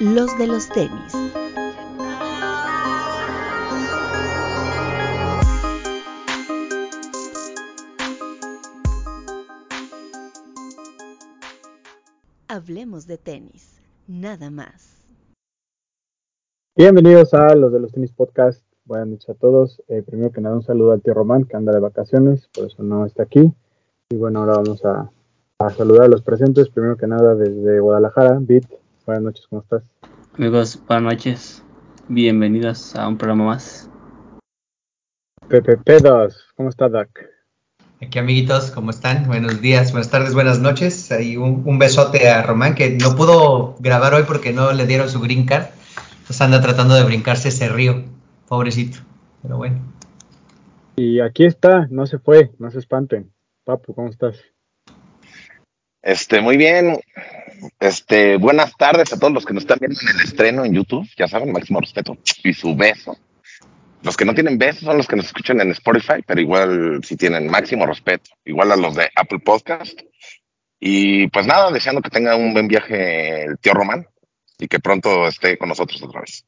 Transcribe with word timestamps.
los 0.00 0.38
de 0.38 0.46
los 0.46 0.68
tenis. 0.68 1.12
Hablemos 12.46 13.06
de 13.08 13.18
tenis, 13.18 13.80
nada 14.06 14.50
más. 14.50 15.04
Bienvenidos 16.76 17.34
a 17.34 17.54
los 17.56 17.72
de 17.72 17.80
los 17.80 17.90
tenis 17.90 18.12
podcast. 18.12 18.62
Buenas 18.84 19.08
noches 19.08 19.30
a 19.30 19.34
todos. 19.34 19.82
Eh, 19.88 20.02
primero 20.02 20.30
que 20.30 20.40
nada, 20.40 20.54
un 20.54 20.62
saludo 20.62 20.92
al 20.92 21.02
tío 21.02 21.12
Román, 21.12 21.44
que 21.44 21.56
anda 21.56 21.72
de 21.72 21.80
vacaciones, 21.80 22.48
por 22.54 22.66
eso 22.66 22.84
no 22.84 23.04
está 23.04 23.24
aquí. 23.24 23.52
Y 24.10 24.16
bueno, 24.16 24.40
ahora 24.40 24.58
vamos 24.58 24.84
a, 24.84 25.10
saludar 25.76 26.04
a 26.04 26.08
los 26.08 26.22
presentes. 26.22 26.68
Primero 26.68 26.96
que 26.96 27.08
nada, 27.08 27.34
desde 27.34 27.80
Guadalajara, 27.80 28.38
Bit. 28.40 28.64
Buenas 29.08 29.24
noches, 29.24 29.46
¿cómo 29.48 29.62
estás? 29.62 29.82
Amigos, 30.34 30.78
buenas 30.86 31.14
noches. 31.14 31.64
Bienvenidos 32.08 32.94
a 32.94 33.08
un 33.08 33.16
programa 33.16 33.46
más. 33.46 33.88
Pepe 35.48 35.78
Pedos, 35.78 36.44
¿cómo 36.54 36.68
está, 36.68 36.90
Dak? 36.90 37.08
Aquí, 38.02 38.18
amiguitos, 38.18 38.70
¿cómo 38.70 38.90
están? 38.90 39.26
Buenos 39.26 39.62
días, 39.62 39.92
buenas 39.92 40.10
tardes, 40.10 40.34
buenas 40.34 40.60
noches. 40.60 41.10
Ahí 41.10 41.38
un, 41.38 41.78
besote 41.78 42.28
a 42.28 42.42
Román, 42.42 42.74
que 42.74 42.98
no 42.98 43.16
pudo 43.16 43.76
grabar 43.80 44.12
hoy 44.12 44.24
porque 44.26 44.52
no 44.52 44.74
le 44.74 44.86
dieron 44.86 45.08
su 45.08 45.20
green 45.20 45.46
card. 45.46 45.68
Entonces 46.10 46.42
anda 46.42 46.60
tratando 46.60 46.94
de 46.94 47.04
brincarse 47.04 47.48
ese 47.48 47.70
río. 47.70 48.04
Pobrecito, 48.46 48.98
pero 49.40 49.56
bueno. 49.56 49.78
Y 50.96 51.20
aquí 51.20 51.46
está, 51.46 51.86
no 51.90 52.04
se 52.04 52.18
fue, 52.18 52.50
no 52.58 52.70
se 52.70 52.78
espanten. 52.78 53.32
Papu, 53.64 53.94
¿cómo 53.94 54.08
estás? 54.10 54.36
Este, 56.02 56.40
muy 56.40 56.56
bien. 56.56 56.98
Este, 57.80 58.36
buenas 58.36 58.76
tardes 58.76 59.12
a 59.12 59.18
todos 59.18 59.32
los 59.32 59.44
que 59.44 59.52
nos 59.52 59.64
están 59.64 59.78
viendo 59.80 59.98
en 60.00 60.08
el 60.16 60.24
estreno 60.24 60.64
en 60.64 60.74
YouTube. 60.74 61.08
Ya 61.16 61.26
saben, 61.26 61.52
máximo 61.52 61.80
respeto 61.80 62.16
y 62.44 62.52
su 62.52 62.76
beso. 62.76 63.16
Los 64.02 64.16
que 64.16 64.24
no 64.24 64.34
tienen 64.34 64.58
besos 64.58 64.82
son 64.82 64.96
los 64.96 65.08
que 65.08 65.16
nos 65.16 65.26
escuchan 65.26 65.60
en 65.60 65.72
Spotify, 65.72 66.22
pero 66.24 66.40
igual 66.40 67.00
si 67.02 67.16
tienen 67.16 67.48
máximo 67.48 67.84
respeto, 67.84 68.30
igual 68.44 68.70
a 68.70 68.76
los 68.76 68.94
de 68.94 69.10
Apple 69.14 69.40
Podcast. 69.40 70.00
Y 70.78 71.26
pues 71.28 71.46
nada, 71.46 71.72
deseando 71.72 72.00
que 72.00 72.10
tenga 72.10 72.36
un 72.36 72.52
buen 72.52 72.68
viaje 72.68 73.44
el 73.44 73.58
tío 73.58 73.74
Román 73.74 74.06
y 74.58 74.68
que 74.68 74.78
pronto 74.78 75.26
esté 75.26 75.58
con 75.58 75.68
nosotros 75.68 76.00
otra 76.02 76.20
vez. 76.20 76.46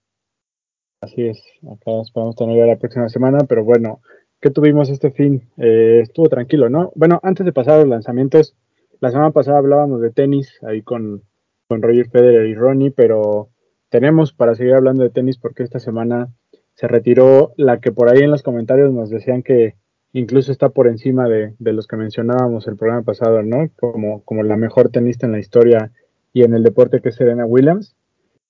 Así 1.01 1.27
es, 1.27 1.43
acá 1.63 2.03
esperamos 2.03 2.37
tener 2.37 2.67
la 2.67 2.77
próxima 2.77 3.09
semana, 3.09 3.39
pero 3.49 3.65
bueno, 3.65 4.01
¿qué 4.41 4.51
tuvimos 4.51 4.89
este 4.91 5.11
fin? 5.11 5.51
Eh, 5.57 6.01
estuvo 6.03 6.29
tranquilo, 6.29 6.69
¿no? 6.69 6.93
Bueno, 6.95 7.19
antes 7.23 7.45
de 7.45 7.53
pasar 7.53 7.75
a 7.75 7.79
los 7.79 7.89
lanzamientos, 7.89 8.55
la 9.01 9.11
semana 9.11 9.31
pasada 9.31 9.59
hablábamos 9.59 10.01
de 10.01 10.11
tenis 10.11 10.59
ahí 10.63 10.83
con, 10.83 11.23
con 11.69 11.83
Roger 11.83 12.09
Federer 12.09 12.47
y 12.47 12.55
Ronnie, 12.55 12.91
pero 12.91 13.49
tenemos 13.89 14.33
para 14.33 14.55
seguir 14.55 14.75
hablando 14.75 15.03
de 15.03 15.11
tenis 15.11 15.39
porque 15.39 15.63
esta 15.63 15.81
semana 15.81 16.29
se 16.75 16.87
retiró 16.87 17.53
la 17.57 17.81
que 17.81 17.93
por 17.93 18.09
ahí 18.09 18.23
en 18.23 18.31
los 18.31 18.43
comentarios 18.43 18.93
nos 18.93 19.11
decían 19.11 19.43
que 19.43 19.75
incluso 20.13 20.53
está 20.53 20.71
por 20.71 20.87
encima 20.87 21.29
de, 21.29 21.55
de 21.59 21.73
los 21.73 21.87
que 21.87 21.97
mencionábamos 21.97 22.67
el 22.67 22.77
programa 22.77 23.03
pasado, 23.03 23.43
¿no? 23.43 23.71
Como, 23.77 24.23
como 24.25 24.43
la 24.43 24.57
mejor 24.57 24.91
tenista 24.91 25.27
en 25.27 25.33
la 25.33 25.39
historia 25.39 25.93
y 26.33 26.43
en 26.43 26.55
el 26.55 26.63
deporte 26.63 27.01
que 27.01 27.11
es 27.11 27.17
Serena 27.17 27.47
Williams. 27.47 27.97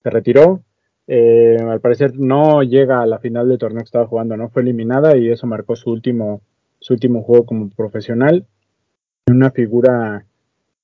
Se 0.03 0.11
retiró, 0.11 0.63
eh, 1.07 1.59
al 1.61 1.81
parecer 1.81 2.19
no 2.19 2.63
llega 2.63 3.03
a 3.03 3.07
la 3.07 3.19
final 3.19 3.49
del 3.49 3.59
torneo 3.59 3.81
que 3.81 3.85
estaba 3.85 4.07
jugando, 4.07 4.37
¿no? 4.37 4.49
Fue 4.49 4.63
eliminada 4.63 5.17
y 5.17 5.29
eso 5.31 5.47
marcó 5.47 5.77
su 5.77 5.91
último, 5.91 6.41
su 6.79 6.95
último 6.95 7.23
juego 7.23 7.47
como 7.47 7.71
profesional. 7.71 8.47
Una 9.27 9.51
figura 9.51 10.25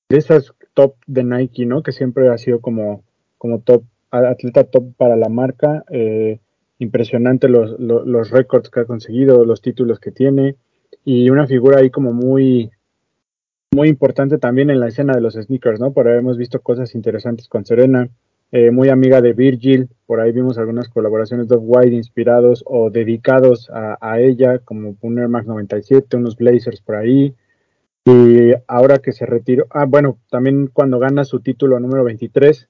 de 0.09 0.17
esas 0.17 0.53
top 0.73 0.95
de 1.05 1.23
Nike, 1.23 1.65
¿no? 1.65 1.83
Que 1.83 1.91
siempre 1.91 2.29
ha 2.29 2.37
sido 2.37 2.61
como, 2.61 3.03
como 3.37 3.59
top, 3.59 3.83
atleta 4.11 4.63
top 4.63 4.93
para 4.95 5.15
la 5.15 5.29
marca. 5.29 5.83
Eh, 5.89 6.39
impresionante 6.79 7.49
los, 7.49 7.79
los, 7.79 8.05
los 8.05 8.29
récords 8.29 8.69
que 8.69 8.81
ha 8.81 8.85
conseguido, 8.85 9.45
los 9.45 9.61
títulos 9.61 9.99
que 9.99 10.11
tiene. 10.11 10.55
Y 11.03 11.29
una 11.29 11.47
figura 11.47 11.79
ahí 11.79 11.89
como 11.89 12.13
muy, 12.13 12.71
muy 13.73 13.89
importante 13.89 14.37
también 14.37 14.69
en 14.69 14.79
la 14.79 14.87
escena 14.87 15.13
de 15.13 15.21
los 15.21 15.33
sneakers, 15.33 15.79
¿no? 15.79 15.91
Por 15.91 16.07
ahí 16.07 16.17
hemos 16.17 16.37
visto 16.37 16.61
cosas 16.61 16.95
interesantes 16.95 17.47
con 17.47 17.65
Serena 17.65 18.09
eh, 18.51 18.71
muy 18.71 18.87
amiga 18.87 19.21
de 19.21 19.33
Virgil, 19.33 19.89
por 20.05 20.21
ahí 20.21 20.31
vimos 20.31 20.57
algunas 20.57 20.87
colaboraciones 20.87 21.49
de 21.49 21.57
Off-White 21.57 21.93
inspirados 21.93 22.63
o 22.65 22.89
dedicados 22.89 23.69
a, 23.73 24.19
ella, 24.21 24.59
como 24.59 24.95
un 25.01 25.19
Air 25.19 25.27
Max 25.27 25.47
97, 25.47 26.15
unos 26.15 26.37
Blazers 26.37 26.79
por 26.79 26.95
ahí. 26.95 27.35
Y 28.09 28.53
ahora 28.67 28.99
que 28.99 29.11
se 29.11 29.25
retiró, 29.25 29.67
ah, 29.69 29.85
bueno, 29.85 30.17
también 30.29 30.67
cuando 30.67 30.97
gana 30.97 31.25
su 31.25 31.41
título 31.41 31.79
número 31.79 32.05
23, 32.05 32.69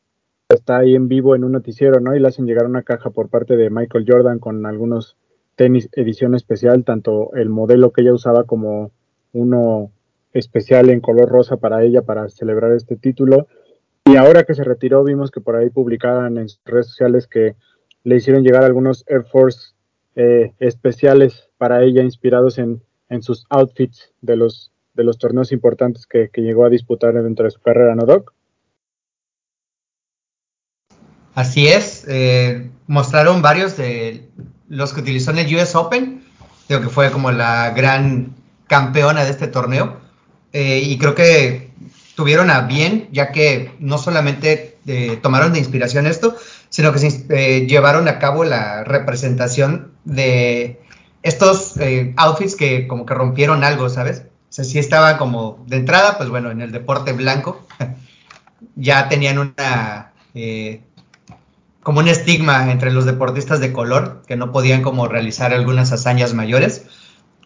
está 0.50 0.78
ahí 0.80 0.96
en 0.96 1.08
vivo 1.08 1.36
en 1.36 1.44
un 1.44 1.52
noticiero, 1.52 2.00
¿no? 2.00 2.16
Y 2.16 2.20
le 2.20 2.28
hacen 2.28 2.48
llegar 2.48 2.66
una 2.66 2.82
caja 2.82 3.12
por 3.12 3.30
parte 3.30 3.56
de 3.56 3.70
Michael 3.70 4.06
Jordan 4.08 4.40
con 4.40 4.66
algunos 4.66 5.16
tenis 5.56 5.90
edición 5.92 6.34
especial, 6.34 6.84
tanto 6.84 7.34
el 7.36 7.50
modelo 7.50 7.92
que 7.92 8.02
ella 8.02 8.14
usaba 8.14 8.46
como 8.46 8.92
uno 9.34 9.92
especial 10.34 10.90
en 10.90 11.02
color 11.02 11.30
rosa 11.30 11.58
para 11.58 11.84
ella 11.84 12.02
para 12.02 12.30
celebrar 12.30 12.72
este 12.72 12.96
título 12.96 13.48
y 14.08 14.16
ahora 14.16 14.46
que 14.46 14.54
se 14.54 14.64
retiró, 14.64 15.04
vimos 15.04 15.32
que 15.32 15.42
por 15.42 15.58
ahí 15.58 15.70
publicaban 15.70 16.38
en 16.38 16.48
sus 16.48 16.62
redes 16.64 16.88
sociales 16.88 17.28
que 17.28 17.58
le 18.06 18.16
hicieron 18.16 18.42
llegar 18.42 18.64
algunos 18.64 19.04
Air 19.08 19.26
Force 19.26 19.74
eh, 20.16 20.54
especiales 20.60 21.50
para 21.58 21.84
ella, 21.84 22.04
inspirados 22.04 22.58
en, 22.58 22.82
sus 23.20 23.46
outfits 23.50 24.14
de 24.22 24.38
los, 24.38 24.72
de 24.98 25.04
los 25.04 25.18
torneos 25.18 25.52
importantes 25.52 26.06
que, 26.08 26.30
llegó 26.36 26.66
a 26.66 26.70
disputar 26.70 27.14
dentro 27.14 27.46
de 27.46 27.52
su 27.52 27.62
carrera, 27.62 27.96
¿no, 27.96 28.06
Doc? 28.06 28.34
Así 31.36 31.68
es, 31.68 32.04
eh, 32.08 32.72
mostraron 32.88 33.44
varios 33.44 33.78
de 33.78 34.28
los 34.68 34.92
que 34.92 35.02
utilizó 35.02 35.32
en 35.32 35.38
el 35.38 35.56
US 35.56 35.76
Open, 35.76 36.24
creo 36.68 36.82
que 36.82 36.90
fue 36.90 37.12
como 37.12 37.32
la 37.32 37.70
gran 37.72 38.36
campeona 38.66 39.24
de 39.24 39.30
este 39.30 39.48
torneo, 39.48 39.98
eh, 40.52 40.82
y 40.84 40.98
creo 40.98 41.14
que 41.14 41.72
tuvieron 42.16 42.50
a 42.50 42.62
bien, 42.62 43.08
ya 43.12 43.32
que 43.32 43.76
no 43.80 44.00
solamente 44.00 44.80
eh, 44.88 45.20
tomaron 45.22 45.54
de 45.54 45.60
inspiración 45.60 46.08
esto, 46.08 46.36
sino 46.70 46.92
que 46.92 47.68
llevaron 47.68 48.08
a 48.08 48.18
cabo 48.18 48.44
la 48.44 48.84
representación 48.84 49.92
de 50.06 50.82
estos 51.22 51.76
outfits 52.16 52.56
que 52.56 52.88
como 52.88 53.06
que 53.06 53.14
rompieron 53.14 53.64
algo, 53.64 53.90
¿sabes? 53.90 54.24
O 54.50 54.54
sea, 54.54 54.66
sí 54.66 54.80
estaba 54.80 55.18
como 55.18 55.64
de 55.68 55.78
entrada, 55.78 56.18
pues 56.18 56.30
bueno, 56.30 56.52
en 56.52 56.62
el 56.62 56.72
deporte 56.72 57.14
blanco, 57.14 57.66
ya 58.76 59.10
tenían 59.10 59.40
una 59.40 60.14
como 61.82 62.00
un 62.00 62.08
estigma 62.08 62.72
entre 62.72 62.92
los 62.92 63.06
deportistas 63.06 63.60
de 63.60 63.74
color, 63.74 64.22
que 64.28 64.36
no 64.36 64.52
podían 64.52 64.84
como 64.84 65.08
realizar 65.08 65.54
algunas 65.54 65.92
hazañas 65.92 66.34
mayores. 66.34 66.86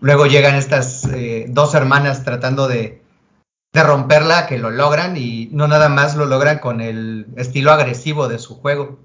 Luego 0.02 0.26
llegan 0.26 0.56
estas 0.56 1.08
dos 1.48 1.74
hermanas 1.74 2.24
tratando 2.24 2.68
de 2.68 3.02
de 3.74 3.84
romperla, 3.84 4.48
que 4.48 4.58
lo 4.58 4.70
logran 4.70 5.16
y 5.16 5.50
no 5.52 5.68
nada 5.68 5.90
más 5.90 6.16
lo 6.16 6.26
logran 6.26 6.60
con 6.60 6.82
el 6.82 7.28
estilo 7.38 7.72
agresivo 7.72 8.28
de 8.28 8.40
su 8.40 8.56
juego, 8.56 9.00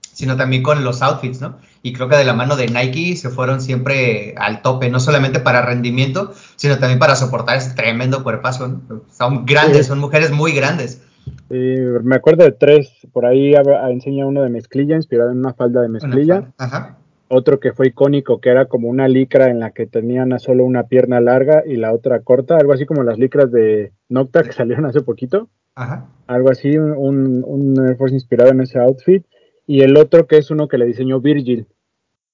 sino 0.00 0.36
también 0.36 0.62
con 0.62 0.84
los 0.84 1.02
outfits, 1.02 1.40
¿no? 1.40 1.58
Y 1.82 1.92
creo 1.92 2.08
que 2.08 2.16
de 2.16 2.24
la 2.24 2.32
mano 2.32 2.56
de 2.56 2.68
Nike 2.68 3.16
se 3.16 3.28
fueron 3.28 3.60
siempre 3.60 4.34
al 4.38 4.62
tope, 4.62 4.88
no 4.88 5.00
solamente 5.00 5.40
para 5.40 5.62
rendimiento, 5.62 6.32
sino 6.56 6.78
también 6.78 6.98
para 6.98 7.16
soportar 7.16 7.56
ese 7.56 7.74
tremendo 7.74 8.22
cuerpazo. 8.22 8.80
Son 9.10 9.44
grandes, 9.46 9.88
son 9.88 9.98
mujeres 9.98 10.30
muy 10.30 10.52
grandes. 10.52 11.02
me 11.48 12.14
acuerdo 12.14 12.44
de 12.44 12.52
tres, 12.52 12.90
por 13.12 13.26
ahí 13.26 13.54
enseña 13.90 14.26
uno 14.26 14.42
de 14.42 14.50
mezclilla, 14.50 14.96
inspirado 14.96 15.32
en 15.32 15.38
una 15.38 15.54
falda 15.54 15.82
de 15.82 15.88
mezclilla. 15.88 16.52
Ajá 16.56 16.98
otro 17.34 17.60
que 17.60 17.72
fue 17.72 17.88
icónico, 17.88 18.40
que 18.40 18.50
era 18.50 18.66
como 18.66 18.88
una 18.88 19.08
licra 19.08 19.48
en 19.48 19.58
la 19.58 19.70
que 19.70 19.86
tenían 19.86 20.38
solo 20.38 20.66
una 20.66 20.84
pierna 20.84 21.18
larga 21.18 21.62
y 21.66 21.76
la 21.76 21.94
otra 21.94 22.20
corta, 22.20 22.58
algo 22.58 22.74
así 22.74 22.84
como 22.84 23.04
las 23.04 23.18
licras 23.18 23.50
de 23.50 23.92
Nocta 24.10 24.42
que 24.42 24.52
salieron 24.52 24.84
hace 24.84 25.00
poquito. 25.00 25.48
Ajá. 25.74 26.10
Algo 26.26 26.50
así, 26.50 26.76
un, 26.76 27.42
un 27.46 27.86
Air 27.86 27.96
Force 27.96 28.14
inspirado 28.14 28.50
en 28.50 28.60
ese 28.60 28.78
outfit. 28.78 29.24
Y 29.66 29.80
el 29.80 29.96
otro 29.96 30.26
que 30.26 30.36
es 30.36 30.50
uno 30.50 30.68
que 30.68 30.76
le 30.76 30.84
diseñó 30.84 31.20
Virgil, 31.20 31.66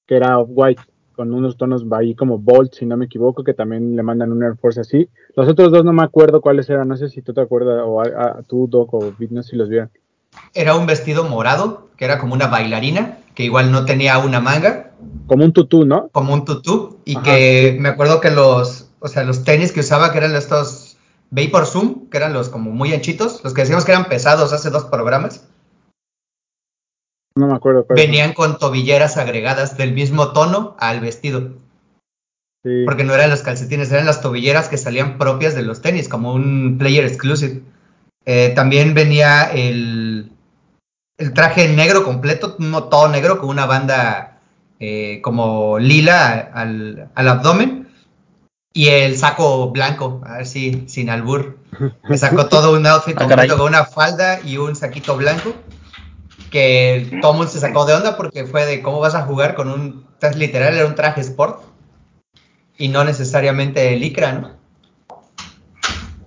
que 0.09 0.17
era 0.17 0.39
off-white, 0.39 0.83
con 1.15 1.33
unos 1.33 1.57
tonos 1.57 1.85
ahí 1.93 2.15
como 2.15 2.39
Bolt, 2.39 2.75
si 2.75 2.87
no 2.87 2.97
me 2.97 3.05
equivoco, 3.05 3.45
que 3.45 3.53
también 3.53 3.95
le 3.95 4.03
mandan 4.03 4.33
un 4.33 4.43
Air 4.43 4.57
Force 4.57 4.81
así. 4.81 5.09
Los 5.37 5.49
otros 5.49 5.71
dos 5.71 5.85
no 5.85 5.93
me 5.93 6.03
acuerdo 6.03 6.41
cuáles 6.41 6.69
eran, 6.71 6.89
no 6.89 6.97
sé 6.97 7.09
si 7.09 7.23
tú 7.23 7.35
te 7.35 7.41
acuerdas, 7.41 7.83
o 7.85 8.01
a, 8.01 8.43
tú, 8.47 8.67
Doc, 8.69 8.95
o 8.95 9.13
no 9.31 9.43
sé 9.43 9.51
si 9.51 9.57
los 9.57 9.69
vieron. 9.69 9.91
Era 10.55 10.75
un 10.77 10.87
vestido 10.87 11.25
morado, 11.25 11.89
que 11.97 12.05
era 12.07 12.19
como 12.19 12.35
una 12.35 12.47
bailarina, 12.47 13.19
que 13.35 13.45
igual 13.45 13.71
no 13.71 13.85
tenía 13.85 14.19
una 14.19 14.41
manga. 14.41 14.93
Como 15.27 15.45
un 15.45 15.53
tutú, 15.53 15.85
¿no? 15.85 16.09
Como 16.09 16.33
un 16.33 16.45
tutú. 16.45 17.01
Y 17.05 17.17
que 17.17 17.77
me 17.79 17.91
acuerdo 17.91 18.21
que 18.21 18.31
los, 18.31 18.91
o 19.01 19.09
sea, 19.09 19.25
los 19.25 19.45
tenis 19.45 19.73
que 19.73 19.81
usaba, 19.81 20.13
que 20.13 20.19
eran 20.19 20.35
estos 20.35 20.97
Vapor 21.31 21.67
Zoom, 21.67 22.09
que 22.09 22.17
eran 22.17 22.33
los 22.33 22.49
como 22.49 22.71
muy 22.71 22.95
anchitos, 22.95 23.43
los 23.45 23.53
que 23.53 23.63
decíamos 23.63 23.85
que 23.85 23.93
eran 23.93 24.09
pesados 24.09 24.53
hace 24.53 24.71
dos 24.71 24.85
programas. 24.85 25.47
No 27.39 27.47
me 27.47 27.55
acuerdo. 27.55 27.87
Venían 27.89 28.33
con 28.33 28.59
tobilleras 28.59 29.17
agregadas 29.17 29.77
del 29.77 29.93
mismo 29.93 30.33
tono 30.33 30.77
al 30.81 30.99
vestido. 30.99 31.53
Sí. 32.65 32.83
Porque 32.85 33.05
no 33.05 33.15
eran 33.15 33.31
los 33.31 33.43
calcetines, 33.43 33.93
eran 33.93 34.07
las 34.07 34.21
tobilleras 34.21 34.69
que 34.69 34.77
salían 34.77 35.19
propias 35.19 35.55
de 35.55 35.63
los 35.63 35.81
tenis, 35.81 36.09
como 36.09 36.35
un 36.35 36.79
player 36.79 37.05
exclusive. 37.05 37.63
Eh, 38.25 38.53
también 38.57 38.93
venía 38.93 39.45
el, 39.45 40.33
el 41.17 41.33
traje 41.33 41.69
negro 41.69 42.03
completo, 42.03 42.57
no 42.59 42.85
todo 42.85 43.07
negro, 43.07 43.39
con 43.39 43.51
una 43.51 43.67
banda 43.67 44.41
eh, 44.81 45.21
como 45.23 45.79
lila 45.79 46.51
al, 46.53 47.09
al, 47.15 47.29
abdomen 47.29 47.87
y 48.73 48.89
el 48.89 49.17
saco 49.17 49.71
blanco, 49.71 50.21
a 50.27 50.39
ver 50.39 50.47
si 50.47 50.89
sin 50.89 51.09
albur. 51.09 51.59
Me 52.09 52.19
sacó 52.19 52.47
todo 52.49 52.77
un 52.77 52.85
outfit 52.85 53.17
Ah, 53.17 53.27
completo 53.27 53.57
con 53.57 53.69
una 53.69 53.85
falda 53.85 54.41
y 54.45 54.57
un 54.57 54.75
saquito 54.75 55.17
blanco 55.17 55.55
que 56.51 57.19
todo 57.21 57.35
mundo 57.35 57.49
se 57.49 57.61
sacó 57.61 57.85
de 57.85 57.95
onda 57.95 58.17
porque 58.17 58.45
fue 58.45 58.65
de 58.67 58.83
cómo 58.83 59.01
vas 59.01 59.15
a 59.15 59.23
jugar 59.23 59.55
con 59.55 59.69
un, 59.69 60.07
literal, 60.37 60.75
era 60.75 60.87
un 60.87 60.95
traje 60.95 61.21
sport 61.21 61.61
y 62.77 62.89
no 62.89 63.05
necesariamente 63.05 63.97
licra, 63.97 64.33
¿no? 64.33 64.59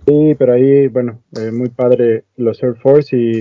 Sí, 0.06 0.35
pero 0.38 0.53
ahí, 0.53 0.88
bueno, 0.88 1.21
eh, 1.38 1.51
muy 1.51 1.69
padre 1.69 2.25
los 2.35 2.62
Air 2.62 2.75
Force 2.75 3.15
y, 3.15 3.39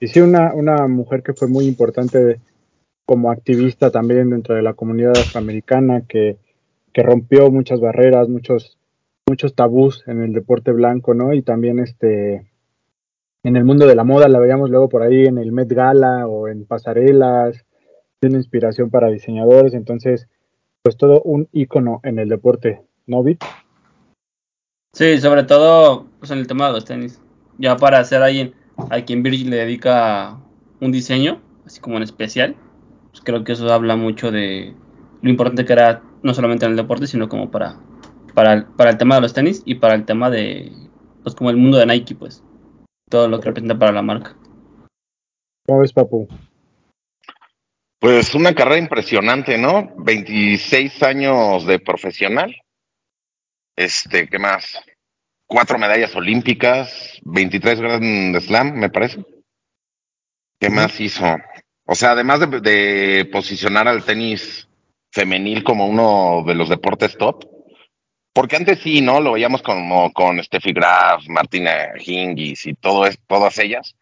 y 0.00 0.08
sí 0.08 0.20
una, 0.20 0.52
una 0.52 0.86
mujer 0.86 1.22
que 1.22 1.32
fue 1.32 1.48
muy 1.48 1.66
importante 1.66 2.40
como 3.06 3.30
activista 3.30 3.90
también 3.90 4.30
dentro 4.30 4.54
de 4.54 4.62
la 4.62 4.74
comunidad 4.74 5.16
afroamericana 5.16 6.02
que, 6.08 6.36
que 6.92 7.02
rompió 7.02 7.50
muchas 7.50 7.80
barreras, 7.80 8.28
muchos, 8.28 8.78
muchos 9.26 9.54
tabús 9.54 10.04
en 10.06 10.22
el 10.22 10.32
deporte 10.32 10.72
blanco, 10.72 11.14
¿no? 11.14 11.32
Y 11.32 11.42
también 11.42 11.78
este 11.78 12.51
en 13.44 13.56
el 13.56 13.64
mundo 13.64 13.86
de 13.86 13.94
la 13.94 14.04
moda 14.04 14.28
la 14.28 14.38
veíamos 14.38 14.70
luego 14.70 14.88
por 14.88 15.02
ahí 15.02 15.26
en 15.26 15.38
el 15.38 15.52
Met 15.52 15.72
Gala 15.72 16.26
o 16.26 16.48
en 16.48 16.64
pasarelas, 16.64 17.64
tiene 18.20 18.36
inspiración 18.36 18.90
para 18.90 19.08
diseñadores, 19.08 19.74
entonces 19.74 20.28
pues 20.82 20.96
todo 20.96 21.22
un 21.22 21.48
ícono 21.52 22.00
en 22.02 22.18
el 22.18 22.28
deporte, 22.28 22.82
¿no, 23.06 23.22
Vic? 23.22 23.44
Sí, 24.92 25.18
sobre 25.18 25.44
todo 25.44 26.06
pues, 26.18 26.30
en 26.30 26.38
el 26.38 26.46
tema 26.46 26.66
de 26.66 26.72
los 26.74 26.84
tenis. 26.84 27.20
Ya 27.58 27.76
para 27.76 27.98
hacer 27.98 28.22
alguien 28.22 28.54
a 28.90 29.00
quien 29.02 29.22
Virgil 29.22 29.50
le 29.50 29.56
dedica 29.56 30.38
un 30.80 30.92
diseño, 30.92 31.40
así 31.64 31.80
como 31.80 31.96
en 31.96 32.02
especial, 32.02 32.56
pues 33.10 33.22
creo 33.22 33.44
que 33.44 33.52
eso 33.52 33.72
habla 33.72 33.96
mucho 33.96 34.30
de 34.30 34.74
lo 35.20 35.30
importante 35.30 35.64
que 35.64 35.72
era 35.72 36.02
no 36.22 36.34
solamente 36.34 36.64
en 36.64 36.72
el 36.72 36.76
deporte, 36.76 37.06
sino 37.06 37.28
como 37.28 37.50
para, 37.50 37.78
para, 38.34 38.66
para 38.76 38.90
el 38.90 38.98
tema 38.98 39.16
de 39.16 39.20
los 39.20 39.34
tenis 39.34 39.62
y 39.64 39.76
para 39.76 39.94
el 39.94 40.04
tema 40.04 40.30
de, 40.30 40.72
pues 41.22 41.34
como 41.34 41.50
el 41.50 41.56
mundo 41.56 41.78
de 41.78 41.86
Nike, 41.86 42.14
pues, 42.14 42.42
todo 43.12 43.28
lo 43.28 43.38
que 43.38 43.48
representa 43.48 43.78
para 43.78 43.92
la 43.92 44.00
marca. 44.00 44.34
¿Cómo 45.66 45.80
ves, 45.80 45.92
Papu? 45.92 46.26
Pues 48.00 48.34
una 48.34 48.54
carrera 48.54 48.78
impresionante, 48.78 49.58
¿no? 49.58 49.92
26 49.98 51.02
años 51.02 51.66
de 51.66 51.78
profesional. 51.78 52.56
Este, 53.76 54.28
¿qué 54.28 54.38
más? 54.38 54.82
Cuatro 55.46 55.78
medallas 55.78 56.16
olímpicas, 56.16 57.20
23 57.24 57.80
Grand 57.80 58.40
Slam, 58.40 58.72
me 58.72 58.88
parece. 58.88 59.22
¿Qué 60.58 60.70
más 60.70 60.98
hizo? 60.98 61.26
O 61.84 61.94
sea, 61.94 62.12
además 62.12 62.40
de, 62.40 62.60
de 62.60 63.26
posicionar 63.26 63.88
al 63.88 64.04
tenis 64.04 64.66
femenil 65.12 65.62
como 65.62 65.86
uno 65.86 66.44
de 66.46 66.54
los 66.54 66.70
deportes 66.70 67.18
top, 67.18 67.44
porque 68.32 68.56
antes 68.56 68.80
sí, 68.80 69.00
¿no? 69.00 69.20
Lo 69.20 69.32
veíamos 69.32 69.62
como 69.62 70.12
con 70.12 70.42
Steffi 70.42 70.72
Graf, 70.72 71.28
Martina 71.28 71.90
Hingis 71.98 72.66
y 72.66 72.74
todo 72.74 73.08
todas 73.26 73.58
ellas, 73.58 73.96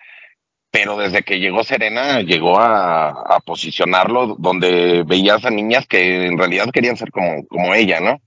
pero 0.71 0.97
desde 0.97 1.23
que 1.23 1.41
llegó 1.41 1.65
Serena, 1.65 2.21
llegó 2.23 2.59
a, 2.61 3.09
a, 3.09 3.41
posicionarlo 3.41 4.37
donde 4.39 5.03
veías 5.05 5.45
a 5.45 5.51
niñas 5.51 5.87
que 5.87 6.27
en 6.27 6.39
realidad 6.39 6.71
querían 6.73 6.97
ser 6.97 7.11
como, 7.11 7.47
como 7.47 7.75
ella, 7.75 8.01
¿no? 8.01 8.21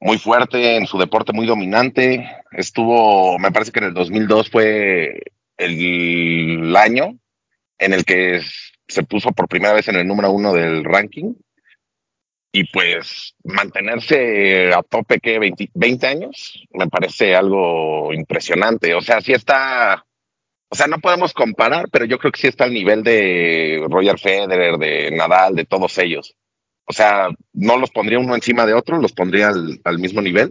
Muy 0.00 0.18
fuerte 0.18 0.76
en 0.76 0.86
su 0.86 0.98
deporte, 0.98 1.32
muy 1.32 1.46
dominante. 1.46 2.28
Estuvo, 2.50 3.38
me 3.38 3.52
parece 3.52 3.72
que 3.72 3.78
en 3.80 3.86
el 3.86 3.94
2002 3.94 4.50
fue 4.50 5.22
el 5.56 6.76
año 6.76 7.16
en 7.78 7.92
el 7.92 8.04
que 8.04 8.40
se 8.88 9.02
puso 9.04 9.32
por 9.32 9.48
primera 9.48 9.72
vez 9.74 9.88
en 9.88 9.96
el 9.96 10.06
número 10.06 10.30
uno 10.30 10.52
del 10.52 10.84
ranking. 10.84 11.34
Y 12.52 12.64
pues 12.64 13.34
mantenerse 13.44 14.72
a 14.74 14.82
tope 14.82 15.18
que 15.20 15.38
20, 15.38 15.70
20 15.72 16.06
años 16.06 16.62
me 16.72 16.86
parece 16.86 17.34
algo 17.34 18.12
impresionante. 18.12 18.94
O 18.94 19.00
sea, 19.00 19.22
sí 19.22 19.32
está, 19.32 20.04
o 20.68 20.74
sea, 20.74 20.86
no 20.86 20.98
podemos 20.98 21.32
comparar, 21.32 21.88
pero 21.90 22.04
yo 22.04 22.18
creo 22.18 22.30
que 22.30 22.40
sí 22.40 22.48
está 22.48 22.64
al 22.64 22.74
nivel 22.74 23.02
de 23.02 23.82
Roger 23.88 24.18
Federer, 24.18 24.76
de 24.76 25.10
Nadal, 25.10 25.54
de 25.54 25.64
todos 25.64 25.96
ellos. 25.98 26.34
O 26.84 26.92
sea, 26.92 27.28
no 27.52 27.78
los 27.78 27.90
pondría 27.90 28.18
uno 28.18 28.34
encima 28.34 28.66
de 28.66 28.74
otro, 28.74 28.98
los 28.98 29.12
pondría 29.12 29.48
al, 29.84 29.98
mismo 29.98 30.20
nivel. 30.20 30.50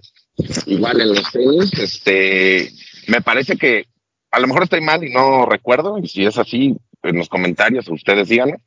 Igual 0.65 1.01
en 1.01 1.09
los 1.09 1.31
tenis, 1.31 1.73
este, 1.73 2.71
me 3.07 3.21
parece 3.21 3.57
que 3.57 3.85
a 4.31 4.39
lo 4.39 4.47
mejor 4.47 4.63
estoy 4.63 4.81
mal 4.81 5.03
y 5.03 5.11
no 5.13 5.45
recuerdo, 5.45 5.97
y 5.97 6.07
si 6.07 6.25
es 6.25 6.37
así, 6.37 6.75
en 7.03 7.17
los 7.17 7.29
comentarios 7.29 7.87
ustedes 7.89 8.29
díganlo, 8.29 8.57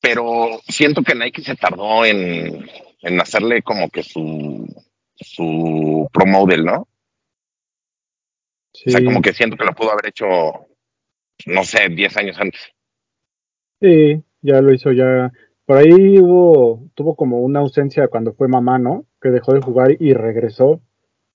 pero 0.00 0.60
siento 0.66 1.02
que 1.02 1.14
Nike 1.14 1.42
se 1.42 1.56
tardó 1.56 2.04
en, 2.04 2.66
en 3.02 3.20
hacerle 3.20 3.62
como 3.62 3.90
que 3.90 4.02
su, 4.02 4.66
su 5.16 6.08
pro 6.12 6.26
model, 6.26 6.64
¿no? 6.64 6.88
Sí. 8.72 8.88
O 8.88 8.92
sea, 8.92 9.04
como 9.04 9.20
que 9.20 9.32
siento 9.32 9.56
que 9.56 9.64
lo 9.64 9.74
pudo 9.74 9.92
haber 9.92 10.08
hecho, 10.08 10.26
no 11.46 11.64
sé, 11.64 11.88
10 11.88 12.16
años 12.16 12.38
antes. 12.38 12.60
Sí, 13.80 14.22
ya 14.42 14.60
lo 14.60 14.72
hizo 14.72 14.92
ya. 14.92 15.32
Por 15.66 15.78
ahí 15.78 16.18
hubo, 16.18 16.88
tuvo 16.94 17.14
como 17.14 17.40
una 17.40 17.60
ausencia 17.60 18.08
cuando 18.08 18.32
fue 18.32 18.48
mamá, 18.48 18.78
¿no? 18.78 19.06
Que 19.20 19.28
dejó 19.28 19.52
de 19.52 19.60
jugar 19.60 19.96
y 20.00 20.14
regresó, 20.14 20.80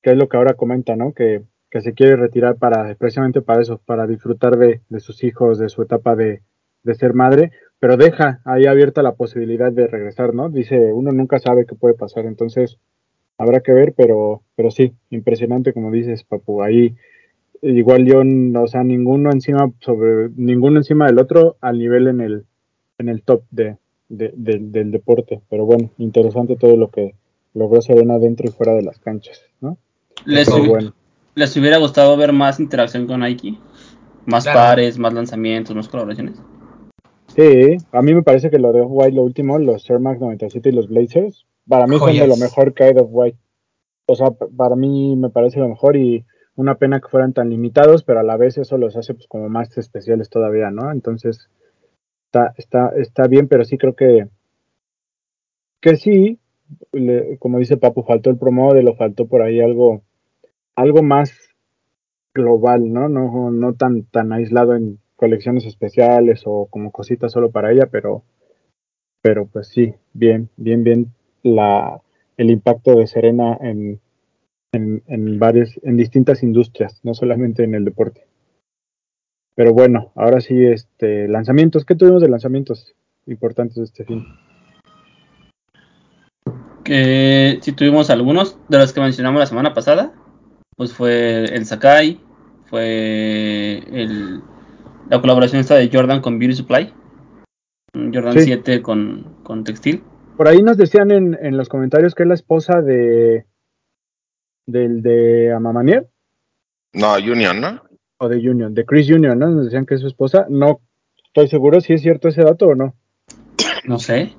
que 0.01 0.11
es 0.11 0.17
lo 0.17 0.27
que 0.27 0.37
ahora 0.37 0.55
comenta, 0.55 0.95
¿no? 0.95 1.13
Que, 1.13 1.43
que 1.69 1.81
se 1.81 1.93
quiere 1.93 2.15
retirar 2.15 2.57
para, 2.57 2.95
precisamente 2.95 3.41
para 3.41 3.61
eso, 3.61 3.77
para 3.77 4.07
disfrutar 4.07 4.57
de, 4.57 4.81
de 4.89 4.99
sus 4.99 5.23
hijos, 5.23 5.59
de 5.59 5.69
su 5.69 5.81
etapa 5.81 6.15
de, 6.15 6.41
de 6.83 6.95
ser 6.95 7.13
madre, 7.13 7.51
pero 7.79 7.97
deja 7.97 8.41
ahí 8.45 8.65
abierta 8.65 9.03
la 9.03 9.13
posibilidad 9.13 9.71
de 9.71 9.87
regresar, 9.87 10.33
¿no? 10.33 10.49
Dice, 10.49 10.93
uno 10.93 11.11
nunca 11.11 11.39
sabe 11.39 11.65
qué 11.65 11.75
puede 11.75 11.93
pasar, 11.93 12.25
entonces 12.25 12.77
habrá 13.37 13.59
que 13.59 13.73
ver, 13.73 13.93
pero, 13.93 14.41
pero 14.55 14.71
sí, 14.71 14.93
impresionante 15.09 15.73
como 15.73 15.91
dices, 15.91 16.23
Papu, 16.23 16.61
ahí 16.63 16.95
igual 17.61 18.05
yo, 18.05 18.21
o 18.61 18.67
sea, 18.67 18.83
ninguno 18.83 19.31
encima 19.31 19.71
sobre, 19.79 20.29
ninguno 20.35 20.77
encima 20.77 21.07
del 21.07 21.19
otro 21.19 21.57
al 21.61 21.79
nivel 21.79 22.07
en 22.07 22.21
el, 22.21 22.45
en 22.97 23.09
el 23.09 23.23
top 23.23 23.43
de, 23.51 23.77
de, 24.09 24.31
de, 24.35 24.59
del 24.59 24.91
deporte, 24.91 25.41
pero 25.49 25.65
bueno, 25.65 25.89
interesante 25.97 26.55
todo 26.55 26.77
lo 26.77 26.89
que 26.89 27.15
logró 27.53 27.81
Serena 27.81 28.19
dentro 28.19 28.47
y 28.47 28.51
fuera 28.51 28.73
de 28.73 28.83
las 28.83 28.99
canchas, 28.99 29.41
¿no? 29.61 29.77
Les, 30.25 30.49
Pero 30.49 30.65
bueno. 30.65 30.93
¿Les 31.35 31.55
hubiera 31.57 31.77
gustado 31.77 32.15
ver 32.15 32.31
más 32.31 32.59
interacción 32.59 33.07
con 33.07 33.19
Nike? 33.19 33.57
Más 34.25 34.43
Claro. 34.43 34.59
pares, 34.59 34.97
más 34.97 35.13
lanzamientos, 35.13 35.75
más 35.75 35.89
colaboraciones. 35.89 36.35
Sí, 37.35 37.77
a 37.91 38.01
mí 38.01 38.13
me 38.13 38.23
parece 38.23 38.49
que 38.49 38.59
lo 38.59 38.71
de 38.71 38.81
Off-White, 38.81 39.11
lo 39.15 39.23
último, 39.23 39.59
los 39.59 39.89
Air 39.89 39.99
Max 39.99 40.19
97 40.21 40.69
y 40.69 40.71
los 40.71 40.87
Blazers, 40.87 41.45
para 41.67 41.85
mí 41.85 41.97
son 41.97 42.07
de 42.21 42.27
lo 42.27 42.37
mejor 42.37 42.73
que 42.73 42.83
hay 42.85 42.93
de 42.93 43.01
Off-White. 43.01 43.37
O 44.07 44.15
sea, 44.15 44.31
para 44.31 44.75
mí 44.75 45.15
me 45.15 45.29
parece 45.29 45.59
lo 45.59 45.67
mejor 45.67 45.97
y 45.97 46.25
una 46.55 46.75
pena 46.75 46.99
que 47.01 47.09
fueran 47.09 47.33
tan 47.33 47.49
limitados, 47.49 48.03
pero 48.03 48.19
a 48.19 48.23
la 48.23 48.37
vez 48.37 48.57
eso 48.57 48.77
los 48.77 48.95
hace 48.95 49.13
pues 49.13 49.27
como 49.27 49.49
más 49.49 49.77
especiales 49.77 50.29
todavía, 50.29 50.71
¿no? 50.71 50.91
Entonces, 50.91 51.49
está, 52.27 52.53
está, 52.57 52.89
está 52.97 53.27
bien, 53.27 53.47
pero 53.47 53.65
sí 53.65 53.77
creo 53.77 53.95
que, 53.95 54.27
que 55.81 55.95
sí, 55.97 56.39
le- 56.93 57.37
como 57.39 57.59
dice 57.59 57.77
Papu, 57.77 58.03
faltó 58.03 58.29
el 58.29 58.37
promo 58.37 58.73
de 58.73 58.83
lo 58.83 58.95
faltó 58.95 59.27
por 59.27 59.41
ahí 59.41 59.59
algo, 59.59 60.03
algo 60.75 61.03
más 61.03 61.33
global, 62.33 62.91
¿no? 62.91 63.09
No, 63.09 63.51
no 63.51 63.73
tan, 63.73 64.03
tan 64.03 64.31
aislado 64.33 64.75
en 64.75 64.99
colecciones 65.15 65.65
especiales 65.65 66.43
o 66.45 66.67
como 66.67 66.91
cositas 66.91 67.31
solo 67.31 67.51
para 67.51 67.71
ella, 67.71 67.87
pero, 67.91 68.23
pero 69.21 69.47
pues 69.47 69.67
sí, 69.67 69.93
bien, 70.13 70.49
bien, 70.57 70.83
bien 70.83 71.13
la, 71.43 72.01
el 72.37 72.49
impacto 72.49 72.95
de 72.95 73.07
Serena 73.07 73.57
en, 73.61 73.99
en, 74.71 75.03
en 75.07 75.39
varias, 75.39 75.79
en 75.83 75.97
distintas 75.97 76.43
industrias, 76.43 76.99
no 77.03 77.13
solamente 77.13 77.63
en 77.63 77.75
el 77.75 77.85
deporte. 77.85 78.25
Pero 79.55 79.73
bueno, 79.73 80.11
ahora 80.15 80.41
sí, 80.41 80.65
este, 80.65 81.29
lanzamientos, 81.29 81.85
¿qué 81.85 81.95
tuvimos 81.95 82.21
de 82.21 82.29
lanzamientos 82.29 82.93
importantes 83.25 83.77
de 83.77 83.83
este 83.83 84.03
fin? 84.03 84.25
Que 86.83 87.57
si 87.61 87.71
tuvimos 87.71 88.09
algunos 88.09 88.59
de 88.67 88.77
los 88.77 88.91
que 88.91 88.99
mencionamos 88.99 89.39
la 89.39 89.45
semana 89.45 89.73
pasada, 89.73 90.13
pues 90.75 90.93
fue 90.93 91.45
el 91.45 91.65
Sakai, 91.65 92.19
fue 92.65 93.81
el, 93.91 94.41
la 95.09 95.21
colaboración 95.21 95.61
esta 95.61 95.75
de 95.75 95.89
Jordan 95.91 96.21
con 96.21 96.39
Beauty 96.39 96.55
Supply, 96.55 96.93
Jordan 97.93 98.33
Sí. 98.33 98.41
7 98.45 98.81
con, 98.81 99.35
con 99.43 99.63
Textil. 99.63 100.03
Por 100.37 100.47
ahí 100.47 100.61
nos 100.61 100.77
decían 100.77 101.11
en, 101.11 101.37
en 101.41 101.57
los 101.57 101.69
comentarios 101.69 102.13
que 102.13 102.23
es 102.23 102.27
la 102.29 102.35
esposa 102.35 102.81
de 102.81 103.45
del 104.67 105.01
de 105.01 105.53
Amamanier 105.53 106.07
No, 106.93 107.15
Union, 107.15 107.61
¿no? 107.61 107.81
o 108.17 108.29
de 108.29 108.37
Union, 108.37 108.73
de 108.73 108.85
Chris 108.85 109.09
Union, 109.09 109.37
¿no? 109.37 109.49
Nos 109.49 109.65
decían 109.65 109.85
que 109.85 109.95
es 109.95 110.01
su 110.01 110.07
esposa. 110.07 110.45
No 110.49 110.79
estoy 111.25 111.47
seguro 111.49 111.81
si 111.81 111.93
es 111.93 112.01
cierto 112.01 112.29
ese 112.29 112.43
dato 112.43 112.67
o 112.67 112.75
no. 112.75 112.95
No 113.85 113.99
sé. 113.99 114.33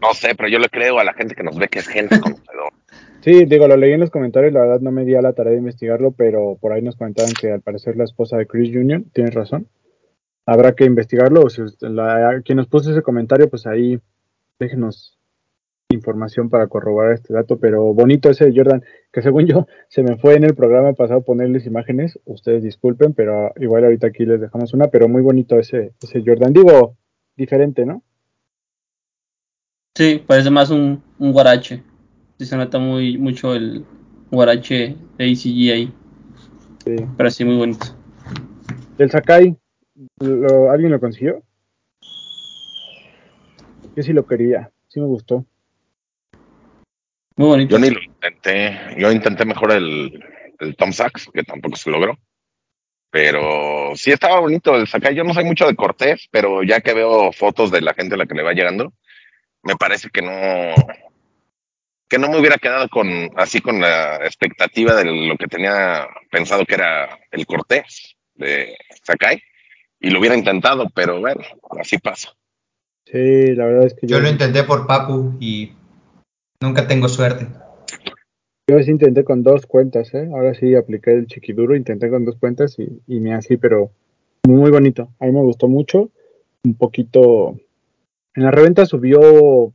No 0.00 0.14
sé, 0.14 0.34
pero 0.34 0.48
yo 0.48 0.58
le 0.58 0.68
creo 0.68 0.98
a 0.98 1.04
la 1.04 1.12
gente 1.12 1.34
que 1.34 1.42
nos 1.42 1.58
ve 1.58 1.68
que 1.68 1.80
es 1.80 1.86
gente 1.88 2.20
conocedora. 2.20 2.72
Sí, 3.20 3.44
digo, 3.46 3.68
lo 3.68 3.76
leí 3.76 3.92
en 3.92 4.00
los 4.00 4.10
comentarios, 4.10 4.52
la 4.52 4.60
verdad 4.60 4.80
no 4.80 4.90
me 4.92 5.04
di 5.04 5.14
a 5.14 5.20
la 5.22 5.32
tarea 5.34 5.52
de 5.52 5.58
investigarlo, 5.58 6.12
pero 6.12 6.56
por 6.60 6.72
ahí 6.72 6.80
nos 6.82 6.96
comentaban 6.96 7.32
que 7.38 7.52
al 7.52 7.60
parecer 7.60 7.96
la 7.96 8.04
esposa 8.04 8.36
de 8.38 8.46
Chris 8.46 8.74
Union, 8.74 9.04
tienes 9.12 9.34
razón. 9.34 9.66
Habrá 10.48 10.72
que 10.72 10.84
investigarlo. 10.84 11.42
O 11.42 11.50
si 11.50 11.62
la- 11.80 12.40
quien 12.44 12.56
nos 12.56 12.66
puso 12.68 12.90
ese 12.90 13.02
comentario, 13.02 13.48
pues 13.50 13.66
ahí 13.66 14.00
déjenos 14.58 15.14
información 15.90 16.50
para 16.50 16.66
corroborar 16.66 17.12
este 17.12 17.32
dato. 17.34 17.58
Pero 17.58 17.92
bonito 17.94 18.30
ese 18.30 18.52
Jordan, 18.54 18.82
que 19.12 19.22
según 19.22 19.46
yo 19.46 19.66
se 19.88 20.02
me 20.02 20.16
fue 20.16 20.34
en 20.36 20.44
el 20.44 20.54
programa 20.54 20.92
pasado 20.94 21.22
ponerles 21.22 21.66
imágenes. 21.66 22.18
Ustedes 22.24 22.62
disculpen, 22.62 23.12
pero 23.14 23.52
igual 23.56 23.84
ahorita 23.84 24.06
aquí 24.08 24.24
les 24.24 24.40
dejamos 24.40 24.72
una. 24.74 24.88
Pero 24.88 25.08
muy 25.08 25.22
bonito 25.22 25.58
ese, 25.58 25.92
ese 26.02 26.22
Jordan. 26.24 26.52
Digo, 26.52 26.96
diferente, 27.36 27.84
¿no? 27.84 28.02
Sí, 29.94 30.22
parece 30.26 30.50
más 30.50 30.70
un, 30.70 31.02
un 31.18 31.32
guarache. 31.32 31.82
Sí 32.38 32.46
se 32.46 32.56
nota 32.56 32.78
muy 32.78 33.18
mucho 33.18 33.54
el 33.54 33.84
guarache 34.30 34.96
de 35.18 35.24
ACG 35.24 35.72
ahí. 35.72 35.92
Sí. 36.84 36.96
Pero 37.16 37.30
sí, 37.30 37.44
muy 37.44 37.56
bonito. 37.56 37.86
El 38.98 39.10
Sakai, 39.10 39.56
¿lo- 40.20 40.70
¿alguien 40.70 40.92
lo 40.92 41.00
consiguió? 41.00 41.42
Yo 43.96 44.02
sí 44.02 44.12
lo 44.12 44.26
quería, 44.26 44.70
sí 44.88 45.00
me 45.00 45.06
gustó. 45.06 45.44
Muy 47.36 47.48
bonito. 47.48 47.76
Yo 47.76 47.78
ni 47.78 47.90
lo 47.90 48.02
intenté. 48.02 48.78
Yo 48.98 49.12
intenté 49.12 49.44
mejor 49.44 49.72
el, 49.72 50.24
el 50.58 50.76
Tom 50.76 50.92
Sachs, 50.92 51.28
que 51.32 51.42
tampoco 51.44 51.76
se 51.76 51.90
logró. 51.90 52.18
Pero 53.10 53.92
sí 53.94 54.10
estaba 54.12 54.40
bonito 54.40 54.74
el 54.74 54.86
Sakai. 54.86 55.14
Yo 55.14 55.24
no 55.24 55.32
soy 55.32 55.44
mucho 55.44 55.66
de 55.66 55.74
Cortés, 55.74 56.28
pero 56.30 56.62
ya 56.62 56.80
que 56.80 56.94
veo 56.94 57.32
fotos 57.32 57.70
de 57.70 57.80
la 57.80 57.94
gente 57.94 58.14
a 58.14 58.18
la 58.18 58.26
que 58.26 58.34
le 58.34 58.42
va 58.42 58.52
llegando, 58.52 58.92
me 59.62 59.76
parece 59.76 60.10
que 60.10 60.20
no 60.22 60.74
que 62.08 62.18
no 62.18 62.28
me 62.28 62.38
hubiera 62.38 62.56
quedado 62.56 62.88
con 62.88 63.08
así 63.36 63.60
con 63.60 63.80
la 63.80 64.16
expectativa 64.16 64.94
de 64.94 65.04
lo 65.04 65.36
que 65.36 65.46
tenía 65.46 66.06
pensado 66.30 66.64
que 66.64 66.74
era 66.74 67.18
el 67.30 67.46
Cortés 67.46 68.16
de 68.34 68.76
Sakai 69.04 69.42
y 70.00 70.10
lo 70.10 70.18
hubiera 70.18 70.36
intentado, 70.36 70.88
pero 70.94 71.20
bueno, 71.20 71.42
así 71.78 71.98
pasa. 71.98 72.30
Sí, 73.06 73.54
la 73.54 73.64
verdad 73.64 73.86
es 73.86 73.94
que 73.94 74.06
Yo 74.06 74.20
lo 74.20 74.28
intenté 74.28 74.64
por 74.64 74.86
Papu 74.86 75.36
y 75.40 75.72
nunca 76.60 76.86
tengo 76.86 77.08
suerte. 77.08 77.48
Yo 78.70 78.82
sí 78.82 78.90
intenté 78.90 79.24
con 79.24 79.42
dos 79.42 79.64
cuentas, 79.64 80.12
¿eh? 80.12 80.28
Ahora 80.30 80.54
sí 80.54 80.74
apliqué 80.74 81.14
el 81.14 81.26
chiquiduro, 81.26 81.74
intenté 81.74 82.10
con 82.10 82.26
dos 82.26 82.36
cuentas 82.36 82.78
y, 82.78 83.00
y 83.06 83.20
me 83.20 83.32
así, 83.32 83.56
pero 83.56 83.90
muy 84.46 84.70
bonito. 84.70 85.08
A 85.20 85.24
mí 85.24 85.32
me 85.32 85.40
gustó 85.40 85.68
mucho. 85.68 86.10
Un 86.64 86.74
poquito. 86.74 87.56
En 88.34 88.44
la 88.44 88.50
reventa 88.50 88.84
subió 88.84 89.72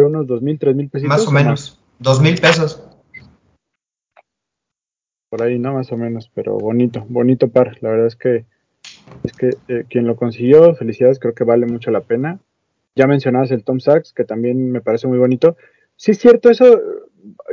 unos 0.00 0.26
dos 0.26 0.42
mil, 0.42 0.58
tres 0.60 0.76
mil 0.76 0.88
pesitos. 0.88 1.08
Más 1.08 1.26
o 1.26 1.32
menos. 1.32 1.80
Dos 1.98 2.20
mil 2.20 2.40
pesos. 2.40 2.86
Por 5.28 5.42
ahí, 5.42 5.58
¿no? 5.58 5.74
Más 5.74 5.90
o 5.90 5.96
menos, 5.96 6.30
pero 6.32 6.56
bonito, 6.56 7.04
bonito 7.08 7.48
par. 7.48 7.78
La 7.80 7.90
verdad 7.90 8.06
es 8.06 8.14
que 8.14 8.44
es 9.22 9.32
que 9.32 9.50
eh, 9.68 9.84
quien 9.88 10.06
lo 10.06 10.16
consiguió, 10.16 10.74
felicidades, 10.74 11.18
creo 11.18 11.34
que 11.34 11.44
vale 11.44 11.66
mucho 11.66 11.90
la 11.90 12.00
pena. 12.00 12.38
Ya 12.96 13.06
mencionabas 13.06 13.50
el 13.50 13.64
Tom 13.64 13.80
Sachs, 13.80 14.12
que 14.12 14.24
también 14.24 14.70
me 14.70 14.80
parece 14.80 15.06
muy 15.06 15.18
bonito. 15.18 15.56
Sí 15.96 16.12
es 16.12 16.18
cierto, 16.18 16.50
eso, 16.50 16.80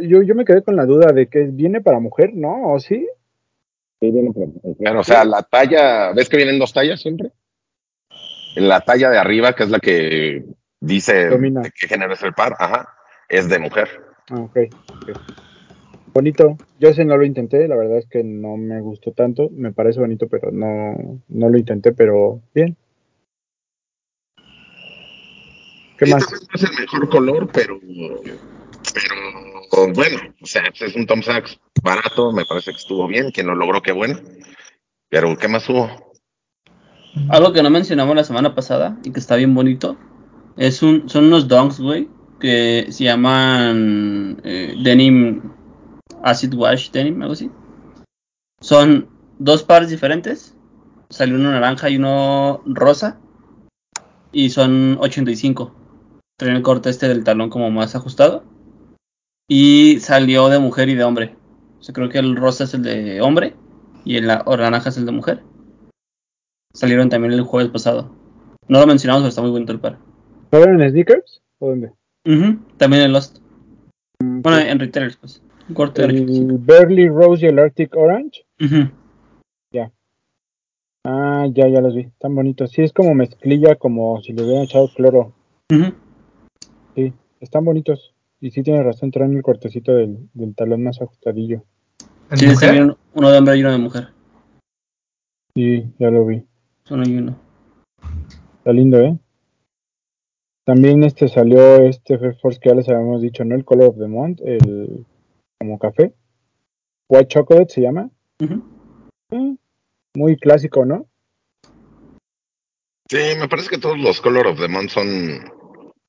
yo, 0.01 0.22
yo 0.22 0.36
me 0.36 0.46
quedé 0.46 0.63
con 0.63 0.75
la 0.75 0.86
duda 0.86 1.12
de 1.13 1.27
que 1.27 1.44
viene 1.44 1.82
para 1.82 2.00
mujer, 2.00 2.32
¿no? 2.34 2.74
¿O 2.74 2.80
sí? 2.80 3.08
Claro, 4.80 5.01
o 5.01 5.03
sea, 5.03 5.24
la 5.25 5.44
talla, 5.44 6.12
¿ves 6.13 6.27
que 6.27 6.38
vienen 6.38 6.60
dos 6.60 6.74
tallas 6.74 7.00
siempre? 7.00 7.32
La 8.56 8.82
talla 8.82 9.10
de 9.10 9.18
arriba, 9.18 9.53
que 9.53 9.63
es 9.63 9.70
la 9.70 9.80
que 9.80 10.44
dice 10.80 11.27
Domina. 11.30 11.62
de 11.62 11.72
qué 11.72 11.88
género 11.88 12.13
es 12.13 12.24
el 12.24 12.34
par, 12.34 12.56
ajá, 12.58 12.89
es 13.30 13.48
de 13.48 13.60
mujer. 13.60 13.88
Ah, 14.30 14.39
ok. 14.39 14.58
ok. 15.10 15.20
Bonito. 16.13 16.58
Yo 16.80 16.89
ese 16.89 17.06
no 17.06 17.15
lo 17.18 17.25
intenté, 17.25 17.68
la 17.68 17.75
verdad 17.75 18.00
es 18.00 18.08
que 18.08 18.24
no 18.24 18.58
me 18.58 18.82
gustó 18.82 19.12
tanto. 19.12 19.50
Me 19.51 19.72
parece 19.72 20.00
bonito, 20.00 20.27
pero 20.27 20.51
no, 20.51 21.22
no 21.30 21.50
lo 21.50 21.58
intenté, 21.58 21.94
pero 21.94 22.41
bien. 22.53 22.75
¿Qué 25.98 26.06
Sí, 26.08 26.13
más? 26.13 26.25
no 26.32 26.38
es 26.53 26.63
el 26.63 26.80
mejor 26.80 27.10
color, 27.10 27.50
pero, 27.53 27.80
pero 28.94 29.94
bueno, 29.94 30.18
o 30.41 30.46
sea, 30.46 30.63
es 30.74 30.96
un 30.96 31.06
Tom 31.06 31.22
Sachs 31.22 31.60
barato, 31.84 32.32
me 32.32 32.46
parece 32.46 32.72
que 32.72 32.77
estuvo 32.77 33.08
bien, 33.08 33.32
quien 33.32 33.48
lo 33.48 33.56
logró, 33.56 33.82
qué 33.82 33.91
bueno. 33.91 34.20
Pero, 35.10 35.38
¿qué 35.38 35.48
más 35.48 35.70
hubo? 35.70 35.89
Algo 37.30 37.53
que 37.53 37.62
no 37.62 37.70
mencionamos 37.70 38.15
la 38.15 38.24
semana 38.24 38.56
pasada 38.56 38.98
y 39.03 39.12
que 39.12 39.20
está 39.20 39.36
bien 39.36 39.53
bonito 39.53 39.98
es 40.58 40.82
un, 40.82 41.08
son 41.10 41.25
unos 41.25 41.48
donks, 41.48 41.80
güey, 41.80 42.10
que 42.39 42.88
se 42.89 43.03
llaman 43.03 44.41
eh, 44.44 44.75
Denim 44.84 45.41
Acid 46.24 46.54
Wash 46.54 46.92
Denim, 46.92 47.22
algo 47.22 47.34
así. 47.34 47.50
Son 48.60 49.10
dos 49.40 49.63
pares 49.63 49.90
diferentes. 49.90 50.56
Salió 51.10 51.36
uno 51.36 51.51
naranja 51.51 51.90
y 51.90 51.98
uno 51.98 52.62
rosa. 52.66 53.20
Y 54.32 54.50
son 54.50 54.98
85. 55.00 55.75
Traen 56.38 56.56
el 56.56 56.62
corte 56.62 56.90
este 56.90 57.08
del 57.08 57.24
talón 57.24 57.50
como 57.50 57.70
más 57.72 57.96
ajustado. 57.96 58.44
Y 59.48 60.00
salió 60.00 60.48
de 60.50 60.60
mujer 60.60 60.90
y 60.90 60.96
de 60.96 61.04
hombre. 61.04 61.36
O 61.80 61.84
sea, 61.84 61.94
creo 61.94 62.10
que 62.10 62.20
el 62.20 62.36
rosa 62.36 62.63
es 62.63 62.74
el 62.74 62.84
de 62.84 63.22
hombre 63.22 63.56
y 64.06 64.16
el 64.16 64.28
naranja 64.28 64.90
es 64.90 64.98
el 64.98 65.06
de 65.06 65.12
mujer. 65.12 65.44
Salieron 66.74 67.10
también 67.10 67.34
el 67.34 67.42
jueves 67.42 67.72
pasado. 67.72 68.16
No 68.68 68.80
lo 68.80 68.88
mencionamos, 68.88 69.24
pero 69.24 69.30
está 69.30 69.42
muy 69.42 69.51
bonito 69.51 69.74
el 69.74 69.80
par. 69.80 69.98
¿Fueron 70.51 70.82
en 70.82 70.90
sneakers? 70.90 71.42
¿O 71.60 71.70
dónde? 71.70 71.92
También 72.78 73.04
en 73.04 73.12
Lost. 73.12 73.40
Bueno, 74.20 74.60
en 74.60 74.80
Retailers, 74.80 75.18
pues. 75.18 75.42
Un 75.72 75.75
corte 75.75 76.01
de 76.06 76.08
El 76.18 76.58
Burley 76.58 77.08
Rose 77.08 77.46
y 77.46 77.50
el 77.50 77.58
Arctic 77.60 77.96
Orange. 77.96 78.46
Ujú. 78.60 78.90
Ah, 81.04 81.48
ya, 81.51 81.68
ya 81.68 81.82
los 81.82 81.96
vi. 81.96 82.12
Tan 82.20 82.36
bonitos. 82.36 82.70
Sí, 82.72 82.84
es 82.84 82.94
como 82.94 83.16
mezclilla, 83.16 83.75
como 83.75 84.22
si 84.22 84.34
le 84.34 84.44
hubieran 84.44 84.66
echado 84.66 84.88
cloro. 84.94 85.34
Sí, 86.94 87.13
están 87.40 87.66
bonitos. 87.66 88.13
Y 88.40 88.51
sí 88.51 88.62
tienes 88.62 88.84
razón, 88.86 89.10
traen 89.10 89.36
el 89.36 89.42
cortecito 89.42 89.94
del, 89.94 90.30
del 90.36 90.54
talón 90.54 90.84
más 90.84 91.01
ajustadillo. 91.01 91.63
¿En 92.30 92.38
Sí, 92.38 92.46
mujer? 92.48 92.96
uno 93.16 93.32
de 93.32 93.38
hombre 93.40 93.58
y 93.58 93.62
uno 93.62 93.72
de 93.72 93.78
mujer. 93.80 94.08
Sí, 95.56 95.92
ya 95.98 96.12
lo 96.12 96.24
vi. 96.25 96.46
Uno 96.92 97.04
y 97.08 97.18
uno. 97.18 97.36
Está 98.60 98.72
lindo, 98.72 99.00
¿eh? 99.00 99.18
También 100.68 101.04
este 101.04 101.28
salió 101.30 101.78
este 101.78 102.20
Force 102.36 102.60
que 102.60 102.70
ya 102.70 102.75
les 102.75 102.88
habíamos 102.90 103.24
dicho, 103.24 103.44
¿no? 103.44 103.56
El 103.56 103.66
Color 103.66 103.90
of 103.90 103.98
the 103.98 104.08
Month, 104.08 104.42
el 104.46 105.04
como 105.62 105.77
café. 105.77 106.12
White 107.08 107.27
Chocolate 107.27 107.72
se 107.72 107.82
llama. 107.82 108.10
Mm, 108.39 109.53
Muy 110.15 110.36
clásico, 110.38 110.86
¿no? 110.86 111.08
Sí, 113.08 113.20
me 113.38 113.48
parece 113.48 113.70
que 113.70 113.77
todos 113.77 114.00
los 114.00 114.22
Color 114.22 114.48
of 114.48 114.60
the 114.60 114.68
Month 114.68 114.89
son, 114.89 115.53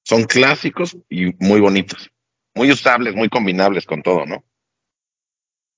son 0.05 0.25
clásicos 0.25 0.97
y 1.11 1.35
muy 1.39 1.61
bonitos. 1.61 2.11
Muy 2.55 2.71
usables, 2.71 3.15
muy 3.15 3.29
combinables 3.29 3.85
con 3.85 4.03
todo, 4.03 4.25
¿no? 4.25 4.43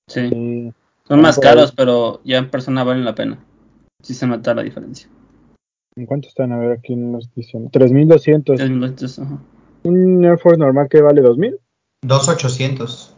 Sí. 0.07 0.71
Son 1.05 1.21
más 1.21 1.37
caros, 1.37 1.73
pero 1.73 2.21
ya 2.23 2.37
en 2.37 2.49
persona 2.49 2.85
valen 2.85 3.03
la 3.03 3.15
pena. 3.15 3.43
Sí 4.01 4.13
se 4.13 4.25
nota 4.25 4.53
la 4.53 4.63
diferencia. 4.63 5.09
¿En 5.97 6.05
cuánto 6.05 6.29
están? 6.29 6.53
A 6.53 6.57
ver, 6.59 6.71
aquí 6.71 6.93
en 6.93 7.11
los 7.11 7.33
dicen. 7.33 7.69
3200. 7.71 8.59
Es 8.59 8.69
mil 8.69 8.79
doscientos, 8.79 9.19
ajá. 9.19 9.39
Un 9.83 10.23
Air 10.23 10.39
Force 10.39 10.59
normal 10.59 10.87
que 10.89 11.01
vale 11.01 11.21
2000. 11.21 11.59
Dos 12.03 12.29
ochocientos. 12.29 13.14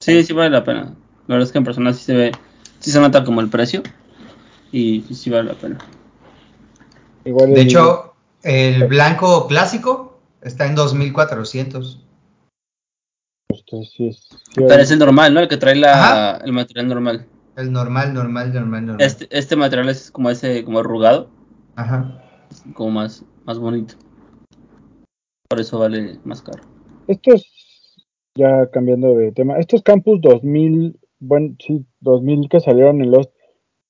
Sí, 0.00 0.22
sí 0.22 0.32
vale 0.32 0.50
la 0.50 0.64
pena. 0.64 0.94
La 1.26 1.34
verdad 1.36 1.46
es 1.46 1.52
que 1.52 1.58
en 1.58 1.64
persona 1.64 1.92
sí 1.92 2.04
se 2.04 2.14
ve, 2.14 2.32
sí 2.78 2.90
se 2.90 3.00
nota 3.00 3.24
como 3.24 3.40
el 3.40 3.48
precio. 3.48 3.82
Y 4.70 5.02
sí, 5.14 5.30
vale 5.30 5.44
la 5.44 5.54
pena. 5.54 5.78
Igual 7.24 7.54
De 7.54 7.60
el- 7.62 7.66
hecho, 7.68 8.14
el 8.42 8.86
blanco 8.86 9.46
clásico 9.46 10.20
está 10.42 10.66
en 10.66 10.74
2400. 10.74 12.00
Entonces, 13.48 13.92
sí 13.96 14.08
es- 14.08 14.28
Pero 14.54 14.74
es 14.74 14.90
el 14.90 14.98
normal, 14.98 15.32
¿no? 15.32 15.40
El 15.40 15.48
que 15.48 15.56
trae 15.56 15.76
la, 15.76 16.40
el 16.44 16.52
material 16.52 16.88
normal. 16.88 17.26
El 17.56 17.72
normal, 17.72 18.12
normal, 18.12 18.52
normal, 18.52 18.86
normal. 18.86 19.06
Este, 19.06 19.28
este 19.30 19.56
material 19.56 19.88
es 19.88 20.10
como 20.10 20.28
ese, 20.28 20.64
como 20.64 20.80
arrugado, 20.80 21.30
Ajá. 21.76 22.20
como 22.74 22.90
más, 22.90 23.24
más 23.44 23.58
bonito. 23.58 23.94
Por 25.48 25.60
eso 25.60 25.78
vale 25.78 26.18
más 26.24 26.42
caro. 26.42 26.62
Estos, 27.06 27.46
ya 28.34 28.68
cambiando 28.70 29.14
de 29.14 29.32
tema, 29.32 29.58
estos 29.58 29.82
Campus 29.82 30.20
2000, 30.20 30.98
bueno, 31.20 31.54
sí, 31.58 31.84
2000 32.00 32.48
que 32.48 32.60
salieron 32.60 33.00
en 33.00 33.10
los, 33.10 33.28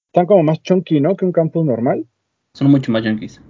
están 0.07 0.27
como 0.27 0.43
más 0.43 0.63
chunky, 0.63 1.01
¿no? 1.01 1.17
Que 1.17 1.25
un 1.25 1.33
Campus 1.33 1.65
normal. 1.65 2.07
Son 2.53 2.71
mucho 2.71 2.93
más 2.93 3.03
yankees. 3.03 3.41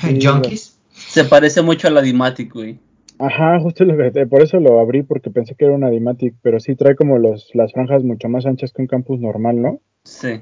Sí, 0.00 0.18
Junkies. 0.24 0.80
Se 0.90 1.24
parece 1.24 1.62
mucho 1.62 1.88
a 1.88 1.90
la 1.90 2.00
Dimatic, 2.02 2.52
güey. 2.54 2.78
Ajá, 3.18 3.60
justo 3.60 3.84
lo 3.84 3.96
que- 4.12 4.26
por 4.26 4.42
eso 4.42 4.58
lo 4.60 4.78
abrí, 4.80 5.02
porque 5.02 5.30
pensé 5.30 5.54
que 5.54 5.64
era 5.64 5.74
una 5.74 5.90
Dimatic, 5.90 6.34
pero 6.42 6.58
sí 6.60 6.74
trae 6.76 6.94
como 6.96 7.18
los, 7.18 7.50
las 7.54 7.72
franjas 7.72 8.02
mucho 8.04 8.28
más 8.28 8.46
anchas 8.46 8.72
que 8.72 8.82
un 8.82 8.88
Campus 8.88 9.20
normal, 9.20 9.60
¿no? 9.60 9.80
Sí. 10.04 10.40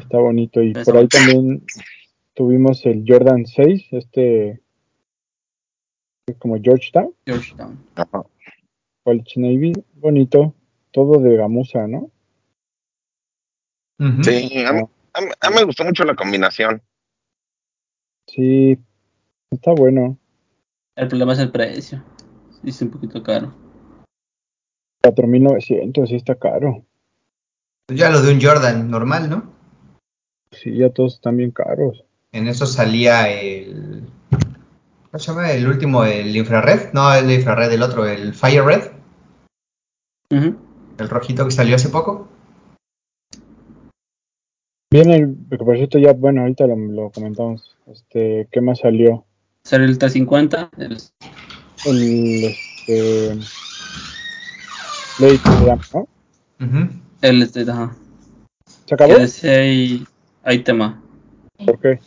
Está 0.00 0.18
bonito. 0.18 0.62
Y 0.62 0.72
Eso. 0.72 0.84
por 0.84 0.96
ahí 0.98 1.08
también 1.08 1.62
tuvimos 2.34 2.84
el 2.86 3.04
Jordan 3.06 3.46
6, 3.46 3.86
este, 3.92 4.60
es 6.26 6.36
como 6.38 6.56
Georgetown, 6.62 7.12
Georgetown. 7.26 7.78
Ajá. 7.96 8.22
College 9.08 9.40
Navy, 9.40 9.72
bonito, 9.94 10.54
todo 10.92 11.18
de 11.18 11.34
gamuza, 11.34 11.86
¿no? 11.86 12.10
Sí, 14.22 14.58
a 14.66 14.72
mí, 14.74 14.82
a 15.14 15.20
mí- 15.22 15.30
a 15.40 15.48
mí 15.48 15.56
me 15.56 15.64
gustó 15.64 15.82
mucho 15.82 16.04
la 16.04 16.14
combinación. 16.14 16.82
Sí, 18.26 18.78
está 19.50 19.72
bueno. 19.72 20.18
El 20.94 21.08
problema 21.08 21.32
es 21.32 21.38
el 21.38 21.50
precio. 21.50 22.04
Sí, 22.60 22.68
es 22.68 22.82
un 22.82 22.90
poquito 22.90 23.22
caro. 23.22 23.54
4.900, 25.02 26.06
sí 26.10 26.16
está 26.16 26.34
caro. 26.34 26.84
Ya 27.90 28.10
lo 28.10 28.20
de 28.20 28.34
un 28.34 28.42
Jordan 28.42 28.90
normal, 28.90 29.30
¿no? 29.30 29.54
Sí, 30.52 30.76
ya 30.76 30.90
todos 30.90 31.14
están 31.14 31.38
bien 31.38 31.50
caros. 31.52 32.04
En 32.32 32.46
eso 32.46 32.66
salía 32.66 33.30
el. 33.30 34.06
¿Cómo 35.10 35.18
se 35.18 35.32
llama? 35.32 35.50
El 35.50 35.66
último, 35.66 36.04
el 36.04 36.36
infrared. 36.36 36.92
No, 36.92 37.14
el 37.14 37.30
infrared, 37.30 37.72
el 37.72 37.82
otro, 37.82 38.06
el 38.06 38.34
Fire 38.34 38.62
Red. 38.62 38.97
El 40.30 41.08
rojito 41.08 41.44
que 41.44 41.50
salió 41.50 41.76
hace 41.76 41.88
poco. 41.88 42.28
Viene 44.92 45.16
el, 45.16 45.34
porque 45.48 45.64
por 45.64 45.76
cierto 45.76 45.98
ya, 45.98 46.12
bueno, 46.12 46.42
ahorita 46.42 46.66
lo, 46.66 46.76
lo 46.76 47.10
comentamos. 47.10 47.76
Este, 47.86 48.48
¿qué 48.50 48.60
más 48.60 48.80
salió? 48.80 49.24
Sale 49.64 49.84
el 49.84 49.98
350. 49.98 50.70
El, 50.78 50.98
El, 51.86 52.44
este, 52.44 53.38
Blade, 55.18 55.80
¿no? 55.94 56.08
El 57.22 57.42
este, 57.42 57.62
ajá. 57.70 57.94
¿Se 58.86 58.94
acabó? 58.94 59.12
Ese 59.14 59.50
hay, 59.50 60.06
hay 60.42 60.62
tema. 60.62 61.02
¿Por 61.64 61.78
qué? 61.80 62.00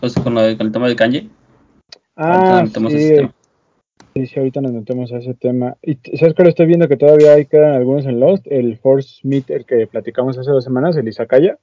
Pues 0.00 0.14
con, 0.14 0.34
lo 0.34 0.42
de- 0.42 0.56
con 0.56 0.66
el 0.66 0.72
tema 0.72 0.88
de 0.88 0.96
Kanye. 0.96 1.28
Ah, 2.16 2.62
sí. 2.90 2.96
Sí, 4.14 4.26
sí, 4.26 4.38
ahorita 4.38 4.60
nos 4.60 4.72
metemos 4.72 5.12
a 5.12 5.18
ese 5.18 5.34
tema. 5.34 5.76
Y 5.82 5.98
¿sabes 6.16 6.34
que 6.34 6.42
lo 6.42 6.48
estoy 6.48 6.66
viendo 6.66 6.88
que 6.88 6.96
todavía 6.96 7.34
hay 7.34 7.46
quedan 7.46 7.74
algunos 7.74 8.06
en 8.06 8.20
Lost? 8.20 8.46
El 8.46 8.78
Force 8.78 9.20
Meet, 9.22 9.50
el 9.50 9.64
que 9.64 9.86
platicamos 9.86 10.38
hace 10.38 10.50
dos 10.50 10.64
semanas, 10.64 10.96
el 10.96 11.08
Izakaya. 11.08 11.58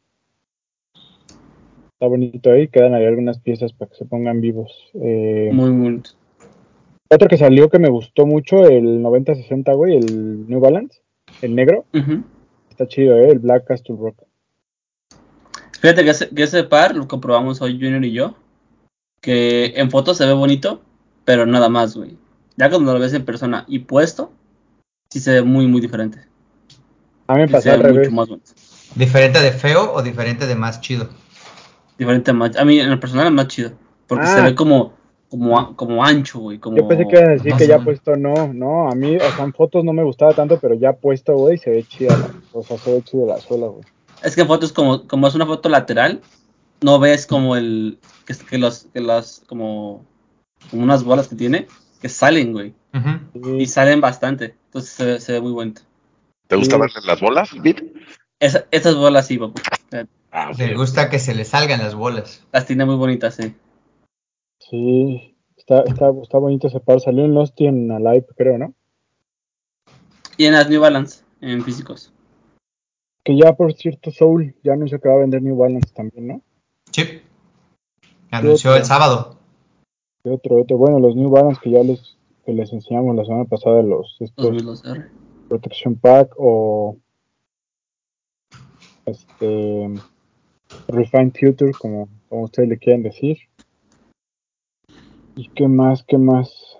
Está 1.94 2.08
bonito 2.08 2.51
ahí, 2.51 2.68
quedan 2.68 2.94
ahí 2.94 3.06
algunas 3.06 3.39
piezas 3.39 3.74
para 3.74 3.89
que 3.89 3.98
se 3.98 4.06
pongan 4.06 4.39
vivos. 4.39 4.72
Eh, 4.94 5.50
Muy 5.51 5.72
bonito. 5.72 6.12
otro 7.10 7.27
que 7.27 7.38
salió 7.38 7.70
que 7.70 7.80
me 7.80 7.89
gustó 7.89 8.27
mucho, 8.27 8.66
el 8.66 9.01
9060, 9.01 9.74
güey, 9.74 9.98
el 9.98 10.48
New 10.48 10.60
Balance, 10.60 11.01
el 11.42 11.56
negro. 11.56 11.86
Ujú. 11.94 12.24
Está 12.70 12.88
chido, 12.88 13.18
¿eh? 13.18 13.32
El 13.32 13.39
Black 13.39 13.66
Castle 13.66 13.96
Rock. 14.00 14.27
Fíjate 15.80 16.04
que 16.04 16.10
ese, 16.12 16.30
que 16.30 16.44
ese 16.44 16.63
par 16.63 16.96
lo 16.96 17.08
comprobamos 17.08 17.62
hoy 17.62 17.74
Junior 17.74 18.06
y 18.06 18.12
yo. 18.12 18.36
Que 19.22 19.74
en 19.75 19.89
fotos 19.89 20.18
se 20.18 20.25
ve 20.27 20.34
bonito, 20.34 20.82
pero 21.25 21.48
nada 21.48 21.70
más, 21.70 21.98
güey. 21.98 22.16
Ya 22.58 22.70
cuando 22.70 22.94
lo 22.94 23.00
ves 23.00 23.14
en 23.14 23.24
persona 23.26 23.66
y 23.68 23.80
puesto, 23.80 24.32
sí 25.10 25.20
se 25.20 25.32
ve 25.34 25.42
muy, 25.44 25.68
muy 25.68 25.80
diferente. 25.82 26.20
A 27.28 27.34
mí 27.36 27.42
me 27.42 27.48
Sí 27.48 27.54
pasó 27.54 27.64
se 27.64 27.72
al 27.72 27.78
ve 27.84 27.90
revés. 27.90 28.08
mucho 28.10 28.16
más 28.16 28.30
bonito. 28.30 28.52
¿Diferente 28.96 29.40
de 29.40 29.52
feo 29.52 29.94
o 29.94 30.02
diferente 30.02 30.48
de 30.48 30.56
más 30.56 30.82
chido? 30.82 31.10
Diferente 31.98 32.34
más. 32.34 32.56
A 32.58 32.66
mí 32.66 32.80
en 32.80 32.90
el 32.92 33.00
personal 33.00 33.28
es 33.28 33.34
más 33.34 33.48
chido. 33.48 33.72
Porque 34.08 34.26
Ah. 34.26 34.36
se 34.36 34.42
ve 34.42 34.56
como, 34.56 34.94
como, 35.30 35.76
como 35.76 36.04
ancho, 36.04 36.40
güey. 36.40 36.58
Como... 36.58 36.78
Yo 36.78 36.88
pensé 36.88 37.06
que 37.08 37.18
iba 37.18 37.26
a 37.28 37.32
decir 37.34 37.52
no 37.52 37.58
que 37.58 37.68
ya 37.68 37.80
puesto 37.80 38.16
no, 38.16 38.52
no, 38.54 38.90
a 38.90 38.96
mí, 38.96 39.18
o 39.18 39.20
sea, 39.20 39.44
en 39.44 39.54
fotos 39.54 39.84
no 39.84 39.94
me 39.94 40.04
gustaba 40.04 40.34
tanto, 40.34 40.58
pero 40.60 40.74
ya 40.76 40.94
puesto, 40.94 41.34
güey, 41.36 41.58
se 41.58 41.70
ve 41.70 41.84
chida, 41.84 42.16
la- 42.18 42.34
o 42.54 42.64
sea, 42.64 42.78
se 42.78 42.94
ve 42.94 43.02
chido 43.04 43.26
la 43.28 43.38
suela, 43.40 43.68
güey. 43.68 43.84
Es 44.24 44.34
que 44.36 44.42
en 44.42 44.48
fotos, 44.48 44.72
como, 44.72 45.06
como 45.08 45.28
es 45.28 45.36
una 45.36 45.46
foto 45.46 45.70
lateral, 45.70 46.22
no 46.82 46.98
ves 47.00 47.28
como 47.28 47.56
el. 47.56 48.00
Que, 48.26 48.34
que 48.50 48.58
los. 48.58 48.88
Que 48.94 49.00
las. 49.00 49.44
Como. 49.48 50.06
Como 50.72 50.84
unas 50.84 51.04
bolas 51.04 51.28
que 51.28 51.36
tiene. 51.36 51.68
Que 52.01 52.10
salen, 52.10 52.54
güey. 52.54 52.74
Y 53.60 53.66
salen 53.68 54.01
bastante. 54.01 54.56
Entonces 54.66 54.92
se, 54.92 55.06
ve- 55.06 55.20
se 55.20 55.34
ve 55.34 55.42
muy 55.42 55.51
bonito. 55.51 55.82
¿Te 56.48 56.56
gusta 56.56 56.77
verle 56.77 57.00
las 57.06 57.20
bolas, 57.20 57.50
Bit? 57.62 57.82
Esa- 58.39 58.66
esas 58.72 58.96
bolas 58.96 59.27
sí, 59.27 59.38
papu. 59.38 59.62
Ah. 60.32 60.51
Le 60.58 60.75
gusta 60.75 61.10
que 61.10 61.20
se 61.20 61.34
le 61.34 61.44
salgan 61.46 61.80
las 61.80 61.96
bolas. 61.96 62.46
Las 62.51 62.66
tiene 62.66 62.86
muy 62.86 62.96
bonitas, 62.96 63.36
sí. 63.36 63.56
sí, 64.60 65.36
está, 65.56 65.82
está, 65.82 66.12
está 66.21 66.38
bonito 66.38 66.67
ese 66.67 66.80
par, 66.80 67.00
salió 67.00 67.26
en 67.26 67.34
Lost 67.34 67.60
y 67.62 67.65
en 67.67 67.91
Alive, 67.91 68.26
creo, 68.36 68.58
¿no? 68.58 68.74
Y 70.38 70.45
en 70.45 70.54
las 70.54 70.69
New 70.69 70.80
Balance, 70.82 71.24
en 71.41 71.63
físicos. 71.63 72.13
Que 73.24 73.36
ya, 73.38 73.54
por 73.54 73.74
cierto, 73.74 74.12
Soul 74.12 74.56
ya 74.63 74.74
anunció 74.74 75.00
que 75.02 75.10
va 75.10 75.15
a 75.15 75.19
vender 75.19 75.41
New 75.41 75.58
Balance 75.58 75.91
también, 75.93 76.28
¿no? 76.28 76.41
Sí. 76.91 77.21
Anunció 78.30 78.76
el 78.76 78.86
sábado. 78.86 79.37
Otro, 80.30 80.62
otro, 80.62 80.78
bueno, 80.78 81.00
los 81.00 81.16
New 81.16 81.30
Balance 81.30 81.60
que 81.63 81.72
ya 81.72 81.84
les, 81.84 82.18
que 82.46 82.54
les 82.54 82.72
enseñamos 82.74 83.16
la 83.16 83.26
semana 83.26 83.46
pasada, 83.46 83.82
los, 83.82 84.18
estos 84.20 84.46
2012R. 84.46 85.10
Protection 85.48 85.96
Pack 85.96 86.34
o, 86.38 86.98
este, 89.06 89.94
Refined 90.88 91.34
Future, 91.40 91.72
como, 91.80 92.10
como 92.30 92.44
ustedes 92.44 92.70
le 92.70 92.78
quieran 92.78 93.04
decir. 93.04 93.38
¿Y 95.36 95.50
qué 95.50 95.68
más, 95.68 96.04
qué 96.04 96.18
más? 96.18 96.78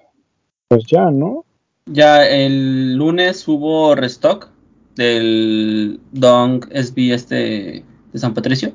Pues 0.68 0.86
ya, 0.88 1.12
¿no? 1.12 1.46
Ya 1.86 2.28
el 2.28 2.96
lunes 2.96 3.48
hubo 3.48 3.96
restock 3.96 4.50
del 4.96 6.02
Dong 6.12 6.66
SB 6.72 7.14
este 7.14 7.86
de 8.12 8.20
San 8.20 8.34
Patricio. 8.34 8.74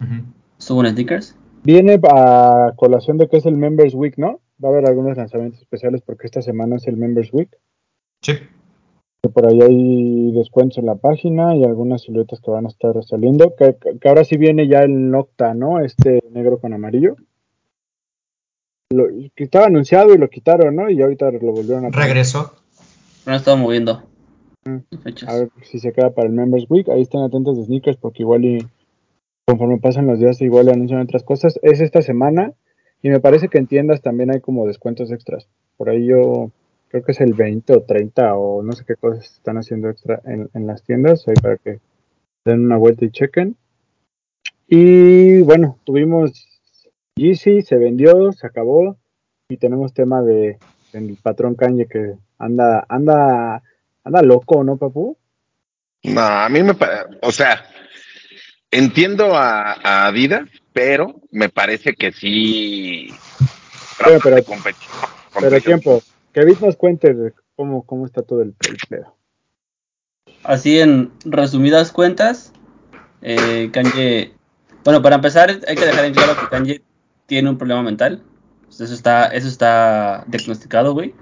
Ujú. 0.00 0.22
Estuvo 0.58 0.84
en 0.84 0.92
sneakers. 0.92 1.36
Viene 1.66 1.98
a 2.08 2.74
colación 2.76 3.18
de 3.18 3.28
que 3.28 3.38
es 3.38 3.44
el 3.44 3.56
Members 3.56 3.92
Week, 3.92 4.16
¿no? 4.18 4.38
Va 4.64 4.68
a 4.68 4.72
haber 4.72 4.86
algunos 4.86 5.16
lanzamientos 5.16 5.60
especiales 5.60 6.00
porque 6.00 6.26
esta 6.26 6.40
semana 6.40 6.76
es 6.76 6.86
el 6.86 6.96
Members 6.96 7.32
Week. 7.32 7.50
Sí. 8.22 8.34
Que 9.20 9.28
por 9.28 9.46
ahí 9.46 9.60
hay 9.60 10.30
descuentos 10.30 10.78
en 10.78 10.86
la 10.86 10.94
página 10.94 11.56
y 11.56 11.64
algunas 11.64 12.02
siluetas 12.02 12.40
que 12.40 12.52
van 12.52 12.66
a 12.66 12.68
estar 12.68 12.94
saliendo. 13.02 13.56
Que, 13.56 13.74
que 14.00 14.08
ahora 14.08 14.22
sí 14.22 14.36
viene 14.36 14.68
ya 14.68 14.84
el 14.84 15.10
Nocta, 15.10 15.54
¿no? 15.54 15.80
Este 15.80 16.22
negro 16.30 16.60
con 16.60 16.72
amarillo. 16.72 17.16
Lo, 18.90 19.08
que 19.34 19.42
estaba 19.42 19.66
anunciado 19.66 20.14
y 20.14 20.18
lo 20.18 20.30
quitaron, 20.30 20.76
¿no? 20.76 20.88
Y 20.88 21.02
ahorita 21.02 21.32
lo 21.32 21.50
volvieron 21.50 21.86
a. 21.86 21.90
Regresó. 21.90 22.54
No 23.26 23.32
he 23.32 23.36
estado 23.36 23.56
moviendo. 23.56 24.04
Mm. 24.64 24.76
A 25.26 25.34
ver 25.34 25.50
si 25.64 25.80
se 25.80 25.92
queda 25.92 26.14
para 26.14 26.28
el 26.28 26.32
Members 26.32 26.66
Week. 26.68 26.88
Ahí 26.90 27.02
están 27.02 27.22
atentos 27.22 27.56
de 27.58 27.64
sneakers 27.64 27.96
porque 27.96 28.22
igual 28.22 28.44
y 28.44 28.64
conforme 29.46 29.78
pasan 29.78 30.06
los 30.06 30.18
días 30.18 30.42
igual 30.42 30.68
anuncian 30.68 31.00
otras 31.00 31.22
cosas. 31.22 31.58
Es 31.62 31.80
esta 31.80 32.02
semana 32.02 32.52
y 33.00 33.10
me 33.10 33.20
parece 33.20 33.48
que 33.48 33.58
en 33.58 33.68
tiendas 33.68 34.02
también 34.02 34.30
hay 34.30 34.40
como 34.40 34.66
descuentos 34.66 35.12
extras. 35.12 35.48
Por 35.76 35.88
ahí 35.88 36.06
yo 36.06 36.50
creo 36.88 37.04
que 37.04 37.12
es 37.12 37.20
el 37.20 37.34
20 37.34 37.72
o 37.72 37.82
30 37.82 38.34
o 38.34 38.62
no 38.62 38.72
sé 38.72 38.84
qué 38.84 38.96
cosas 38.96 39.24
están 39.24 39.56
haciendo 39.56 39.88
extra 39.88 40.20
en, 40.24 40.66
las 40.66 40.82
tiendas. 40.82 41.26
Ahí 41.28 41.34
para 41.40 41.56
que 41.58 41.78
den 42.44 42.64
una 42.64 42.76
vuelta 42.76 43.04
y 43.04 43.10
chequen. 43.10 43.56
Y 44.66 45.42
bueno, 45.42 45.78
tuvimos 45.84 46.48
Yeezy, 47.14 47.62
se 47.62 47.76
vendió, 47.76 48.32
se 48.32 48.46
acabó 48.46 48.96
y 49.48 49.58
tenemos 49.58 49.94
tema 49.94 50.22
de 50.22 50.58
del 50.92 51.16
patrón 51.22 51.54
Kanye 51.54 51.86
que 51.86 52.14
anda 52.38 52.84
anda 52.88 53.62
anda 54.02 54.22
loco, 54.22 54.64
¿no, 54.64 54.76
papu? 54.76 55.16
No, 56.02 56.20
a 56.20 56.48
mí 56.48 56.62
me 56.62 56.74
parece, 56.74 57.18
o 57.22 57.30
sea, 57.30 57.64
entiendo 58.76 59.36
a, 59.36 59.72
a 59.72 60.06
Adidas, 60.06 60.48
pero 60.72 61.20
me 61.30 61.48
parece 61.48 61.94
que 61.94 62.12
sí. 62.12 63.08
Pero, 63.98 64.18
pero- 64.22 64.36
Pero 65.40 65.60
tiempo, 65.60 66.02
que 66.32 66.44
Vic 66.44 66.60
nos 66.60 66.76
cuente 66.76 67.12
de 67.14 67.32
cómo, 67.56 67.84
cómo 67.84 68.06
está 68.06 68.22
todo 68.22 68.42
el, 68.42 68.54
el 68.68 68.76
pedo. 68.88 69.14
Así 70.44 70.78
en 70.80 71.10
resumidas 71.24 71.92
cuentas, 71.92 72.52
eh, 73.22 73.70
Kanye, 73.72 74.32
bueno, 74.84 75.02
para 75.02 75.16
empezar 75.16 75.50
hay 75.66 75.74
que 75.76 75.84
dejar 75.86 76.04
en 76.04 76.14
claro 76.14 76.36
que 76.38 76.48
Kanye 76.48 76.82
tiene 77.26 77.50
un 77.50 77.58
problema 77.58 77.82
mental. 77.82 78.22
Eso 78.70 78.84
está, 78.84 79.26
eso 79.28 79.48
está 79.48 80.24
diagnosticado, 80.26 80.92
güey. 80.92 81.14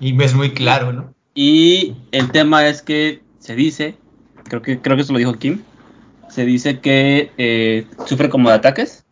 Y 0.00 0.20
es 0.22 0.34
muy 0.34 0.52
claro, 0.52 0.92
¿no? 0.92 1.14
Y 1.34 1.96
el 2.12 2.30
tema 2.30 2.66
es 2.66 2.82
que 2.82 3.22
se 3.38 3.54
dice, 3.54 3.96
creo 4.44 4.62
que, 4.62 4.80
creo 4.80 4.96
que 4.96 5.02
eso 5.02 5.12
lo 5.12 5.18
dijo 5.18 5.34
Kim, 5.34 5.62
se 6.34 6.44
dice 6.44 6.80
que 6.80 7.30
eh, 7.38 7.86
sufre 8.06 8.28
como 8.28 8.48
de 8.48 8.56
ataques. 8.56 9.06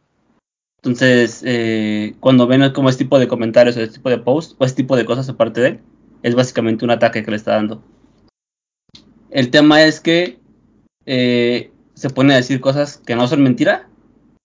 Entonces, 0.78 1.44
eh, 1.46 2.16
cuando 2.18 2.48
ven 2.48 2.72
como 2.72 2.88
este 2.88 3.04
tipo 3.04 3.20
de 3.20 3.28
comentarios, 3.28 3.76
o 3.76 3.80
este 3.80 3.94
tipo 3.94 4.10
de 4.10 4.18
posts, 4.18 4.56
o 4.58 4.64
este 4.64 4.82
tipo 4.82 4.96
de 4.96 5.04
cosas 5.04 5.28
aparte 5.28 5.60
de 5.60 5.68
él, 5.68 5.80
es 6.24 6.34
básicamente 6.34 6.84
un 6.84 6.90
ataque 6.90 7.24
que 7.24 7.30
le 7.30 7.36
está 7.36 7.52
dando. 7.52 7.80
El 9.30 9.50
tema 9.50 9.84
es 9.84 10.00
que 10.00 10.40
eh, 11.06 11.70
se 11.94 12.10
pone 12.10 12.34
a 12.34 12.38
decir 12.38 12.60
cosas 12.60 12.98
que 12.98 13.14
no 13.14 13.28
son 13.28 13.44
mentira, 13.44 13.88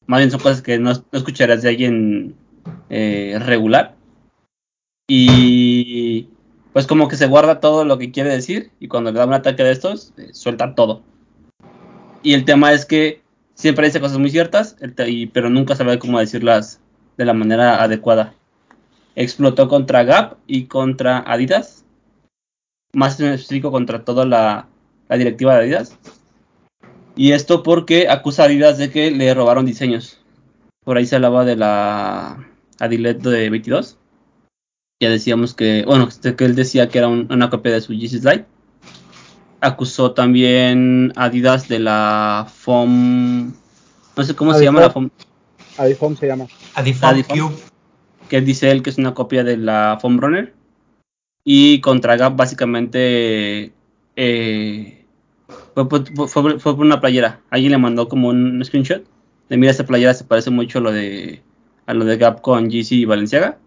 más 0.06 0.20
bien 0.20 0.30
son 0.30 0.40
cosas 0.40 0.62
que 0.62 0.78
no, 0.78 0.94
no 0.94 1.04
escucharás 1.14 1.64
de 1.64 1.70
alguien 1.70 2.36
regular. 2.90 3.96
Y 5.10 6.30
pues 6.74 6.86
como 6.86 7.08
que 7.08 7.16
se 7.16 7.26
guarda 7.26 7.60
todo 7.60 7.86
lo 7.86 7.98
que 7.98 8.12
quiere 8.12 8.30
decir 8.30 8.70
y 8.80 8.88
cuando 8.88 9.12
le 9.12 9.18
da 9.18 9.26
un 9.26 9.34
ataque 9.34 9.64
de 9.64 9.72
estos, 9.72 10.14
suelta 10.32 10.76
todo. 10.76 11.02
Y 12.24 12.34
el 12.34 12.46
tema 12.46 12.74
es 12.74 12.86
que 12.86 13.22
siempre 13.54 13.86
dice 13.86 14.00
cosas 14.00 14.18
muy 14.18 14.30
ciertas, 14.30 14.76
pero 15.34 15.50
nunca 15.50 15.76
sabe 15.76 16.00
cómo 16.00 16.20
decirlas 16.20 16.80
de 17.18 17.26
la 17.26 17.34
manera 17.34 17.82
adecuada. 17.82 18.34
Explotó 19.16 19.68
contra 19.68 20.04
Gap 20.04 20.38
y 20.46 20.66
contra 20.66 21.20
Adidas, 21.20 21.84
más 22.94 23.20
específico 23.20 23.72
contra 23.72 24.06
toda 24.06 24.26
la, 24.26 24.68
directiva 25.10 25.56
de 25.56 25.60
Adidas. 25.62 25.98
Y 27.16 27.32
esto 27.32 27.64
porque 27.64 28.10
acusa 28.10 28.44
a 28.44 28.46
Adidas 28.46 28.78
de 28.78 28.92
que 28.92 29.10
le 29.10 29.34
robaron 29.34 29.66
diseños. 29.66 30.20
Por 30.84 30.98
ahí 30.98 31.06
se 31.06 31.16
hablaba 31.16 31.46
de 31.46 31.56
la 31.56 32.48
Adilet 32.80 33.20
de 33.22 33.50
22. 33.50 33.98
Ya 35.02 35.10
decíamos 35.10 35.54
que, 35.54 35.84
bueno, 35.86 36.10
que 36.38 36.46
él 36.46 36.56
decía 36.56 36.90
que 36.90 37.00
era 37.00 37.08
un- 37.08 37.32
una 37.32 37.50
copia 37.50 37.74
de 37.74 37.82
su 37.82 37.94
Yeezy 37.94 38.20
Slide. 38.20 38.46
Acusó 39.62 40.12
también 40.12 41.12
a 41.16 41.26
Adidas 41.26 41.68
de 41.68 41.80
la 41.80 42.48
FOM. 42.54 43.52
No 44.16 44.24
sé 44.24 44.36
cómo 44.36 44.52
se 44.54 44.64
llama 44.66 44.82
la 44.82 44.90
FOM. 44.92 45.10
iPhone 45.80 46.18
se 46.18 46.28
llama. 46.28 46.46
A 46.76 46.84
Default 46.84 47.18
Default. 47.18 47.42
Cube. 47.42 47.56
que 48.30 48.42
dice 48.42 48.70
él 48.72 48.84
que 48.84 48.90
es 48.90 48.98
una 48.98 49.14
copia 49.14 49.44
de 49.44 49.58
la 49.58 49.98
Foam 50.02 50.20
Runner. 50.20 50.54
Y 51.46 51.80
contra 51.82 52.18
Gap 52.18 52.36
básicamente 52.36 53.72
eh, 54.16 55.06
fue, 55.74 55.88
por- 55.88 56.28
fue- 56.28 56.60
fue 56.60 56.76
por 56.76 56.86
una 56.86 57.00
playera. 57.00 57.40
Alguien 57.50 57.72
le 57.72 57.78
mandó 57.78 58.10
como 58.10 58.28
un 58.30 58.64
screenshot. 58.66 59.04
De 59.50 59.56
mira 59.58 59.72
esta 59.72 59.86
playera 59.86 60.14
se 60.14 60.26
parece 60.26 60.50
mucho 60.50 60.80
a 60.80 60.82
lo 60.82 60.92
de 60.92 61.42
a 61.86 61.94
lo 61.94 62.04
de 62.04 62.18
Gap 62.18 62.42
con 62.42 62.68
GC 62.70 62.92
y 62.96 63.06
Valenciaga. 63.06 63.58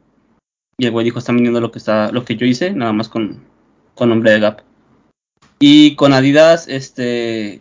Y 0.76 0.84
el 0.86 0.90
güey 0.92 1.04
dijo 1.04 1.18
están 1.18 1.36
vendiendo 1.36 1.60
lo 1.60 1.72
que 1.72 1.78
está 1.78 2.12
lo 2.12 2.24
que 2.24 2.36
yo 2.36 2.44
hice, 2.46 2.70
nada 2.72 2.92
más 2.92 3.08
con, 3.08 3.42
con 3.94 4.10
nombre 4.10 4.30
de 4.32 4.40
Gap. 4.40 4.60
Y 5.60 5.94
con 5.94 6.14
Adidas, 6.14 6.66
este 6.68 7.60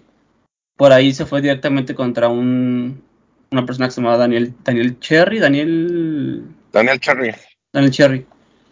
por 0.78 0.94
ahí 0.94 1.14
se 1.14 1.26
fue 1.26 1.42
directamente 1.42 1.94
contra 1.94 2.30
un 2.30 3.04
una 3.52 3.66
persona 3.66 3.88
que 3.88 3.92
se 3.92 4.02
llamaba 4.02 4.18
Daniel 4.18 4.54
Daniel 4.64 4.98
Cherry, 5.00 5.40
Daniel 5.40 6.46
Daniel 6.72 7.00
Cherry. 7.00 7.36
Daniel 7.74 7.92
Cherry, 7.92 8.26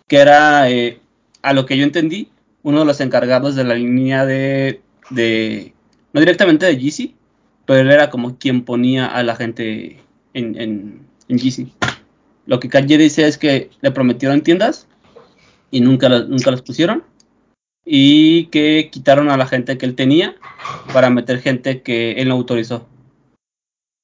que 0.07 0.17
era, 0.17 0.69
eh, 0.69 0.99
a 1.41 1.53
lo 1.53 1.65
que 1.65 1.77
yo 1.77 1.83
entendí, 1.83 2.29
uno 2.63 2.79
de 2.79 2.85
los 2.85 3.01
encargados 3.01 3.55
de 3.55 3.63
la 3.63 3.75
línea 3.75 4.25
de, 4.25 4.81
de 5.09 5.73
no 6.13 6.19
directamente 6.21 6.65
de 6.65 6.77
Yeezy, 6.77 7.15
pero 7.65 7.81
él 7.81 7.91
era 7.91 8.09
como 8.09 8.37
quien 8.37 8.63
ponía 8.63 9.07
a 9.07 9.23
la 9.23 9.35
gente 9.35 9.99
en, 10.33 10.59
en, 10.59 11.01
en 11.27 11.37
Yeezy. 11.37 11.73
Lo 12.45 12.59
que 12.59 12.69
Kanye 12.69 12.97
dice 12.97 13.27
es 13.27 13.37
que 13.37 13.69
le 13.81 13.91
prometieron 13.91 14.41
tiendas 14.41 14.87
y 15.69 15.81
nunca, 15.81 16.07
nunca 16.07 16.49
las 16.49 16.61
pusieron 16.61 17.03
y 17.89 18.47
que 18.47 18.89
quitaron 18.91 19.29
a 19.29 19.37
la 19.37 19.47
gente 19.47 19.77
que 19.77 19.85
él 19.85 19.95
tenía 19.95 20.35
para 20.93 21.09
meter 21.09 21.39
gente 21.39 21.81
que 21.81 22.11
él 22.13 22.27
no 22.27 22.35
autorizó. 22.35 22.85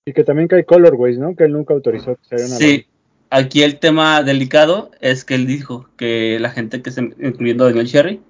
Y 0.05 0.13
que 0.13 0.23
también 0.23 0.47
que 0.47 0.55
hay 0.55 0.63
colorways, 0.63 1.17
¿no? 1.17 1.35
Que 1.35 1.43
él 1.43 1.51
nunca 1.51 1.73
autorizó 1.73 2.17
que 2.29 2.37
Sí, 2.37 2.87
aquí 3.29 3.61
el 3.61 3.79
tema 3.79 4.23
delicado 4.23 4.89
es 5.01 5.25
que 5.25 5.35
él 5.35 5.45
dijo 5.47 5.89
que 5.97 6.37
la 6.39 6.49
gente 6.49 6.81
que 6.81 6.91
se, 6.91 7.01
incluyendo 7.01 7.65
Daniel 7.65 7.87
Cherry, 7.87 8.21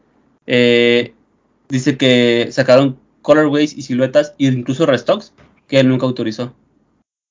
eh, 0.48 1.14
dice 1.70 1.98
que 1.98 2.48
sacaron 2.50 2.98
colorways 3.22 3.78
y 3.78 3.84
siluetas 3.84 4.34
e 4.40 4.46
incluso 4.46 4.88
restocks 4.88 5.34
que 5.68 5.80
él 5.80 5.88
nunca 5.88 6.08
autorizó. 6.08 6.56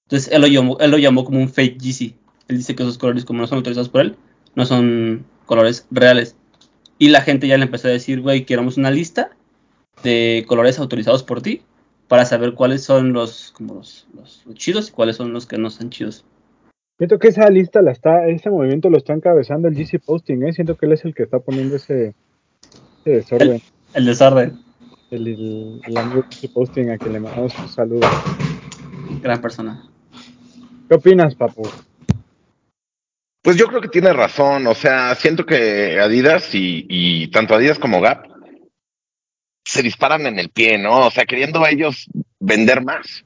Entonces 0.06 0.32
él 0.32 0.42
lo 0.42 0.46
llamó, 0.46 0.78
él 0.78 0.92
lo 0.92 0.98
llamó 0.98 1.24
como 1.24 1.40
un 1.40 1.48
fake 1.48 1.78
Yeezy. 1.78 2.14
Él 2.46 2.58
dice 2.58 2.76
que 2.76 2.84
esos 2.84 2.98
colores, 2.98 3.24
como 3.24 3.40
no 3.40 3.48
son 3.48 3.58
autorizados 3.58 3.88
por 3.88 4.02
él, 4.02 4.16
no 4.54 4.64
son 4.64 5.24
colores 5.46 5.86
reales. 5.90 6.36
Y 6.98 7.08
la 7.08 7.22
gente 7.22 7.46
ya 7.48 7.58
le 7.58 7.64
empezó 7.64 7.88
a 7.88 7.92
decir, 7.92 8.20
güey, 8.20 8.44
queremos 8.44 8.76
una 8.76 8.90
lista 8.90 9.30
de 10.02 10.44
colores 10.46 10.78
autorizados 10.78 11.22
por 11.22 11.42
ti 11.42 11.62
para 12.08 12.24
saber 12.24 12.54
cuáles 12.54 12.82
son 12.84 13.12
los, 13.12 13.52
como 13.52 13.74
los, 13.74 14.06
los- 14.14 14.42
los 14.46 14.54
chidos 14.54 14.88
y 14.88 14.92
cuáles 14.92 15.16
son 15.16 15.32
los 15.32 15.46
que 15.46 15.58
no 15.58 15.70
son 15.70 15.90
chidos. 15.90 16.24
Siento 16.98 17.18
que 17.18 17.28
esa 17.28 17.48
lista 17.50 17.82
la 17.82 17.90
está, 17.90 18.28
ese 18.28 18.50
movimiento 18.50 18.88
lo 18.90 18.98
está 18.98 19.12
encabezando 19.14 19.66
el 19.68 19.74
GC 19.74 19.98
Posting, 20.04 20.42
¿eh? 20.44 20.52
Siento 20.52 20.76
que 20.76 20.86
él 20.86 20.92
es 20.92 21.04
el 21.04 21.14
que 21.14 21.24
está 21.24 21.40
poniendo 21.40 21.76
ese, 21.76 22.14
ese 23.04 23.10
desorden. 23.16 23.60
El 23.94 24.04
desorden. 24.06 24.60
El, 25.10 25.26
el, 25.26 25.80
el 25.86 25.96
amigo 25.96 26.22
GC 26.30 26.52
Posting 26.52 26.90
a 26.90 26.98
quien 26.98 27.14
le 27.14 27.20
mandamos 27.20 27.58
un 27.58 27.68
saludo. 27.68 28.06
Gran 29.20 29.40
persona. 29.40 29.82
¿Qué 30.88 30.94
opinas, 30.94 31.34
papu? 31.34 31.62
Pues 33.42 33.56
yo 33.56 33.66
creo 33.66 33.80
que 33.80 33.88
tiene 33.88 34.12
razón, 34.12 34.68
o 34.68 34.74
sea, 34.74 35.16
siento 35.16 35.44
que 35.44 35.98
Adidas 35.98 36.50
y, 36.52 37.26
tanto 37.32 37.56
Adidas 37.56 37.80
como 37.80 38.00
Gap 38.00 38.28
se 39.64 39.82
disparan 39.82 40.26
en 40.26 40.38
el 40.38 40.50
pie, 40.50 40.78
¿no? 40.78 41.06
O 41.08 41.10
sea, 41.10 41.24
queriendo 41.24 41.66
ellos 41.66 42.08
vender 42.38 42.84
más, 42.84 43.24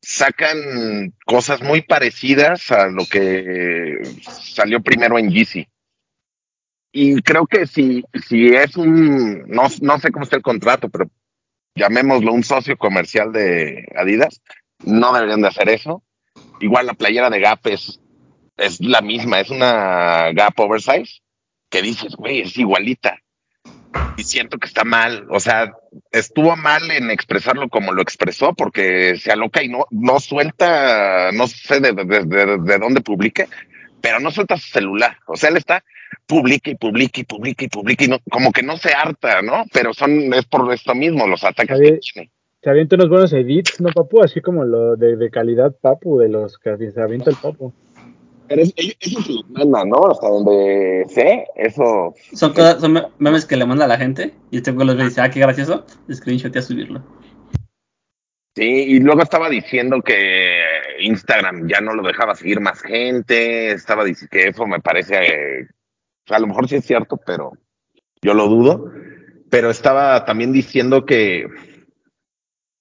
sacan 0.00 1.12
cosas 1.26 1.62
muy 1.62 1.82
parecidas 1.82 2.70
a 2.70 2.86
lo 2.86 3.04
que 3.06 3.98
salió 4.22 4.80
primero 4.82 5.18
en 5.18 5.30
Yeezy. 5.30 5.66
Y 6.92 7.20
creo 7.22 7.46
que 7.46 7.66
si, 7.66 8.04
si 8.28 8.54
es 8.54 8.76
un, 8.76 9.48
no, 9.48 9.64
no 9.80 9.98
sé 9.98 10.12
cómo 10.12 10.24
está 10.24 10.36
el 10.36 10.42
contrato, 10.42 10.88
pero 10.88 11.10
llamémoslo 11.74 12.32
un 12.32 12.44
socio 12.44 12.76
comercial 12.76 13.32
de 13.32 13.84
Adidas, 13.96 14.42
no 14.84 15.12
deberían 15.12 15.42
de 15.42 15.48
hacer 15.48 15.68
eso. 15.70 16.04
Igual 16.60 16.86
la 16.86 16.94
playera 16.94 17.30
de 17.30 17.40
Gap 17.40 17.66
es 17.66 18.00
es 18.60 18.80
la 18.80 19.00
misma, 19.00 19.40
es 19.40 19.50
una 19.50 20.30
Gap 20.32 20.58
Oversize 20.60 21.20
que 21.68 21.82
dices, 21.82 22.14
güey, 22.16 22.40
es 22.42 22.56
igualita. 22.56 23.18
Y 24.16 24.22
siento 24.22 24.58
que 24.58 24.68
está 24.68 24.84
mal, 24.84 25.26
o 25.30 25.40
sea, 25.40 25.72
estuvo 26.12 26.54
mal 26.56 26.90
en 26.90 27.10
expresarlo 27.10 27.68
como 27.68 27.92
lo 27.92 28.02
expresó 28.02 28.54
porque 28.54 29.16
se 29.16 29.32
aloca 29.32 29.62
y 29.64 29.68
no, 29.68 29.86
no 29.90 30.20
suelta, 30.20 31.32
no 31.32 31.46
sé 31.48 31.80
de, 31.80 31.92
de, 31.92 32.24
de- 32.24 32.58
de 32.58 32.78
dónde 32.78 33.00
publique, 33.00 33.48
pero 34.00 34.20
no 34.20 34.30
suelta 34.30 34.56
su 34.56 34.68
celular. 34.68 35.16
O 35.26 35.36
sea, 35.36 35.50
él 35.50 35.56
está 35.56 35.82
publica 36.26 36.70
y 36.70 36.76
publica 36.76 37.20
y 37.20 37.24
publica 37.24 37.64
y 37.64 37.68
publica 37.68 38.04
y 38.04 38.08
no, 38.08 38.18
como 38.30 38.52
que 38.52 38.62
no 38.62 38.76
se 38.76 38.92
harta, 38.92 39.42
¿no? 39.42 39.64
Pero 39.72 39.92
son, 39.94 40.32
es 40.34 40.44
por 40.44 40.72
esto 40.72 40.94
mismo, 40.94 41.26
los 41.26 41.42
ataques 41.44 41.78
Está 41.80 41.94
que 41.94 41.98
tiene. 42.12 42.30
Se 42.62 42.70
avienta 42.70 42.96
unos 42.96 43.08
buenos 43.08 43.32
edits, 43.32 43.80
¿no, 43.80 43.88
papu? 43.90 44.22
Así 44.22 44.40
como 44.40 44.64
lo 44.64 44.94
de, 44.96 45.16
de 45.16 45.30
calidad, 45.30 45.74
papu, 45.80 46.18
de 46.18 46.28
los 46.28 46.58
que 46.58 46.76
se 46.92 47.00
avienta 47.00 47.30
el 47.30 47.36
papu. 47.36 47.72
Pero 48.50 48.62
es- 48.62 48.74
eso 48.76 49.22
se 49.22 49.32
los 49.32 49.48
manda, 49.50 49.84
¿no? 49.84 50.10
Hasta 50.10 50.26
donde 50.28 51.04
sé, 51.08 51.46
eso 51.54 52.12
Son, 52.32 52.52
cosas, 52.52 52.80
son 52.80 53.00
memes 53.18 53.46
que 53.46 53.56
le 53.56 53.64
manda 53.64 53.84
a 53.84 53.88
la 53.88 53.96
gente 53.96 54.34
y 54.50 54.56
este 54.56 54.72
güey 54.72 54.88
los 54.88 54.96
ve 54.96 55.04
y 55.04 55.06
dice, 55.06 55.20
ah, 55.20 55.30
qué 55.30 55.38
gracioso, 55.38 55.86
screenshot 56.12 56.52
y 56.56 56.58
a 56.58 56.62
subirlo. 56.62 57.00
Sí, 58.56 58.64
y 58.64 58.98
luego 58.98 59.22
estaba 59.22 59.48
diciendo 59.48 60.02
que 60.02 60.58
Instagram 60.98 61.68
ya 61.68 61.80
no 61.80 61.94
lo 61.94 62.02
dejaba 62.02 62.34
seguir 62.34 62.58
más 62.60 62.82
gente, 62.82 63.70
estaba 63.70 64.04
diciendo 64.04 64.30
que 64.32 64.48
eso 64.48 64.66
me 64.66 64.80
parece, 64.80 65.14
eh, 65.60 65.68
a 66.30 66.38
lo 66.40 66.48
mejor 66.48 66.68
sí 66.68 66.74
es 66.74 66.84
cierto, 66.84 67.20
pero 67.24 67.52
yo 68.20 68.34
lo 68.34 68.48
dudo, 68.48 68.90
pero 69.48 69.70
estaba 69.70 70.24
también 70.24 70.52
diciendo 70.52 71.06
que, 71.06 71.46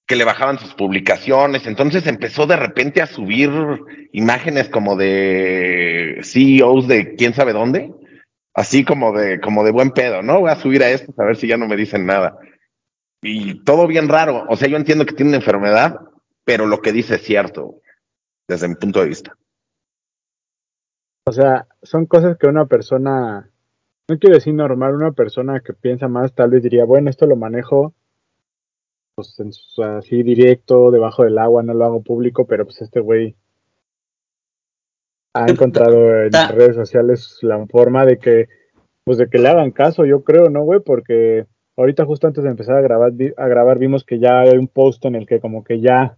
que 0.09 0.15
le 0.15 0.25
bajaban 0.25 0.57
sus 0.57 0.73
publicaciones, 0.73 1.67
entonces 1.67 2.07
empezó 2.07 2.47
de 2.47 2.55
repente 2.55 2.99
a 2.99 3.05
subir 3.05 3.51
imágenes 4.11 4.67
como 4.67 4.95
de 4.95 6.21
CEOs 6.23 6.87
de 6.87 7.13
quién 7.13 7.35
sabe 7.35 7.53
dónde, 7.53 7.93
así 8.55 8.83
como 8.83 9.13
de, 9.13 9.39
como 9.39 9.63
de 9.63 9.69
buen 9.69 9.91
pedo, 9.91 10.23
¿no? 10.23 10.39
Voy 10.39 10.49
a 10.49 10.55
subir 10.55 10.81
a 10.81 10.89
esto 10.89 11.13
a 11.15 11.25
ver 11.25 11.37
si 11.37 11.45
ya 11.45 11.57
no 11.57 11.67
me 11.67 11.75
dicen 11.75 12.07
nada. 12.07 12.39
Y 13.21 13.63
todo 13.63 13.85
bien 13.85 14.09
raro. 14.09 14.47
O 14.49 14.55
sea, 14.55 14.67
yo 14.67 14.77
entiendo 14.77 15.05
que 15.05 15.13
tiene 15.13 15.29
una 15.29 15.37
enfermedad, 15.37 15.99
pero 16.43 16.65
lo 16.65 16.81
que 16.81 16.91
dice 16.91 17.15
es 17.15 17.21
cierto, 17.21 17.75
desde 18.47 18.67
mi 18.67 18.73
punto 18.77 19.01
de 19.01 19.09
vista. 19.09 19.37
O 21.27 21.31
sea, 21.31 21.67
son 21.83 22.07
cosas 22.07 22.35
que 22.39 22.47
una 22.47 22.65
persona, 22.65 23.51
no 24.07 24.17
quiero 24.17 24.37
decir 24.37 24.55
normal, 24.55 24.95
una 24.95 25.11
persona 25.11 25.59
que 25.59 25.73
piensa 25.73 26.07
más 26.07 26.33
tal 26.33 26.49
vez 26.49 26.63
diría, 26.63 26.83
bueno, 26.83 27.11
esto 27.11 27.27
lo 27.27 27.35
manejo 27.35 27.93
pues 29.27 29.39
en 29.39 29.53
su- 29.53 29.83
así 29.83 30.23
directo, 30.23 30.91
debajo 30.91 31.23
del 31.23 31.37
agua, 31.37 31.63
no 31.63 31.73
lo 31.73 31.85
hago 31.85 32.01
público, 32.01 32.45
pero 32.47 32.65
pues 32.65 32.81
este 32.81 32.99
güey 32.99 33.35
ha 35.33 35.45
encontrado 35.49 36.23
en 36.23 36.31
Ta- 36.31 36.51
redes 36.51 36.75
sociales 36.75 37.37
la 37.41 37.65
forma 37.67 38.05
de 38.05 38.17
que, 38.17 38.47
pues 39.03 39.17
de 39.17 39.29
que 39.29 39.37
le 39.39 39.49
hagan 39.49 39.71
caso, 39.71 40.05
yo 40.05 40.23
creo, 40.23 40.49
¿no, 40.49 40.63
güey? 40.63 40.79
Porque 40.79 41.45
ahorita 41.77 42.05
justo 42.05 42.27
antes 42.27 42.43
de 42.43 42.49
empezar 42.49 42.75
a 42.77 42.81
grabar, 42.81 43.11
a 43.37 43.47
grabar 43.47 43.77
vimos 43.79 44.03
que 44.03 44.19
ya 44.19 44.41
hay 44.41 44.57
un 44.57 44.67
post 44.67 45.05
en 45.05 45.15
el 45.15 45.25
que 45.27 45.39
como 45.39 45.63
que 45.63 45.79
ya 45.79 46.17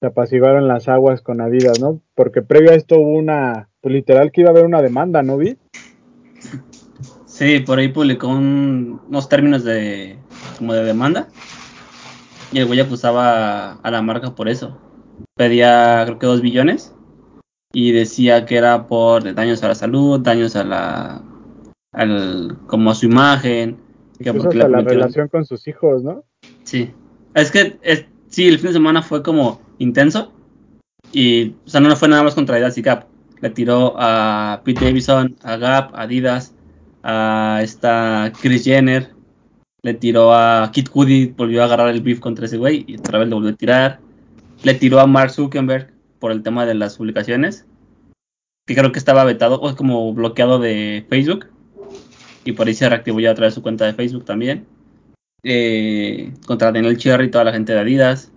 se 0.00 0.06
apaciguaron 0.06 0.66
las 0.68 0.88
aguas 0.88 1.22
con 1.22 1.40
Adidas, 1.40 1.80
¿no? 1.80 2.00
Porque 2.14 2.42
previo 2.42 2.70
a 2.72 2.74
esto 2.74 2.98
hubo 2.98 3.16
una, 3.16 3.68
pues 3.80 3.94
literal 3.94 4.32
que 4.32 4.40
iba 4.42 4.50
a 4.50 4.52
haber 4.52 4.64
una 4.66 4.82
demanda, 4.82 5.22
¿no 5.22 5.36
vi? 5.36 5.56
Sí, 7.26 7.60
por 7.60 7.78
ahí 7.78 7.88
publicó 7.88 8.28
un- 8.28 9.00
unos 9.08 9.28
términos 9.28 9.64
de 9.64 10.16
como 10.58 10.74
de 10.74 10.84
demanda 10.84 11.28
y 12.52 12.58
el 12.58 12.66
güey 12.66 12.80
acusaba 12.80 13.74
a 13.74 13.90
la 13.90 14.02
marca 14.02 14.34
por 14.34 14.48
eso. 14.48 14.78
Pedía 15.36 16.02
creo 16.04 16.18
que 16.18 16.26
dos 16.26 16.42
billones 16.42 16.94
y 17.72 17.92
decía 17.92 18.44
que 18.44 18.56
era 18.56 18.86
por 18.86 19.34
daños 19.34 19.62
a 19.62 19.68
la 19.68 19.74
salud, 19.74 20.20
daños 20.20 20.56
a 20.56 20.64
la 20.64 21.22
al 21.92 22.58
como 22.66 22.90
a 22.90 22.94
su 22.94 23.06
imagen, 23.06 23.78
que 24.18 24.32
porque 24.32 24.58
hasta 24.58 24.68
la 24.68 24.80
relación 24.80 25.28
con 25.28 25.44
sus 25.44 25.66
hijos, 25.68 26.02
¿no? 26.02 26.24
Sí. 26.64 26.90
Es 27.34 27.50
que 27.50 27.78
es, 27.82 28.06
sí, 28.28 28.48
el 28.48 28.58
fin 28.58 28.68
de 28.68 28.74
semana 28.74 29.02
fue 29.02 29.22
como 29.22 29.60
intenso. 29.78 30.32
Y, 31.12 31.54
o 31.66 31.68
sea, 31.68 31.80
no 31.80 31.94
fue 31.96 32.08
nada 32.08 32.22
más 32.22 32.34
contra 32.34 32.56
Adidas 32.56 32.78
y 32.78 32.82
Gap. 32.82 33.06
Le 33.40 33.50
tiró 33.50 33.94
a 33.98 34.62
Pete 34.64 34.84
Davidson, 34.84 35.36
a 35.42 35.56
Gap, 35.56 35.94
a 35.94 36.02
Adidas, 36.02 36.54
a 37.02 37.60
esta 37.62 38.32
Chris 38.40 38.64
Jenner. 38.64 39.10
Le 39.82 39.94
tiró 39.94 40.32
a 40.32 40.70
Kid 40.72 40.88
Cudi, 40.88 41.26
volvió 41.26 41.62
a 41.62 41.64
agarrar 41.64 41.88
el 41.88 42.02
beef 42.02 42.20
contra 42.20 42.46
ese 42.46 42.56
güey 42.56 42.84
y 42.86 42.96
otra 42.96 43.18
vez 43.18 43.28
le 43.28 43.34
volvió 43.34 43.50
a 43.50 43.56
tirar. 43.56 44.00
Le 44.62 44.74
tiró 44.74 45.00
a 45.00 45.06
Mark 45.06 45.32
Zuckerberg 45.32 45.92
por 46.20 46.30
el 46.30 46.44
tema 46.44 46.64
de 46.66 46.74
las 46.74 46.98
publicaciones, 46.98 47.66
que 48.64 48.76
creo 48.76 48.92
que 48.92 49.00
estaba 49.00 49.24
vetado 49.24 49.60
o 49.60 49.74
como 49.74 50.14
bloqueado 50.14 50.60
de 50.60 51.04
Facebook. 51.08 51.48
Y 52.44 52.52
por 52.52 52.68
ahí 52.68 52.74
se 52.74 52.88
reactivó 52.88 53.18
ya 53.18 53.32
otra 53.32 53.46
vez 53.46 53.54
su 53.54 53.62
cuenta 53.62 53.86
de 53.86 53.94
Facebook 53.94 54.24
también. 54.24 54.66
Eh, 55.42 56.32
contra 56.46 56.70
Daniel 56.70 56.96
Cherry 56.96 57.26
y 57.26 57.30
toda 57.30 57.44
la 57.44 57.52
gente 57.52 57.72
de 57.72 57.80
Adidas. 57.80 58.30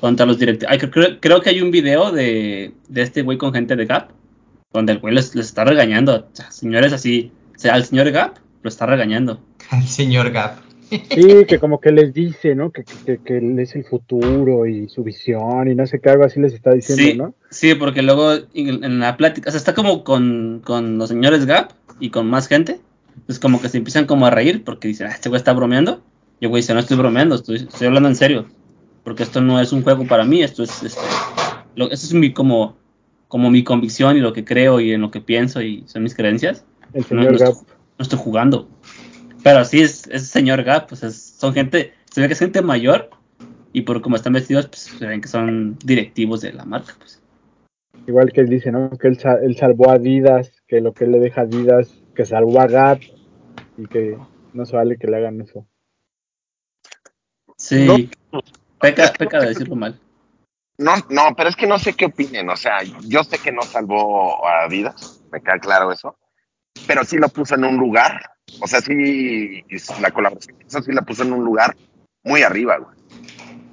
Contra 0.00 0.24
los 0.24 0.38
directivos. 0.38 0.74
Creo, 0.90 1.20
creo, 1.20 1.40
que 1.42 1.50
hay 1.50 1.60
un 1.60 1.70
video 1.70 2.12
de, 2.12 2.74
de 2.88 3.02
este 3.02 3.22
güey 3.22 3.36
con 3.36 3.52
gente 3.52 3.76
de 3.76 3.86
Gap. 3.86 4.10
Donde 4.72 4.92
el 4.92 5.00
güey 5.00 5.14
les, 5.14 5.34
les 5.34 5.46
está 5.46 5.64
regañando. 5.64 6.28
O 6.32 6.34
sea, 6.36 6.50
señores 6.50 6.94
así. 6.94 7.30
O 7.54 7.58
sea, 7.58 7.74
al 7.74 7.84
señor 7.84 8.10
Gap 8.10 8.38
lo 8.62 8.68
está 8.68 8.86
regañando. 8.86 9.40
Al 9.72 9.88
señor 9.88 10.30
Gap. 10.30 10.58
Sí, 10.90 11.46
que 11.48 11.58
como 11.58 11.80
que 11.80 11.90
les 11.90 12.12
dice, 12.12 12.54
¿no? 12.54 12.70
Que, 12.70 12.84
que, 12.84 13.18
que, 13.18 13.38
él 13.38 13.58
es 13.58 13.74
el 13.74 13.84
futuro 13.84 14.66
y 14.66 14.90
su 14.90 15.02
visión 15.02 15.66
y 15.70 15.74
no 15.74 15.86
sé 15.86 15.98
qué, 15.98 16.10
algo 16.10 16.24
así 16.24 16.38
les 16.38 16.52
está 16.52 16.74
diciendo, 16.74 17.02
sí, 17.02 17.16
¿no? 17.16 17.34
Sí, 17.48 17.74
porque 17.74 18.02
luego 18.02 18.34
en, 18.52 19.00
la 19.00 19.16
plática, 19.16 19.48
o 19.48 19.50
sea, 19.50 19.56
está 19.58 19.74
como 19.74 20.04
con, 20.04 20.60
con 20.62 20.98
los 20.98 21.08
señores 21.08 21.46
Gap 21.46 21.72
y 21.98 22.10
con 22.10 22.28
más 22.28 22.48
gente. 22.48 22.80
Es 23.28 23.38
como 23.38 23.62
que 23.62 23.70
se 23.70 23.78
empiezan 23.78 24.04
como 24.04 24.26
a 24.26 24.30
reír 24.30 24.62
porque 24.64 24.88
dicen, 24.88 25.06
ah, 25.06 25.12
este 25.12 25.30
güey 25.30 25.38
está 25.38 25.54
bromeando. 25.54 26.02
Y 26.40 26.44
el 26.44 26.50
güey 26.50 26.60
dice, 26.60 26.74
no 26.74 26.80
estoy 26.80 26.98
bromeando, 26.98 27.36
estoy, 27.36 27.56
estoy 27.56 27.86
hablando 27.86 28.10
en 28.10 28.16
serio. 28.16 28.46
Porque 29.04 29.22
esto 29.22 29.40
no 29.40 29.58
es 29.58 29.72
un 29.72 29.82
juego 29.82 30.06
para 30.06 30.24
mí, 30.24 30.42
esto 30.42 30.62
es, 30.62 30.82
este, 30.82 31.00
lo, 31.76 31.90
esto 31.90 32.06
es 32.06 32.12
mi, 32.12 32.34
como, 32.34 32.76
como 33.28 33.50
mi 33.50 33.64
convicción 33.64 34.18
y 34.18 34.20
lo 34.20 34.34
que 34.34 34.44
creo 34.44 34.80
y 34.80 34.92
en 34.92 35.00
lo 35.00 35.10
que 35.10 35.22
pienso 35.22 35.62
y 35.62 35.84
son 35.86 36.02
mis 36.02 36.14
creencias. 36.14 36.66
El 36.92 37.04
señor 37.04 37.32
no, 37.32 37.38
Gap. 37.38 37.48
Estoy, 37.48 37.66
no 37.98 38.02
estoy 38.02 38.18
jugando. 38.18 38.68
Pero 39.42 39.64
sí, 39.64 39.80
es, 39.80 40.06
es 40.08 40.28
señor 40.28 40.62
Gap, 40.62 40.88
pues 40.88 41.02
es, 41.02 41.16
son 41.16 41.52
gente, 41.52 41.94
se 42.10 42.20
ve 42.20 42.28
que 42.28 42.34
es 42.34 42.38
gente 42.38 42.62
mayor 42.62 43.10
y 43.72 43.82
por 43.82 44.00
cómo 44.00 44.16
están 44.16 44.34
vestidos, 44.34 44.66
pues 44.68 44.82
se 44.82 45.06
ven 45.06 45.20
que 45.20 45.28
son 45.28 45.78
directivos 45.84 46.40
de 46.40 46.52
la 46.52 46.64
marca, 46.64 46.94
pues. 46.98 47.20
Igual 48.06 48.32
que 48.32 48.40
él 48.40 48.48
dice, 48.48 48.72
¿no? 48.72 48.90
Que 48.90 49.08
él, 49.08 49.18
él 49.42 49.56
salvó 49.56 49.90
a 49.90 49.94
Adidas, 49.94 50.52
que 50.66 50.80
lo 50.80 50.92
que 50.92 51.04
él 51.04 51.12
le 51.12 51.20
deja 51.20 51.42
a 51.42 51.44
Adidas, 51.44 51.94
que 52.14 52.24
salvó 52.24 52.60
a 52.60 52.66
Gap 52.66 53.00
y 53.78 53.86
que 53.86 54.18
no 54.52 54.66
se 54.66 54.76
vale 54.76 54.98
que 54.98 55.06
le 55.06 55.16
hagan 55.16 55.40
eso. 55.40 55.66
Sí, 57.56 58.10
no, 58.32 58.40
peca, 58.80 59.12
peca 59.12 59.40
de 59.40 59.48
decirlo 59.48 59.76
mal. 59.76 59.98
No, 60.78 60.94
no, 61.10 61.34
pero 61.36 61.48
es 61.48 61.56
que 61.56 61.66
no 61.66 61.78
sé 61.78 61.92
qué 61.92 62.06
opinen, 62.06 62.48
o 62.48 62.56
sea, 62.56 62.78
yo 63.06 63.22
sé 63.22 63.38
que 63.38 63.52
no 63.52 63.62
salvó 63.62 64.44
a 64.46 64.64
Adidas, 64.64 65.22
me 65.30 65.40
queda 65.40 65.58
claro 65.58 65.92
eso, 65.92 66.16
pero 66.86 67.04
sí 67.04 67.18
lo 67.18 67.28
puso 67.28 67.54
en 67.54 67.64
un 67.64 67.76
lugar, 67.76 68.31
o 68.60 68.66
sea, 68.66 68.80
sí, 68.80 69.64
la 70.00 70.10
colaboración, 70.10 70.56
eso 70.66 70.82
sí 70.82 70.92
la 70.92 71.02
puso 71.02 71.22
en 71.22 71.32
un 71.32 71.44
lugar 71.44 71.76
muy 72.22 72.42
arriba, 72.42 72.78
güey. 72.78 72.96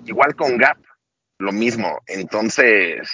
Igual 0.05 0.35
con 0.35 0.57
Gap, 0.57 0.77
lo 1.39 1.51
mismo, 1.51 1.99
entonces, 2.07 3.09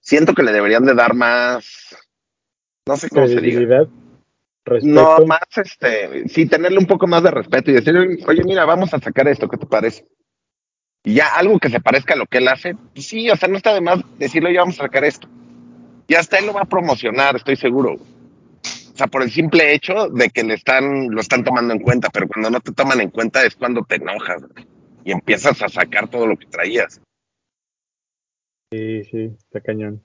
siento 0.00 0.34
que 0.34 0.42
le 0.42 0.52
deberían 0.52 0.84
de 0.84 0.94
dar 0.94 1.14
más, 1.14 1.96
no 2.86 2.96
sé 2.96 3.08
cómo 3.08 3.26
se 3.26 3.40
diga. 3.40 3.86
Respeto. 4.66 4.94
No, 4.94 5.26
más, 5.26 5.40
este, 5.56 6.26
sí, 6.28 6.46
tenerle 6.46 6.78
un 6.78 6.86
poco 6.86 7.06
más 7.06 7.22
de 7.22 7.30
respeto 7.30 7.70
y 7.70 7.74
decir, 7.74 7.94
oye, 8.26 8.44
mira, 8.44 8.64
vamos 8.64 8.94
a 8.94 8.98
sacar 8.98 9.28
esto, 9.28 9.46
¿qué 9.46 9.58
te 9.58 9.66
parece? 9.66 10.06
Y 11.04 11.14
ya 11.14 11.34
algo 11.36 11.58
que 11.58 11.68
se 11.68 11.80
parezca 11.80 12.14
a 12.14 12.16
lo 12.16 12.24
que 12.24 12.38
él 12.38 12.48
hace, 12.48 12.74
pues 12.94 13.06
sí, 13.06 13.28
o 13.28 13.36
sea, 13.36 13.46
no 13.48 13.58
está 13.58 13.74
de 13.74 13.82
más 13.82 14.00
decirle, 14.18 14.48
oye, 14.48 14.58
vamos 14.58 14.80
a 14.80 14.84
sacar 14.84 15.04
esto. 15.04 15.28
Y 16.08 16.14
hasta 16.14 16.38
él 16.38 16.46
lo 16.46 16.54
va 16.54 16.62
a 16.62 16.66
promocionar, 16.66 17.36
estoy 17.36 17.56
seguro. 17.56 17.98
O 18.94 18.96
sea, 18.96 19.08
por 19.08 19.24
el 19.24 19.30
simple 19.30 19.74
hecho 19.74 20.08
de 20.08 20.30
que 20.30 20.44
le 20.44 20.54
están, 20.54 21.08
lo 21.10 21.20
están 21.20 21.42
tomando 21.42 21.74
en 21.74 21.80
cuenta, 21.80 22.10
pero 22.10 22.28
cuando 22.28 22.48
no 22.48 22.60
te 22.60 22.70
toman 22.70 23.00
en 23.00 23.10
cuenta 23.10 23.44
es 23.44 23.56
cuando 23.56 23.82
te 23.82 23.96
enojas 23.96 24.42
y 25.04 25.10
empiezas 25.10 25.60
a 25.62 25.68
sacar 25.68 26.08
todo 26.08 26.28
lo 26.28 26.36
que 26.36 26.46
traías. 26.46 27.00
Sí, 28.70 29.02
sí, 29.02 29.36
está 29.36 29.60
cañón. 29.60 30.00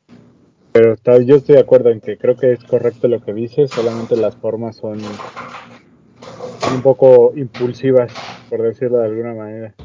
Pero 0.72 0.94
está, 0.94 1.22
yo 1.22 1.36
estoy 1.36 1.56
de 1.56 1.62
acuerdo 1.62 1.92
en 1.92 2.02
que 2.02 2.18
creo 2.18 2.36
que 2.36 2.54
es 2.54 2.64
correcto 2.64 3.08
lo 3.08 3.24
que 3.24 3.32
dices, 3.32 3.70
solamente 3.70 4.16
las 4.16 4.36
formas 4.38 4.78
son, 4.78 5.00
son 6.60 6.74
un 6.74 6.82
poco 6.82 7.34
impulsivas, 7.36 8.12
por 8.50 8.64
decirlo 8.64 8.98
de 8.98 9.06
alguna 9.06 9.36
manera. 9.36 9.76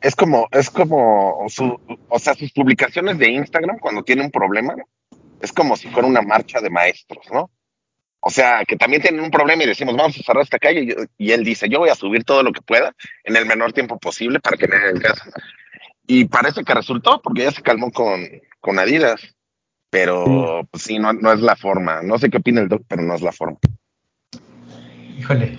Es 0.00 0.16
como, 0.16 0.48
es 0.50 0.70
como, 0.70 1.44
su, 1.48 1.78
o 2.08 2.18
sea, 2.18 2.32
sus 2.32 2.52
publicaciones 2.52 3.18
de 3.18 3.32
Instagram 3.32 3.78
cuando 3.78 4.02
tiene 4.02 4.22
un 4.22 4.30
problema, 4.30 4.74
es 5.42 5.52
como 5.52 5.76
si 5.76 5.88
fuera 5.88 6.08
una 6.08 6.22
marcha 6.22 6.62
de 6.62 6.70
maestros, 6.70 7.26
¿no? 7.30 7.50
O 8.20 8.30
sea, 8.30 8.64
que 8.66 8.76
también 8.76 9.02
tienen 9.02 9.22
un 9.22 9.30
problema 9.30 9.62
y 9.62 9.66
decimos, 9.66 9.96
vamos 9.96 10.18
a 10.18 10.22
cerrar 10.22 10.42
esta 10.42 10.58
calle, 10.58 10.82
y, 11.18 11.26
y 11.26 11.32
él 11.32 11.42
dice, 11.42 11.68
yo 11.68 11.78
voy 11.78 11.88
a 11.88 11.94
subir 11.94 12.24
todo 12.24 12.42
lo 12.42 12.52
que 12.52 12.60
pueda 12.60 12.94
en 13.24 13.36
el 13.36 13.46
menor 13.46 13.72
tiempo 13.72 13.98
posible 13.98 14.40
para 14.40 14.56
que 14.56 14.68
me 14.68 14.76
hagan 14.76 14.98
caso. 14.98 15.30
Y 16.06 16.24
parece 16.24 16.64
que 16.64 16.74
resultó, 16.74 17.22
porque 17.22 17.42
ya 17.42 17.52
se 17.52 17.62
calmó 17.62 17.92
con, 17.92 18.26
con 18.60 18.78
Adidas. 18.78 19.20
Pero 19.90 20.24
sí, 20.24 20.68
pues, 20.70 20.82
sí 20.82 20.98
no, 20.98 21.12
no, 21.12 21.32
es 21.32 21.40
la 21.40 21.56
forma. 21.56 22.02
No 22.02 22.18
sé 22.18 22.30
qué 22.30 22.38
opina 22.38 22.60
el 22.60 22.68
doc, 22.68 22.82
pero 22.88 23.02
no 23.02 23.14
es 23.14 23.22
la 23.22 23.32
forma. 23.32 23.58
Híjole. 25.18 25.58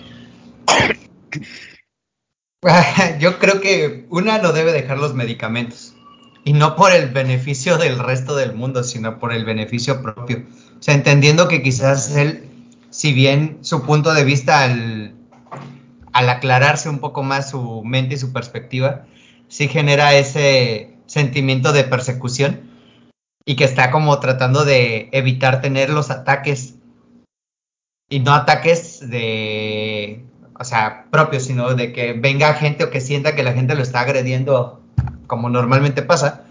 Yo 3.18 3.38
creo 3.38 3.60
que 3.60 4.06
una 4.10 4.38
no 4.38 4.52
debe 4.52 4.72
dejar 4.72 4.98
los 4.98 5.14
medicamentos. 5.14 5.94
Y 6.44 6.52
no 6.54 6.76
por 6.76 6.92
el 6.92 7.08
beneficio 7.10 7.78
del 7.78 7.98
resto 7.98 8.36
del 8.36 8.54
mundo, 8.54 8.84
sino 8.84 9.18
por 9.18 9.32
el 9.32 9.44
beneficio 9.44 10.02
propio. 10.02 10.44
O 10.78 10.82
sea, 10.82 10.94
entendiendo 10.94 11.48
que 11.48 11.62
quizás 11.62 12.16
él, 12.16 12.50
si 12.92 13.12
bien 13.14 13.58
su 13.62 13.82
punto 13.82 14.12
de 14.12 14.22
vista 14.22 14.62
al, 14.62 15.14
al 16.12 16.28
aclararse 16.28 16.90
un 16.90 16.98
poco 16.98 17.22
más 17.22 17.50
su 17.50 17.82
mente 17.82 18.14
y 18.14 18.18
su 18.18 18.32
perspectiva, 18.32 19.06
sí 19.48 19.66
genera 19.66 20.14
ese 20.14 20.94
sentimiento 21.06 21.72
de 21.72 21.84
persecución 21.84 22.60
y 23.44 23.56
que 23.56 23.64
está 23.64 23.90
como 23.90 24.20
tratando 24.20 24.64
de 24.64 25.08
evitar 25.12 25.62
tener 25.62 25.90
los 25.90 26.10
ataques 26.10 26.76
y 28.10 28.20
no 28.20 28.34
ataques 28.34 29.00
de, 29.08 30.24
o 30.60 30.64
sea, 30.64 31.06
propios, 31.10 31.44
sino 31.44 31.74
de 31.74 31.92
que 31.92 32.12
venga 32.12 32.52
gente 32.54 32.84
o 32.84 32.90
que 32.90 33.00
sienta 33.00 33.34
que 33.34 33.42
la 33.42 33.54
gente 33.54 33.74
lo 33.74 33.82
está 33.82 34.00
agrediendo 34.00 34.82
como 35.26 35.48
normalmente 35.48 36.02
pasa. 36.02 36.44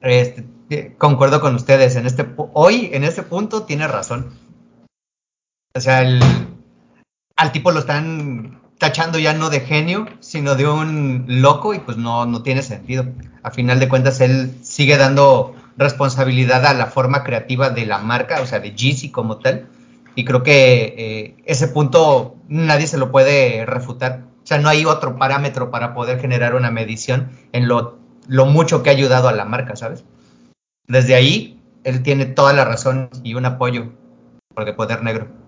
Este, 0.00 0.94
concuerdo 0.98 1.40
con 1.40 1.56
ustedes, 1.56 1.96
en 1.96 2.06
este 2.06 2.26
hoy 2.54 2.90
en 2.92 3.02
este 3.02 3.24
punto 3.24 3.64
tiene 3.64 3.88
razón. 3.88 4.32
O 5.74 5.80
sea, 5.80 6.02
el, 6.02 6.20
al 7.36 7.52
tipo 7.52 7.70
lo 7.70 7.80
están 7.80 8.60
tachando 8.78 9.18
ya 9.18 9.34
no 9.34 9.50
de 9.50 9.60
genio, 9.60 10.06
sino 10.20 10.56
de 10.56 10.66
un 10.66 11.26
loco 11.28 11.74
y 11.74 11.78
pues 11.78 11.96
no, 11.96 12.26
no 12.26 12.42
tiene 12.42 12.62
sentido. 12.62 13.04
A 13.42 13.50
final 13.50 13.78
de 13.78 13.88
cuentas, 13.88 14.20
él 14.20 14.52
sigue 14.62 14.96
dando 14.96 15.54
responsabilidad 15.76 16.66
a 16.66 16.74
la 16.74 16.86
forma 16.86 17.22
creativa 17.22 17.70
de 17.70 17.86
la 17.86 17.98
marca, 17.98 18.40
o 18.40 18.46
sea, 18.46 18.58
de 18.58 18.74
Yeezy 18.74 19.10
como 19.10 19.38
tal. 19.38 19.68
Y 20.14 20.24
creo 20.24 20.42
que 20.42 20.94
eh, 20.96 21.36
ese 21.44 21.68
punto 21.68 22.36
nadie 22.48 22.86
se 22.86 22.98
lo 22.98 23.12
puede 23.12 23.64
refutar. 23.64 24.24
O 24.42 24.46
sea, 24.46 24.58
no 24.58 24.68
hay 24.68 24.84
otro 24.84 25.18
parámetro 25.18 25.70
para 25.70 25.94
poder 25.94 26.18
generar 26.18 26.54
una 26.54 26.70
medición 26.70 27.30
en 27.52 27.68
lo, 27.68 27.98
lo 28.26 28.46
mucho 28.46 28.82
que 28.82 28.90
ha 28.90 28.94
ayudado 28.94 29.28
a 29.28 29.32
la 29.32 29.44
marca, 29.44 29.76
¿sabes? 29.76 30.04
Desde 30.88 31.14
ahí, 31.14 31.60
él 31.84 32.02
tiene 32.02 32.26
toda 32.26 32.52
la 32.54 32.64
razón 32.64 33.10
y 33.22 33.34
un 33.34 33.46
apoyo 33.46 33.92
por 34.54 34.66
el 34.66 34.74
poder 34.74 35.02
negro. 35.02 35.39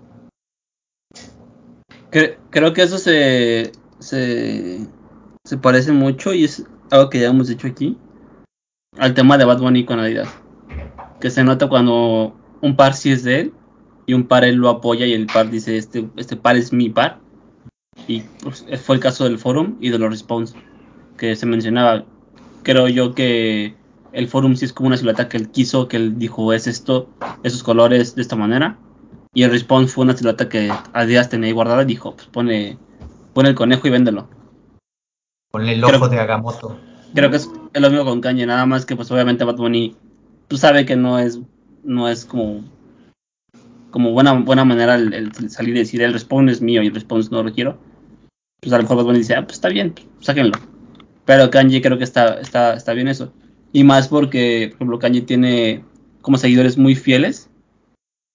Creo 2.13 2.75
que 2.75 2.83
eso 2.83 2.99
se, 2.99 3.73
se, 3.99 4.87
se 5.45 5.57
parece 5.57 5.93
mucho 5.93 6.35
y 6.35 6.45
es 6.45 6.65
algo 6.91 7.09
que 7.09 7.21
ya 7.21 7.29
hemos 7.29 7.49
dicho 7.49 7.67
aquí 7.67 7.97
al 8.99 9.15
tema 9.15 9.39
de 9.39 9.47
Bad 9.47 9.61
Bunny 9.61 9.87
con 9.87 9.99
Adidas. 9.99 10.29
Que 11.21 11.31
se 11.31 11.43
nota 11.43 11.69
cuando 11.69 12.37
un 12.61 12.77
par 12.77 12.93
sí 12.93 13.13
es 13.13 13.25
de 13.25 13.41
él 13.41 13.53
y 14.05 14.13
un 14.13 14.27
par 14.27 14.45
él 14.45 14.57
lo 14.57 14.69
apoya 14.69 15.07
y 15.07 15.15
el 15.15 15.27
par 15.27 15.51
dice 15.51 15.79
este, 15.79 16.07
este 16.17 16.37
par 16.37 16.57
es 16.57 16.73
mi 16.75 16.91
par. 16.91 17.19
Y 18.07 18.23
pues, 18.43 18.67
fue 18.83 18.97
el 18.97 19.01
caso 19.01 19.25
del 19.25 19.39
forum 19.39 19.77
y 19.81 19.89
de 19.89 19.99
los 19.99 20.11
response 20.11 20.55
que 21.17 21.35
se 21.35 21.47
mencionaba. 21.47 22.05
Creo 22.63 22.89
yo 22.89 23.15
que 23.15 23.75
el 24.13 24.29
forum 24.29 24.57
sí 24.57 24.67
es 24.67 24.75
como 24.75 24.89
una 24.89 24.99
silueta 24.99 25.31
que 25.31 25.39
él 25.39 25.51
quiso, 25.51 25.89
que 25.89 25.97
él 25.97 26.19
dijo 26.19 26.53
es 26.53 26.67
esto, 26.67 27.09
esos 27.43 27.63
colores 27.63 28.15
de 28.15 28.21
esta 28.21 28.37
manera. 28.37 28.79
Y 29.35 29.45
el 29.45 29.51
response 29.51 29.93
fue 29.93 30.05
una 30.05 30.17
silueta 30.17 30.49
que 30.49 30.71
Adidas 30.93 31.31
tenía 31.31 31.47
ahí 31.47 31.53
guardada 31.53 31.83
y 31.83 31.87
dijo, 31.87 32.15
pues 32.15 32.27
pone, 32.29 32.79
pone 33.33 33.49
el 33.49 33.55
conejo 33.55 33.89
y 33.89 33.91
véndelo. 33.91 34.29
Ponle 35.51 35.73
el 35.73 35.85
ojo 35.85 35.93
creo, 35.93 36.09
de 36.09 36.21
Agamotto. 36.21 36.79
Creo 37.15 37.31
que 37.31 37.37
es, 37.37 37.51
es, 37.73 37.81
lo 37.81 37.89
mismo 37.89 38.05
con 38.05 38.21
Kanye, 38.21 38.45
nada 38.45 38.67
más 38.67 38.85
que 38.85 38.95
pues 38.95 39.11
obviamente 39.11 39.45
Bad 39.45 39.57
Bunny, 39.57 39.97
tú 40.49 40.59
sabes 40.59 40.85
que 40.85 40.97
no 40.97 41.19
es, 41.19 41.41
no 41.83 42.09
es 42.09 42.27
como, 42.27 42.63
como 43.91 44.13
buena, 44.13 44.35
buena 44.35 44.67
manera 44.67 44.97
el, 44.97 45.15
el 45.15 45.51
salir 45.51 45.77
y 45.77 45.81
decir 45.81 46.03
el 46.03 46.13
response 46.13 46.53
es 46.53 46.61
mío 46.61 46.83
y 46.83 46.89
el 46.89 46.95
response 46.95 47.31
no 47.31 47.43
lo 47.43 47.53
quiero. 47.53 47.79
Pues 48.61 48.73
a 48.75 48.77
lo 48.77 48.83
mejor 48.83 48.99
Bad 48.99 49.05
Bunny 49.07 49.19
dice, 49.19 49.35
ah, 49.35 49.45
pues 49.45 49.55
está 49.55 49.71
bien, 49.71 49.95
sáquenlo. 50.21 50.59
Pero 51.25 51.51
Kanye 51.51 51.81
creo 51.81 51.97
que 51.97 52.05
está, 52.05 52.39
está, 52.39 52.75
está 52.75 52.93
bien 52.93 53.09
eso. 53.09 53.33
Y 53.73 53.85
más 53.85 54.09
porque, 54.09 54.69
por 54.69 54.77
ejemplo, 54.77 54.99
Kanye 54.99 55.23
tiene 55.23 55.85
como 56.21 56.37
seguidores 56.37 56.77
muy 56.77 56.95
fieles 56.95 57.49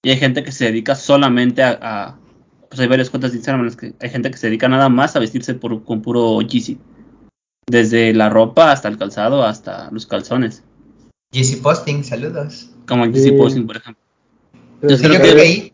y 0.04 0.10
hay 0.10 0.16
gente 0.16 0.42
que 0.44 0.52
se 0.52 0.66
dedica 0.66 0.94
solamente 0.94 1.62
a, 1.62 1.78
a, 1.80 2.18
pues 2.68 2.80
hay 2.80 2.86
varias 2.88 3.10
cuentas 3.10 3.32
de 3.32 3.38
Instagram 3.38 3.60
en 3.60 3.66
las 3.66 3.76
que 3.76 3.94
hay 4.00 4.10
gente 4.10 4.30
que 4.30 4.36
se 4.36 4.46
dedica 4.46 4.68
nada 4.68 4.88
más 4.88 5.16
a 5.16 5.20
vestirse 5.20 5.54
por, 5.54 5.82
con 5.84 6.02
puro 6.02 6.40
Yeezy. 6.40 6.78
Desde 7.66 8.14
la 8.14 8.30
ropa 8.30 8.72
hasta 8.72 8.88
el 8.88 8.96
calzado, 8.96 9.44
hasta 9.44 9.90
los 9.90 10.06
calzones. 10.06 10.64
Yeezy 11.32 11.56
Posting, 11.56 12.02
saludos. 12.04 12.70
Como 12.86 13.04
el 13.04 13.12
Yeezy 13.12 13.30
Sí. 13.30 13.36
Posting, 13.36 13.66
por 13.66 13.76
ejemplo. 13.76 14.02
Yo 14.82 14.96
creo 14.96 15.12
Yo 15.14 15.20
que- 15.34 15.40
ahí, 15.40 15.72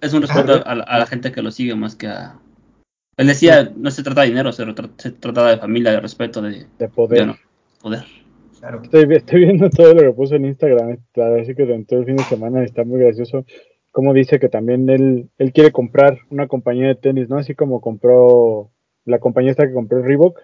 Es 0.00 0.12
un 0.12 0.22
respeto 0.22 0.62
a, 0.66 0.74
la- 0.74 0.84
a 0.84 0.98
la 0.98 1.06
gente 1.06 1.32
que 1.32 1.42
lo 1.42 1.50
sigue 1.50 1.74
más 1.74 1.94
que 1.94 2.08
a... 2.08 2.38
Él 3.16 3.26
decía, 3.28 3.72
no 3.76 3.90
se 3.90 4.02
trata 4.02 4.22
de 4.22 4.28
dinero, 4.28 4.52
se, 4.52 4.64
se 4.98 5.10
trata 5.12 5.46
de 5.46 5.56
familia, 5.58 5.92
de 5.92 6.00
respeto, 6.00 6.42
de, 6.42 6.66
de 6.78 6.88
poder. 6.88 7.20
de 7.20 7.26
no- 7.26 7.36
poder. 7.80 8.04
Claro. 8.66 8.82
Estoy, 8.82 9.06
vi- 9.06 9.16
estoy 9.16 9.40
viendo 9.40 9.70
todo 9.70 9.94
lo 9.94 10.02
que 10.02 10.12
puso 10.12 10.34
en 10.34 10.46
Instagram, 10.46 10.98
claro, 11.12 11.40
así 11.40 11.54
que 11.54 11.64
durante 11.64 11.86
todo 11.86 12.00
el 12.00 12.06
fin 12.06 12.16
de 12.16 12.24
semana 12.24 12.64
está 12.64 12.84
muy 12.84 13.00
gracioso. 13.00 13.44
Como 13.92 14.12
dice 14.12 14.38
que 14.38 14.48
también 14.48 14.88
él, 14.90 15.30
él 15.38 15.52
quiere 15.52 15.72
comprar 15.72 16.18
una 16.30 16.48
compañía 16.48 16.88
de 16.88 16.96
tenis, 16.96 17.28
¿no? 17.28 17.38
Así 17.38 17.54
como 17.54 17.80
compró 17.80 18.70
la 19.04 19.18
compañía 19.18 19.52
esta 19.52 19.66
que 19.66 19.72
compró 19.72 20.02
Reebok, 20.02 20.40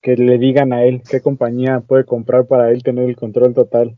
que 0.00 0.16
le 0.16 0.38
digan 0.38 0.72
a 0.72 0.84
él 0.84 1.02
qué 1.10 1.20
compañía 1.20 1.80
puede 1.80 2.04
comprar 2.04 2.46
para 2.46 2.70
él 2.70 2.82
tener 2.82 3.08
el 3.08 3.16
control 3.16 3.54
total. 3.54 3.96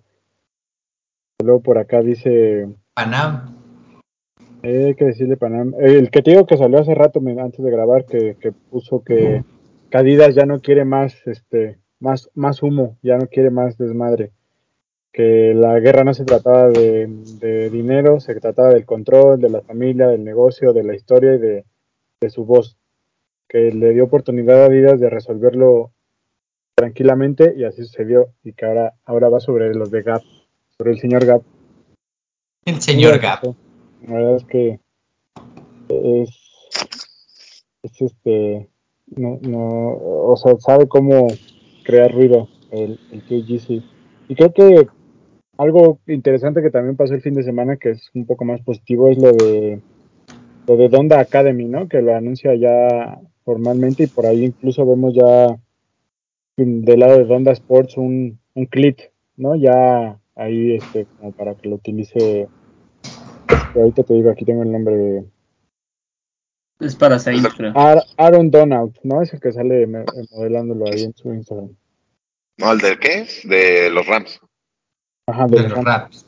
Luego 1.42 1.60
por 1.60 1.78
acá 1.78 2.00
dice, 2.00 2.68
Panam. 2.94 3.56
eh, 4.62 4.86
hay 4.86 4.94
que 4.94 5.06
decirle 5.06 5.36
Panam, 5.36 5.74
eh, 5.74 5.98
el 5.98 6.10
que 6.10 6.22
te 6.22 6.30
digo 6.30 6.46
que 6.46 6.56
salió 6.56 6.78
hace 6.78 6.94
rato 6.94 7.20
antes 7.20 7.62
de 7.62 7.70
grabar, 7.70 8.06
que, 8.06 8.36
que 8.40 8.52
puso 8.52 9.02
que, 9.02 9.42
que 9.90 9.98
Adidas 9.98 10.34
ya 10.34 10.46
no 10.46 10.60
quiere 10.60 10.84
más, 10.84 11.14
este, 11.26 11.78
más, 12.00 12.30
más 12.34 12.62
humo, 12.62 12.96
ya 13.02 13.16
no 13.16 13.26
quiere 13.26 13.50
más 13.50 13.78
desmadre. 13.78 14.32
Que 15.12 15.54
la 15.54 15.78
guerra 15.78 16.02
no 16.02 16.12
se 16.12 16.24
trataba 16.24 16.68
de, 16.68 17.06
de 17.38 17.70
dinero, 17.70 18.18
se 18.18 18.34
trataba 18.34 18.70
del 18.70 18.84
control, 18.84 19.40
de 19.40 19.48
la 19.48 19.62
familia, 19.62 20.08
del 20.08 20.24
negocio, 20.24 20.72
de 20.72 20.82
la 20.82 20.94
historia 20.94 21.34
y 21.34 21.38
de, 21.38 21.64
de 22.20 22.30
su 22.30 22.44
voz. 22.44 22.76
Que 23.48 23.70
le 23.70 23.94
dio 23.94 24.04
oportunidad 24.04 24.62
a 24.62 24.66
Adidas 24.66 24.98
de 24.98 25.08
resolverlo 25.10 25.92
tranquilamente 26.74 27.54
y 27.56 27.64
así 27.64 27.84
sucedió. 27.84 28.30
Y 28.42 28.54
que 28.54 28.66
ahora, 28.66 28.94
ahora 29.04 29.28
va 29.28 29.38
sobre 29.38 29.72
los 29.74 29.92
de 29.92 30.02
Gap, 30.02 30.22
sobre 30.76 30.90
el 30.90 30.98
señor 30.98 31.24
Gap. 31.24 31.42
El 32.64 32.80
señor 32.80 33.20
Gap. 33.20 33.44
La 34.06 34.14
verdad 34.14 34.36
es 34.36 34.44
que 34.44 34.80
es, 35.88 36.30
es 37.82 38.02
este, 38.02 38.68
no, 39.16 39.38
no, 39.42 39.96
o 40.28 40.36
sea, 40.36 40.56
sabe 40.58 40.88
cómo 40.88 41.28
crear 41.84 42.12
ruido 42.12 42.48
el, 42.70 42.98
el 43.12 43.22
KGC. 43.22 43.82
Y 44.28 44.34
creo 44.34 44.52
que 44.52 44.86
algo 45.56 45.98
interesante 46.06 46.62
que 46.62 46.70
también 46.70 46.96
pasó 46.96 47.14
el 47.14 47.22
fin 47.22 47.34
de 47.34 47.44
semana, 47.44 47.76
que 47.76 47.90
es 47.90 48.10
un 48.14 48.26
poco 48.26 48.44
más 48.44 48.60
positivo, 48.62 49.08
es 49.08 49.18
lo 49.18 49.32
de 49.32 49.80
lo 50.66 50.76
de 50.76 50.88
Donda 50.88 51.20
Academy, 51.20 51.66
¿no? 51.66 51.88
Que 51.88 52.00
lo 52.00 52.14
anuncia 52.14 52.54
ya 52.54 53.20
formalmente 53.44 54.04
y 54.04 54.06
por 54.06 54.26
ahí 54.26 54.44
incluso 54.44 54.86
vemos 54.86 55.14
ya 55.14 55.58
del 56.56 57.00
lado 57.00 57.18
de 57.18 57.24
Donda 57.24 57.52
Sports 57.52 57.96
un, 57.98 58.38
un 58.54 58.66
clit, 58.66 59.00
¿no? 59.36 59.54
Ya 59.54 60.18
ahí 60.34 60.76
este 60.76 61.06
como 61.18 61.32
para 61.32 61.54
que 61.54 61.68
lo 61.68 61.76
utilice 61.76 62.48
este, 63.48 63.80
ahorita 63.80 64.02
te 64.04 64.14
digo, 64.14 64.30
aquí 64.30 64.44
tengo 64.44 64.62
el 64.62 64.72
nombre 64.72 64.96
de 64.96 65.24
Es 66.80 66.96
para 66.96 67.18
Saints, 67.18 67.54
creo. 67.56 67.72
Ar- 67.76 68.02
Aaron 68.16 68.50
Donald, 68.50 68.98
¿no? 69.02 69.22
Es 69.22 69.32
el 69.32 69.40
que 69.40 69.52
sale 69.52 69.86
modelándolo 69.86 70.86
ahí 70.86 71.04
en 71.04 71.14
su 71.14 71.32
Instagram. 71.32 71.74
No, 72.58 72.72
¿el 72.72 72.78
de 72.78 72.98
qué 72.98 73.20
es? 73.20 73.48
De 73.48 73.90
los 73.90 74.06
Rams. 74.06 74.40
Ajá, 75.26 75.46
de, 75.46 75.56
De 75.56 75.62
los 75.68 75.72
los 75.72 75.84
Rams. 75.84 76.26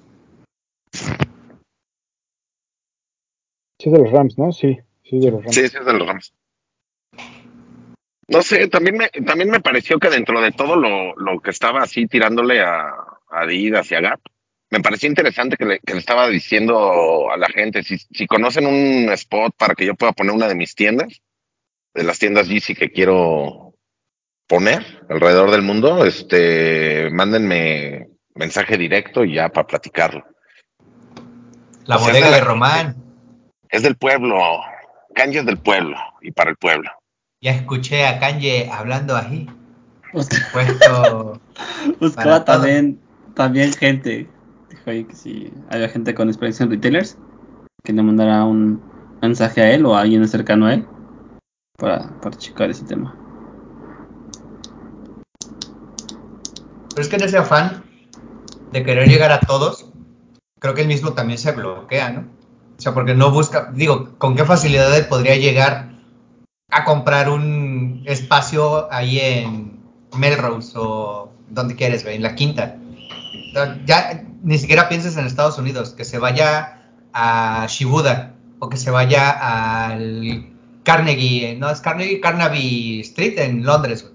Sí, 3.78 3.90
de 3.90 3.98
los 3.98 4.10
Rams, 4.10 4.38
¿no? 4.38 4.52
Sí, 4.52 4.78
sí, 5.04 5.18
de 5.18 5.30
los 5.30 5.42
Rams. 5.42 5.54
Sí, 5.54 5.68
sí, 5.68 5.76
es 5.78 5.84
de 5.84 5.92
los 5.92 6.06
Rams. 6.06 6.32
No 8.28 8.42
sé, 8.42 8.66
también 8.68 8.96
me, 8.96 9.08
también 9.08 9.50
me 9.50 9.60
pareció 9.60 9.98
que 9.98 10.10
dentro 10.10 10.40
de 10.40 10.50
todo 10.50 10.74
lo, 10.76 11.14
lo 11.16 11.40
que 11.40 11.50
estaba 11.50 11.82
así 11.82 12.06
tirándole 12.06 12.60
a, 12.60 12.88
a 12.88 13.40
Adidas 13.42 13.90
y 13.92 13.94
a 13.94 14.00
Gap, 14.00 14.20
me 14.70 14.80
pareció 14.80 15.08
interesante 15.08 15.56
que 15.56 15.64
le, 15.64 15.80
que 15.80 15.94
le 15.94 16.00
estaba 16.00 16.28
diciendo 16.28 17.30
a 17.30 17.36
la 17.36 17.48
gente, 17.48 17.82
si, 17.82 17.98
si 17.98 18.26
conocen 18.26 18.66
un 18.66 19.10
spot 19.12 19.54
para 19.56 19.74
que 19.74 19.86
yo 19.86 19.94
pueda 19.94 20.12
poner 20.12 20.34
una 20.34 20.48
de 20.48 20.54
mis 20.54 20.74
tiendas, 20.74 21.20
de 21.94 22.04
las 22.04 22.18
tiendas 22.18 22.48
Yeezy 22.48 22.74
que 22.74 22.90
quiero 22.90 23.74
poner 24.46 25.04
alrededor 25.08 25.50
del 25.50 25.62
mundo, 25.62 26.04
este, 26.04 27.10
mándenme 27.10 28.08
mensaje 28.34 28.76
directo 28.76 29.24
y 29.24 29.34
ya 29.34 29.48
para 29.48 29.66
platicarlo. 29.66 30.24
La 31.84 31.96
O 31.96 31.98
sea, 32.00 32.08
bodega 32.08 32.30
de 32.30 32.40
Román. 32.40 32.96
Es 33.68 33.82
del 33.82 33.96
pueblo, 33.96 34.38
Kanye 35.14 35.40
es 35.40 35.46
del 35.46 35.58
pueblo 35.58 35.96
y 36.20 36.32
para 36.32 36.50
el 36.50 36.56
pueblo. 36.56 36.90
Ya 37.40 37.52
escuché 37.52 38.06
a 38.06 38.18
Kanye 38.18 38.68
hablando 38.72 39.16
Puesto. 40.52 41.40
Buscaba 42.00 42.14
Para 42.14 42.44
todo. 42.44 42.56
también, 42.56 43.00
también 43.34 43.72
gente. 43.72 44.28
Que 44.86 45.04
si 45.16 45.52
había 45.68 45.88
gente 45.88 46.14
con 46.14 46.28
experiencia 46.28 46.62
en 46.62 46.70
retailers, 46.70 47.18
que 47.82 47.92
le 47.92 48.04
mandara 48.04 48.44
un 48.44 48.80
mensaje 49.20 49.60
a 49.60 49.72
él 49.72 49.84
o 49.84 49.96
a 49.96 50.02
alguien 50.02 50.26
cercano 50.28 50.66
a 50.66 50.74
él 50.74 50.86
para, 51.76 52.08
para 52.20 52.38
checar 52.38 52.70
ese 52.70 52.84
tema. 52.84 53.12
Pero 56.90 57.02
es 57.02 57.08
que 57.08 57.16
en 57.16 57.24
ese 57.24 57.36
afán 57.36 57.82
de 58.70 58.84
querer 58.84 59.08
llegar 59.08 59.32
a 59.32 59.40
todos, 59.40 59.90
creo 60.60 60.74
que 60.74 60.82
él 60.82 60.88
mismo 60.88 61.14
también 61.14 61.40
se 61.40 61.50
bloquea, 61.50 62.10
¿no? 62.10 62.20
O 62.78 62.80
sea, 62.80 62.94
porque 62.94 63.16
no 63.16 63.32
busca, 63.32 63.72
digo, 63.74 64.10
¿con 64.18 64.36
qué 64.36 64.44
facilidad 64.44 64.96
él 64.96 65.06
podría 65.06 65.34
llegar 65.34 65.96
a 66.70 66.84
comprar 66.84 67.28
un 67.28 68.04
espacio 68.06 68.86
ahí 68.92 69.18
en 69.18 69.80
Melrose 70.16 70.78
o 70.78 71.32
donde 71.50 71.74
quieres, 71.74 72.04
en 72.06 72.22
la 72.22 72.36
quinta? 72.36 72.76
Ya 73.86 74.24
ni 74.42 74.58
siquiera 74.58 74.88
pienses 74.88 75.16
en 75.16 75.26
Estados 75.26 75.58
Unidos, 75.58 75.90
que 75.90 76.04
se 76.04 76.18
vaya 76.18 76.90
a 77.12 77.66
Shibuda 77.68 78.34
o 78.58 78.68
que 78.68 78.76
se 78.76 78.90
vaya 78.90 79.30
al 79.30 80.52
Carnegie, 80.82 81.56
no 81.56 81.70
es 81.70 81.80
Carnegie, 81.80 82.20
Carnaby 82.20 83.00
Street 83.00 83.38
en 83.38 83.64
Londres, 83.64 84.12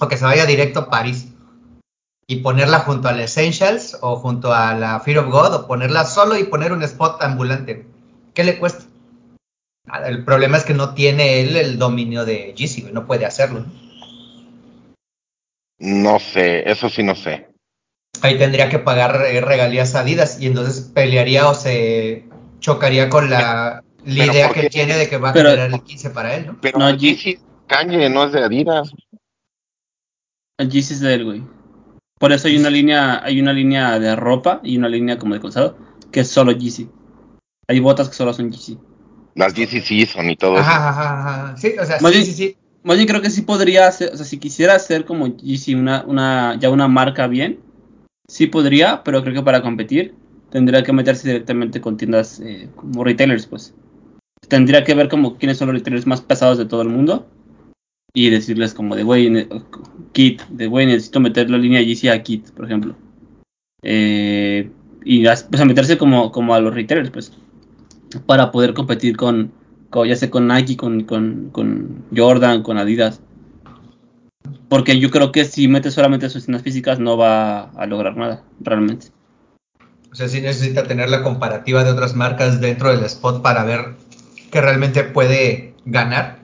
o 0.00 0.08
que 0.08 0.16
se 0.16 0.24
vaya 0.24 0.46
directo 0.46 0.80
a 0.80 0.90
París 0.90 1.28
y 2.26 2.36
ponerla 2.36 2.80
junto 2.80 3.08
al 3.08 3.20
Essentials 3.20 3.98
o 4.00 4.16
junto 4.16 4.52
a 4.52 4.74
la 4.74 5.00
Fear 5.00 5.18
of 5.18 5.30
God 5.30 5.54
o 5.54 5.66
ponerla 5.66 6.04
solo 6.04 6.36
y 6.36 6.44
poner 6.44 6.72
un 6.72 6.82
spot 6.82 7.22
ambulante. 7.22 7.86
¿Qué 8.34 8.44
le 8.44 8.58
cuesta? 8.58 8.84
El 10.06 10.24
problema 10.24 10.56
es 10.56 10.64
que 10.64 10.74
no 10.74 10.94
tiene 10.94 11.40
él 11.40 11.56
el 11.56 11.78
dominio 11.78 12.24
de 12.24 12.54
güey, 12.56 12.92
no 12.92 13.06
puede 13.06 13.26
hacerlo. 13.26 13.64
No 15.78 16.18
sé, 16.20 16.70
eso 16.70 16.88
sí 16.88 17.02
no 17.02 17.14
sé. 17.14 17.51
Ahí 18.22 18.38
tendría 18.38 18.68
que 18.68 18.78
pagar 18.78 19.20
eh, 19.26 19.40
regalías 19.40 19.94
a 19.94 20.00
Adidas 20.00 20.40
y 20.40 20.46
entonces 20.46 20.80
pelearía 20.94 21.48
o 21.48 21.54
se 21.54 22.24
chocaría 22.60 23.08
con 23.10 23.28
la, 23.28 23.82
idea 24.06 24.46
¿por 24.48 24.54
que 24.60 24.70
tiene 24.70 24.96
de 24.96 25.08
que 25.08 25.16
va 25.18 25.30
a 25.30 25.32
Pero- 25.32 25.50
generar 25.50 25.72
el 25.72 25.82
15 25.82 26.10
para 26.10 26.34
él, 26.36 26.46
¿no? 26.46 26.58
Pero 26.60 26.78
No, 26.78 26.90
Yeezy, 26.94 27.38
Kanye 27.66 28.08
no 28.08 28.24
es 28.24 28.32
de 28.32 28.44
Adidas. 28.44 28.92
El 30.58 30.70
Yeezy 30.70 30.94
es 30.94 31.00
de 31.00 31.14
él, 31.14 31.24
güey. 31.24 31.42
Por 32.18 32.32
eso 32.32 32.46
hay 32.46 32.56
una 32.56 32.70
línea, 32.70 33.20
hay 33.24 33.40
una 33.40 33.52
línea 33.52 33.98
de 33.98 34.14
ropa 34.14 34.60
y 34.62 34.76
una 34.76 34.88
línea 34.88 35.18
como 35.18 35.34
de 35.34 35.40
calzado 35.40 35.76
que 36.12 36.20
es 36.20 36.28
solo 36.28 36.52
Yeezy. 36.52 36.88
Hay 37.68 37.80
botas 37.80 38.08
que 38.08 38.14
solo 38.14 38.32
son 38.32 38.52
Yeezy. 38.52 38.78
Las 39.34 39.54
Yeezy 39.54 39.80
Season 39.80 40.30
y 40.30 40.36
todo 40.36 40.54
eso. 40.54 40.60
Ajá, 40.60 40.88
ajá, 40.90 41.44
ajá. 41.44 41.56
Sí, 41.56 41.72
o 41.80 41.84
sea, 41.84 41.98
Más 42.00 42.12
sí, 42.12 42.18
bien- 42.18 42.26
sí, 42.26 42.32
sí. 42.34 42.56
Más 42.84 42.96
bien 42.96 43.08
creo 43.08 43.22
que 43.22 43.30
sí 43.30 43.42
podría 43.42 43.86
hacer, 43.86 44.10
o 44.12 44.16
sea, 44.16 44.26
si 44.26 44.38
quisiera 44.38 44.74
hacer 44.74 45.04
como 45.04 45.36
Yeezy 45.36 45.74
una, 45.74 46.02
una, 46.06 46.56
ya 46.60 46.68
una 46.68 46.86
marca 46.88 47.26
bien, 47.28 47.60
sí 48.32 48.46
podría, 48.46 49.02
pero 49.04 49.20
creo 49.22 49.34
que 49.34 49.42
para 49.42 49.60
competir 49.60 50.14
tendría 50.50 50.82
que 50.82 50.92
meterse 50.94 51.28
directamente 51.28 51.82
con 51.82 51.98
tiendas 51.98 52.40
eh, 52.40 52.70
como 52.76 53.04
retailers, 53.04 53.46
pues. 53.46 53.74
Tendría 54.48 54.84
que 54.84 54.94
ver 54.94 55.10
como 55.10 55.36
quiénes 55.36 55.58
son 55.58 55.68
los 55.68 55.76
retailers 55.76 56.06
más 56.06 56.22
pesados 56.22 56.56
de 56.56 56.64
todo 56.64 56.80
el 56.80 56.88
mundo 56.88 57.26
y 58.14 58.30
decirles 58.30 58.72
como 58.72 58.96
de, 58.96 59.02
güey, 59.02 59.46
Kit, 60.12 60.40
de, 60.48 60.66
güey, 60.66 60.86
necesito 60.86 61.20
meter 61.20 61.50
la 61.50 61.58
línea 61.58 61.82
Yeezy 61.82 62.08
a 62.08 62.22
Kit, 62.22 62.50
por 62.52 62.64
ejemplo. 62.64 62.96
Eh, 63.82 64.70
y 65.04 65.24
pues 65.24 65.60
a 65.60 65.64
meterse 65.66 65.98
como, 65.98 66.32
como 66.32 66.54
a 66.54 66.60
los 66.60 66.74
retailers, 66.74 67.10
pues, 67.10 67.32
para 68.24 68.50
poder 68.50 68.72
competir 68.72 69.14
con, 69.16 69.52
con- 69.90 70.08
ya 70.08 70.16
sea 70.16 70.30
con 70.30 70.48
Nike, 70.48 70.76
con, 70.78 71.04
con, 71.04 71.50
con 71.52 72.02
Jordan, 72.16 72.62
con 72.62 72.78
Adidas. 72.78 73.20
Porque 74.68 74.98
yo 74.98 75.10
creo 75.10 75.32
que 75.32 75.44
si 75.44 75.68
metes 75.68 75.94
solamente 75.94 76.28
sus 76.30 76.44
tiendas 76.44 76.62
físicas 76.62 76.98
no 76.98 77.16
va 77.16 77.70
a 77.70 77.86
lograr 77.86 78.16
nada, 78.16 78.44
realmente. 78.60 79.08
O 80.10 80.14
sea, 80.14 80.28
sí 80.28 80.40
necesita 80.40 80.82
tener 80.84 81.08
la 81.08 81.22
comparativa 81.22 81.84
de 81.84 81.90
otras 81.90 82.14
marcas 82.14 82.60
dentro 82.60 82.90
del 82.94 83.04
spot 83.04 83.42
para 83.42 83.64
ver 83.64 83.94
que 84.50 84.60
realmente 84.60 85.04
puede 85.04 85.74
ganar. 85.86 86.40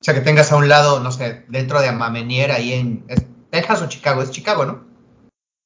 O 0.00 0.04
sea, 0.04 0.14
que 0.14 0.20
tengas 0.20 0.52
a 0.52 0.56
un 0.56 0.68
lado, 0.68 1.00
no 1.00 1.10
sé, 1.10 1.44
dentro 1.48 1.80
de 1.80 1.88
Amamenier 1.88 2.52
ahí 2.52 2.72
en 2.72 3.04
¿es 3.08 3.24
Texas 3.50 3.82
o 3.82 3.88
Chicago, 3.88 4.22
es 4.22 4.30
Chicago, 4.30 4.64
¿no? 4.64 4.84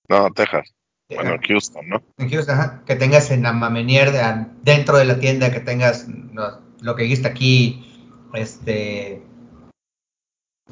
No, 0.09 0.31
Texas. 0.33 0.73
Eh, 1.11 1.17
Bueno, 1.17 1.37
Houston, 1.47 1.89
¿no? 1.89 2.03
en 2.17 2.31
Houston, 2.31 2.55
ajá, 2.55 2.83
que 2.87 2.97
tengas 2.97 3.31
en 3.31 3.45
Amamenier 3.45 4.13
de- 4.13 4.47
dentro 4.63 4.97
de 4.97 5.05
la 5.05 5.19
tienda, 5.19 5.51
que 5.53 5.61
tengas 5.61 6.09
no, 6.09 6.61
lo 6.81 6.95
que 6.97 7.03
dijiste 7.03 7.29
aquí, 7.29 7.85
este, 8.33 9.23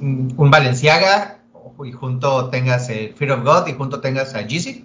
un 0.00 0.34
un 0.36 0.50
Valenciaga 0.50 1.38
y 1.84 1.92
junto 1.92 2.50
tengas 2.50 2.88
el 2.90 3.14
Fear 3.14 3.32
of 3.32 3.44
God 3.44 3.68
y 3.68 3.72
junto 3.74 4.00
tengas 4.00 4.34
a 4.34 4.42
Jeezy. 4.46 4.84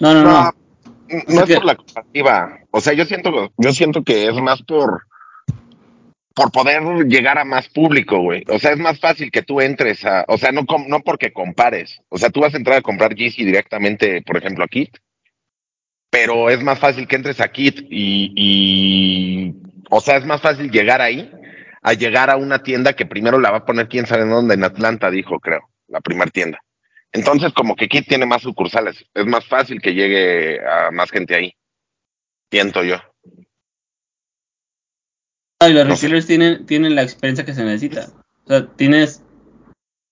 No, 0.00 0.14
no, 0.14 0.22
No, 0.22 0.30
no. 0.44 0.52
no 1.28 1.40
es 1.40 1.46
que- 1.46 1.54
por 1.56 1.64
la 1.64 1.76
comparativa. 1.76 2.58
O 2.70 2.80
sea, 2.80 2.92
yo 2.94 3.04
siento, 3.04 3.52
yo 3.58 3.72
siento 3.72 4.02
que 4.02 4.28
es 4.28 4.34
más 4.40 4.62
por 4.62 5.02
por 6.34 6.50
poder 6.50 6.82
llegar 7.08 7.36
a 7.36 7.44
más 7.44 7.68
público, 7.68 8.18
güey. 8.22 8.42
O 8.48 8.58
sea, 8.58 8.70
es 8.72 8.78
más 8.78 8.98
fácil 8.98 9.30
que 9.30 9.42
tú 9.42 9.60
entres 9.60 10.02
a, 10.06 10.24
o 10.28 10.38
sea, 10.38 10.50
no 10.50 10.64
no 10.88 11.00
porque 11.00 11.30
compares. 11.30 12.00
O 12.08 12.16
sea, 12.16 12.30
tú 12.30 12.40
vas 12.40 12.54
a 12.54 12.56
entrar 12.56 12.78
a 12.78 12.82
comprar 12.82 13.14
Yeezy 13.14 13.44
directamente, 13.44 14.22
por 14.22 14.38
ejemplo, 14.38 14.64
a 14.64 14.68
Kit, 14.68 14.96
pero 16.10 16.48
es 16.48 16.62
más 16.62 16.78
fácil 16.78 17.06
que 17.06 17.16
entres 17.16 17.38
a 17.40 17.48
Kit 17.52 17.80
y, 17.90 18.32
y 18.34 19.54
o 19.90 20.00
sea, 20.00 20.16
es 20.16 20.24
más 20.24 20.40
fácil 20.40 20.70
llegar 20.70 21.02
ahí 21.02 21.30
a 21.82 21.92
llegar 21.94 22.30
a 22.30 22.36
una 22.36 22.62
tienda 22.62 22.94
que 22.94 23.06
primero 23.06 23.38
la 23.40 23.50
va 23.50 23.58
a 23.58 23.66
poner 23.66 23.88
quién 23.88 24.06
sabe 24.06 24.22
en 24.22 24.30
dónde, 24.30 24.54
en 24.54 24.64
Atlanta, 24.64 25.10
dijo, 25.10 25.40
creo, 25.40 25.68
la 25.88 26.00
primera 26.00 26.30
tienda. 26.30 26.62
Entonces, 27.10 27.52
como 27.52 27.76
que 27.76 27.88
Kit 27.88 28.08
tiene 28.08 28.24
más 28.24 28.42
sucursales, 28.42 29.04
es 29.12 29.26
más 29.26 29.46
fácil 29.46 29.82
que 29.82 29.92
llegue 29.92 30.60
a 30.66 30.90
más 30.90 31.10
gente 31.10 31.34
ahí. 31.34 31.54
Siento 32.50 32.82
yo. 32.84 32.96
Y 35.66 35.72
los 35.72 35.86
No 35.86 35.96
sé. 35.96 36.06
retailers 36.06 36.26
tienen, 36.26 36.66
tienen 36.66 36.94
la 36.94 37.02
experiencia 37.02 37.44
que 37.44 37.54
se 37.54 37.64
necesita. 37.64 38.08
O 38.44 38.48
sea, 38.48 38.66
tienes. 38.74 39.22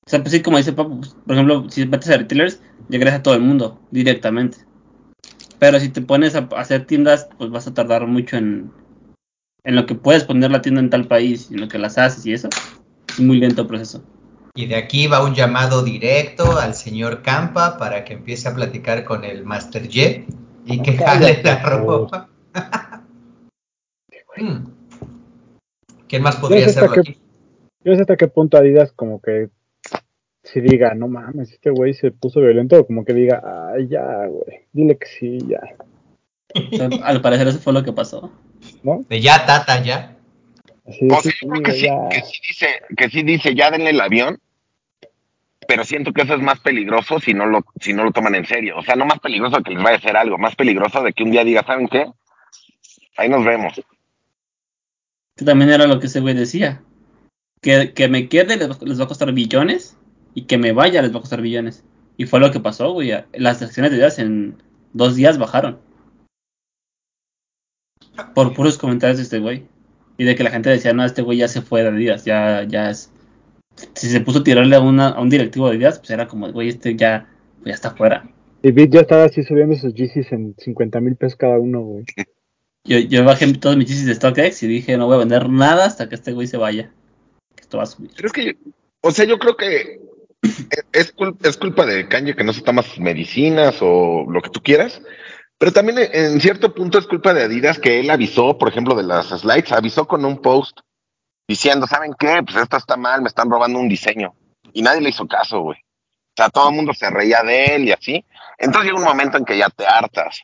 O 0.06 0.10
sea, 0.10 0.20
pues 0.20 0.32
sí, 0.32 0.42
como 0.42 0.58
dice 0.58 0.72
Papo, 0.72 0.98
pues, 1.00 1.14
por 1.14 1.34
ejemplo, 1.34 1.68
si 1.70 1.86
metes 1.86 2.10
a 2.10 2.16
retailers, 2.16 2.60
llegarás 2.88 3.14
a 3.14 3.22
todo 3.22 3.34
el 3.34 3.40
mundo 3.40 3.80
directamente. 3.90 4.58
Pero 5.58 5.78
si 5.78 5.88
te 5.88 6.02
pones 6.02 6.34
a 6.34 6.48
hacer 6.56 6.86
tiendas, 6.86 7.28
pues 7.38 7.50
vas 7.50 7.66
a 7.66 7.74
tardar 7.74 8.06
mucho 8.06 8.36
en, 8.36 8.72
en 9.64 9.76
lo 9.76 9.86
que 9.86 9.94
puedes 9.94 10.24
poner 10.24 10.50
la 10.50 10.62
tienda 10.62 10.80
en 10.80 10.90
tal 10.90 11.06
país, 11.06 11.48
y 11.50 11.54
en 11.54 11.61
lo 11.61 11.68
que 11.68 11.78
las 11.78 11.98
haces 11.98 12.24
y 12.26 12.32
eso. 12.32 12.48
Es 13.08 13.20
muy 13.20 13.38
lento 13.38 13.62
el 13.62 13.68
proceso. 13.68 14.02
Y 14.54 14.66
de 14.66 14.76
aquí 14.76 15.06
va 15.06 15.24
un 15.24 15.34
llamado 15.34 15.82
directo 15.82 16.58
al 16.58 16.74
señor 16.74 17.22
Campa 17.22 17.78
para 17.78 18.04
que 18.04 18.14
empiece 18.14 18.48
a 18.48 18.54
platicar 18.54 19.04
con 19.04 19.24
el 19.24 19.44
Master 19.44 19.88
Jet 19.88 20.26
y 20.66 20.82
que 20.82 20.96
jale 20.96 21.40
la 21.42 21.62
ropa. 21.62 22.28
Hmm. 24.36 24.66
¿Quién 26.08 26.22
más 26.22 26.36
podría 26.36 26.66
hacerlo 26.66 27.00
aquí? 27.00 27.18
Yo 27.84 27.94
sé 27.94 28.00
hasta 28.00 28.16
qué 28.16 28.28
punto 28.28 28.58
Adidas 28.58 28.92
como 28.92 29.20
que 29.20 29.50
si 30.42 30.61
diga, 30.61 30.94
no 30.94 31.08
mames, 31.08 31.52
este 31.52 31.70
güey 31.70 31.94
se 31.94 32.11
puso 32.11 32.40
violento, 32.40 32.80
o 32.80 32.86
como 32.86 33.04
que 33.04 33.12
diga, 33.12 33.42
ay, 33.72 33.88
ya, 33.88 34.26
güey, 34.26 34.66
dile 34.72 34.98
que 34.98 35.06
sí, 35.06 35.38
ya, 35.46 35.61
al 37.04 37.20
parecer 37.20 37.48
eso 37.48 37.58
fue 37.58 37.72
lo 37.72 37.84
que 37.84 37.92
pasó. 37.92 38.32
¿No? 38.83 39.05
De 39.09 39.20
ya, 39.20 39.47
tata, 39.47 39.83
ya. 39.83 40.16
O 40.85 41.20
sea, 41.20 41.33
creo 41.41 41.62
que 41.62 41.72
sí, 41.72 41.87
ya. 41.87 42.09
que 42.09 42.22
sí 42.22 42.41
dice, 42.49 42.83
que 42.97 43.11
sí 43.11 43.22
dice, 43.22 43.55
ya 43.55 43.70
denle 43.70 43.91
el 43.91 44.01
avión, 44.01 44.41
pero 45.68 45.85
siento 45.85 46.12
que 46.12 46.22
eso 46.22 46.35
es 46.35 46.43
más 46.43 46.59
peligroso 46.61 47.20
si 47.20 47.33
no 47.33 47.47
lo, 47.47 47.64
si 47.81 47.93
no 47.93 48.03
lo 48.05 48.11
toman 48.11 48.35
en 48.35 48.47
serio. 48.47 48.76
O 48.76 48.83
sea, 48.83 48.97
no 48.97 49.07
más 49.07 49.20
peligroso 49.20 49.59
de 49.59 49.62
que 49.62 49.70
les 49.70 49.83
vaya 49.83 49.97
a 49.97 49.99
hacer 49.99 50.16
algo, 50.16 50.37
más 50.37 50.57
peligroso 50.57 51.03
de 51.03 51.12
que 51.12 51.22
un 51.22 51.31
día 51.31 51.45
diga, 51.45 51.64
¿saben 51.64 51.87
qué? 51.87 52.07
Ahí 53.16 53.28
nos 53.28 53.45
vemos. 53.45 53.81
Que 55.37 55.45
también 55.45 55.70
era 55.70 55.87
lo 55.87 56.01
que 56.01 56.07
ese 56.07 56.20
güey 56.20 56.35
decía. 56.35 56.83
Que, 57.61 57.93
que 57.93 58.09
me 58.09 58.28
quede 58.28 58.57
les 58.57 58.70
va, 58.70 58.76
les 58.81 58.99
va 58.99 59.05
a 59.05 59.09
costar 59.09 59.33
billones 59.33 59.97
y 60.35 60.43
que 60.43 60.59
me 60.59 60.72
vaya 60.72 61.03
les 61.03 61.12
va 61.12 61.18
a 61.18 61.20
costar 61.20 61.43
billones. 61.43 61.85
Y 62.16 62.26
fue 62.26 62.41
lo 62.41 62.51
que 62.51 62.61
pasó, 62.61 62.93
güey. 62.93 63.12
Las 63.33 63.62
acciones 63.62 63.93
de 63.93 63.99
Adidas 63.99 64.18
en 64.18 64.61
dos 64.93 65.14
días 65.14 65.39
bajaron. 65.39 65.78
Por 68.34 68.54
puros 68.54 68.78
comentarios 68.78 69.18
de 69.18 69.24
este 69.24 69.38
güey. 69.38 69.64
Y 70.18 70.24
de 70.24 70.34
que 70.34 70.44
la 70.44 70.50
gente 70.50 70.68
decía, 70.70 70.92
no, 70.92 71.04
este 71.04 71.22
güey 71.22 71.38
ya 71.38 71.48
se 71.48 71.62
fue 71.62 71.82
de 71.82 71.88
Adidas, 71.88 72.24
ya, 72.24 72.64
ya 72.64 72.90
es... 72.90 73.10
Si 73.94 74.08
se 74.08 74.20
puso 74.20 74.40
a 74.40 74.44
tirarle 74.44 74.76
a, 74.76 74.80
una, 74.80 75.08
a 75.08 75.20
un 75.20 75.30
directivo 75.30 75.68
de 75.68 75.76
Adidas, 75.76 75.98
pues 75.98 76.10
era 76.10 76.26
como, 76.28 76.52
güey, 76.52 76.68
este 76.68 76.94
ya, 76.96 77.26
ya 77.64 77.72
está 77.72 77.92
fuera. 77.92 78.28
Y 78.62 78.72
Bit 78.72 78.92
ya 78.92 79.00
estaba 79.00 79.24
así 79.24 79.42
subiendo 79.42 79.74
sus 79.76 79.94
Yeezys 79.94 80.30
en 80.32 80.54
50 80.58 81.00
mil 81.00 81.16
pesos 81.16 81.36
cada 81.36 81.58
uno, 81.58 81.80
güey. 81.80 82.04
Yo, 82.84 82.98
yo 82.98 83.24
bajé 83.24 83.50
todos 83.54 83.76
mis 83.78 83.86
chisis 83.88 84.06
de 84.06 84.14
StockX 84.14 84.62
y 84.62 84.66
dije, 84.68 84.98
no 84.98 85.06
voy 85.06 85.14
a 85.16 85.20
vender 85.20 85.48
nada 85.48 85.86
hasta 85.86 86.08
que 86.10 86.14
este 86.16 86.32
güey 86.32 86.46
se 86.46 86.58
vaya. 86.58 86.92
Esto 87.58 87.78
va 87.78 87.84
a 87.84 87.86
subir. 87.86 88.10
Pero 88.14 88.26
es 88.26 88.32
que, 88.32 88.56
o 89.00 89.10
sea, 89.10 89.24
yo 89.24 89.38
creo 89.38 89.56
que 89.56 90.00
es, 90.92 91.14
cul- 91.16 91.36
es 91.42 91.56
culpa 91.56 91.86
de 91.86 92.08
Kanye 92.08 92.34
que 92.36 92.44
no 92.44 92.52
se 92.52 92.60
toma 92.62 92.82
sus 92.82 92.98
medicinas 92.98 93.78
o 93.80 94.26
lo 94.30 94.42
que 94.42 94.50
tú 94.50 94.60
quieras. 94.62 95.00
Pero 95.61 95.72
también 95.72 95.98
en- 95.98 96.14
en 96.14 96.40
cierto 96.40 96.74
punto 96.74 96.98
es 96.98 97.06
culpa 97.06 97.34
de 97.34 97.42
Adidas 97.42 97.78
que 97.78 98.00
él 98.00 98.08
avisó, 98.08 98.56
por 98.56 98.70
ejemplo, 98.70 98.94
de 98.94 99.02
las 99.02 99.26
slides, 99.28 99.72
avisó 99.72 100.08
con 100.08 100.24
un 100.24 100.38
post 100.40 100.80
diciendo, 101.46 101.86
¿saben 101.86 102.14
qué? 102.18 102.40
Pues 102.42 102.56
esto 102.56 102.78
está 102.78 102.96
mal, 102.96 103.20
me 103.20 103.28
están 103.28 103.50
robando 103.50 103.78
un 103.78 103.86
diseño. 103.88 104.34
Y 104.72 104.80
nadie 104.80 105.02
le 105.02 105.11
hizo 105.11 105.28
caso, 105.28 105.61
güey. 105.61 105.78
O 105.78 106.34
sea, 106.34 106.48
todo 106.48 106.70
el 106.70 106.76
mundo 106.76 106.94
se 106.94 107.11
reía 107.11 107.42
de 107.42 107.74
él 107.74 107.88
y 107.88 107.92
así. 107.92 108.24
Entonces 108.56 108.86
llega 108.90 108.98
un 109.02 109.04
momento 109.04 109.36
en 109.36 109.44
que 109.44 109.58
ya 109.58 109.68
te 109.68 109.86
hartas. 109.86 110.40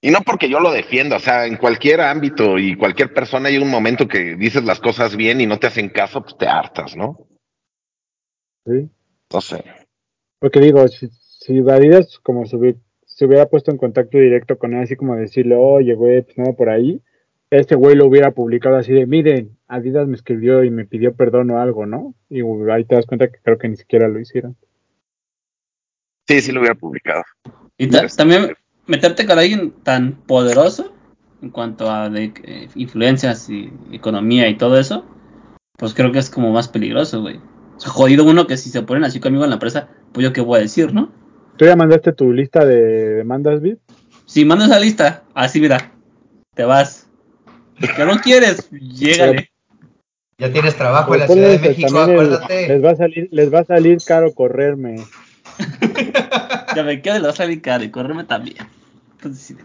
Y 0.00 0.10
no 0.10 0.22
porque 0.22 0.48
yo 0.48 0.58
lo 0.58 0.72
defienda, 0.72 1.16
o 1.16 1.20
sea, 1.20 1.46
en 1.46 1.56
cualquier 1.56 2.00
ámbito 2.00 2.58
y 2.58 2.76
cualquier 2.76 3.14
persona 3.14 3.50
hay 3.50 3.58
un 3.58 3.70
momento 3.70 4.08
que 4.08 4.34
dices 4.34 4.64
las 4.64 4.80
cosas 4.80 5.14
bien 5.14 5.40
y 5.40 5.46
no 5.46 5.60
te 5.60 5.68
hacen 5.68 5.90
caso, 5.90 6.22
pues 6.22 6.36
te 6.36 6.48
hartas, 6.48 6.96
¿no? 6.96 7.28
¿sí? 8.66 8.90
No 9.32 9.40
sé. 9.40 9.64
Porque 10.40 10.58
digo, 10.58 10.88
si, 10.88 11.08
si 11.10 11.60
Adidas 11.60 12.18
como 12.20 12.44
subir, 12.46 12.78
se 13.18 13.24
hubiera 13.24 13.46
puesto 13.46 13.72
en 13.72 13.78
contacto 13.78 14.16
directo 14.16 14.58
con 14.58 14.74
él, 14.74 14.84
así 14.84 14.94
como 14.94 15.16
decirle, 15.16 15.56
oye, 15.56 15.92
güey, 15.94 16.22
pues 16.22 16.38
no, 16.38 16.54
por 16.54 16.70
ahí, 16.70 17.00
este 17.50 17.74
güey 17.74 17.96
lo 17.96 18.06
hubiera 18.06 18.30
publicado 18.30 18.76
así 18.76 18.92
de, 18.92 19.06
miren, 19.06 19.56
Adidas 19.66 20.06
me 20.06 20.14
escribió 20.14 20.62
y 20.62 20.70
me 20.70 20.84
pidió 20.84 21.14
perdón 21.14 21.50
o 21.50 21.58
algo, 21.58 21.84
¿no? 21.84 22.14
Y 22.30 22.42
ahí 22.70 22.84
te 22.84 22.94
das 22.94 23.06
cuenta 23.06 23.26
que 23.26 23.40
creo 23.42 23.58
que 23.58 23.68
ni 23.68 23.76
siquiera 23.76 24.06
lo 24.06 24.20
hicieron. 24.20 24.54
Sí, 26.28 26.40
sí 26.40 26.52
lo 26.52 26.60
hubiera 26.60 26.76
publicado. 26.76 27.24
Y 27.76 27.88
ta- 27.88 28.06
también 28.06 28.54
meterte 28.86 29.26
con 29.26 29.36
alguien 29.36 29.72
tan 29.82 30.12
poderoso 30.12 30.92
en 31.42 31.50
cuanto 31.50 31.90
a 31.90 32.08
de, 32.10 32.32
eh, 32.44 32.68
influencias 32.76 33.50
y 33.50 33.72
economía 33.90 34.48
y 34.48 34.56
todo 34.56 34.78
eso, 34.78 35.04
pues 35.76 35.92
creo 35.92 36.12
que 36.12 36.20
es 36.20 36.30
como 36.30 36.52
más 36.52 36.68
peligroso, 36.68 37.20
güey. 37.20 37.38
O 37.76 37.80
sea, 37.80 37.90
jodido 37.90 38.24
uno 38.24 38.46
que 38.46 38.56
si 38.56 38.70
se 38.70 38.82
ponen 38.82 39.02
así 39.02 39.18
conmigo 39.18 39.42
en 39.42 39.50
la 39.50 39.56
empresa, 39.56 39.88
pues 40.12 40.22
yo 40.24 40.32
qué 40.32 40.40
voy 40.40 40.58
a 40.58 40.62
decir, 40.62 40.94
¿no? 40.94 41.10
¿Tú 41.58 41.64
ya 41.64 41.74
mandaste 41.74 42.12
tu 42.12 42.32
lista 42.32 42.64
de 42.64 43.14
demandas, 43.14 43.60
Bit? 43.60 43.78
Si 44.26 44.44
mando 44.44 44.64
esa 44.64 44.78
lista, 44.78 45.24
así 45.34 45.60
mira, 45.60 45.90
te 46.54 46.62
vas. 46.64 47.08
Que 47.96 48.04
no 48.04 48.16
quieres, 48.20 48.68
llégale. 48.70 49.50
Ya 50.38 50.52
tienes 50.52 50.76
trabajo 50.76 51.14
en 51.14 51.20
la 51.20 51.26
Ciudad 51.26 51.50
de 51.50 51.58
México, 51.58 51.88
el- 51.88 52.10
acuérdate. 52.10 52.68
les 52.68 52.84
va 52.84 52.90
a 52.92 52.96
salir, 52.96 53.28
les 53.32 53.52
va 53.52 53.58
a 53.60 53.64
salir 53.64 53.98
caro 54.06 54.32
correrme. 54.34 55.04
Ya 56.76 56.84
me 56.84 57.00
quedo, 57.02 57.14
le 57.14 57.22
vas 57.26 57.34
a 57.34 57.44
salir 57.44 57.60
caro 57.60 57.82
y 57.82 57.90
correrme 57.90 58.22
también. 58.24 58.58
Entonces, 59.16 59.42
sí. 59.42 59.56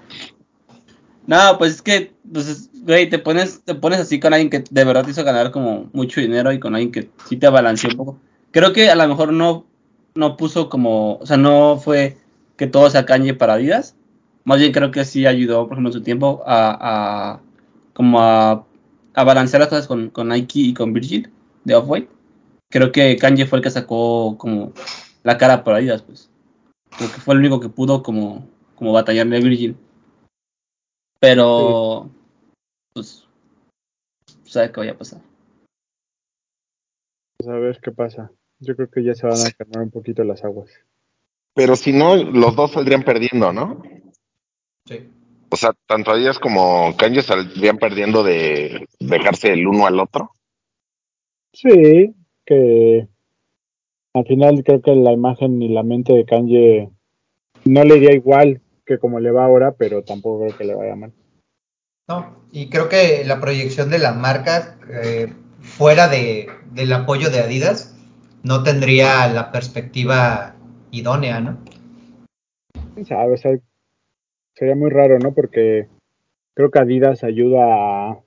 No, 1.28 1.58
pues 1.60 1.74
es 1.76 1.82
que, 1.84 2.14
pues, 2.32 2.48
es- 2.48 2.70
güey, 2.74 3.08
te 3.10 3.20
pones, 3.20 3.62
te 3.64 3.76
pones 3.76 4.00
así 4.00 4.20
con 4.20 4.34
alguien 4.34 4.50
que 4.50 4.64
de 4.68 4.84
verdad 4.84 5.04
te 5.06 5.12
hizo 5.12 5.24
ganar 5.24 5.52
como 5.52 5.90
mucho 5.94 6.22
dinero 6.22 6.52
y 6.54 6.60
con 6.60 6.74
alguien 6.74 6.92
que 6.92 7.10
sí 7.30 7.38
te 7.38 7.48
balanceó 7.50 7.92
un 7.92 7.98
poco. 7.98 8.20
Creo 8.52 8.74
que 8.74 8.90
a 8.90 8.96
lo 8.96 9.08
mejor 9.08 9.32
no, 9.32 9.68
no 10.16 10.38
puso 10.38 10.70
como, 10.70 11.16
o 11.18 11.26
sea, 11.26 11.38
no 11.38 11.78
fue 11.78 12.18
que 12.58 12.68
todo 12.68 12.90
sea 12.90 13.06
cañe 13.06 13.34
para 13.34 13.54
Adidas. 13.54 13.96
Más 14.46 14.60
bien 14.60 14.72
creo 14.72 14.92
que 14.92 15.06
sí 15.06 15.26
ayudó, 15.26 15.64
por 15.64 15.74
ejemplo, 15.74 15.90
en 15.90 15.94
su 15.94 16.04
tiempo 16.04 16.44
a, 16.46 16.78
a 17.34 17.42
como 17.94 18.20
a, 18.20 18.66
a 19.14 19.24
balancear 19.24 19.62
las 19.62 19.70
cosas 19.70 19.88
con, 19.88 20.10
con 20.10 20.30
Nike 20.30 20.60
y 20.60 20.74
con 20.74 20.94
Virgil 20.94 21.32
de 21.64 21.76
Off-White. 21.76 22.10
Creo 22.70 22.92
que 22.92 23.18
Kanye 23.18 23.46
fue 23.46 23.60
el 23.60 23.64
que 23.64 23.72
sacó 23.72 24.38
como 24.38 24.74
la 25.24 25.38
cara 25.38 25.64
por 25.64 25.76
Adidas, 25.76 26.02
pues. 26.02 26.30
Creo 26.98 27.12
que 27.12 27.22
fue 27.22 27.36
el 27.36 27.40
único 27.40 27.60
que 27.60 27.70
pudo 27.70 28.04
como, 28.04 28.48
como 28.76 28.92
batallarle 28.92 29.38
a 29.38 29.40
Virgil. 29.40 29.78
Pero, 31.20 32.10
pues, 32.94 33.28
sabe 34.44 34.72
qué 34.72 34.80
vaya 34.82 34.92
a 34.92 34.98
pasar. 34.98 35.22
Pues 37.38 37.50
a 37.50 37.54
ver 37.54 37.80
qué 37.82 37.92
pasa. 37.92 38.32
Yo 38.64 38.76
creo 38.76 38.90
que 38.90 39.04
ya 39.04 39.14
se 39.14 39.28
van 39.28 39.40
a 39.40 39.52
calmar 39.52 39.84
un 39.84 39.92
poquito 39.92 40.24
las 40.24 40.44
aguas. 40.44 40.70
Pero 41.54 41.76
si 41.76 41.94
no, 41.94 42.16
los 42.16 42.56
dos 42.56 42.72
saldrían 42.72 43.04
perdiendo, 43.04 43.54
¿no? 43.54 43.84
Sí. 44.86 45.10
O 45.50 45.56
sea, 45.56 45.74
tanto 45.86 46.12
Adidas 46.12 46.40
como 46.40 46.96
Kanye 46.98 47.22
saldrían 47.22 47.78
perdiendo 47.78 48.24
de 48.24 48.88
dejarse 49.00 49.54
el 49.54 49.68
uno 49.68 49.86
al 49.86 50.00
otro. 50.00 50.32
Sí, 51.54 52.16
que 52.46 53.08
al 54.14 54.26
final 54.26 54.64
creo 54.64 54.82
que 54.82 54.96
la 54.96 55.12
imagen 55.12 55.62
y 55.62 55.70
la 55.70 55.84
mente 55.84 56.14
de 56.14 56.26
Kanye 56.26 56.90
no 57.66 57.84
le 57.84 57.98
iría 57.98 58.14
igual 58.14 58.62
que 58.86 58.98
como 58.98 59.20
le 59.20 59.32
va 59.32 59.46
ahora, 59.46 59.74
pero 59.74 60.04
tampoco 60.04 60.46
creo 60.46 60.58
que 60.58 60.64
le 60.66 60.76
vaya 60.76 60.96
mal. 60.96 61.14
No, 62.08 62.44
y 62.52 62.70
creo 62.70 62.90
que 62.90 63.24
la 63.24 63.40
proyección 63.40 63.90
de 63.90 64.00
la 64.00 64.14
marca 64.14 64.78
eh, 64.92 65.34
fuera 65.62 66.08
de, 66.08 66.48
del 66.72 66.92
apoyo 66.92 67.30
de 67.30 67.40
Adidas 67.40 67.93
no 68.44 68.64
tendría 68.64 69.28
la 69.28 69.52
perspectiva 69.52 70.56
idónea, 70.92 71.40
¿no? 71.40 71.58
¿Quién 72.94 73.06
sabe? 73.06 73.34
O 73.34 73.38
sea, 73.38 73.58
sería 74.54 74.76
muy 74.76 74.90
raro, 74.90 75.18
¿no? 75.20 75.34
Porque 75.34 75.88
creo 76.54 76.70
que 76.70 76.80
Adidas 76.80 77.24
ayuda 77.24 77.64
a, 77.64 78.20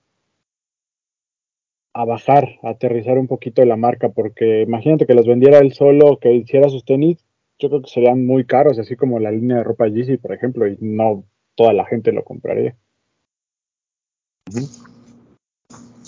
a 1.95 2.05
bajar, 2.05 2.59
a 2.63 2.71
aterrizar 2.71 3.19
un 3.19 3.29
poquito 3.29 3.65
la 3.65 3.77
marca, 3.77 4.09
porque 4.09 4.63
imagínate 4.63 5.07
que 5.07 5.15
los 5.15 5.27
vendiera 5.27 5.59
él 5.59 5.73
solo, 5.73 6.19
que 6.19 6.33
hiciera 6.33 6.69
sus 6.69 6.85
tenis, 6.85 7.25
yo 7.59 7.69
creo 7.69 7.83
que 7.83 7.91
serían 7.91 8.27
muy 8.27 8.45
caros, 8.45 8.79
así 8.79 8.97
como 8.97 9.19
la 9.19 9.31
línea 9.31 9.59
de 9.59 9.65
ropa 9.65 9.87
Yeezy, 9.87 10.17
por 10.17 10.33
ejemplo, 10.33 10.67
y 10.67 10.77
no 10.81 11.25
toda 11.55 11.73
la 11.73 11.87
gente 11.87 12.13
lo 12.13 12.25
compraría. 12.25 12.77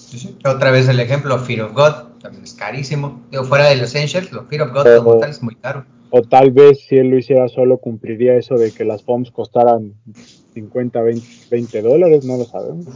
Sí, 0.08 0.18
sí. 0.18 0.36
Otra 0.44 0.70
vez 0.70 0.88
el 0.88 1.00
ejemplo, 1.00 1.38
Fear 1.38 1.62
of 1.62 1.72
God, 1.74 2.20
también 2.22 2.44
es 2.44 2.54
carísimo. 2.54 3.20
Digo, 3.30 3.44
fuera 3.44 3.66
de 3.68 3.76
los 3.76 3.94
Essentials, 3.94 4.32
lo 4.32 4.44
Fear 4.46 4.62
of 4.62 4.72
God 4.72 4.96
como 4.98 5.18
tal 5.18 5.30
es 5.30 5.42
muy 5.42 5.54
caro. 5.56 5.84
O 6.10 6.22
tal 6.22 6.50
vez 6.50 6.80
si 6.88 6.96
él 6.96 7.08
lo 7.08 7.18
hiciera 7.18 7.46
solo, 7.48 7.76
cumpliría 7.78 8.34
eso 8.36 8.54
de 8.54 8.72
que 8.72 8.84
las 8.86 9.02
FOMs 9.02 9.30
costaran 9.30 9.92
50, 10.54 11.02
20, 11.02 11.26
20 11.50 11.82
dólares, 11.82 12.24
no 12.24 12.38
lo 12.38 12.44
sabemos. 12.44 12.86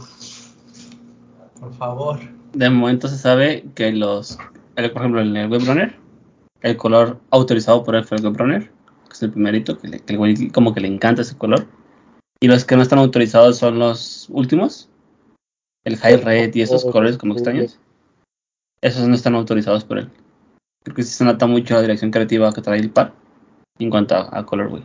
Por 1.59 1.73
favor. 1.75 2.19
De 2.53 2.69
momento 2.69 3.07
se 3.07 3.17
sabe 3.17 3.63
que 3.75 3.91
los, 3.91 4.37
el- 4.75 4.91
por 4.91 5.01
ejemplo, 5.03 5.21
en 5.21 5.35
el 5.37 5.51
Webrunner, 5.51 5.95
el 6.61 6.77
color 6.77 7.19
autorizado 7.29 7.83
por 7.83 7.95
él 7.95 8.03
fue 8.03 8.17
el 8.17 8.25
Webrunner, 8.25 8.63
que 9.07 9.13
es 9.13 9.21
el 9.23 9.31
primerito, 9.31 9.77
que, 9.77 9.87
le, 9.87 9.99
que 9.99 10.13
el 10.13 10.17
güey 10.17 10.49
como 10.49 10.73
que 10.73 10.81
le 10.81 10.87
encanta 10.87 11.21
ese 11.21 11.37
color. 11.37 11.67
Y 12.39 12.47
los 12.47 12.65
que 12.65 12.75
no 12.75 12.81
están 12.81 12.99
autorizados 12.99 13.57
son 13.57 13.77
los 13.79 14.27
últimos, 14.29 14.89
el 15.85 15.97
High 15.97 16.17
Red 16.17 16.55
y 16.55 16.61
esos 16.61 16.85
colores 16.85 17.17
como 17.17 17.33
extraños. 17.33 17.79
Esos 18.81 19.07
no 19.07 19.15
están 19.15 19.35
autorizados 19.35 19.83
por 19.85 19.97
él. 19.99 20.09
Creo 20.83 20.95
que 20.95 21.03
sí 21.03 21.13
se 21.13 21.23
nota 21.25 21.47
mucho 21.47 21.73
la 21.75 21.81
dirección 21.81 22.11
creativa 22.11 22.51
que 22.53 22.61
trae 22.61 22.79
el 22.79 22.89
par 22.91 23.13
en 23.79 23.89
cuanto 23.89 24.15
a, 24.15 24.37
a 24.37 24.45
color, 24.45 24.69
güey. 24.69 24.83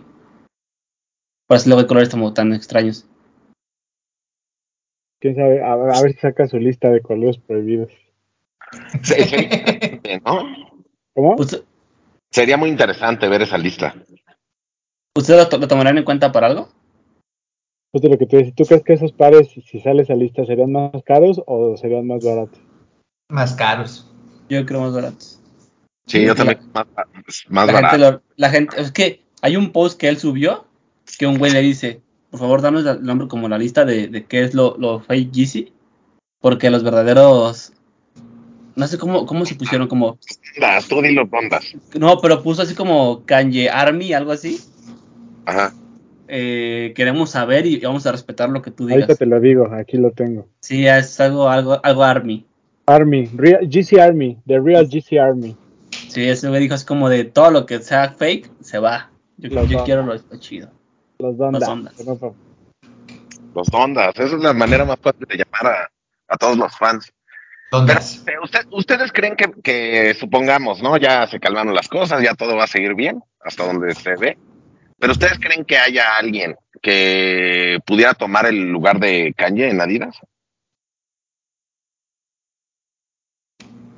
Por 1.47 1.57
eso 1.57 1.69
luego 1.69 1.81
hay 1.81 1.87
colores 1.87 2.09
como 2.09 2.33
tan 2.35 2.53
extraños. 2.53 3.07
Quién 5.21 5.35
sabe, 5.35 5.63
a, 5.63 5.73
a 5.73 6.03
ver 6.03 6.13
si 6.13 6.19
saca 6.19 6.47
su 6.47 6.59
lista 6.59 6.91
de 6.91 7.01
colores 7.03 7.39
prohibidos. 7.39 7.91
Sí, 9.03 9.15
sí, 9.25 9.37
¿no? 10.25 10.45
¿Cómo? 11.15 11.35
¿Usted- 11.37 11.65
Sería 12.31 12.57
muy 12.59 12.69
interesante 12.69 13.27
ver 13.27 13.43
esa 13.43 13.57
lista. 13.57 13.95
¿Ustedes 15.17 15.41
lo, 15.41 15.49
to- 15.49 15.59
lo 15.59 15.67
tomarán 15.67 15.97
en 15.99 16.05
cuenta 16.05 16.31
para 16.31 16.47
algo? 16.49 16.69
Justo 17.93 18.09
lo 18.09 18.19
que 18.19 18.27
tú 18.27 18.37
dices, 18.37 18.55
¿tú 18.55 18.65
crees 18.65 18.83
que 18.85 18.93
esos 18.93 19.13
pares, 19.13 19.49
si 19.49 19.81
sale 19.81 20.03
esa 20.03 20.15
lista, 20.15 20.45
serían 20.45 20.73
más 20.73 20.91
caros 21.07 21.41
o 21.47 21.77
serían 21.77 22.07
más 22.07 22.23
baratos? 22.23 22.61
Más 23.31 23.55
caros. 23.55 24.11
Yo 24.49 24.65
creo 24.67 24.81
más 24.83 24.93
baratos. 24.95 25.41
Sí, 26.07 26.21
yo 26.23 26.29
La- 26.29 26.35
también. 26.35 26.59
Más, 26.75 26.87
más 27.49 27.67
la 27.67 27.73
barato. 27.73 27.97
gente, 27.97 28.11
lo- 28.11 28.23
la 28.37 28.51
gente, 28.51 28.81
es 28.81 28.93
que 28.93 29.23
hay 29.41 29.57
un 29.57 29.73
post 29.73 29.99
que 29.99 30.09
él 30.09 30.19
subió 30.19 30.67
que 31.19 31.27
un 31.27 31.39
güey 31.39 31.51
le 31.53 31.61
dice, 31.63 32.03
por 32.31 32.41
favor, 32.41 32.61
danos 32.61 32.85
el 32.85 33.03
nombre 33.03 33.29
como 33.29 33.49
la 33.49 33.57
lista 33.59 33.85
de, 33.87 34.09
de 34.09 34.25
qué 34.27 34.43
es 34.43 34.53
lo, 34.55 34.77
lo 34.79 35.01
fake 35.01 35.33
Yeezy, 35.33 35.73
porque 36.41 36.69
los 36.71 36.83
verdaderos, 36.85 37.73
no 38.77 38.87
sé 38.87 38.99
cómo, 38.99 39.25
cómo 39.25 39.47
se 39.47 39.55
pusieron, 39.55 39.89
como, 39.89 40.19
Ondas, 40.57 40.89
tú 40.89 41.01
dilo 41.01 41.27
ondas. 41.33 41.65
no, 41.99 42.19
pero 42.21 42.43
puso 42.43 42.63
así 42.63 42.75
como 42.75 43.25
Kanye 43.25 43.71
Army, 43.71 44.13
algo 44.13 44.33
así. 44.33 44.61
Ajá. 45.47 45.73
Eh, 46.29 46.93
queremos 46.95 47.31
saber 47.31 47.65
y 47.67 47.81
vamos 47.81 48.07
a 48.07 48.13
respetar 48.13 48.51
lo 48.51 48.61
que 48.63 48.71
tú 48.71 48.85
Ahorita 48.85 49.07
digas. 49.07 49.19
te 49.19 49.27
lo 49.27 49.41
digo, 49.41 49.69
aquí 49.73 49.97
lo 49.97 50.11
tengo. 50.11 50.47
Sí, 50.61 50.87
es 50.87 51.19
algo, 51.21 51.49
algo, 51.49 51.81
algo 51.83 52.05
Army. 52.05 52.47
Army, 52.87 53.29
Real, 53.35 53.67
GC 53.69 53.99
Army, 54.01 54.39
The 54.47 54.61
Real 54.61 54.87
GC 54.89 55.19
Army. 55.19 55.57
Sí, 56.09 56.29
ese 56.29 56.49
güey 56.49 56.61
dijo 56.63 56.75
así 56.75 56.87
como 56.87 57.09
de 57.09 57.25
todo 57.25 57.51
lo 57.51 57.67
que 57.67 57.81
sea 57.81 58.11
fake, 58.11 58.51
se 58.61 58.79
va. 58.79 59.11
Yo, 59.39 59.51
quiero 59.85 60.03
lo, 60.05 60.15
lo 60.15 60.39
chido. 60.39 60.71
Los 61.19 61.37
Donda. 61.37 61.59
Los 61.61 61.69
Ondas. 61.69 61.95
Los 63.55 63.69
ondas. 63.73 64.15
Esa 64.15 64.37
es 64.37 64.43
la 64.43 64.53
manera 64.53 64.85
más 64.85 64.99
fácil 65.01 65.27
de 65.27 65.37
llamar 65.37 65.75
a, 65.75 65.91
a 66.29 66.37
todos 66.37 66.57
los 66.57 66.77
fans. 66.77 67.13
Usted- 67.73 68.67
¿Ustedes 68.71 69.13
creen 69.13 69.37
que, 69.37 69.51
que, 69.63 70.15
supongamos, 70.15 70.83
¿no? 70.83 70.97
Ya 70.97 71.27
se 71.27 71.39
calmaron 71.41 71.75
las 71.75 71.89
cosas, 71.89 72.23
ya 72.23 72.35
todo 72.35 72.57
va 72.57 72.65
a 72.65 72.69
seguir 72.69 72.95
bien, 72.95 73.23
hasta 73.41 73.67
donde 73.67 73.95
se 73.95 74.15
ve. 74.17 74.39
Pero 74.99 75.13
¿ustedes 75.13 75.39
creen 75.39 75.65
que 75.65 75.79
haya 75.79 76.17
alguien 76.17 76.57
que 76.83 77.79
pudiera 77.87 78.15
tomar 78.15 78.47
el 78.47 78.69
lugar 78.69 78.99
de 78.99 79.33
Kanye 79.37 79.71
en 79.71 79.81
Adidas? 79.81 80.17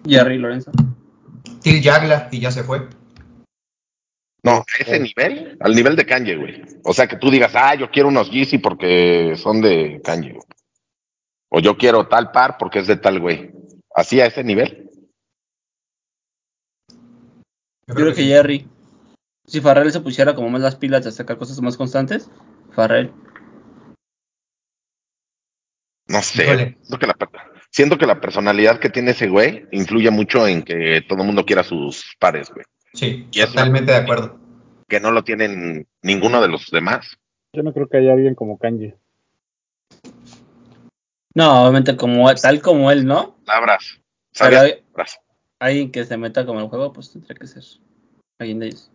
Jerry 0.07 0.39
Lorenzo. 0.39 0.71
Till 1.63 1.83
Jagla 1.83 2.29
y 2.31 2.41
ya 2.41 2.51
se 2.51 2.65
fue. 2.65 2.89
No, 4.43 4.53
a 4.53 4.65
ese 4.79 4.99
nivel, 4.99 5.59
al 5.61 5.75
nivel 5.75 5.97
de 5.97 6.07
Kanye, 6.07 6.37
güey. 6.37 6.63
O 6.85 6.95
sea, 6.95 7.07
que 7.07 7.17
tú 7.17 7.31
digas, 7.31 7.53
ah, 7.55 7.75
yo 7.75 7.91
quiero 7.91 8.09
unos 8.09 8.31
Yeezy 8.31 8.59
porque 8.59 9.35
son 9.37 9.61
de 9.61 10.01
Kanye. 10.03 10.33
güey. 10.33 10.45
O 11.51 11.61
yo 11.61 11.77
quiero 11.77 12.09
tal 12.09 12.31
par 12.31 12.57
porque 12.59 12.79
es 12.79 12.87
de 12.87 12.97
tal 12.97 13.21
güey. 13.21 13.51
Así 13.95 14.21
a 14.21 14.27
ese 14.27 14.45
nivel. 14.45 14.89
Yo 17.87 17.95
creo 17.95 18.15
que 18.15 18.23
Jerry. 18.23 18.69
Si 19.51 19.61
Farrell 19.61 19.91
se 19.91 19.99
pusiera 20.01 20.33
como 20.37 20.49
más 20.49 20.61
las 20.61 20.77
pilas 20.77 21.05
de 21.05 21.11
sacar 21.11 21.37
cosas 21.37 21.61
más 21.61 21.77
constantes, 21.77 22.31
Farrell. 22.71 23.13
No 26.07 26.23
sé. 26.23 26.77
Siento 26.85 26.99
que, 27.01 27.07
la, 27.09 27.17
siento 27.69 27.99
que 27.99 28.07
la 28.07 28.21
personalidad 28.21 28.79
que 28.79 28.91
tiene 28.91 29.11
ese 29.11 29.27
güey 29.29 29.67
influye 29.73 30.09
mucho 30.13 30.47
en 30.47 30.63
que 30.63 31.03
todo 31.09 31.23
el 31.23 31.27
mundo 31.27 31.45
quiera 31.45 31.65
sus 31.65 32.15
pares, 32.21 32.49
güey. 32.51 32.65
Sí, 32.95 33.27
Y 33.33 33.41
es 33.41 33.49
totalmente 33.49 33.91
de 33.91 33.99
acuerdo. 33.99 34.39
Que 34.87 35.01
no 35.01 35.11
lo 35.11 35.25
tienen 35.25 35.89
ninguno 36.01 36.41
de 36.41 36.47
los 36.47 36.71
demás. 36.71 37.19
Yo 37.53 37.65
no 37.65 37.73
creo 37.73 37.89
que 37.89 37.97
haya 37.97 38.13
alguien 38.13 38.37
como 38.37 38.57
Kanye. 38.57 38.99
No, 41.35 41.63
obviamente 41.63 41.97
como 41.97 42.33
tal 42.37 42.63
como 42.63 42.93
él, 42.93 43.05
¿no? 43.05 43.37
Palabras. 43.45 44.01
Pero 44.39 44.61
hay- 44.61 44.75
Palabras. 44.93 45.19
alguien 45.59 45.91
que 45.91 46.05
se 46.05 46.17
meta 46.17 46.47
como 46.47 46.61
el 46.61 46.69
juego, 46.69 46.93
pues 46.93 47.11
tendría 47.13 47.35
que 47.35 47.49
ser 47.49 47.65
alguien 48.39 48.61
de 48.61 48.67
ellos. 48.69 48.93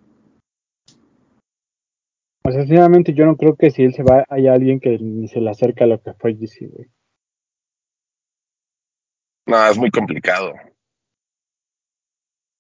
O 2.46 2.52
sea, 2.52 2.62
sinceramente 2.62 3.14
yo 3.14 3.26
no 3.26 3.38
creo 3.38 3.56
que 3.56 3.72
si 3.72 3.84
él 3.84 3.94
se 3.94 4.04
va 4.04 4.24
haya 4.30 4.54
alguien 4.54 4.80
que 4.80 4.98
ni 5.00 5.28
se 5.28 5.42
le 5.42 5.50
acerca 5.50 5.86
a 5.86 5.88
lo 5.88 6.00
que 6.02 6.14
fue 6.14 6.36
GC, 6.36 6.68
güey. 6.68 6.88
No, 9.48 9.68
es 9.68 9.78
muy 9.78 9.90
complicado. 9.90 10.54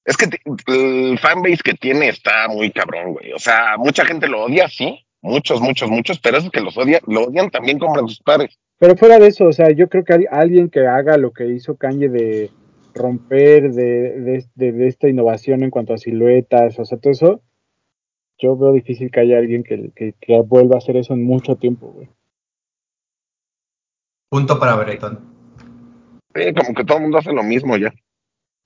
Es 0.05 0.17
que 0.17 0.25
el 0.67 1.17
fanbase 1.19 1.63
que 1.63 1.73
tiene 1.73 2.09
está 2.09 2.47
muy 2.47 2.71
cabrón, 2.71 3.13
güey. 3.13 3.33
O 3.33 3.39
sea, 3.39 3.75
mucha 3.77 4.05
gente 4.05 4.27
lo 4.27 4.43
odia, 4.43 4.67
sí. 4.67 5.05
Muchos, 5.21 5.59
muchos, 5.61 5.89
muchos, 5.89 6.19
pero 6.19 6.37
esos 6.37 6.51
que 6.51 6.61
los 6.61 6.77
odia, 6.77 6.99
lo 7.07 7.23
odian 7.25 7.49
también 7.49 7.79
como 7.79 7.99
sus 8.07 8.19
pares. 8.19 8.59
Pero 8.77 8.95
fuera 8.95 9.17
de 9.17 9.27
eso, 9.27 9.45
o 9.45 9.51
sea, 9.53 9.71
yo 9.71 9.89
creo 9.89 10.03
que 10.03 10.13
hay 10.13 10.25
alguien 10.29 10.69
que 10.69 10.85
haga 10.85 11.17
lo 11.17 11.31
que 11.33 11.47
hizo 11.47 11.77
Kanye 11.77 12.09
de 12.09 12.51
romper 12.93 13.71
de, 13.73 14.19
de, 14.21 14.45
de- 14.53 14.71
de 14.71 14.87
esta 14.87 15.09
innovación 15.09 15.63
en 15.63 15.71
cuanto 15.71 15.93
a 15.93 15.97
siluetas, 15.97 16.77
o 16.77 16.85
sea, 16.85 16.99
todo 16.99 17.11
eso, 17.11 17.41
yo 18.37 18.55
veo 18.57 18.73
difícil 18.73 19.09
que 19.11 19.19
haya 19.21 19.37
alguien 19.37 19.63
que, 19.63 19.91
que, 19.95 20.13
que 20.19 20.41
vuelva 20.41 20.75
a 20.75 20.77
hacer 20.79 20.97
eso 20.97 21.13
en 21.13 21.23
mucho 21.23 21.55
tiempo, 21.55 21.87
güey. 21.87 22.09
Punto 24.29 24.59
para 24.59 24.75
Breton. 24.75 25.19
Sí, 26.33 26.53
como 26.53 26.73
que 26.75 26.83
todo 26.83 26.97
el 26.97 27.03
mundo 27.03 27.17
hace 27.17 27.31
lo 27.31 27.43
mismo 27.43 27.77
ya. 27.77 27.93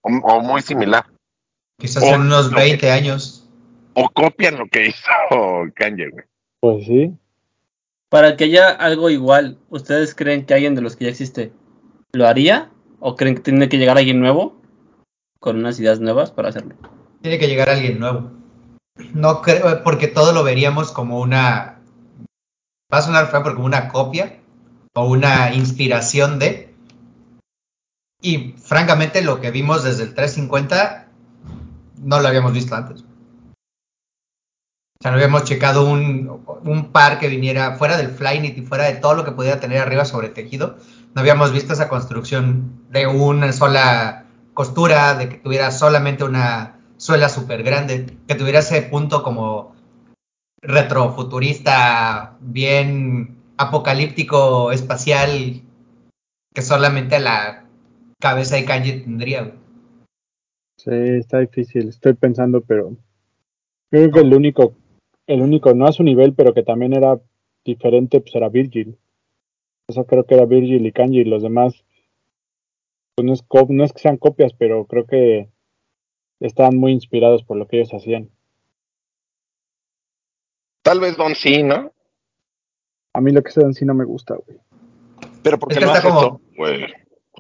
O, 0.02 0.10
o 0.10 0.42
muy 0.42 0.62
similar. 0.62 1.06
Quizás 1.80 2.04
O 2.04 2.08
en 2.16 2.22
unos 2.22 2.52
lo 2.52 2.58
que- 2.58 2.64
20 2.64 2.92
años. 2.92 3.48
O 3.94 4.10
copian 4.10 4.58
lo 4.58 4.68
que 4.68 4.88
hizo 4.88 5.10
Kanye, 5.76 6.10
güey. 6.10 6.26
Pues 6.62 6.86
sí. 6.86 7.14
Para 8.10 8.36
que 8.38 8.46
haya 8.46 8.70
algo 8.70 9.10
igual, 9.10 9.60
¿ustedes 9.70 10.16
creen 10.16 10.46
que 10.46 10.54
alguien 10.56 10.74
de 10.76 10.82
los 10.82 10.96
que 10.96 11.06
ya 11.06 11.12
existe 11.12 11.52
lo 12.14 12.26
haría? 12.26 12.72
¿O 13.00 13.16
creen 13.16 13.36
que 13.36 13.42
tiene 13.42 13.70
que 13.70 13.78
llegar 13.78 13.98
alguien 13.98 14.20
nuevo 14.20 14.60
con 15.40 15.58
unas 15.58 15.80
ideas 15.80 16.00
nuevas 16.00 16.32
para 16.32 16.50
hacerlo? 16.50 16.76
Tiene 17.22 17.38
que 17.38 17.48
llegar 17.48 17.70
alguien 17.70 18.00
nuevo. 18.00 18.32
No 19.14 19.42
creo, 19.42 19.84
porque 19.84 20.08
todo 20.08 20.34
lo 20.34 20.44
veríamos 20.44 20.92
como 20.92 21.20
una. 21.20 21.80
Va 22.94 22.98
a 22.98 23.02
sonar 23.02 23.30
feo, 23.30 23.44
pero 23.44 23.56
como 23.56 23.68
una 23.68 23.88
copia 23.88 24.40
o 24.96 25.06
una 25.06 25.54
inspiración 25.54 26.40
de. 26.40 26.74
Y 28.22 28.56
francamente, 28.62 29.22
lo 29.22 29.40
que 29.40 29.52
vimos 29.52 29.84
desde 29.84 30.04
el 30.04 30.14
350 30.14 31.08
no 31.98 32.20
lo 32.20 32.28
habíamos 32.28 32.54
visto 32.54 32.76
antes. 32.76 33.02
O 33.02 35.02
sea, 35.02 35.12
no 35.12 35.18
habíamos 35.18 35.46
checado 35.46 35.90
un, 35.90 36.44
un 36.66 36.92
par 36.92 37.20
que 37.20 37.30
viniera 37.30 37.78
fuera 37.78 37.96
del 37.96 38.10
Flyknit 38.10 38.58
y 38.58 38.64
fuera 38.64 38.86
de 38.86 38.96
todo 38.96 39.14
lo 39.14 39.24
que 39.24 39.32
pudiera 39.32 39.62
tener 39.62 39.80
arriba 39.80 40.04
sobre 40.04 40.28
tejido. 40.28 40.78
No 41.16 41.22
habíamos 41.22 41.54
visto 41.54 41.72
esa 41.72 41.88
construcción 41.88 42.86
de 42.90 43.08
una 43.08 43.54
sola 43.54 44.26
costura, 44.54 45.16
de 45.16 45.30
que 45.30 45.38
tuviera 45.38 45.72
solamente 45.72 46.26
una 46.26 46.79
suela 47.00 47.30
súper 47.30 47.64
grande, 47.64 48.06
que 48.28 48.36
tuviera 48.36 48.60
ese 48.60 48.82
punto 48.84 49.24
como 49.24 49.74
retrofuturista, 50.62 52.38
bien 52.42 53.38
apocalíptico, 53.58 54.72
espacial, 54.72 55.62
que 56.54 56.62
solamente 56.62 57.20
la 57.20 57.66
cabeza 58.20 58.58
de 58.58 58.66
Kanye 58.66 59.00
tendría. 59.00 59.56
Sí, 60.78 60.92
está 60.92 61.40
difícil. 61.40 61.88
Estoy 61.88 62.14
pensando, 62.14 62.62
pero 62.62 62.98
creo 63.90 64.12
que 64.12 64.20
el 64.20 64.34
único, 64.34 64.74
el 65.26 65.42
único, 65.42 65.74
no 65.74 65.88
a 65.88 65.94
su 65.94 66.04
nivel, 66.04 66.34
pero 66.34 66.54
que 66.54 66.64
también 66.64 66.94
era 66.94 67.20
diferente, 67.64 68.20
pues 68.20 68.36
era 68.36 68.50
Virgil. 68.50 68.98
O 69.88 69.94
sea, 69.94 70.04
creo 70.04 70.26
que 70.26 70.36
era 70.36 70.46
Virgil 70.46 70.86
y 70.86 70.92
Kanye 70.92 71.22
y 71.22 71.26
los 71.26 71.44
demás. 71.44 71.86
pues 73.16 73.26
no 73.26 73.34
es, 73.34 73.46
no 73.70 73.84
es 73.86 73.94
que 73.94 74.00
sean 74.00 74.18
copias, 74.18 74.54
pero 74.54 74.86
creo 74.86 75.06
que 75.06 75.50
estaban 76.40 76.78
muy 76.78 76.92
inspirados 76.94 77.44
por 77.44 77.58
lo 77.58 77.68
que 77.68 77.78
ellos 77.78 77.94
hacían. 77.94 78.30
Tal 80.82 81.00
vez 81.00 81.18
Don 81.18 81.36
sí, 81.36 81.64
¿no? 81.64 81.92
A 83.14 83.22
mí 83.22 83.32
lo 83.32 83.44
que 83.44 83.52
se 83.52 83.62
dan 83.62 83.74
sí 83.74 83.86
no 83.86 83.94
me 83.94 84.06
gusta, 84.06 84.36
güey. 84.36 84.58
Pero 85.44 85.58
porque 85.60 85.76
Es 85.76 85.80
que 85.80 85.86
no 85.86 85.92
hace 85.92 86.08
como- 86.08 86.20
eso, 86.20 86.42
güey. 86.58 86.86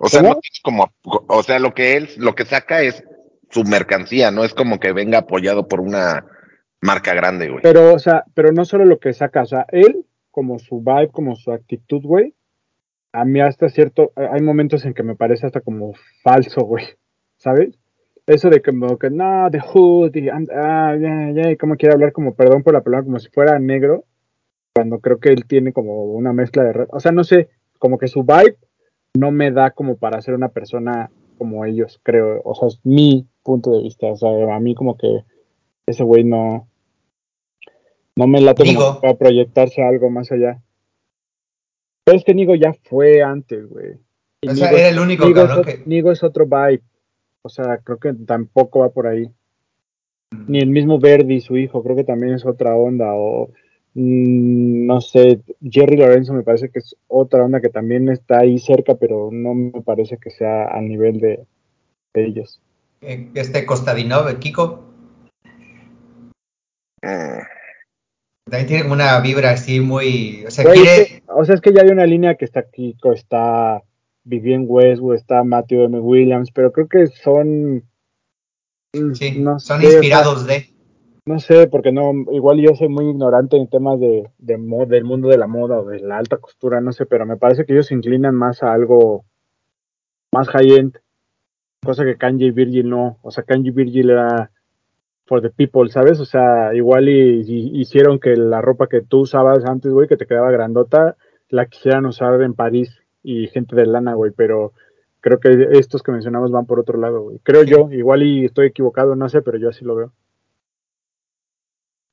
O 0.01 0.07
sea, 0.07 0.21
¿Cómo? 0.21 0.33
no 0.35 0.39
es 0.41 0.59
como, 0.61 0.93
o 1.03 1.43
sea, 1.43 1.59
lo 1.59 1.73
que 1.73 1.97
él, 1.97 2.09
lo 2.17 2.33
que 2.33 2.45
saca 2.45 2.81
es 2.81 3.03
su 3.49 3.63
mercancía, 3.63 4.31
no 4.31 4.45
es 4.45 4.53
como 4.53 4.79
que 4.79 4.93
venga 4.93 5.19
apoyado 5.19 5.67
por 5.67 5.81
una 5.81 6.25
marca 6.81 7.13
grande, 7.13 7.49
güey. 7.49 7.61
Pero, 7.63 7.93
o 7.93 7.99
sea, 7.99 8.23
pero 8.33 8.51
no 8.53 8.63
solo 8.63 8.85
lo 8.85 8.99
que 8.99 9.11
saca, 9.11 9.41
o 9.41 9.45
sea, 9.45 9.65
él, 9.71 10.05
como 10.31 10.57
su 10.59 10.79
vibe, 10.79 11.09
como 11.11 11.35
su 11.35 11.51
actitud, 11.51 12.01
güey, 12.03 12.33
a 13.11 13.25
mí 13.25 13.41
hasta 13.41 13.67
cierto, 13.69 14.13
hay 14.15 14.41
momentos 14.41 14.85
en 14.85 14.93
que 14.93 15.03
me 15.03 15.15
parece 15.15 15.47
hasta 15.47 15.59
como 15.61 15.93
falso, 16.23 16.61
güey, 16.61 16.85
¿sabes? 17.35 17.77
Eso 18.29 18.49
de 18.51 18.61
como 18.61 18.97
que, 18.99 19.09
no, 19.09 19.49
the 19.51 19.59
hood, 19.59 20.15
y, 20.15 20.29
ah, 20.29 20.95
ya, 21.01 21.31
ya, 21.33 21.51
y 21.51 21.57
como 21.57 21.75
quiere 21.77 21.95
hablar 21.95 22.11
como, 22.11 22.35
perdón 22.35 22.61
por 22.61 22.73
la 22.75 22.81
palabra, 22.81 23.03
como 23.05 23.17
si 23.17 23.27
fuera 23.29 23.57
negro, 23.57 24.05
cuando 24.75 24.99
creo 24.99 25.19
que 25.19 25.29
él 25.29 25.45
tiene 25.47 25.73
como 25.73 26.03
una 26.03 26.31
mezcla 26.31 26.63
de, 26.63 26.85
o 26.91 26.99
sea, 26.99 27.11
no 27.11 27.23
sé, 27.23 27.49
como 27.79 27.97
que 27.97 28.07
su 28.07 28.23
vibe 28.23 28.55
no 29.17 29.31
me 29.31 29.49
da 29.51 29.71
como 29.71 29.97
para 29.97 30.21
ser 30.21 30.35
una 30.35 30.49
persona 30.49 31.09
como 31.39 31.65
ellos, 31.65 31.99
creo, 32.03 32.39
o 32.43 32.53
sea, 32.53 32.67
es 32.67 32.79
mi 32.83 33.27
punto 33.41 33.71
de 33.75 33.81
vista, 33.81 34.05
o 34.05 34.15
sea, 34.15 34.29
a 34.55 34.59
mí 34.59 34.75
como 34.75 34.95
que 34.95 35.23
ese 35.87 36.03
güey 36.03 36.23
no, 36.23 36.67
no 38.15 38.27
me 38.27 38.41
late 38.41 38.63
Nigo. 38.63 38.79
como 38.85 39.01
para 39.01 39.17
proyectarse 39.17 39.81
a 39.81 39.87
algo 39.89 40.11
más 40.11 40.31
allá. 40.31 40.61
Pero 42.05 42.17
es 42.17 42.23
que 42.23 42.35
Nigo 42.35 42.53
ya 42.53 42.73
fue 42.83 43.23
antes, 43.23 43.67
güey. 43.67 43.93
O 44.47 44.53
sea, 44.53 44.69
era 44.69 44.89
el 44.89 44.99
único 44.99 45.25
Nigo 45.25 45.41
es, 45.41 45.47
cabrón 45.47 45.65
ot- 45.65 45.67
que- 45.67 45.89
Nigo 45.89 46.11
es 46.11 46.23
otro 46.23 46.45
vibe. 46.45 46.83
O 47.41 47.49
sea, 47.49 47.77
creo 47.79 47.97
que 47.97 48.13
tampoco 48.13 48.79
va 48.79 48.89
por 48.89 49.07
ahí. 49.07 49.29
Ni 50.47 50.59
el 50.59 50.69
mismo 50.69 50.99
Verdi, 50.99 51.41
su 51.41 51.57
hijo, 51.57 51.81
creo 51.83 51.95
que 51.95 52.03
también 52.03 52.33
es 52.33 52.45
otra 52.45 52.75
onda. 52.75 53.13
O 53.13 53.49
mm, 53.93 54.85
no 54.85 55.01
sé, 55.01 55.41
Jerry 55.61 55.97
Lorenzo 55.97 56.33
me 56.33 56.43
parece 56.43 56.69
que 56.69 56.79
es 56.79 56.95
otra 57.07 57.43
onda 57.43 57.61
que 57.61 57.69
también 57.69 58.09
está 58.09 58.39
ahí 58.39 58.59
cerca, 58.59 58.95
pero 58.95 59.29
no 59.31 59.53
me 59.53 59.81
parece 59.81 60.17
que 60.17 60.29
sea 60.29 60.65
al 60.65 60.87
nivel 60.87 61.19
de, 61.19 61.45
de 62.13 62.25
ellos. 62.25 62.61
eh, 63.01 63.29
este 63.33 63.65
Costadinov, 63.65 64.27
el 64.27 64.39
Kiko, 64.39 64.85
Mm. 67.01 67.39
también 68.51 68.67
tiene 68.67 68.91
una 68.91 69.17
vibra 69.21 69.51
así 69.51 69.79
muy, 69.79 70.43
o 70.45 70.51
sea, 70.51 70.65
Güey, 70.65 70.81
quiere, 70.81 71.01
es 71.01 71.07
que- 71.09 71.23
o 71.27 71.45
sea, 71.45 71.55
es 71.55 71.61
que 71.61 71.71
ya 71.73 71.81
hay 71.83 71.89
una 71.89 72.05
línea 72.05 72.35
que 72.35 72.43
está 72.43 72.63
Kiko, 72.69 73.13
está 73.13 73.81
Vivienne 74.23 74.65
Westwood, 74.67 75.15
está 75.15 75.43
Matthew 75.43 75.83
M. 75.85 75.99
Williams, 75.99 76.51
pero 76.51 76.71
creo 76.71 76.87
que 76.87 77.07
son. 77.07 77.83
mm, 78.93 79.13
sí, 79.13 79.39
no 79.39 79.59
son 79.59 79.81
sé, 79.81 79.87
inspirados 79.87 80.45
de, 80.45 80.69
No 81.25 81.39
sé, 81.39 81.67
porque 81.67 81.91
no, 81.91 82.11
igual 82.31 82.59
yo 82.59 82.75
soy 82.75 82.89
muy 82.89 83.09
ignorante 83.09 83.57
en 83.57 83.69
temas 83.69 83.99
de, 83.99 84.29
de 84.37 84.57
del 84.87 85.03
mundo 85.03 85.29
de 85.29 85.37
la 85.37 85.47
moda 85.47 85.79
o 85.79 85.85
de 85.85 85.99
la 85.99 86.17
alta 86.17 86.37
costura, 86.37 86.81
no 86.81 86.91
sé, 86.91 87.05
pero 87.05 87.25
me 87.25 87.37
parece 87.37 87.65
que 87.65 87.73
ellos 87.73 87.87
se 87.87 87.95
inclinan 87.95 88.35
más 88.35 88.63
a 88.63 88.73
algo 88.73 89.25
más 90.33 90.47
high-end, 90.49 90.99
cosa 91.83 92.03
que 92.03 92.17
Kanye 92.17 92.47
y 92.47 92.51
Virgil 92.51 92.89
no. 92.89 93.17
O 93.21 93.31
sea, 93.31 93.43
Kanye 93.43 93.69
y 93.69 93.73
Virgil 93.73 94.11
era 94.11 94.51
for 95.25 95.41
the 95.41 95.49
people, 95.49 95.89
¿sabes? 95.89 96.19
O 96.19 96.25
sea, 96.25 96.73
igual 96.73 97.07
y, 97.09 97.41
y 97.47 97.81
hicieron 97.81 98.19
que 98.19 98.35
la 98.35 98.61
ropa 98.61 98.87
que 98.87 99.01
tú 99.01 99.21
usabas 99.21 99.63
antes, 99.65 99.91
güey, 99.91 100.07
que 100.07 100.17
te 100.17 100.25
quedaba 100.25 100.51
grandota, 100.51 101.17
la 101.49 101.67
quisieran 101.67 102.05
usar 102.05 102.41
en 102.41 102.53
París 102.53 102.98
y 103.23 103.47
gente 103.47 103.75
de 103.75 103.85
lana, 103.85 104.13
güey, 104.13 104.31
pero 104.35 104.73
creo 105.21 105.39
que 105.39 105.67
estos 105.73 106.01
que 106.03 106.11
mencionamos 106.11 106.51
van 106.51 106.65
por 106.65 106.79
otro 106.79 106.97
lado, 106.97 107.21
güey. 107.21 107.39
Creo 107.43 107.63
Sí. 107.63 107.69
yo, 107.71 107.89
igual 107.91 108.23
y 108.23 108.45
estoy 108.45 108.67
equivocado, 108.67 109.15
no 109.15 109.27
sé, 109.29 109.41
pero 109.41 109.57
yo 109.57 109.69
así 109.69 109.83
lo 109.85 109.95
veo. 109.95 110.13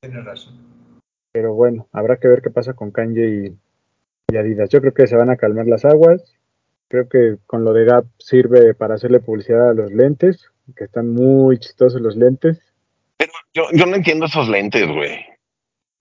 tienes 0.01 0.23
razón. 0.25 0.55
Pero 1.31 1.53
bueno, 1.53 1.87
habrá 1.91 2.17
que 2.17 2.27
ver 2.27 2.41
qué 2.41 2.49
pasa 2.49 2.73
con 2.73 2.91
Kanye 2.91 3.27
y, 4.29 4.33
y 4.33 4.37
Adidas. 4.37 4.69
Yo 4.69 4.79
creo 4.81 4.93
que 4.93 5.07
se 5.07 5.15
van 5.15 5.29
a 5.29 5.37
calmar 5.37 5.67
las 5.67 5.85
aguas. 5.85 6.35
Creo 6.87 7.09
que 7.09 7.37
con 7.45 7.63
lo 7.65 7.73
de 7.73 7.85
Gap 7.85 8.05
sirve 8.17 8.73
para 8.73 8.95
hacerle 8.95 9.19
publicidad 9.19 9.69
a 9.69 9.73
los 9.73 9.91
lentes, 9.91 10.49
que 10.75 10.85
están 10.85 11.09
muy 11.13 11.57
chistosos 11.59 11.99
los 12.01 12.15
lentes. 12.15 12.61
Yo, 13.53 13.63
yo 13.73 13.85
no 13.85 13.95
entiendo 13.95 14.25
esos 14.27 14.47
lentes, 14.47 14.87
güey. 14.87 15.17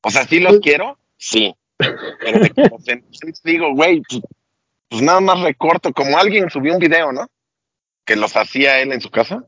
O 0.04 0.10
sea, 0.10 0.24
sí 0.24 0.38
los 0.40 0.52
Pues- 0.52 0.60
quiero, 0.62 0.98
sí. 1.16 1.54
Pero 1.78 2.38
de 2.40 2.50
como 2.50 2.78
se- 2.80 3.02
digo, 3.44 3.74
güey, 3.74 4.02
pues, 4.88 5.02
nada 5.02 5.20
más 5.20 5.40
recorto, 5.40 5.92
como 5.92 6.18
alguien 6.18 6.50
subió 6.50 6.72
un 6.72 6.78
video, 6.78 7.12
¿no? 7.12 7.26
Que 8.04 8.16
los 8.16 8.36
hacía 8.36 8.80
él 8.80 8.92
en 8.92 9.00
su 9.00 9.10
casa. 9.10 9.44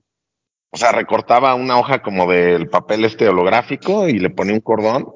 O 0.70 0.76
sea, 0.76 0.93
recortaba 0.93 1.55
una 1.55 1.78
hoja 1.78 2.03
como 2.03 2.30
del 2.30 2.68
papel 2.68 3.05
este 3.05 3.28
holográfico 3.28 4.09
y 4.09 4.18
le 4.18 4.30
ponía 4.30 4.55
un 4.55 4.61
cordón. 4.61 5.07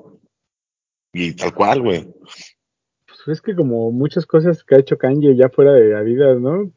Y 1.12 1.34
tal 1.34 1.52
cual, 1.52 1.82
güey. 1.82 2.06
Pues 3.06 3.38
es 3.38 3.42
que 3.42 3.54
como 3.54 3.90
muchas 3.90 4.24
cosas 4.24 4.64
que 4.64 4.76
ha 4.76 4.78
hecho 4.78 4.96
Kanye 4.96 5.36
ya 5.36 5.50
fuera 5.50 5.72
de 5.72 5.94
Adidas, 5.94 6.40
¿no? 6.40 6.70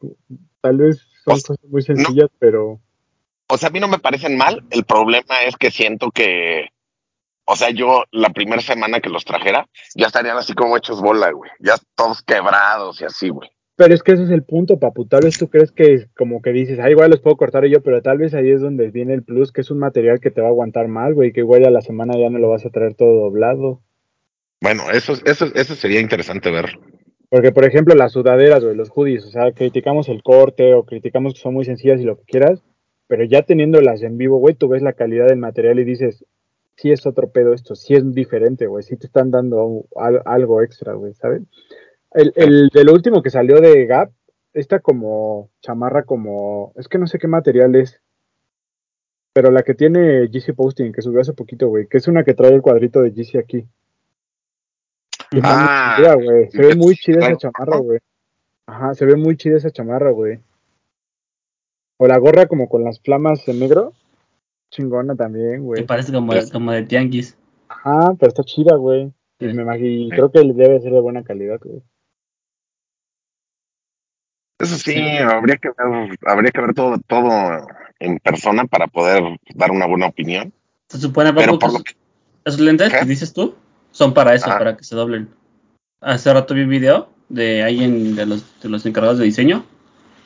Tal 0.60 0.76
vez 0.76 0.98
son 0.98 1.08
Pues, 1.24 1.42
cosas 1.44 1.64
muy 1.70 1.82
sencillas, 1.82 2.28
pero 2.38 2.80
O 3.48 3.56
sea, 3.56 3.70
a 3.70 3.72
mí 3.72 3.80
no 3.80 3.88
me 3.88 3.98
parecen 3.98 4.36
mal. 4.36 4.62
El 4.70 4.84
problema 4.84 5.40
es 5.46 5.56
que 5.56 5.70
siento 5.70 6.10
que, 6.10 6.68
o 7.46 7.56
sea, 7.56 7.70
yo 7.70 8.04
la 8.10 8.30
primera 8.30 8.60
semana 8.60 9.00
que 9.00 9.08
los 9.08 9.24
trajera, 9.24 9.68
ya 9.94 10.06
estarían 10.06 10.36
así 10.36 10.52
como 10.52 10.76
hechos 10.76 11.00
bola, 11.00 11.30
güey. 11.30 11.50
Ya 11.60 11.74
todos 11.94 12.22
quebrados 12.22 13.00
y 13.00 13.04
así, 13.04 13.28
güey. 13.28 13.48
Pero 13.76 13.94
es 13.94 14.02
que 14.02 14.12
ese 14.12 14.24
es 14.24 14.30
el 14.30 14.42
punto, 14.42 14.78
papu. 14.78 15.06
Tal 15.06 15.20
vez 15.20 15.38
tú 15.38 15.48
crees 15.48 15.70
que 15.70 16.06
como 16.16 16.42
que 16.42 16.50
dices, 16.50 16.78
ah, 16.80 16.90
igual 16.90 17.10
los 17.10 17.20
puedo 17.20 17.36
cortar 17.36 17.66
yo, 17.66 17.82
pero 17.82 18.02
tal 18.02 18.18
vez 18.18 18.34
ahí 18.34 18.50
es 18.50 18.62
donde 18.62 18.90
viene 18.90 19.14
el 19.14 19.22
plus, 19.22 19.52
que 19.52 19.60
es 19.60 19.70
un 19.70 19.78
material 19.78 20.18
que 20.18 20.30
te 20.30 20.40
va 20.40 20.48
a 20.48 20.50
aguantar 20.50 20.88
más, 20.88 21.12
güey, 21.12 21.32
que 21.32 21.40
igual 21.40 21.64
a 21.66 21.70
la 21.70 21.82
semana 21.82 22.18
ya 22.18 22.30
no 22.30 22.38
lo 22.38 22.48
vas 22.48 22.64
a 22.64 22.70
traer 22.70 22.94
todo 22.94 23.20
doblado. 23.20 23.82
Bueno, 24.60 24.90
eso, 24.90 25.12
eso, 25.24 25.46
eso 25.54 25.74
sería 25.74 26.00
interesante 26.00 26.50
ver. 26.50 26.78
Porque, 27.28 27.52
por 27.52 27.64
ejemplo, 27.64 27.94
las 27.94 28.12
sudaderas, 28.12 28.64
güey, 28.64 28.74
los 28.74 28.90
hoodies, 28.90 29.26
o 29.26 29.30
sea, 29.30 29.52
criticamos 29.52 30.08
el 30.08 30.22
corte 30.22 30.72
o 30.74 30.84
criticamos 30.84 31.34
que 31.34 31.40
son 31.40 31.54
muy 31.54 31.64
sencillas 31.64 32.00
y 32.00 32.04
lo 32.04 32.16
que 32.16 32.24
quieras, 32.24 32.62
pero 33.08 33.24
ya 33.24 33.42
teniéndolas 33.42 34.02
en 34.02 34.16
vivo, 34.16 34.38
güey, 34.38 34.54
tú 34.54 34.68
ves 34.68 34.82
la 34.82 34.94
calidad 34.94 35.26
del 35.26 35.38
material 35.38 35.78
y 35.78 35.84
dices, 35.84 36.24
sí 36.76 36.92
es 36.92 37.06
otro 37.06 37.30
pedo 37.30 37.52
esto, 37.54 37.74
sí 37.74 37.94
es 37.94 38.12
diferente, 38.14 38.66
güey, 38.66 38.82
sí 38.82 38.96
te 38.96 39.06
están 39.06 39.30
dando 39.30 39.86
al- 39.96 40.22
algo 40.24 40.62
extra, 40.62 40.94
güey, 40.94 41.14
¿sabes? 41.14 41.42
El, 42.12 42.32
el 42.36 42.68
de 42.72 42.84
lo 42.84 42.92
último 42.92 43.22
que 43.22 43.30
salió 43.30 43.60
de 43.60 43.86
Gap, 43.86 44.10
esta 44.52 44.80
como 44.80 45.50
chamarra 45.60 46.04
como, 46.04 46.72
es 46.76 46.88
que 46.88 46.98
no 46.98 47.06
sé 47.06 47.18
qué 47.18 47.28
material 47.28 47.74
es, 47.76 48.00
pero 49.32 49.50
la 49.50 49.62
que 49.62 49.74
tiene 49.74 50.28
GC 50.28 50.54
Posting, 50.54 50.92
que 50.92 51.02
subió 51.02 51.20
hace 51.20 51.34
poquito, 51.34 51.68
güey, 51.68 51.86
que 51.88 51.98
es 51.98 52.08
una 52.08 52.24
que 52.24 52.32
trae 52.34 52.52
el 52.54 52.62
cuadrito 52.62 53.02
de 53.02 53.10
GC 53.10 53.38
aquí. 53.38 53.66
Y 55.30 55.36
muy 55.36 55.42
Ah, 55.44 55.94
chida, 55.98 56.14
güey. 56.14 56.50
Se 56.50 56.62
ve 56.62 56.74
muy 56.76 56.94
chida 56.94 57.18
esa 57.18 57.36
chamarra, 57.36 57.78
güey. 57.78 57.98
Ajá, 58.66 58.94
se 58.94 59.04
ve 59.04 59.16
muy 59.16 59.36
chida 59.36 59.56
esa 59.58 59.70
chamarra, 59.70 60.10
güey. 60.10 60.38
O 61.98 62.06
la 62.06 62.16
gorra 62.18 62.46
como 62.46 62.68
con 62.68 62.84
las 62.84 63.00
flamas 63.00 63.46
en 63.48 63.58
negro. 63.60 63.92
Chingona 64.70 65.14
también, 65.14 65.64
güey. 65.64 65.84
parece 65.86 66.12
como, 66.12 66.32
como 66.52 66.72
de 66.72 66.82
tianguis. 66.82 67.36
Ajá, 67.68 68.14
pero 68.18 68.28
está 68.28 68.42
chida, 68.42 68.76
güey. 68.76 69.12
Y, 69.38 69.46
me 69.46 69.64
imag- 69.64 69.80
y 69.80 70.04
Sí. 70.04 70.10
creo 70.10 70.30
que 70.30 70.40
debe 70.40 70.80
ser 70.80 70.92
de 70.92 71.00
buena 71.00 71.22
calidad, 71.22 71.60
güey. 71.62 71.82
Eso 74.58 74.76
sí, 74.76 74.96
habría 75.18 75.58
que 75.58 75.68
ver, 75.68 76.18
habría 76.26 76.50
que 76.50 76.60
ver 76.62 76.72
todo, 76.74 76.96
todo 77.06 77.30
en 78.00 78.18
persona 78.18 78.64
para 78.64 78.86
poder 78.86 79.22
dar 79.54 79.70
una 79.70 79.86
buena 79.86 80.06
opinión. 80.06 80.52
Se 80.88 80.98
supone, 80.98 81.32
Pero 81.34 81.52
Papu, 81.52 81.58
que 81.58 81.66
por 81.66 81.72
lo 81.72 81.78
esos, 81.80 81.96
esos 82.46 82.60
lentes 82.60 82.92
¿Qué? 82.92 83.00
que 83.00 83.04
dices 83.04 83.32
tú 83.34 83.54
son 83.90 84.14
para 84.14 84.34
eso, 84.34 84.46
Ajá. 84.48 84.58
para 84.58 84.76
que 84.76 84.84
se 84.84 84.96
doblen. 84.96 85.28
Hace 86.00 86.32
rato 86.32 86.54
vi 86.54 86.62
un 86.62 86.70
video 86.70 87.08
de 87.28 87.62
alguien 87.62 88.14
de 88.16 88.24
los, 88.24 88.60
de 88.62 88.68
los 88.70 88.86
encargados 88.86 89.18
de 89.18 89.24
diseño 89.24 89.64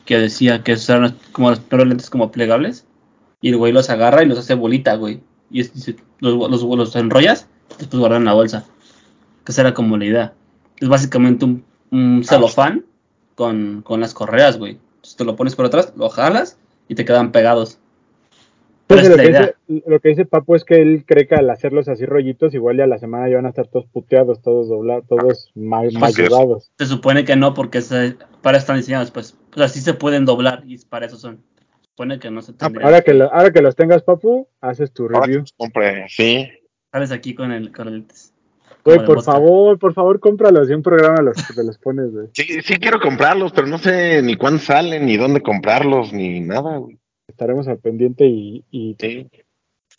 que 0.04 0.18
decía 0.18 0.62
que 0.62 0.72
esos 0.72 0.90
eran 0.90 1.16
como 1.32 1.50
los 1.50 1.60
primeros 1.60 1.88
lentes 1.88 2.10
como 2.10 2.30
plegables 2.30 2.86
y 3.40 3.48
el 3.50 3.56
güey 3.56 3.72
los 3.72 3.90
agarra 3.90 4.22
y 4.22 4.26
los 4.26 4.38
hace 4.38 4.54
bolita, 4.54 4.94
güey. 4.96 5.20
Y 5.50 5.60
es- 5.60 5.72
los, 6.20 6.50
los, 6.50 6.62
los 6.62 6.96
enrollas 6.96 7.48
y 7.74 7.78
después 7.78 7.98
guardan 8.00 8.22
en 8.22 8.26
la 8.26 8.34
bolsa. 8.34 8.66
Que 9.44 9.52
esa 9.52 9.62
era 9.62 9.74
como 9.74 9.96
la 9.96 10.04
idea. 10.04 10.34
Es 10.80 10.88
básicamente 10.88 11.44
un, 11.44 11.64
un 11.90 12.22
celofán 12.24 12.84
con, 13.34 13.82
con 13.82 14.00
las 14.00 14.14
correas, 14.14 14.58
güey. 14.58 14.78
Entonces 14.96 15.16
te 15.16 15.24
lo 15.24 15.36
pones 15.36 15.54
por 15.56 15.66
atrás, 15.66 15.92
lo 15.96 16.08
jalas 16.10 16.58
y 16.88 16.94
te 16.94 17.04
quedan 17.04 17.32
pegados. 17.32 17.78
Pero 18.86 19.02
Entonces, 19.02 19.24
es 19.24 19.32
lo, 19.32 19.38
que 19.40 19.54
dice, 19.78 19.82
lo 19.88 20.00
que 20.00 20.08
dice 20.08 20.24
Papo 20.26 20.56
es 20.56 20.64
que 20.64 20.82
él 20.82 21.04
cree 21.06 21.28
que 21.28 21.36
al 21.36 21.48
hacerlos 21.48 21.86
así 21.88 22.04
rollitos, 22.06 22.54
igual 22.54 22.76
ya 22.76 22.84
a 22.84 22.88
la 22.88 22.98
semana 22.98 23.28
ya 23.28 23.36
van 23.36 23.46
a 23.46 23.50
estar 23.50 23.68
todos 23.68 23.86
puteados, 23.86 24.42
todos 24.42 24.68
doblados, 24.68 25.04
todos 25.06 25.52
mal, 25.54 25.90
mayugados. 25.92 26.72
Se 26.76 26.86
supone 26.86 27.24
que 27.24 27.36
no, 27.36 27.54
porque 27.54 27.82
se- 27.82 28.16
para 28.42 28.58
están 28.58 28.76
diseñados, 28.78 29.12
pues. 29.12 29.36
O 29.54 29.58
sea, 29.58 29.68
sí 29.68 29.80
se 29.80 29.94
pueden 29.94 30.24
doblar 30.24 30.64
y 30.66 30.76
para 30.78 31.06
eso 31.06 31.16
son. 31.16 31.40
Se 31.90 32.02
supone 32.04 32.18
que 32.18 32.30
no 32.30 32.40
se 32.42 32.52
tendría. 32.52 32.86
Ahora 32.86 33.00
que, 33.02 33.12
lo- 33.14 33.32
ahora 33.32 33.50
que 33.52 33.60
los 33.62 33.76
tengas, 33.76 34.02
Papu, 34.02 34.48
haces 34.60 34.92
tu 34.92 35.04
Ahora 35.04 35.20
que 35.22 35.26
review. 35.26 35.44
compre, 35.56 36.06
sí. 36.08 36.48
Sales 36.92 37.10
aquí 37.12 37.34
con 37.34 37.52
el 37.52 37.72
con 37.72 37.88
el. 37.88 38.06
Güey, 38.84 38.98
por 39.04 39.16
vodka. 39.16 39.32
favor, 39.32 39.78
por 39.78 39.92
favor, 39.92 40.20
cómpralos 40.20 40.70
y 40.70 40.72
un 40.72 40.82
programa 40.82 41.20
los, 41.20 41.36
te 41.54 41.62
los 41.62 41.76
pones, 41.78 42.10
güey. 42.12 42.28
Sí, 42.32 42.62
sí 42.62 42.76
quiero 42.76 42.98
comprarlos, 42.98 43.52
pero 43.52 43.66
no 43.66 43.76
sé 43.78 44.22
ni 44.22 44.36
cuándo 44.36 44.58
salen, 44.60 45.04
ni 45.04 45.16
dónde 45.18 45.42
comprarlos, 45.42 46.12
ni 46.14 46.40
nada, 46.40 46.78
güey. 46.78 46.98
Estaremos 47.28 47.68
al 47.68 47.78
pendiente 47.78 48.24
y, 48.26 48.64
y 48.70 48.96
Sí. 48.98 49.28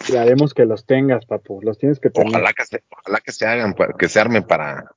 y 0.10 0.16
haremos 0.16 0.54
que 0.56 0.66
los 0.66 0.86
tengas, 0.88 1.26
papu. 1.28 1.62
Los 1.62 1.78
tienes 1.78 2.00
que 2.00 2.10
tener. 2.10 2.30
Ojalá 2.30 2.54
que 2.54 2.66
se, 2.66 2.84
ojalá 2.90 3.20
que 3.24 3.32
se 3.32 3.46
hagan, 3.46 3.76
que 4.00 4.10
se 4.10 4.20
armen 4.20 4.44
para, 4.44 4.92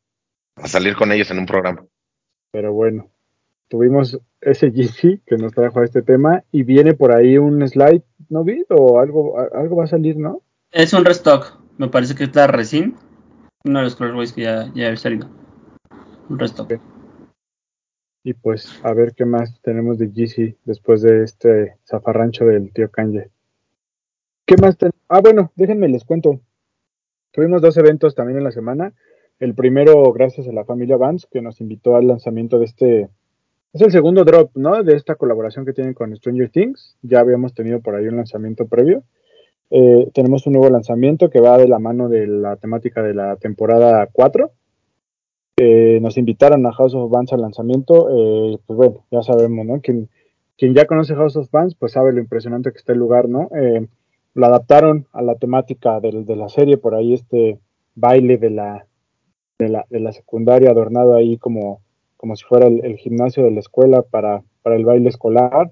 para 0.54 0.68
salir 0.68 0.96
con 0.96 1.12
ellos 1.12 1.30
en 1.30 1.40
un 1.40 1.46
programa. 1.46 1.84
Pero 2.52 2.72
bueno, 2.72 3.10
tuvimos 3.68 4.18
ese 4.40 4.70
GC 4.70 5.20
que 5.26 5.36
nos 5.36 5.52
trajo 5.52 5.80
a 5.80 5.84
este 5.84 6.02
tema 6.02 6.44
y 6.52 6.62
viene 6.62 6.94
por 6.94 7.12
ahí 7.14 7.38
un 7.38 7.66
slide, 7.66 8.02
¿no 8.28 8.44
vi? 8.44 8.64
O 8.70 8.98
algo, 9.00 9.38
algo 9.38 9.76
va 9.76 9.84
a 9.84 9.88
salir, 9.88 10.16
¿no? 10.16 10.42
Es 10.70 10.92
un 10.92 11.04
restock. 11.04 11.58
Me 11.78 11.88
parece 11.88 12.14
que 12.14 12.24
es 12.24 12.34
la 12.34 12.46
Resin. 12.46 12.94
Uno 13.64 13.78
de 13.78 13.84
los 13.84 13.96
colorways 13.96 14.32
que 14.32 14.42
ya, 14.42 14.70
ya 14.74 14.86
había 14.86 14.96
salido. 14.96 15.28
Un 16.28 16.38
restock. 16.38 16.72
Y 18.22 18.32
pues 18.34 18.80
a 18.82 18.92
ver 18.94 19.14
qué 19.14 19.24
más 19.24 19.60
tenemos 19.62 19.98
de 19.98 20.08
GC 20.08 20.56
después 20.64 21.02
de 21.02 21.24
este 21.24 21.76
zafarrancho 21.86 22.44
del 22.46 22.72
tío 22.72 22.90
Kanye. 22.90 23.30
¿Qué 24.46 24.56
más 24.56 24.76
ten- 24.78 24.92
Ah, 25.08 25.20
bueno, 25.20 25.52
déjenme 25.56 25.88
les 25.88 26.04
cuento. 26.04 26.40
Tuvimos 27.32 27.60
dos 27.62 27.76
eventos 27.76 28.14
también 28.14 28.38
en 28.38 28.44
la 28.44 28.50
semana. 28.52 28.92
El 29.40 29.54
primero, 29.54 30.12
gracias 30.12 30.46
a 30.48 30.52
la 30.52 30.64
familia 30.64 30.96
Vance, 30.96 31.26
que 31.30 31.42
nos 31.42 31.60
invitó 31.60 31.96
al 31.96 32.06
lanzamiento 32.06 32.58
de 32.58 32.64
este. 32.64 33.08
Es 33.74 33.82
el 33.82 33.90
segundo 33.90 34.24
drop, 34.24 34.52
¿no? 34.54 34.82
De 34.84 34.94
esta 34.94 35.16
colaboración 35.16 35.64
que 35.66 35.72
tienen 35.72 35.94
con 35.94 36.14
Stranger 36.16 36.48
Things. 36.48 36.96
Ya 37.02 37.18
habíamos 37.20 37.54
tenido 37.54 37.80
por 37.80 37.96
ahí 37.96 38.06
un 38.06 38.16
lanzamiento 38.16 38.66
previo. 38.66 39.02
Eh, 39.70 40.08
tenemos 40.14 40.46
un 40.46 40.52
nuevo 40.52 40.70
lanzamiento 40.70 41.28
que 41.28 41.40
va 41.40 41.58
de 41.58 41.66
la 41.66 41.80
mano 41.80 42.08
de 42.08 42.28
la 42.28 42.54
temática 42.56 43.02
de 43.02 43.14
la 43.14 43.34
temporada 43.36 44.08
4. 44.12 44.52
Eh, 45.56 45.98
nos 46.00 46.16
invitaron 46.16 46.64
a 46.66 46.72
House 46.72 46.94
of 46.94 47.10
Bands 47.10 47.32
al 47.32 47.40
lanzamiento. 47.40 48.08
eh, 48.10 48.58
pues 48.64 48.76
bueno, 48.76 49.04
ya 49.10 49.22
sabemos, 49.22 49.66
¿no? 49.66 49.80
Quien, 49.80 50.08
ya 50.58 50.86
conoce 50.86 51.16
House 51.16 51.36
of 51.36 51.50
Bands, 51.50 51.74
pues 51.74 51.92
sabe 51.92 52.12
lo 52.12 52.20
impresionante 52.20 52.70
que 52.70 52.78
está 52.78 52.92
el 52.92 53.00
lugar, 53.00 53.28
¿no? 53.28 53.50
Lo 54.36 54.46
adaptaron 54.46 55.06
a 55.12 55.22
la 55.22 55.34
temática 55.36 56.00
del- 56.00 56.24
de 56.26 56.36
la 56.36 56.48
serie, 56.48 56.76
por 56.76 56.94
ahí 56.94 57.12
este 57.14 57.58
baile 57.96 58.36
de 58.38 58.50
la, 58.50 58.86
de 59.58 59.68
la, 59.68 59.86
de 59.90 60.00
la 60.00 60.12
secundaria 60.12 60.70
adornado 60.70 61.14
ahí 61.14 61.38
como, 61.38 61.80
como 62.24 62.36
si 62.36 62.44
fuera 62.46 62.68
el, 62.68 62.82
el 62.86 62.96
gimnasio 62.96 63.44
de 63.44 63.50
la 63.50 63.60
escuela 63.60 64.00
para, 64.00 64.42
para 64.62 64.76
el 64.76 64.86
baile 64.86 65.10
escolar. 65.10 65.70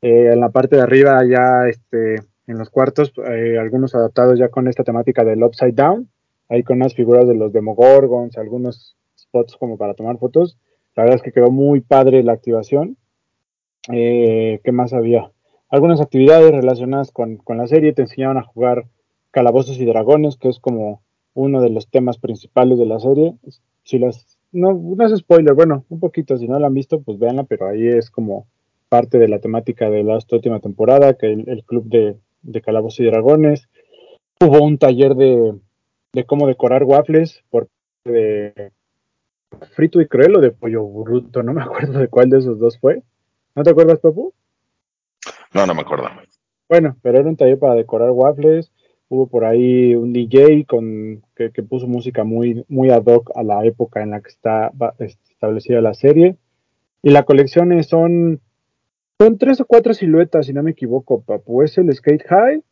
Eh, 0.00 0.30
en 0.32 0.40
la 0.40 0.48
parte 0.48 0.76
de 0.76 0.80
arriba 0.80 1.22
ya 1.22 1.68
este, 1.68 2.14
en 2.46 2.56
los 2.56 2.70
cuartos, 2.70 3.12
eh, 3.28 3.58
algunos 3.60 3.94
adaptados 3.94 4.38
ya 4.38 4.48
con 4.48 4.68
esta 4.68 4.84
temática 4.84 5.22
del 5.22 5.44
upside 5.44 5.74
down, 5.74 6.08
ahí 6.48 6.62
con 6.62 6.76
unas 6.76 6.94
figuras 6.94 7.28
de 7.28 7.34
los 7.34 7.52
Demogorgons, 7.52 8.38
algunos 8.38 8.96
spots 9.18 9.58
como 9.58 9.76
para 9.76 9.92
tomar 9.92 10.16
fotos. 10.16 10.56
La 10.96 11.02
verdad 11.02 11.16
es 11.16 11.22
que 11.22 11.32
quedó 11.32 11.50
muy 11.50 11.82
padre 11.82 12.22
la 12.22 12.32
activación. 12.32 12.96
Eh, 13.92 14.60
¿Qué 14.64 14.72
más 14.72 14.94
había? 14.94 15.30
Algunas 15.68 16.00
actividades 16.00 16.52
relacionadas 16.52 17.12
con, 17.12 17.36
con 17.36 17.58
la 17.58 17.66
serie 17.66 17.92
te 17.92 18.00
enseñaban 18.00 18.38
a 18.38 18.44
jugar 18.44 18.86
Calabozos 19.30 19.78
y 19.78 19.84
Dragones, 19.84 20.38
que 20.38 20.48
es 20.48 20.58
como 20.58 21.02
uno 21.34 21.60
de 21.60 21.68
los 21.68 21.90
temas 21.90 22.16
principales 22.16 22.78
de 22.78 22.86
la 22.86 22.98
serie. 22.98 23.34
Si 23.82 23.98
las, 23.98 24.31
no, 24.52 24.72
no 24.74 25.06
es 25.06 25.18
spoiler, 25.18 25.54
bueno, 25.54 25.84
un 25.88 26.00
poquito, 26.00 26.36
si 26.36 26.46
no 26.46 26.58
la 26.58 26.68
han 26.68 26.74
visto, 26.74 27.00
pues 27.00 27.18
véanla, 27.18 27.44
pero 27.44 27.68
ahí 27.68 27.88
es 27.88 28.10
como 28.10 28.46
parte 28.88 29.18
de 29.18 29.28
la 29.28 29.38
temática 29.38 29.88
de 29.88 30.04
la 30.04 30.18
última 30.30 30.60
temporada, 30.60 31.14
que 31.14 31.32
el, 31.32 31.48
el 31.48 31.64
club 31.64 31.84
de, 31.86 32.16
de 32.42 32.60
Calabozos 32.60 33.00
y 33.00 33.04
Dragones. 33.04 33.68
Hubo 34.40 34.62
un 34.62 34.76
taller 34.76 35.14
de, 35.14 35.54
de 36.12 36.24
cómo 36.24 36.46
decorar 36.46 36.84
waffles 36.84 37.42
por 37.48 37.68
parte 38.04 38.18
de 38.18 38.72
Frito 39.74 40.00
y 40.00 40.06
Cruel 40.06 40.36
o 40.36 40.40
de 40.40 40.50
Pollo 40.50 40.84
Bruto, 40.84 41.42
no 41.42 41.54
me 41.54 41.62
acuerdo 41.62 41.98
de 41.98 42.08
cuál 42.08 42.28
de 42.28 42.38
esos 42.38 42.58
dos 42.58 42.78
fue. 42.78 43.02
¿No 43.54 43.62
te 43.62 43.70
acuerdas, 43.70 43.98
Papu? 43.98 44.32
No, 45.54 45.66
no 45.66 45.74
me 45.74 45.82
acuerdo. 45.82 46.08
Bueno, 46.68 46.96
pero 47.02 47.18
era 47.18 47.28
un 47.28 47.36
taller 47.36 47.58
para 47.58 47.74
decorar 47.74 48.10
waffles. 48.10 48.72
Hubo 49.12 49.26
por 49.26 49.44
ahí 49.44 49.94
un 49.94 50.14
DJ 50.14 50.64
con 50.64 51.22
que, 51.36 51.50
que 51.50 51.62
puso 51.62 51.86
música 51.86 52.24
muy, 52.24 52.64
muy 52.68 52.88
ad 52.88 53.04
hoc 53.04 53.30
a 53.34 53.42
la 53.42 53.62
época 53.66 54.02
en 54.02 54.12
la 54.12 54.22
que 54.22 54.30
está 54.30 54.72
establecida 55.00 55.82
la 55.82 55.92
serie. 55.92 56.38
Y 57.02 57.10
la 57.10 57.24
colección 57.24 57.84
son, 57.84 58.40
son 59.20 59.36
tres 59.36 59.60
o 59.60 59.66
cuatro 59.66 59.92
siluetas, 59.92 60.46
si 60.46 60.54
no 60.54 60.62
me 60.62 60.70
equivoco, 60.70 61.20
papu. 61.20 61.60
Es 61.60 61.76
el 61.76 61.92
Skate 61.92 62.24
High. 62.26 62.62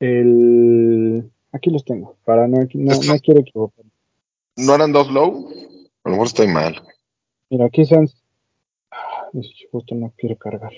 El. 0.00 1.30
Aquí 1.52 1.68
los 1.68 1.84
tengo, 1.84 2.16
para 2.24 2.48
no, 2.48 2.60
no, 2.72 2.94
no 2.94 3.18
quiero 3.22 3.40
equivocar. 3.40 3.84
¿No 4.56 4.74
eran 4.74 4.92
dos 4.92 5.12
low? 5.12 5.50
A 6.02 6.08
lo 6.08 6.12
mejor 6.12 6.28
estoy 6.28 6.46
mal. 6.46 6.80
Mira, 7.50 7.66
aquí 7.66 7.84
son. 7.84 8.08
Ah, 8.90 9.28
Justo 9.70 9.94
no 9.94 10.14
quiero 10.16 10.36
cargar. 10.36 10.72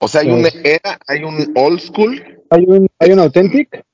O 0.00 0.08
sea, 0.08 0.22
hay 0.22 0.30
un 0.30 0.46
era, 0.64 0.98
hay 1.06 1.22
un 1.22 1.52
old 1.56 1.78
school. 1.78 2.42
Hay 2.48 2.64
un, 2.66 2.88
hay 2.98 3.12
un 3.12 3.18
Authentic, 3.20 3.84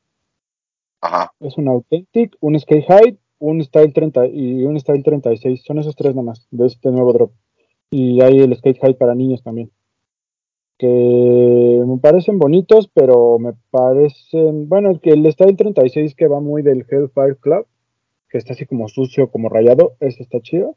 Ajá. 1.00 1.32
es 1.40 1.58
un 1.58 1.68
Authentic, 1.68 2.36
un 2.40 2.58
Skate 2.58 2.86
High, 2.86 3.18
un 3.38 3.62
Style 3.62 3.92
30 3.92 4.28
y 4.28 4.64
un 4.64 4.78
Style 4.78 5.02
36. 5.02 5.62
Son 5.64 5.78
esos 5.78 5.96
tres 5.96 6.14
nomás 6.14 6.46
de 6.50 6.66
este 6.66 6.90
nuevo 6.90 7.12
drop. 7.12 7.32
Y 7.90 8.22
hay 8.22 8.38
el 8.38 8.56
Skate 8.56 8.78
High 8.80 8.94
para 8.94 9.14
niños 9.14 9.42
también. 9.42 9.70
Que 10.78 11.82
me 11.86 11.98
parecen 11.98 12.38
bonitos, 12.38 12.88
pero 12.94 13.38
me 13.38 13.52
parecen. 13.70 14.68
Bueno, 14.68 14.90
el 14.90 15.00
que 15.00 15.10
el 15.10 15.30
Style 15.32 15.56
36 15.56 16.14
que 16.14 16.28
va 16.28 16.40
muy 16.40 16.62
del 16.62 16.86
Hellfire 16.88 17.36
Club, 17.40 17.66
que 18.28 18.38
está 18.38 18.52
así 18.52 18.64
como 18.64 18.88
sucio, 18.88 19.30
como 19.30 19.48
rayado, 19.48 19.96
ese 20.00 20.22
está 20.22 20.40
chido. 20.40 20.76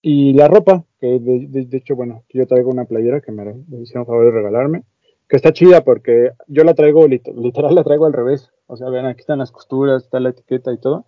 Y 0.00 0.32
la 0.34 0.48
ropa, 0.48 0.84
que 1.00 1.18
de, 1.18 1.46
de- 1.48 1.64
de 1.66 1.76
hecho, 1.76 1.96
bueno, 1.96 2.22
yo 2.30 2.46
traigo 2.46 2.70
una 2.70 2.84
playera 2.84 3.20
que 3.20 3.32
me, 3.32 3.44
me 3.44 3.80
hicieron 3.80 4.06
favor 4.06 4.26
de 4.26 4.30
regalarme, 4.30 4.84
que 5.28 5.36
está 5.36 5.52
chida 5.52 5.82
porque 5.84 6.30
yo 6.46 6.64
la 6.64 6.74
traigo, 6.74 7.06
lit- 7.06 7.32
literal 7.34 7.74
la 7.74 7.84
traigo 7.84 8.06
al 8.06 8.12
revés. 8.12 8.50
O 8.66 8.76
sea, 8.76 8.88
ven, 8.90 9.06
aquí 9.06 9.20
están 9.20 9.38
las 9.40 9.50
costuras, 9.50 10.04
está 10.04 10.20
la 10.20 10.30
etiqueta 10.30 10.72
y 10.72 10.78
todo. 10.78 11.06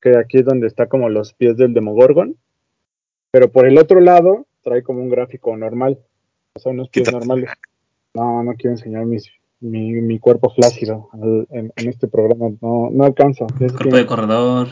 Que 0.00 0.16
aquí 0.16 0.38
es 0.38 0.44
donde 0.44 0.66
está 0.68 0.86
como 0.86 1.08
los 1.08 1.34
pies 1.34 1.56
del 1.56 1.74
Demogorgon. 1.74 2.36
Pero 3.30 3.50
por 3.50 3.66
el 3.66 3.76
otro 3.78 4.00
lado, 4.00 4.46
trae 4.62 4.82
como 4.82 5.00
un 5.02 5.08
gráfico 5.10 5.56
normal. 5.56 5.98
O 6.54 6.60
sea, 6.60 6.72
unos 6.72 6.88
pies 6.88 7.08
Quítate. 7.08 7.26
normales. 7.26 7.50
No, 8.14 8.42
no 8.42 8.54
quiero 8.54 8.70
enseñar 8.76 9.04
mis, 9.06 9.28
mi, 9.60 9.92
mi 9.92 10.18
cuerpo 10.18 10.50
flácido 10.50 11.08
al- 11.12 11.46
en, 11.50 11.72
en 11.76 11.88
este 11.88 12.06
programa. 12.08 12.50
No, 12.62 12.88
no 12.90 13.04
alcanza. 13.04 13.46
Cuerpo 13.58 13.78
tiene- 13.82 13.98
de 13.98 14.06
corredor. 14.06 14.68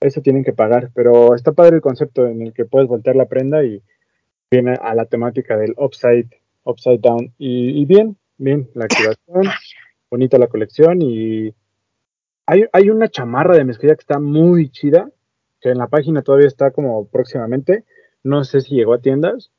Eso 0.00 0.20
tienen 0.20 0.44
que 0.44 0.52
pagar, 0.52 0.90
pero 0.94 1.34
está 1.34 1.52
padre 1.52 1.76
el 1.76 1.82
concepto 1.82 2.26
en 2.26 2.42
el 2.42 2.52
que 2.52 2.64
puedes 2.64 2.88
voltear 2.88 3.16
la 3.16 3.26
prenda 3.26 3.64
y 3.64 3.82
viene 4.50 4.74
a 4.80 4.94
la 4.94 5.06
temática 5.06 5.56
del 5.56 5.74
upside, 5.76 6.28
upside 6.64 7.00
down. 7.00 7.32
Y, 7.38 7.80
y 7.80 7.84
bien, 7.84 8.16
bien, 8.38 8.70
la 8.74 8.84
activación, 8.84 9.44
bonita 10.10 10.38
la 10.38 10.48
colección 10.48 11.02
y 11.02 11.54
hay, 12.46 12.64
hay 12.72 12.90
una 12.90 13.08
chamarra 13.08 13.56
de 13.56 13.64
mezclilla 13.64 13.96
que 13.96 14.02
está 14.02 14.20
muy 14.20 14.70
chida, 14.70 15.10
que 15.60 15.70
en 15.70 15.78
la 15.78 15.88
página 15.88 16.22
todavía 16.22 16.46
está 16.46 16.70
como 16.70 17.08
próximamente, 17.08 17.84
no 18.22 18.44
sé 18.44 18.60
si 18.60 18.76
llegó 18.76 18.94
a 18.94 19.00
tiendas. 19.00 19.50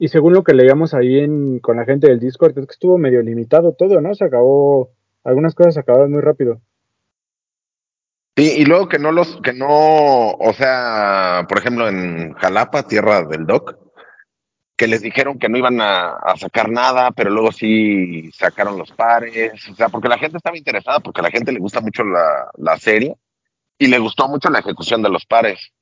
Y 0.00 0.08
según 0.08 0.32
lo 0.32 0.44
que 0.44 0.54
leíamos 0.54 0.94
ahí 0.94 1.18
en, 1.18 1.58
con 1.58 1.76
la 1.76 1.84
gente 1.84 2.08
del 2.08 2.20
Discord, 2.20 2.56
es 2.58 2.66
que 2.66 2.72
estuvo 2.72 2.98
medio 2.98 3.22
limitado 3.22 3.72
todo, 3.72 4.00
¿no? 4.00 4.14
Se 4.14 4.24
acabó, 4.24 4.90
algunas 5.24 5.54
cosas 5.54 5.74
se 5.74 5.80
acabaron 5.80 6.12
muy 6.12 6.20
rápido. 6.20 6.60
Sí, 8.38 8.52
y 8.56 8.64
luego 8.66 8.88
que 8.88 9.00
no 9.00 9.10
los, 9.10 9.40
que 9.42 9.52
no, 9.52 9.66
o 10.30 10.52
sea, 10.56 11.44
por 11.48 11.58
ejemplo, 11.58 11.88
en 11.88 12.34
Jalapa, 12.34 12.84
tierra 12.84 13.22
del 13.24 13.46
Doc, 13.46 13.76
que 14.76 14.86
les 14.86 15.02
dijeron 15.02 15.40
que 15.40 15.48
no 15.48 15.58
iban 15.58 15.80
a, 15.80 16.10
a 16.10 16.36
sacar 16.36 16.70
nada, 16.70 17.10
pero 17.10 17.30
luego 17.30 17.50
sí 17.50 18.30
sacaron 18.30 18.78
los 18.78 18.92
pares, 18.92 19.68
o 19.68 19.74
sea, 19.74 19.88
porque 19.88 20.08
la 20.08 20.18
gente 20.18 20.36
estaba 20.36 20.56
interesada, 20.56 21.00
porque 21.00 21.20
a 21.20 21.24
la 21.24 21.32
gente 21.32 21.50
le 21.50 21.58
gusta 21.58 21.80
mucho 21.80 22.04
la, 22.04 22.48
la 22.58 22.78
serie 22.78 23.16
y 23.76 23.88
le 23.88 23.98
gustó 23.98 24.28
mucho 24.28 24.50
la 24.50 24.60
ejecución 24.60 25.02
de 25.02 25.10
los 25.10 25.26
pares. 25.26 25.72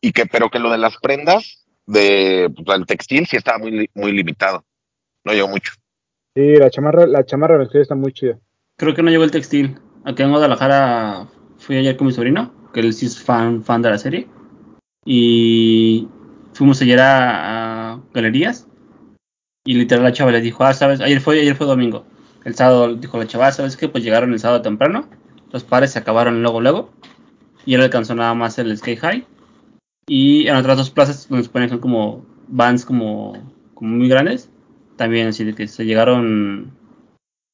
Y 0.00 0.12
que, 0.12 0.26
pero 0.26 0.50
que 0.50 0.60
lo 0.60 0.70
de 0.70 0.78
las 0.78 0.96
prendas 0.98 1.66
de 1.84 2.48
pues, 2.64 2.78
el 2.78 2.86
textil 2.86 3.26
sí 3.26 3.36
estaba 3.36 3.58
muy, 3.58 3.72
li- 3.72 3.90
muy 3.92 4.12
limitado. 4.12 4.64
No 5.24 5.32
llegó 5.32 5.48
mucho. 5.48 5.72
Sí, 6.36 6.54
la 6.54 6.70
chamarra, 6.70 7.08
la 7.08 7.26
chamarra 7.26 7.60
está 7.72 7.96
muy 7.96 8.12
chida. 8.12 8.38
Creo 8.76 8.94
que 8.94 9.02
no 9.02 9.10
llegó 9.10 9.24
el 9.24 9.32
textil. 9.32 9.80
Aquí 10.04 10.22
en 10.22 10.30
Guadalajara 10.30 11.26
fui 11.64 11.76
ayer 11.76 11.96
con 11.96 12.06
mi 12.06 12.12
sobrino, 12.12 12.52
que 12.72 12.80
él 12.80 12.92
sí 12.92 13.06
es 13.06 13.22
fan, 13.22 13.62
fan 13.62 13.82
de 13.82 13.90
la 13.90 13.98
serie. 13.98 14.28
Y 15.04 16.08
fuimos 16.52 16.80
ayer 16.82 17.00
a, 17.00 17.92
a 17.92 18.00
galerías. 18.12 18.68
Y 19.64 19.74
literal 19.74 20.04
la 20.04 20.12
chava 20.12 20.30
le 20.30 20.40
dijo, 20.40 20.64
ah, 20.64 20.74
sabes, 20.74 21.00
ayer 21.00 21.20
fue, 21.20 21.40
ayer 21.40 21.56
fue 21.56 21.66
domingo. 21.66 22.04
El 22.44 22.54
sábado 22.54 22.94
dijo 22.94 23.18
la 23.18 23.26
chava, 23.26 23.50
¿sabes 23.52 23.76
qué? 23.76 23.88
Pues 23.88 24.04
llegaron 24.04 24.32
el 24.32 24.38
sábado 24.38 24.62
temprano. 24.62 25.08
Los 25.50 25.64
pares 25.64 25.92
se 25.92 25.98
acabaron 25.98 26.42
luego, 26.42 26.60
luego. 26.60 26.90
Y 27.64 27.74
él 27.74 27.80
alcanzó 27.80 28.14
nada 28.14 28.34
más 28.34 28.58
el 28.58 28.76
Skate 28.76 28.98
High. 28.98 29.26
Y 30.06 30.46
en 30.48 30.56
otras 30.56 30.76
dos 30.76 30.90
plazas 30.90 31.28
donde 31.28 31.44
se 31.44 31.50
ponen 31.50 31.70
son 31.70 31.78
como 31.78 32.26
como, 32.86 33.52
como 33.74 33.96
muy 33.96 34.08
grandes. 34.08 34.50
También 34.96 35.28
así 35.28 35.44
de 35.44 35.54
que 35.54 35.66
se 35.66 35.86
llegaron 35.86 36.72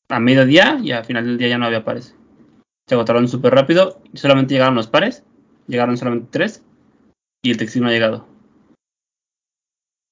a 0.09 0.19
mediodía 0.19 0.81
y 0.83 0.91
al 0.91 1.05
final 1.05 1.25
del 1.25 1.39
día 1.39 1.49
ya 1.49 1.59
no 1.59 1.67
había 1.67 1.85
pares. 1.85 2.17
Se 2.91 2.97
agotaron 2.97 3.29
súper 3.29 3.55
rápido. 3.55 4.01
Solamente 4.15 4.53
llegaron 4.53 4.75
los 4.75 4.89
pares. 4.89 5.23
Llegaron 5.69 5.97
solamente 5.97 6.27
tres. 6.33 6.65
Y 7.41 7.53
el 7.53 7.57
textil 7.57 7.83
no 7.83 7.89
ha 7.89 7.93
llegado. 7.93 8.27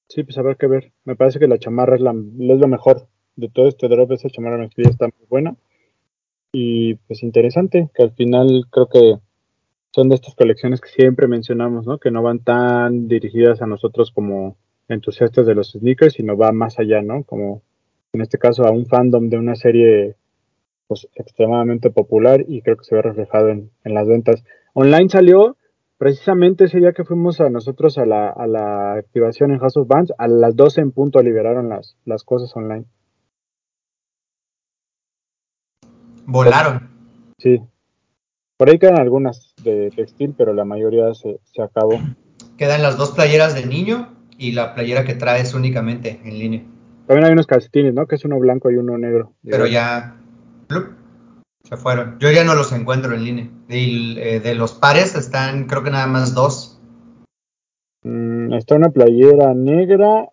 Sí, 0.08 0.22
pues 0.22 0.38
habrá 0.38 0.54
que 0.54 0.68
ver. 0.68 0.92
Me 1.04 1.16
parece 1.16 1.40
que 1.40 1.48
la 1.48 1.58
chamarra 1.58 1.96
es, 1.96 2.00
la, 2.00 2.12
es 2.12 2.60
lo 2.60 2.68
mejor 2.68 3.08
de 3.34 3.48
todo 3.48 3.66
este 3.66 3.88
drop. 3.88 4.12
Esa 4.12 4.30
chamarra 4.30 4.58
me 4.58 4.68
está 4.76 5.06
muy 5.06 5.26
buena. 5.28 5.56
Y 6.52 6.94
pues 6.94 7.24
interesante, 7.24 7.90
que 7.92 8.04
al 8.04 8.12
final 8.12 8.66
creo 8.70 8.88
que 8.88 9.18
son 9.90 10.08
de 10.08 10.14
estas 10.14 10.36
colecciones 10.36 10.80
que 10.80 10.90
siempre 10.90 11.26
mencionamos, 11.26 11.84
¿no? 11.84 11.98
Que 11.98 12.12
no 12.12 12.22
van 12.22 12.44
tan 12.44 13.08
dirigidas 13.08 13.60
a 13.60 13.66
nosotros 13.66 14.12
como 14.12 14.56
entusiastas 14.86 15.46
de 15.46 15.56
los 15.56 15.72
sneakers, 15.72 16.14
sino 16.14 16.36
va 16.36 16.52
más 16.52 16.78
allá, 16.78 17.02
¿no? 17.02 17.24
Como 17.24 17.60
en 18.12 18.20
este 18.20 18.38
caso 18.38 18.64
a 18.64 18.70
un 18.70 18.86
fandom 18.86 19.30
de 19.30 19.36
una 19.36 19.56
serie 19.56 20.14
pues 20.88 21.06
extremadamente 21.14 21.90
popular 21.90 22.44
y 22.48 22.62
creo 22.62 22.76
que 22.76 22.84
se 22.84 22.94
ve 22.96 23.02
reflejado 23.02 23.50
en, 23.50 23.70
en 23.84 23.94
las 23.94 24.08
ventas. 24.08 24.42
Online 24.72 25.08
salió 25.08 25.56
precisamente 25.98 26.64
ese 26.64 26.78
día 26.78 26.92
que 26.92 27.04
fuimos 27.04 27.40
a 27.40 27.50
nosotros 27.50 27.98
a 27.98 28.06
la, 28.06 28.30
a 28.30 28.46
la 28.46 28.94
activación 28.94 29.50
en 29.50 29.58
House 29.58 29.76
of 29.76 29.86
Bands, 29.86 30.12
a 30.16 30.26
las 30.26 30.56
12 30.56 30.80
en 30.80 30.92
punto 30.92 31.22
liberaron 31.22 31.68
las, 31.68 31.96
las 32.04 32.24
cosas 32.24 32.54
online. 32.56 32.86
Volaron. 36.24 36.88
Sí. 37.38 37.60
Por 38.56 38.68
ahí 38.68 38.78
quedan 38.78 38.98
algunas 38.98 39.54
de 39.62 39.90
textil, 39.94 40.34
pero 40.36 40.52
la 40.52 40.64
mayoría 40.64 41.14
se, 41.14 41.40
se 41.44 41.62
acabó. 41.62 42.00
Quedan 42.56 42.82
las 42.82 42.96
dos 42.96 43.12
playeras 43.12 43.54
del 43.54 43.68
niño 43.68 44.14
y 44.36 44.52
la 44.52 44.74
playera 44.74 45.04
que 45.04 45.14
traes 45.14 45.54
únicamente 45.54 46.20
en 46.24 46.38
línea. 46.38 46.62
También 47.06 47.24
hay 47.24 47.32
unos 47.32 47.46
calcetines, 47.46 47.94
¿no? 47.94 48.06
Que 48.06 48.16
es 48.16 48.24
uno 48.24 48.38
blanco 48.38 48.70
y 48.70 48.76
uno 48.76 48.98
negro. 48.98 49.32
Pero 49.42 49.66
ya. 49.66 50.16
Se 51.64 51.76
fueron. 51.76 52.18
Yo 52.18 52.30
ya 52.30 52.44
no 52.44 52.54
los 52.54 52.72
encuentro 52.72 53.14
en 53.14 53.24
línea. 53.24 53.50
Y, 53.68 54.18
eh, 54.18 54.40
de 54.40 54.54
los 54.54 54.72
pares 54.72 55.14
están, 55.14 55.66
creo 55.66 55.82
que 55.82 55.90
nada 55.90 56.06
más 56.06 56.34
dos. 56.34 56.80
Mm, 58.02 58.54
está 58.54 58.76
una 58.76 58.90
playera 58.90 59.54
negra, 59.54 60.28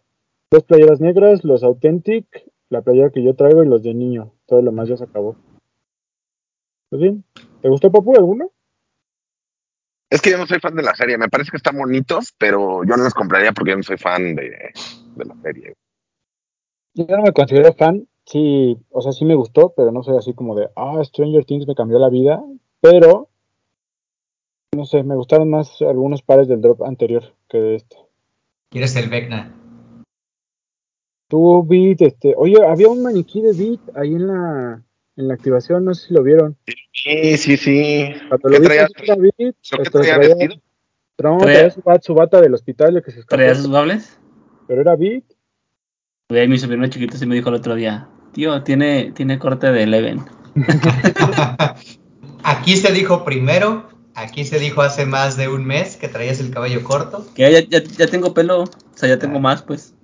dos 0.51 0.63
playeras 0.63 1.01
negras, 1.01 1.43
los 1.43 1.63
Authentic, 1.63 2.25
la 2.69 2.81
playera 2.81 3.09
que 3.09 3.23
yo 3.23 3.35
traigo 3.35 3.63
y 3.63 3.67
los 3.67 3.83
de 3.83 3.93
niño. 3.93 4.33
Todo 4.45 4.61
lo 4.61 4.71
más 4.71 4.87
ya 4.87 4.97
se 4.97 5.03
acabó. 5.03 5.35
Pues 6.89 7.01
bien, 7.01 7.23
¿te 7.61 7.69
gustó 7.69 7.91
Papu 7.91 8.15
alguno? 8.15 8.51
Es 10.09 10.21
que 10.21 10.29
yo 10.29 10.37
no 10.37 10.45
soy 10.45 10.59
fan 10.59 10.75
de 10.75 10.83
la 10.83 10.95
serie. 10.95 11.17
Me 11.17 11.27
parece 11.27 11.51
que 11.51 11.57
están 11.57 11.77
bonitos, 11.77 12.33
pero 12.37 12.83
yo 12.83 12.95
no 12.95 13.03
los 13.03 13.13
compraría 13.13 13.51
porque 13.51 13.71
yo 13.71 13.77
no 13.77 13.83
soy 13.83 13.97
fan 13.97 14.35
de, 14.35 14.71
de 15.15 15.25
la 15.25 15.35
serie. 15.41 15.73
Yo 16.93 17.05
no 17.09 17.23
me 17.23 17.33
considero 17.33 17.73
fan, 17.73 18.07
sí, 18.25 18.77
o 18.91 19.01
sea, 19.01 19.11
sí 19.11 19.25
me 19.25 19.35
gustó, 19.35 19.73
pero 19.75 19.91
no 19.91 20.03
soy 20.03 20.17
así 20.17 20.33
como 20.33 20.55
de, 20.55 20.69
ah, 20.75 21.01
Stranger 21.03 21.45
Things 21.45 21.67
me 21.67 21.75
cambió 21.75 21.99
la 21.99 22.09
vida, 22.09 22.43
pero, 22.81 23.29
no 24.75 24.85
sé, 24.85 25.03
me 25.03 25.15
gustaron 25.15 25.49
más 25.49 25.81
algunos 25.81 26.21
pares 26.21 26.47
del 26.47 26.61
drop 26.61 26.83
anterior 26.83 27.33
que 27.49 27.57
de 27.59 27.75
este. 27.75 27.97
¿Quieres 28.71 28.95
el 28.95 29.09
Vecna? 29.09 29.53
Tú, 31.27 31.63
Beat, 31.65 32.01
este, 32.01 32.33
oye, 32.37 32.57
había 32.65 32.87
un 32.89 33.01
maniquí 33.01 33.41
de 33.41 33.53
Beat 33.53 33.97
ahí 33.97 34.13
en 34.13 34.27
la, 34.27 34.83
en 35.15 35.27
la 35.27 35.33
activación, 35.33 35.83
no 35.85 35.93
sé 35.93 36.07
si 36.07 36.13
lo 36.13 36.21
vieron. 36.23 36.55
Sí, 36.93 37.37
sí, 37.37 37.57
sí. 37.57 38.05
Cuando 38.29 38.49
¿Qué 38.49 38.59
lo 38.59 38.63
traía? 38.65 38.87
era 39.03 39.15
Beat, 39.15 39.33
¿Pero 39.37 39.55
qué 39.57 39.81
este, 39.83 39.89
traía 39.91 40.15
traía- 40.15 40.35
vestido? 40.35 40.55
no, 41.23 41.37
Traía- 41.37 41.69
traía 41.71 41.99
su, 42.01 42.05
su 42.05 42.13
bata 42.13 42.41
del 42.41 42.53
hospital, 42.53 43.01
que 43.03 43.11
se 43.11 43.19
escapó, 43.21 43.37
¿Traías 43.37 43.57
sus 43.57 43.71
dobles? 43.71 44.19
pero 44.67 44.81
era 44.81 44.95
Beat. 44.95 45.23
Güey, 46.29 46.47
mi 46.47 46.57
sobrino 46.57 46.87
chiquito 46.87 47.17
se 47.17 47.25
me 47.25 47.35
dijo 47.35 47.49
el 47.49 47.55
otro 47.55 47.75
día, 47.75 48.07
tío, 48.35 48.63
tiene, 48.63 49.13
tiene 49.13 49.39
corte 49.39 49.71
de 49.71 49.83
Eleven. 49.83 50.25
aquí 52.43 52.75
se 52.75 52.91
dijo 52.91 53.23
primero, 53.23 53.87
aquí 54.13 54.43
se 54.43 54.59
dijo 54.59 54.81
hace 54.81 55.05
más 55.05 55.37
de 55.37 55.47
un 55.47 55.65
mes 55.65 55.95
que 55.95 56.09
traías 56.09 56.41
el 56.41 56.51
cabello 56.51 56.83
corto. 56.83 57.25
Que 57.33 57.49
ya, 57.49 57.61
ya, 57.61 57.81
ya 57.81 58.07
tengo 58.07 58.33
pelo, 58.33 58.63
o 58.63 58.67
sea, 58.93 59.07
ya 59.07 59.17
tengo 59.17 59.39
más, 59.39 59.61
pues. 59.63 59.95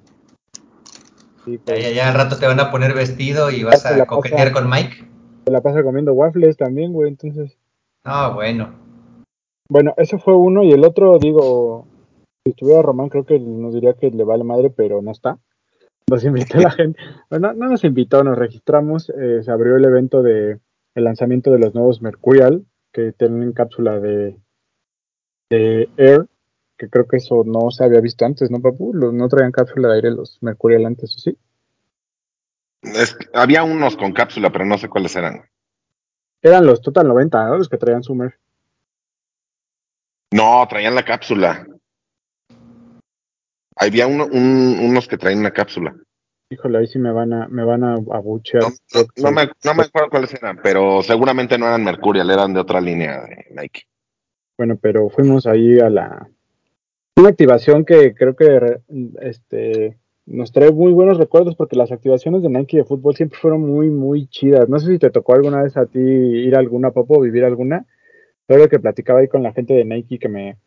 Sí, 1.44 1.58
Ya, 1.58 1.62
pues, 1.66 1.84
ya, 1.84 1.92
ya 1.92 2.08
al 2.08 2.14
rato 2.16 2.38
te 2.38 2.48
van 2.48 2.62
a 2.62 2.72
poner 2.72 2.94
vestido 2.94 3.52
y 3.52 3.64
vas 3.64 3.86
a 3.86 4.06
coquetear 4.06 4.54
pasa. 4.54 4.62
con 4.62 4.70
Mike. 4.70 5.06
se 5.46 5.52
la 5.52 5.60
pasa 5.60 5.84
comiendo 5.84 6.14
waffles 6.14 6.56
también, 6.56 6.94
güey, 6.94 7.10
entonces... 7.10 7.58
No, 8.06 8.34
bueno. 8.34 8.74
Bueno, 9.70 9.94
ese 9.98 10.18
fue 10.18 10.36
uno 10.36 10.64
y 10.64 10.72
el 10.72 10.86
otro, 10.86 11.20
digo, 11.20 11.86
si 12.46 12.52
estuviera 12.52 12.82
Román 12.82 13.10
creo 13.10 13.26
que 13.26 13.40
nos 13.40 13.74
diría 13.74 13.94
que 13.94 14.10
le 14.10 14.24
vale 14.24 14.46
madre, 14.46 14.70
pero 14.70 15.02
no 15.02 15.12
está. 15.12 15.38
Nos 16.12 16.24
invitó 16.26 16.58
la 16.60 16.72
gente, 16.72 17.00
bueno, 17.30 17.54
no 17.54 17.68
nos 17.70 17.84
invitó, 17.84 18.24
nos 18.24 18.38
registramos, 18.38 19.10
eh, 19.10 19.42
se 19.44 19.52
abrió 19.52 19.78
el 19.78 19.86
evento 19.86 20.22
de 20.22 20.60
el 20.94 21.04
lanzamiento 21.06 21.52
de 21.52 21.60
los 21.60 21.74
nuevos 21.74 22.02
Mercurial, 22.02 22.66
que 22.92 23.14
tienen 23.14 23.54
cápsula 23.54 24.00
de, 24.00 24.38
de 25.50 25.90
Air, 25.96 26.28
que 26.78 26.90
creo 26.90 27.08
que 27.08 27.18
eso 27.18 27.44
no 27.46 27.72
se 27.72 27.86
había 27.86 28.02
visto 28.02 28.26
antes, 28.26 28.52
¿no, 28.52 28.60
papu? 28.60 28.94
Los, 28.94 29.14
no 29.14 29.30
traían 29.30 29.54
cápsula 29.54 29.88
de 29.88 29.96
aire 29.96 30.12
los 30.12 30.38
Mercurial 30.42 30.86
antes, 30.86 31.16
¿o 31.16 31.20
sí? 31.20 31.38
Es- 32.82 33.18
había 33.34 33.64
unos 33.64 33.96
con 33.96 34.12
cápsula, 34.12 34.50
pero 34.52 34.66
no 34.66 34.78
sé 34.78 34.90
cuáles 34.90 35.16
eran. 35.16 35.44
Eran 36.42 36.66
los 36.66 36.82
Total 36.82 37.08
90, 37.08 37.48
¿no? 37.48 37.58
Los 37.58 37.70
que 37.70 37.78
traían 37.78 38.04
Summer. 38.04 38.38
No, 40.32 40.66
traían 40.68 40.96
la 40.96 41.06
cápsula. 41.06 41.66
Había 43.76 44.08
uno- 44.08 44.28
un- 44.32 44.78
unos 44.82 45.08
que 45.08 45.18
traían 45.18 45.40
una 45.40 45.52
cápsula. 45.52 45.96
Híjole, 46.50 46.80
ahí 46.80 46.88
sí 46.88 47.00
me 47.00 47.12
van 47.14 47.32
a, 47.34 47.48
me 47.48 47.64
van 47.64 47.84
a 47.84 47.94
abuchear. 47.94 48.64
No, 48.64 48.70
no- 48.94 49.06
no 49.24 49.32
me, 49.32 49.44
no 49.64 49.74
me 49.74 49.84
acuerdo 49.84 50.10
cuáles 50.10 50.34
eran, 50.34 50.60
pero 50.62 51.02
seguramente 51.02 51.58
no 51.58 51.66
eran 51.68 51.84
Mercurial, 51.84 52.30
eran 52.30 52.54
de 52.54 52.60
otra 52.60 52.82
línea 52.82 53.22
de 53.22 53.46
Nike. 53.52 53.84
Bueno, 54.58 54.78
pero 54.82 55.10
fuimos 55.10 55.48
ahí 55.48 55.80
a 55.80 55.90
la 55.90 56.28
una 57.18 57.30
activación 57.30 57.86
que 57.86 58.14
creo 58.14 58.36
que 58.36 58.80
este 59.22 59.98
nos 60.26 60.52
trae 60.52 60.72
muy 60.72 60.92
buenos 60.94 61.18
recuerdos 61.18 61.56
porque 61.56 61.76
las 61.76 61.92
activaciones 61.92 62.42
de 62.42 62.50
Nike 62.50 62.78
de 62.78 62.84
fútbol 62.86 63.16
siempre 63.16 63.40
fueron 63.40 63.62
muy 63.62 63.90
muy 63.90 64.28
chidas. 64.28 64.68
No 64.70 64.80
sé 64.80 64.88
si 64.92 65.00
te 65.00 65.10
tocó 65.10 65.34
alguna 65.34 65.64
vez 65.64 65.76
a 65.78 65.86
ti 65.86 66.00
ir 66.00 66.56
a 66.56 66.60
alguna 66.60 66.92
popo 66.92 67.18
o 67.18 67.22
vivir 67.22 67.44
alguna. 67.44 67.86
Pero 68.46 68.68
que 68.70 68.80
platicaba 68.80 69.20
ahí 69.22 69.28
con 69.28 69.44
la 69.44 69.54
gente 69.54 69.74
de 69.74 69.86
Nike 69.86 70.20
que 70.20 70.30
me 70.30 70.58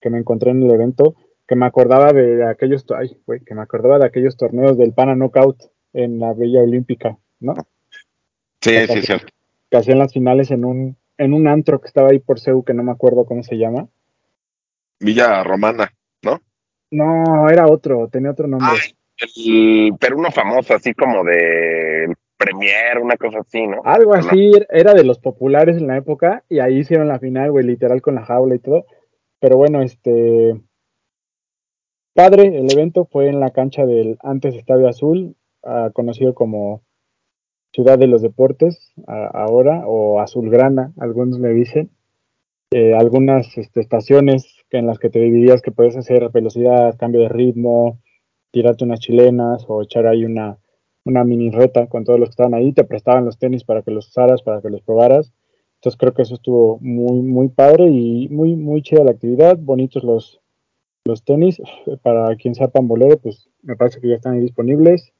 que 0.00 0.10
me 0.10 0.18
encontré 0.18 0.50
en 0.50 0.62
el 0.62 0.70
evento, 0.70 1.14
que 1.52 1.56
me 1.56 1.66
acordaba 1.66 2.14
de 2.14 2.48
aquellos 2.48 2.86
ay, 2.96 3.14
güey, 3.26 3.40
que 3.40 3.54
me 3.54 3.60
acordaba 3.60 3.98
de 3.98 4.06
aquellos 4.06 4.38
torneos 4.38 4.78
del 4.78 4.94
Pana 4.94 5.14
Knockout 5.14 5.58
en 5.92 6.18
la 6.18 6.32
Villa 6.32 6.62
Olímpica, 6.62 7.18
¿no? 7.40 7.52
Sí, 8.62 8.70
sí, 8.70 8.98
es 9.00 9.04
cierto. 9.04 9.26
Que 9.70 9.76
hacían 9.76 9.98
las 9.98 10.14
finales 10.14 10.50
en 10.50 10.64
un 10.64 10.96
en 11.18 11.34
un 11.34 11.46
antro 11.48 11.78
que 11.78 11.88
estaba 11.88 12.08
ahí 12.08 12.20
por 12.20 12.40
Seu 12.40 12.64
que 12.64 12.72
no 12.72 12.82
me 12.82 12.90
acuerdo 12.90 13.26
cómo 13.26 13.42
se 13.42 13.58
llama. 13.58 13.86
Villa 14.98 15.44
Romana, 15.44 15.92
¿no? 16.22 16.40
No, 16.90 17.50
era 17.50 17.66
otro, 17.66 18.08
tenía 18.08 18.30
otro 18.30 18.48
nombre. 18.48 18.68
Ay, 18.72 18.96
el, 19.18 19.94
pero 20.00 20.16
uno 20.16 20.30
famoso, 20.30 20.72
así 20.72 20.94
como 20.94 21.22
de 21.22 22.14
Premier, 22.38 22.98
una 22.98 23.18
cosa 23.18 23.40
así, 23.40 23.66
¿no? 23.66 23.82
Algo 23.84 24.16
no. 24.16 24.26
así, 24.26 24.52
era 24.70 24.94
de 24.94 25.04
los 25.04 25.18
populares 25.18 25.76
en 25.76 25.86
la 25.86 25.98
época 25.98 26.44
y 26.48 26.60
ahí 26.60 26.78
hicieron 26.78 27.08
la 27.08 27.18
final, 27.18 27.50
güey, 27.50 27.66
literal 27.66 28.00
con 28.00 28.14
la 28.14 28.24
jaula 28.24 28.54
y 28.54 28.58
todo. 28.58 28.86
Pero 29.38 29.58
bueno, 29.58 29.82
este 29.82 30.58
padre, 32.14 32.58
el 32.58 32.70
evento 32.72 33.04
fue 33.04 33.28
en 33.28 33.40
la 33.40 33.50
cancha 33.50 33.86
del 33.86 34.18
antes 34.22 34.54
Estadio 34.54 34.88
Azul, 34.88 35.36
ah, 35.62 35.90
conocido 35.92 36.34
como 36.34 36.82
Ciudad 37.72 37.98
de 37.98 38.06
los 38.06 38.22
Deportes, 38.22 38.92
ah, 39.06 39.30
ahora, 39.32 39.84
o 39.86 40.20
Azulgrana, 40.20 40.92
algunos 40.98 41.40
le 41.40 41.54
dicen. 41.54 41.90
Eh, 42.70 42.94
algunas 42.94 43.58
este, 43.58 43.80
estaciones 43.80 44.64
en 44.70 44.86
las 44.86 44.98
que 44.98 45.10
te 45.10 45.18
dividías 45.18 45.60
que 45.60 45.72
puedes 45.72 45.96
hacer 45.96 46.30
velocidad, 46.30 46.96
cambio 46.98 47.20
de 47.20 47.28
ritmo, 47.28 48.00
tirarte 48.50 48.84
unas 48.84 49.00
chilenas 49.00 49.64
o 49.68 49.82
echar 49.82 50.06
ahí 50.06 50.24
una, 50.24 50.58
una 51.04 51.24
mini 51.24 51.50
reta 51.50 51.86
con 51.86 52.04
todos 52.04 52.18
los 52.18 52.30
que 52.30 52.32
estaban 52.32 52.54
ahí, 52.54 52.72
te 52.72 52.84
prestaban 52.84 53.26
los 53.26 53.38
tenis 53.38 53.64
para 53.64 53.82
que 53.82 53.90
los 53.90 54.08
usaras, 54.08 54.42
para 54.42 54.62
que 54.62 54.70
los 54.70 54.82
probaras. 54.82 55.32
Entonces 55.76 55.98
creo 55.98 56.14
que 56.14 56.22
eso 56.22 56.34
estuvo 56.34 56.78
muy, 56.80 57.20
muy 57.22 57.48
padre 57.48 57.88
y 57.88 58.28
muy, 58.30 58.56
muy 58.56 58.82
chida 58.82 59.04
la 59.04 59.10
actividad, 59.12 59.58
bonitos 59.58 60.04
los, 60.04 60.41
los 61.04 61.24
tenis. 61.24 61.60
Para 62.02 62.34
quien 62.36 62.54
sea 62.54 62.68
pambolero, 62.68 63.18
pues 63.18 63.48
me 63.62 63.76
parece 63.76 64.00
que 64.00 64.08
ya 64.08 64.16
están 64.16 64.34
ahí 64.34 64.40
disponibles. 64.40 65.12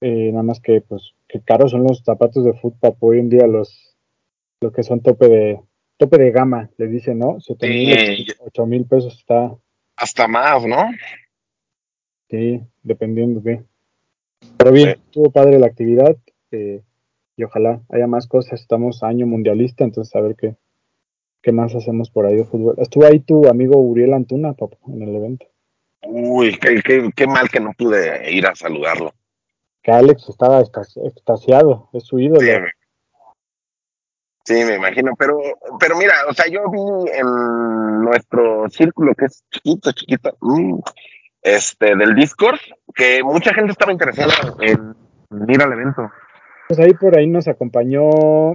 Eh, 0.00 0.30
nada 0.30 0.42
más 0.44 0.60
que, 0.60 0.80
pues, 0.80 1.14
que 1.28 1.40
caros 1.40 1.72
son 1.72 1.82
los 1.82 2.02
zapatos 2.04 2.44
de 2.44 2.52
fútbol 2.54 2.94
hoy 3.00 3.18
en 3.18 3.28
día, 3.28 3.46
los, 3.46 3.96
los 4.60 4.72
que 4.72 4.82
son 4.84 5.00
tope 5.00 5.28
de, 5.28 5.60
tope 5.96 6.18
de 6.18 6.30
gama, 6.30 6.70
le 6.76 6.86
dicen, 6.86 7.18
¿no? 7.18 7.40
Siete 7.40 7.68
mil, 7.68 7.98
Sí. 7.98 8.26
ocho 8.40 8.64
mil 8.66 8.84
pesos 8.84 9.16
está, 9.18 9.56
Hasta 9.96 10.28
más, 10.28 10.64
¿no? 10.64 10.84
Sí, 12.30 12.60
dependiendo 12.84 13.40
de. 13.40 13.64
Pero 14.56 14.70
bien, 14.70 14.90
Sí. 14.94 15.00
estuvo 15.06 15.30
padre 15.32 15.58
la 15.58 15.66
actividad 15.66 16.16
eh, 16.52 16.82
y 17.36 17.42
ojalá 17.42 17.80
haya 17.88 18.06
más 18.06 18.28
cosas. 18.28 18.60
Estamos 18.60 19.02
año 19.02 19.26
mundialista, 19.26 19.82
entonces 19.82 20.14
a 20.14 20.20
ver 20.20 20.36
qué, 20.36 20.54
qué 21.42 21.52
más 21.52 21.74
hacemos 21.74 22.10
por 22.10 22.26
ahí 22.26 22.36
de 22.36 22.44
fútbol. 22.44 22.74
Estuvo 22.78 23.04
ahí 23.06 23.20
tu 23.20 23.48
amigo 23.48 23.78
Uriel 23.80 24.12
Antuna, 24.14 24.52
papá, 24.54 24.76
en 24.88 25.02
el 25.02 25.14
evento. 25.16 25.46
Uy, 26.02 26.56
qué, 26.58 26.80
qué, 26.84 27.10
qué 27.14 27.26
mal 27.26 27.48
que 27.50 27.60
no 27.60 27.72
pude 27.76 28.30
ir 28.32 28.46
a 28.46 28.54
saludarlo. 28.54 29.12
Que 29.82 29.90
Alex 29.92 30.28
estaba 30.28 30.60
extas- 30.60 30.96
extasiado, 31.04 31.88
es 31.92 32.04
su 32.04 32.18
ídolo. 32.18 32.40
Sí, 32.40 32.50
Sí, 34.44 34.64
me 34.64 34.76
imagino, 34.76 35.12
pero, 35.18 35.38
pero 35.78 35.94
mira, 35.98 36.14
o 36.26 36.32
sea, 36.32 36.46
yo 36.50 36.70
vi 36.70 37.10
en 37.12 38.00
nuestro 38.02 38.66
círculo 38.70 39.14
que 39.14 39.26
es 39.26 39.44
chiquito, 39.50 39.92
chiquito, 39.92 40.38
mm, 40.40 40.78
este, 41.42 41.94
del 41.94 42.14
Discord, 42.14 42.58
que 42.94 43.22
mucha 43.22 43.52
gente 43.52 43.72
estaba 43.72 43.92
interesada 43.92 44.32
en 44.62 44.96
ir 45.50 45.60
al 45.62 45.72
evento. 45.74 46.10
Pues 46.66 46.80
ahí 46.80 46.94
por 46.94 47.14
ahí 47.18 47.26
nos 47.26 47.46
acompañó, 47.46 48.52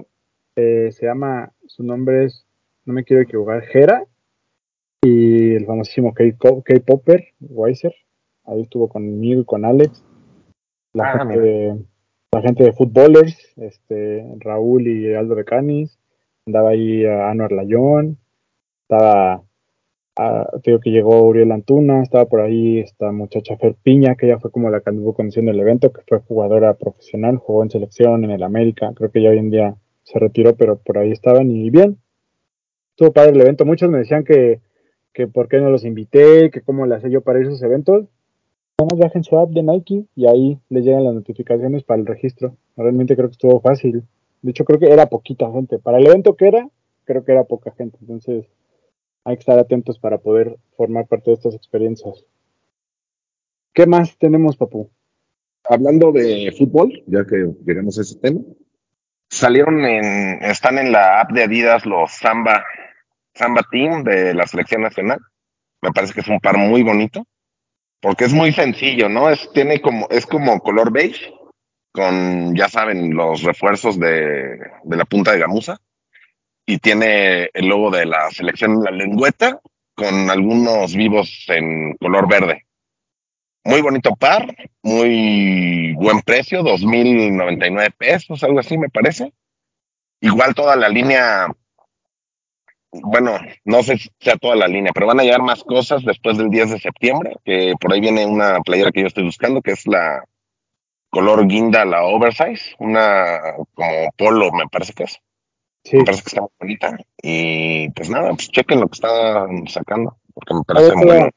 eh, 0.56 0.90
se 0.92 1.06
llama, 1.06 1.52
su 1.68 1.84
nombre 1.84 2.26
es, 2.26 2.44
no 2.86 2.94
me 2.94 3.04
quiero 3.04 3.24
equivocar, 3.24 3.62
Jera, 3.64 4.06
y 5.02 5.56
el 5.56 5.66
famosísimo 5.66 6.14
K-Popper, 6.14 7.26
Weiser, 7.42 7.94
ahí 8.46 8.62
estuvo 8.62 8.88
conmigo 8.88 9.42
y 9.42 9.46
con 9.46 9.66
Alex, 9.66 10.04
la, 10.94 11.12
Ah, 11.12 11.20
gente, 11.20 11.40
de, 11.40 11.78
la 12.32 12.42
gente 12.42 12.64
de 12.64 12.74
Footballers, 12.74 13.38
este, 13.58 14.26
Raúl 14.40 14.88
y 14.88 15.14
Aldo 15.14 15.36
de 15.36 15.46
Canis, 15.46 16.00
andaba 16.46 16.72
ahí 16.72 17.06
a 17.06 17.30
Anuar 17.30 17.52
Layón, 17.52 18.18
estaba, 18.84 19.44
ah, 20.18 20.50
te 20.62 20.72
digo 20.72 20.80
que 20.80 20.92
llegó 20.92 21.24
Uriel 21.24 21.52
Antuna, 21.52 22.04
estaba 22.04 22.26
por 22.26 22.42
ahí 22.42 22.80
esta 22.80 23.12
muchacha 23.12 23.58
Fer 23.58 23.76
Piña, 23.82 24.16
que 24.16 24.28
ella 24.28 24.40
fue 24.40 24.52
como 24.52 24.70
la 24.70 24.82
que 24.82 24.90
anduvo 24.90 25.14
conduciendo 25.14 25.52
el 25.52 25.60
evento, 25.60 25.92
que 25.92 26.02
fue 26.08 26.20
jugadora 26.20 26.76
profesional, 26.76 27.38
jugó 27.38 27.64
en 27.64 27.72
selección 27.72 28.24
en 28.24 28.32
el 28.32 28.44
América, 28.44 28.92
creo 28.94 29.12
que 29.12 29.22
ya 29.22 29.30
hoy 29.30 29.40
en 29.40 29.50
día 29.50 29.76
se 30.04 30.20
retiró, 30.20 30.56
pero 30.56 30.78
por 30.78 30.98
ahí 30.98 31.12
estaban 31.12 31.50
y 31.50 31.70
bien, 31.70 31.98
estuvo 32.94 33.12
padre 33.12 33.32
el 33.32 33.42
evento, 33.42 33.66
muchos 33.66 33.90
me 33.90 33.98
decían 33.98 34.24
que, 34.24 34.62
que 35.14 35.28
por 35.28 35.48
qué 35.48 35.58
no 35.60 35.70
los 35.70 35.84
invité, 35.84 36.52
que 36.52 36.62
cómo 36.62 36.86
le 36.86 36.96
hacía 36.96 37.10
yo 37.10 37.22
para 37.22 37.40
ir 37.40 37.46
a 37.46 37.50
esos 37.50 37.64
eventos, 37.64 38.06
nada 38.78 38.88
más 38.92 39.00
bajen 39.00 39.24
su 39.24 39.38
app 39.38 39.50
de 39.50 39.64
Nike 39.64 40.06
y 40.16 40.28
ahí 40.28 40.60
les 40.70 40.86
llegan 40.86 41.04
las 41.04 41.16
notificaciones 41.16 41.84
para 41.84 42.00
el 42.00 42.06
registro, 42.06 42.56
realmente 42.78 43.16
creo 43.16 43.30
que 43.30 43.34
estuvo 43.34 43.60
fácil, 43.62 44.04
de 44.42 44.52
hecho 44.52 44.64
creo 44.64 44.80
que 44.80 44.92
era 44.92 45.08
poquita 45.08 45.52
gente, 45.52 45.80
para 45.80 45.98
el 45.98 46.06
evento 46.06 46.36
que 46.36 46.48
era, 46.48 46.70
creo 47.06 47.26
que 47.26 47.32
era 47.32 47.46
poca 47.46 47.72
gente, 47.72 47.98
entonces 48.02 48.46
hay 49.26 49.36
que 49.38 49.40
estar 49.40 49.58
atentos 49.58 49.98
para 49.98 50.20
poder 50.20 50.58
formar 50.78 51.08
parte 51.08 51.32
de 51.32 51.36
estas 51.36 51.56
experiencias. 51.56 52.26
¿Qué 53.74 53.88
más 53.88 54.18
tenemos, 54.20 54.56
Papu? 54.56 54.92
Hablando 55.64 56.12
de 56.12 56.54
fútbol, 56.56 57.02
ya 57.08 57.26
que 57.26 57.54
llegamos 57.66 57.98
a 57.98 58.02
ese 58.02 58.20
tema, 58.20 58.42
salieron 59.30 59.84
en, 59.86 60.44
están 60.44 60.78
en 60.78 60.92
la 60.92 61.22
app 61.22 61.32
de 61.32 61.44
Adidas 61.44 61.86
los 61.86 62.12
Samba, 62.12 62.64
Samba 63.36 63.64
Team 63.70 64.04
de 64.04 64.34
la 64.34 64.48
selección 64.48 64.82
nacional. 64.82 65.20
Me 65.82 65.92
parece 65.92 66.14
que 66.14 66.22
es 66.22 66.28
un 66.28 66.40
par 66.40 66.58
muy 66.58 66.84
bonito, 66.84 67.26
porque 68.00 68.26
es 68.26 68.34
muy 68.34 68.52
sencillo, 68.54 69.10
¿no? 69.10 69.30
Es, 69.30 69.50
tiene 69.54 69.82
como, 69.82 70.08
es 70.10 70.26
como 70.26 70.60
color 70.62 70.92
beige, 70.92 71.34
con, 71.92 72.56
ya 72.56 72.70
saben, 72.70 73.16
los 73.16 73.44
refuerzos 73.44 74.00
de, 74.00 74.58
de 74.84 74.98
la 74.98 75.06
punta 75.06 75.32
de 75.32 75.40
gamuza, 75.40 75.78
y 76.66 76.78
tiene 76.78 77.50
el 77.54 77.68
logo 77.68 77.92
de 77.92 78.06
la 78.06 78.30
selección 78.32 78.72
en 78.74 78.84
la 78.84 78.92
lengüeta, 78.92 79.60
con 79.96 80.30
algunos 80.30 80.96
vivos 80.96 81.46
en 81.50 81.96
color 81.98 82.28
verde. 82.28 82.66
Muy 83.66 83.82
bonito 83.82 84.16
par, 84.16 84.54
muy 84.82 85.94
buen 85.94 86.22
precio, 86.22 86.64
2.099 86.64 87.94
pesos, 87.98 88.44
algo 88.44 88.60
así 88.60 88.78
me 88.78 88.90
parece. 88.90 89.34
Igual 90.20 90.54
toda 90.56 90.76
la 90.76 90.90
línea, 90.90 91.48
bueno, 93.02 93.38
no 93.66 93.84
sé 93.84 93.98
si 93.98 94.10
sea 94.20 94.38
toda 94.38 94.56
la 94.56 94.68
línea, 94.68 94.92
pero 94.94 95.08
van 95.08 95.20
a 95.20 95.24
llegar 95.24 95.42
más 95.42 95.64
cosas 95.64 96.04
después 96.04 96.38
del 96.38 96.50
10 96.50 96.72
de 96.72 96.80
septiembre, 96.80 97.36
que 97.44 97.74
por 97.80 97.92
ahí 97.92 98.00
viene 98.00 98.26
una 98.26 98.60
playera 98.62 98.92
que 98.92 99.02
yo 99.02 99.08
estoy 99.08 99.24
buscando, 99.24 99.62
que 99.62 99.72
es 99.72 99.88
la 99.88 100.24
color 101.10 101.48
guinda, 101.48 101.86
la 101.86 102.04
oversize, 102.06 102.76
una 102.80 103.40
como 103.74 104.12
polo 104.18 104.52
me 104.52 104.68
parece 104.68 104.94
que 104.94 105.04
es. 105.04 105.20
Sí, 105.84 105.98
Me 105.98 106.06
parece 106.06 106.24
que 106.24 106.30
está 106.30 106.42
muy 106.42 106.50
bonita. 106.60 106.98
Y 107.22 107.90
pues 107.90 108.10
nada, 108.10 108.30
pues 108.30 108.50
chequen 108.50 108.80
lo 108.80 108.88
que 108.88 108.96
están 108.96 109.68
sacando, 109.68 110.18
porque 110.34 110.54
me 110.54 110.64
parece 110.64 110.96
muy 110.96 111.06
bueno. 111.06 111.30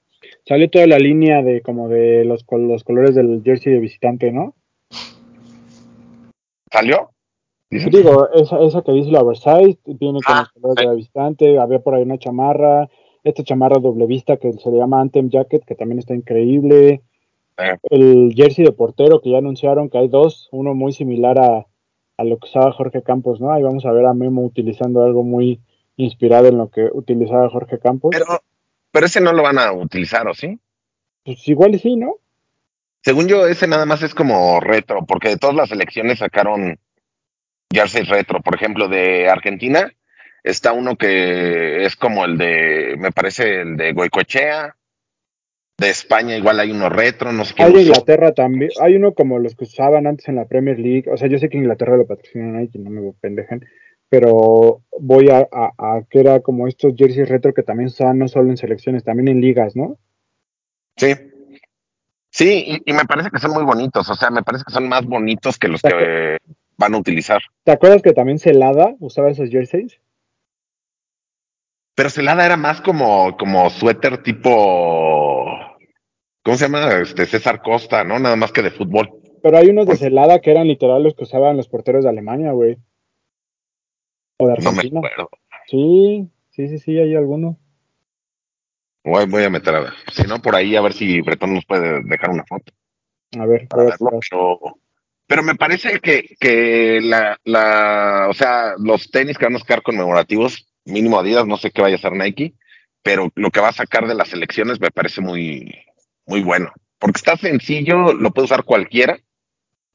salió 0.47 0.71
toda 0.71 0.87
la 0.87 0.99
línea 0.99 1.43
de 1.43 1.63
como 1.63 1.89
de 1.89 2.25
los, 2.25 2.45
los 2.51 2.85
colores 2.85 3.15
del 3.15 3.43
jersey 3.45 3.73
de 3.73 3.81
visitante, 3.81 4.31
¿no? 4.31 4.55
¿Salió? 6.71 7.11
Digo, 7.71 8.29
esa, 8.33 8.61
esa 8.61 8.83
que 8.83 8.93
dice 8.93 9.11
la 9.11 9.23
oversize 9.23 9.79
viene 9.87 10.21
con 10.25 10.37
Ah, 10.37 10.41
los 10.41 10.53
colores 10.53 10.77
de 10.77 10.85
la 10.85 10.95
visitante, 10.95 11.59
había 11.59 11.81
por 11.81 11.95
ahí 11.95 12.03
una 12.03 12.19
chamarra, 12.19 12.89
esta 13.25 13.43
chamarra 13.43 13.81
doble 13.81 14.07
vista 14.07 14.37
que 14.37 14.53
se 14.53 14.71
le 14.71 14.79
llama 14.79 15.01
Anthem 15.01 15.29
Jacket, 15.31 15.65
que 15.65 15.75
también 15.75 15.99
está 15.99 16.15
increíble. 16.15 17.03
Eh, 17.59 17.77
El 17.91 18.35
jersey 18.37 18.65
de 18.65 18.73
portero 18.73 19.21
que 19.21 19.31
ya 19.31 19.39
anunciaron 19.39 19.91
que 19.91 19.99
hay 19.99 20.09
dos, 20.09 20.49
uno 20.53 20.75
muy 20.75 20.93
similar 20.93 21.39
a, 21.41 21.67
a 22.19 22.25
lo 22.25 22.39
que 22.39 22.47
usaba 22.49 22.71
Jorge 22.73 23.03
Campos, 23.03 23.41
¿no? 23.41 23.51
Ahí 23.51 23.63
vamos 23.63 23.85
a 23.85 23.93
ver 23.93 24.07
a 24.07 24.15
Memo 24.15 24.43
utilizando 24.45 25.03
algo 25.03 25.25
muy 25.25 25.61
inspirado 25.97 26.47
en 26.47 26.59
lo 26.59 26.69
que 26.71 26.89
utilizaba 26.93 27.51
Jorge 27.51 27.79
Campos. 27.79 28.11
pero, 28.13 28.43
pero 28.93 29.07
ese 29.07 29.21
no 29.21 29.33
lo 29.33 29.43
van 29.43 29.59
a 29.59 29.73
utilizar, 29.73 30.29
¿o 30.29 30.35
sí? 30.35 30.59
Pues 31.25 31.49
igual 31.49 31.75
y 31.75 31.79
sí, 31.79 31.97
¿no? 31.97 32.15
Según 33.03 33.27
yo, 33.27 33.47
ese 33.47 33.67
nada 33.67 33.87
más 33.87 34.03
es 34.03 34.15
como 34.15 34.61
retro, 34.61 35.05
porque 35.07 35.31
de 35.31 35.37
todas 35.37 35.57
las 35.57 35.73
elecciones 35.73 36.21
sacaron 36.21 36.79
jerseys 37.73 38.09
retro. 38.09 38.41
Por 38.41 38.55
ejemplo, 38.55 38.89
de 38.89 39.29
Argentina 39.29 39.93
está 40.43 40.73
uno 40.73 40.97
que 40.97 41.85
es 41.85 41.97
como 41.97 42.25
el 42.25 42.39
de, 42.39 42.97
me 42.99 43.13
parece, 43.13 43.63
el 43.63 43.77
de 43.77 43.93
Goicoechea. 43.93 44.77
De 45.79 45.91
España 45.91 46.39
igual 46.39 46.59
hay 46.59 46.71
uno 46.71 46.89
retro, 46.89 47.33
no 47.35 47.45
sé 47.45 47.53
qué. 47.55 47.63
Hay 47.65 47.73
de 47.75 47.83
Inglaterra 47.83 48.33
también, 48.33 48.71
hay 48.81 48.97
uno 48.97 49.13
como 49.13 49.39
los 49.39 49.55
que 49.55 49.65
usaban 49.65 50.07
antes 50.07 50.27
en 50.29 50.37
la 50.37 50.47
Premier 50.47 50.79
League, 50.79 51.05
o 51.13 51.19
sea, 51.19 51.29
yo 51.29 51.39
sé 51.39 51.51
que 51.51 51.59
Inglaterra 51.59 51.99
lo 51.99 52.07
patrocina 52.07 52.47
Nike, 52.47 52.79
no 52.79 52.89
me 52.89 53.13
pendejen, 53.21 53.63
pero 54.09 54.81
voy 54.99 55.29
a, 55.29 55.47
a, 55.53 55.73
a 55.77 56.03
que 56.09 56.21
era 56.21 56.41
como 56.41 56.67
estos 56.67 56.95
jerseys 56.97 57.29
retro 57.29 57.53
que 57.53 57.63
también 57.63 57.89
usaban 57.89 58.19
no 58.19 58.27
solo 58.27 58.49
en 58.49 58.57
selecciones, 58.57 59.05
también 59.05 59.29
en 59.29 59.43
ligas, 59.43 59.77
¿no? 59.77 59.99
Sí. 60.97 61.13
Sí, 62.31 62.65
y, 62.67 62.91
y 62.91 62.95
me 62.95 63.05
parece 63.05 63.29
que 63.31 63.39
son 63.39 63.51
muy 63.51 63.65
bonitos, 63.65 64.09
o 64.09 64.15
sea, 64.15 64.31
me 64.31 64.43
parece 64.43 64.65
que 64.67 64.73
son 64.73 64.89
más 64.89 65.05
bonitos 65.05 65.59
que 65.59 65.69
los 65.69 65.83
que 65.83 66.39
van 66.79 66.95
a 66.95 66.99
utilizar. 66.99 67.41
¿Te 67.65 67.73
acuerdas 67.73 68.03
que 68.03 68.13
también 68.13 68.39
Celada 68.39 68.95
usaba 69.01 69.31
esos 69.31 69.51
jerseys? 69.51 70.01
Pero 71.95 72.11
Celada 72.11 72.45
era 72.45 72.57
más 72.57 72.81
como, 72.83 73.37
como 73.39 73.71
suéter 73.71 74.23
tipo, 74.23 75.47
¿cómo 76.43 76.57
se 76.57 76.65
llama? 76.67 76.93
Este 77.01 77.25
César 77.27 77.63
Costa, 77.63 78.05
¿no? 78.05 78.19
Nada 78.19 78.37
más 78.37 78.53
que 78.53 78.63
de 78.63 78.71
fútbol. 78.71 79.09
Pero 79.43 79.57
hay 79.59 79.69
unos 79.69 79.87
de 79.87 79.97
Celada 79.97 80.41
que 80.41 80.51
eran 80.51 80.67
literal 80.69 81.03
los 81.03 81.15
que 81.15 81.25
usaban 81.25 81.57
los 81.57 81.69
porteros 81.69 82.05
de 82.05 82.11
Alemania, 82.11 82.53
güey. 82.53 82.77
O 84.39 84.47
de 84.49 84.55
No 84.57 84.61
me 84.61 84.69
Argentina. 84.79 85.01
acuerdo. 85.01 85.31
sí, 85.69 86.29
sí, 86.51 86.69
sí, 86.69 86.79
sí, 86.79 86.99
hay 86.99 87.15
algunos. 87.15 87.57
Voy, 89.05 89.25
voy 89.27 89.45
a 89.45 89.51
meter 89.51 89.75
a 89.75 89.81
ver. 89.81 89.93
Si 90.13 90.25
no, 90.25 90.43
por 90.43 90.55
ahí 90.57 90.77
a 90.77 90.83
ver 90.83 90.93
si 90.93 91.21
Bretón 91.23 91.55
nos 91.55 91.65
puede 91.65 92.03
dejar 92.03 92.31
una 92.31 92.45
foto. 92.45 92.73
A 93.39 93.47
ver, 93.47 93.67
a 93.71 93.77
verlo, 93.77 94.21
pero, 94.31 94.61
pero 95.27 95.43
me 95.43 95.55
parece 95.55 96.01
que, 96.01 96.37
que 96.39 97.01
la, 97.03 97.39
la, 97.45 98.27
o 98.31 98.35
sea, 98.35 98.75
los 98.79 99.11
tenis 99.11 99.37
que 99.39 99.45
van 99.47 99.57
a 99.57 99.59
sacar 99.61 99.83
conmemorativos, 99.83 100.67
mínimo 100.85 101.19
Adidas, 101.19 101.47
no 101.47 101.57
sé 101.57 101.71
qué 101.71 101.83
vaya 101.83 101.97
a 101.97 101.99
hacer 101.99 102.13
Nike, 102.13 102.55
pero 103.03 103.31
lo 103.35 103.51
que 103.51 103.61
va 103.61 103.69
a 103.69 103.73
sacar 103.73 104.07
de 104.07 104.15
las 104.15 104.33
elecciones 104.33 104.81
me 104.81 104.91
parece 104.91 105.21
muy, 105.21 105.75
muy 106.27 106.43
bueno. 106.43 106.71
Porque 106.99 107.19
está 107.19 107.37
sencillo, 107.37 108.13
lo 108.13 108.31
puede 108.31 108.47
usar 108.47 108.65
cualquiera. 108.65 109.19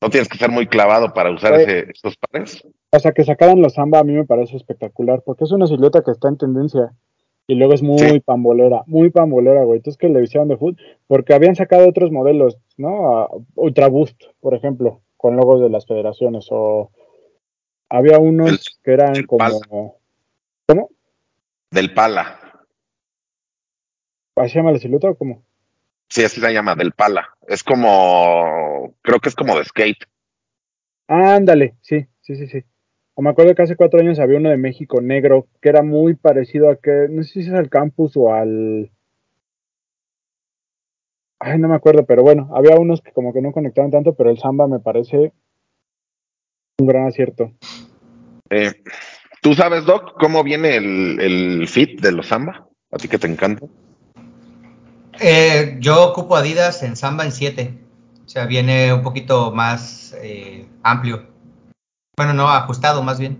No 0.02 0.10
tienes 0.10 0.30
que 0.30 0.38
ser 0.38 0.50
muy 0.50 0.68
clavado 0.68 1.14
para 1.14 1.32
usar 1.32 1.56
Sí. 1.58 1.62
ese, 1.64 1.92
esos 1.92 2.16
pares. 2.18 2.64
O 2.92 3.00
sea, 3.00 3.12
que 3.12 3.24
sacaran 3.24 3.62
los 3.62 3.74
Samba 3.74 4.00
a 4.00 4.04
mí 4.04 4.14
me 4.14 4.26
parece 4.26 4.58
espectacular, 4.58 5.22
porque 5.26 5.44
es 5.44 5.52
una 5.52 5.68
silueta 5.68 6.02
que 6.04 6.12
está 6.12 6.28
en 6.28 6.38
tendencia. 6.38 6.92
Y 7.48 7.56
luego 7.56 7.74
es 7.74 7.82
muy 7.82 7.98
Sí. 8.00 8.20
pambolera, 8.20 8.84
muy 8.86 9.10
pambolera, 9.10 9.64
güey. 9.64 9.78
Entonces 9.78 9.98
que 9.98 10.10
le 10.10 10.24
hicieron 10.24 10.48
de 10.48 10.58
foot, 10.58 10.78
porque 11.08 11.34
habían 11.34 11.56
sacado 11.56 11.88
otros 11.88 12.12
modelos, 12.12 12.58
¿no? 12.78 13.18
A 13.20 13.30
Ultra 13.56 13.88
Boost, 13.90 14.22
por 14.40 14.54
ejemplo, 14.56 15.02
con 15.22 15.38
logos 15.38 15.62
de 15.62 15.70
las 15.70 15.86
federaciones. 15.86 16.48
O 16.50 16.92
había 17.90 18.18
unos 18.18 18.80
que 18.84 18.92
eran 18.92 19.24
como. 19.26 19.40
Pala. 19.40 19.94
¿Cómo? 20.68 20.90
Del 21.70 21.94
pala. 21.94 22.40
¿Así 24.36 24.54
se 24.54 24.60
llama 24.60 24.72
la 24.72 24.80
silueta 24.80 25.10
o 25.10 25.16
cómo? 25.16 25.44
Sí, 26.10 26.24
así 26.24 26.42
se 26.42 26.54
llama, 26.54 26.76
del 26.76 26.92
pala. 26.92 27.30
Es 27.48 27.64
como, 27.64 28.96
creo 29.02 29.20
que 29.20 29.30
es 29.30 29.36
como 29.36 29.58
de 29.58 29.64
skate. 29.64 30.06
Ándale, 31.08 31.76
sí, 31.82 32.08
sí, 32.22 32.36
sí, 32.36 32.48
sí. 32.48 32.64
O 33.14 33.22
me 33.22 33.30
acuerdo 33.30 33.54
que 33.54 33.62
hace 33.62 33.76
cuatro 33.76 34.00
años 34.00 34.20
había 34.20 34.40
uno 34.40 34.50
de 34.50 34.58
México 34.58 35.02
negro 35.02 35.48
que 35.62 35.70
era 35.70 35.84
muy 35.84 36.16
parecido 36.16 36.70
a 36.70 36.78
que, 36.78 37.08
no 37.10 37.24
sé 37.24 37.44
si 37.44 37.50
es 37.50 37.54
al 37.54 37.70
campus 37.70 38.18
o 38.18 38.34
al. 38.34 38.92
Ay, 41.44 41.58
no 41.58 41.68
me 41.68 41.76
acuerdo, 41.76 42.06
pero 42.06 42.22
bueno, 42.22 42.52
había 42.54 42.76
unos 42.76 43.02
que 43.02 43.12
como 43.12 43.34
que 43.34 43.42
no 43.42 43.52
conectaban 43.52 43.90
tanto, 43.90 44.14
pero 44.14 44.30
el 44.30 44.38
Samba 44.38 44.68
me 44.68 44.80
parece 44.80 45.34
un 46.80 46.88
gran 46.88 47.08
acierto. 47.08 47.52
Eh, 48.52 48.84
¿Tú 49.42 49.56
sabes, 49.56 49.86
Doc, 49.86 50.14
cómo 50.20 50.44
viene 50.44 50.76
el, 50.76 51.20
el 51.20 51.68
fit 51.68 52.00
de 52.00 52.12
los 52.12 52.28
Samba? 52.28 52.68
A 52.92 52.98
ti 52.98 53.08
que 53.08 53.18
te 53.18 53.26
encanta. 53.26 53.66
Eh, 55.20 55.78
yo 55.80 56.10
ocupo 56.10 56.36
Adidas 56.36 56.84
en 56.84 56.96
Samba 56.96 57.26
en 57.26 57.32
7. 57.32 57.74
O 58.24 58.30
sea, 58.30 58.46
viene 58.46 58.94
un 58.94 59.02
poquito 59.02 59.52
más 59.52 60.16
eh, 60.22 60.68
amplio. 60.84 61.26
Bueno, 62.16 62.36
no, 62.36 62.50
ajustado 62.50 63.02
más 63.02 63.20
bien. 63.20 63.40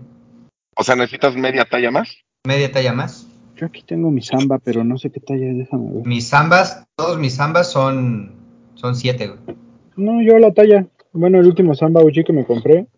O 0.76 0.82
sea, 0.82 0.96
necesitas 0.96 1.36
media 1.36 1.64
talla 1.66 1.92
más. 1.92 2.16
Media 2.48 2.72
talla 2.72 2.92
más. 2.92 3.28
Yo 3.62 3.66
aquí 3.68 3.84
tengo 3.84 4.10
mi 4.10 4.22
samba, 4.22 4.58
pero 4.58 4.82
no 4.82 4.98
sé 4.98 5.10
qué 5.10 5.20
talla 5.20 5.46
es, 5.48 5.56
déjame 5.56 5.92
ver. 5.92 6.04
Mis 6.04 6.28
zambas, 6.28 6.84
todos 6.96 7.16
mis 7.16 7.36
zambas 7.36 7.70
son, 7.70 8.32
son 8.74 8.96
siete, 8.96 9.28
güey. 9.28 9.56
No, 9.94 10.20
yo 10.20 10.36
la 10.40 10.52
talla. 10.52 10.84
Bueno, 11.12 11.38
el 11.38 11.46
último 11.46 11.72
samba 11.76 12.00
OG 12.00 12.24
que 12.26 12.32
me 12.32 12.44
compré. 12.44 12.88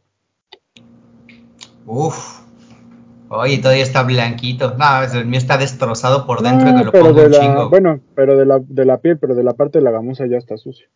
Uf. 1.84 2.40
Oye, 3.28 3.58
todavía 3.58 3.82
está 3.82 4.04
blanquito. 4.04 4.74
No, 4.78 5.02
el 5.02 5.26
mío 5.26 5.36
está 5.36 5.58
destrozado 5.58 6.24
por 6.26 6.40
dentro 6.40 6.66
No, 6.70 6.78
me 6.78 6.84
lo 6.86 6.92
pero 6.92 7.04
pongo 7.08 7.20
de 7.20 7.26
un 7.26 7.32
la, 7.32 7.40
chingo. 7.40 7.68
bueno, 7.68 8.00
pero 8.14 8.38
de 8.38 8.46
la, 8.46 8.58
de 8.60 8.84
la 8.86 8.96
piel, 9.02 9.18
pero 9.18 9.34
de 9.34 9.44
la 9.44 9.52
parte 9.52 9.80
de 9.80 9.84
la 9.84 9.90
gamuza 9.90 10.24
ya 10.26 10.38
está 10.38 10.56
sucio. 10.56 10.88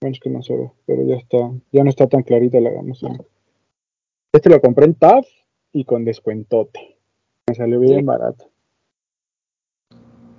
Bueno, 0.00 0.14
es 0.14 0.20
que 0.20 0.30
no 0.30 0.42
se 0.42 0.56
ve, 0.56 0.70
pero 0.86 1.04
ya 1.04 1.16
está, 1.16 1.36
ya 1.70 1.84
no 1.84 1.90
está 1.90 2.06
tan 2.06 2.22
clarita 2.22 2.58
la 2.60 2.70
gamuza. 2.70 3.08
Este 4.32 4.48
lo 4.48 4.58
compré 4.62 4.86
en 4.86 4.94
TAF 4.94 5.26
y 5.74 5.84
con 5.84 6.06
descuentote. 6.06 6.96
Me 7.46 7.54
salió 7.54 7.78
bien 7.78 8.06
barato. 8.06 8.49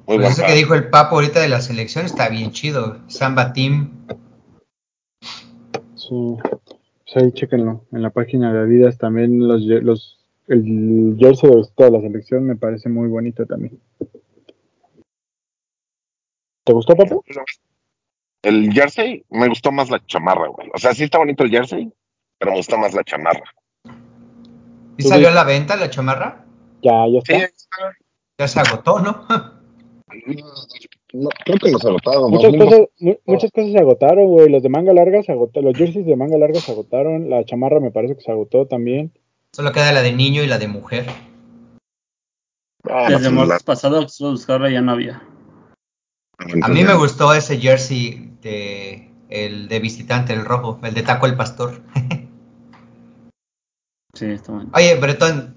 Muy 0.07 0.17
Pues 0.17 0.31
eso 0.31 0.45
que 0.45 0.53
dijo 0.53 0.75
el 0.75 0.89
papo 0.89 1.15
ahorita 1.15 1.39
de 1.39 1.49
la 1.49 1.61
selección 1.61 2.05
está 2.05 2.29
bien 2.29 2.51
chido. 2.51 2.99
Samba 3.07 3.53
Team. 3.53 4.07
Sí. 5.95 6.37
Pues 6.43 7.23
ahí 7.23 7.31
chéquenlo. 7.31 7.85
En 7.91 8.01
la 8.01 8.09
página 8.09 8.53
de 8.53 8.59
Adidas 8.59 8.97
también 8.97 9.47
los, 9.47 9.61
los 9.61 10.21
el 10.47 11.15
jersey 11.19 11.49
de 11.49 11.85
de 11.85 11.91
la 11.91 12.01
selección 12.01 12.43
me 12.45 12.55
parece 12.55 12.89
muy 12.89 13.07
bonito 13.07 13.45
también. 13.45 13.79
¿Te 16.63 16.73
gustó, 16.73 16.95
papu? 16.95 17.23
El 18.43 18.71
jersey 18.73 19.23
me 19.29 19.47
gustó 19.47 19.71
más 19.71 19.89
la 19.89 20.03
chamarra, 20.05 20.47
güey. 20.47 20.69
O 20.73 20.77
sea, 20.77 20.93
sí 20.93 21.03
está 21.03 21.19
bonito 21.19 21.43
el 21.43 21.51
jersey, 21.51 21.91
pero 22.37 22.51
me 22.51 22.57
gustó 22.57 22.77
más 22.77 22.93
la 22.93 23.03
chamarra. 23.03 23.43
¿Y 24.97 25.03
salió 25.03 25.29
a 25.29 25.31
la 25.31 25.43
venta 25.43 25.75
la 25.75 25.89
chamarra? 25.89 26.45
Ya, 26.81 27.07
ya 27.07 27.21
Sí, 27.25 27.33
está. 27.33 27.95
Ya 28.37 28.47
se 28.47 28.59
agotó, 28.59 28.99
¿no? 28.99 29.25
no, 31.13 31.29
creo 31.45 31.57
que 31.57 31.71
nos 31.71 31.85
agotado. 31.85 32.29
Muchas 32.29 32.53
cosas, 32.55 32.79
mu- 32.99 33.17
muchas 33.25 33.51
cosas 33.51 33.71
se 33.71 33.77
agotaron, 33.79 34.25
güey. 34.27 34.49
Los 34.49 34.63
de 34.63 34.69
manga 34.69 34.93
larga 34.93 35.23
se 35.23 35.31
agotaron, 35.31 35.69
los 35.69 35.77
jerseys 35.77 36.05
de 36.05 36.15
manga 36.15 36.37
larga 36.37 36.59
se 36.59 36.71
agotaron, 36.71 37.29
la 37.29 37.43
chamarra 37.45 37.79
me 37.79 37.91
parece 37.91 38.15
que 38.15 38.21
se 38.21 38.31
agotó 38.31 38.67
también. 38.67 39.11
Solo 39.53 39.71
queda 39.71 39.91
la 39.91 40.01
de 40.01 40.13
niño 40.13 40.43
y 40.43 40.47
la 40.47 40.57
de 40.57 40.67
mujer. 40.67 41.05
Ah, 42.89 43.07
Desde 43.09 43.27
el 43.27 43.33
martes 43.33 43.63
pasado 43.63 44.07
buscarla 44.21 44.69
ya 44.71 44.81
no 44.81 44.93
había. 44.93 45.21
A 46.63 46.67
mí 46.69 46.83
me 46.83 46.95
gustó 46.95 47.33
ese 47.33 47.57
jersey 47.59 48.31
de 48.41 49.11
el 49.29 49.67
de 49.67 49.79
visitante, 49.79 50.33
el 50.33 50.43
rojo, 50.45 50.79
el 50.83 50.93
de 50.93 51.03
Taco 51.03 51.25
el 51.25 51.35
Pastor. 51.37 51.81
Sí, 54.13 54.25
está 54.25 54.51
bueno. 54.51 54.69
Oye, 54.75 54.95
Bretón, 54.99 55.55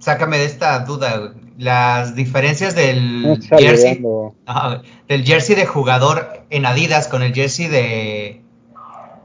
sácame 0.00 0.36
de 0.38 0.44
esta 0.44 0.80
duda. 0.84 1.34
Las 1.60 2.14
diferencias 2.14 2.74
del 2.74 3.22
No 3.22 3.36
jersey. 3.36 4.02
Ajá, 4.46 4.80
del 5.08 5.24
jersey 5.24 5.54
de 5.54 5.66
jugador 5.66 6.44
en 6.48 6.64
Adidas 6.64 7.06
con 7.06 7.22
el 7.22 7.34
jersey 7.34 7.68
de, 7.68 8.40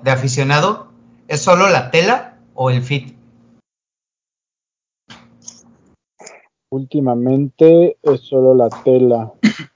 de 0.03 0.11
aficionado, 0.11 0.91
¿es 1.29 1.39
solo 1.39 1.69
la 1.69 1.91
tela 1.91 2.37
o 2.53 2.69
el 2.71 2.81
fit? 2.81 3.15
Últimamente 6.69 7.95
es 8.01 8.19
solo 8.19 8.53
la 8.53 8.67
tela, 8.83 9.31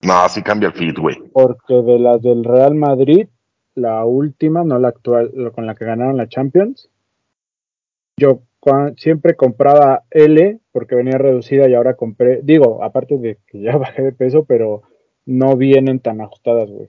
No, 0.00 0.28
sí 0.28 0.40
cambia 0.42 0.68
el 0.68 0.74
fit, 0.74 0.96
güey. 0.96 1.16
porque 1.32 1.74
de 1.74 1.98
las 1.98 2.22
del 2.22 2.44
Real 2.44 2.76
Madrid, 2.76 3.26
la 3.74 4.04
última, 4.04 4.62
no 4.62 4.78
la 4.78 4.88
actual, 4.88 5.52
con 5.52 5.66
la 5.66 5.74
que 5.74 5.84
ganaron 5.84 6.16
la 6.16 6.28
Champions, 6.28 6.88
yo 8.16 8.42
siempre 8.96 9.34
compraba 9.36 10.04
L 10.10 10.58
porque 10.72 10.94
venía 10.94 11.18
reducida 11.18 11.68
y 11.68 11.74
ahora 11.74 11.94
compré, 11.94 12.40
digo, 12.42 12.82
aparte 12.82 13.18
de 13.18 13.38
que 13.46 13.60
ya 13.60 13.76
bajé 13.78 14.02
de 14.02 14.12
peso, 14.12 14.44
pero 14.44 14.82
no 15.26 15.56
vienen 15.56 16.00
tan 16.00 16.20
ajustadas, 16.20 16.70
güey. 16.70 16.88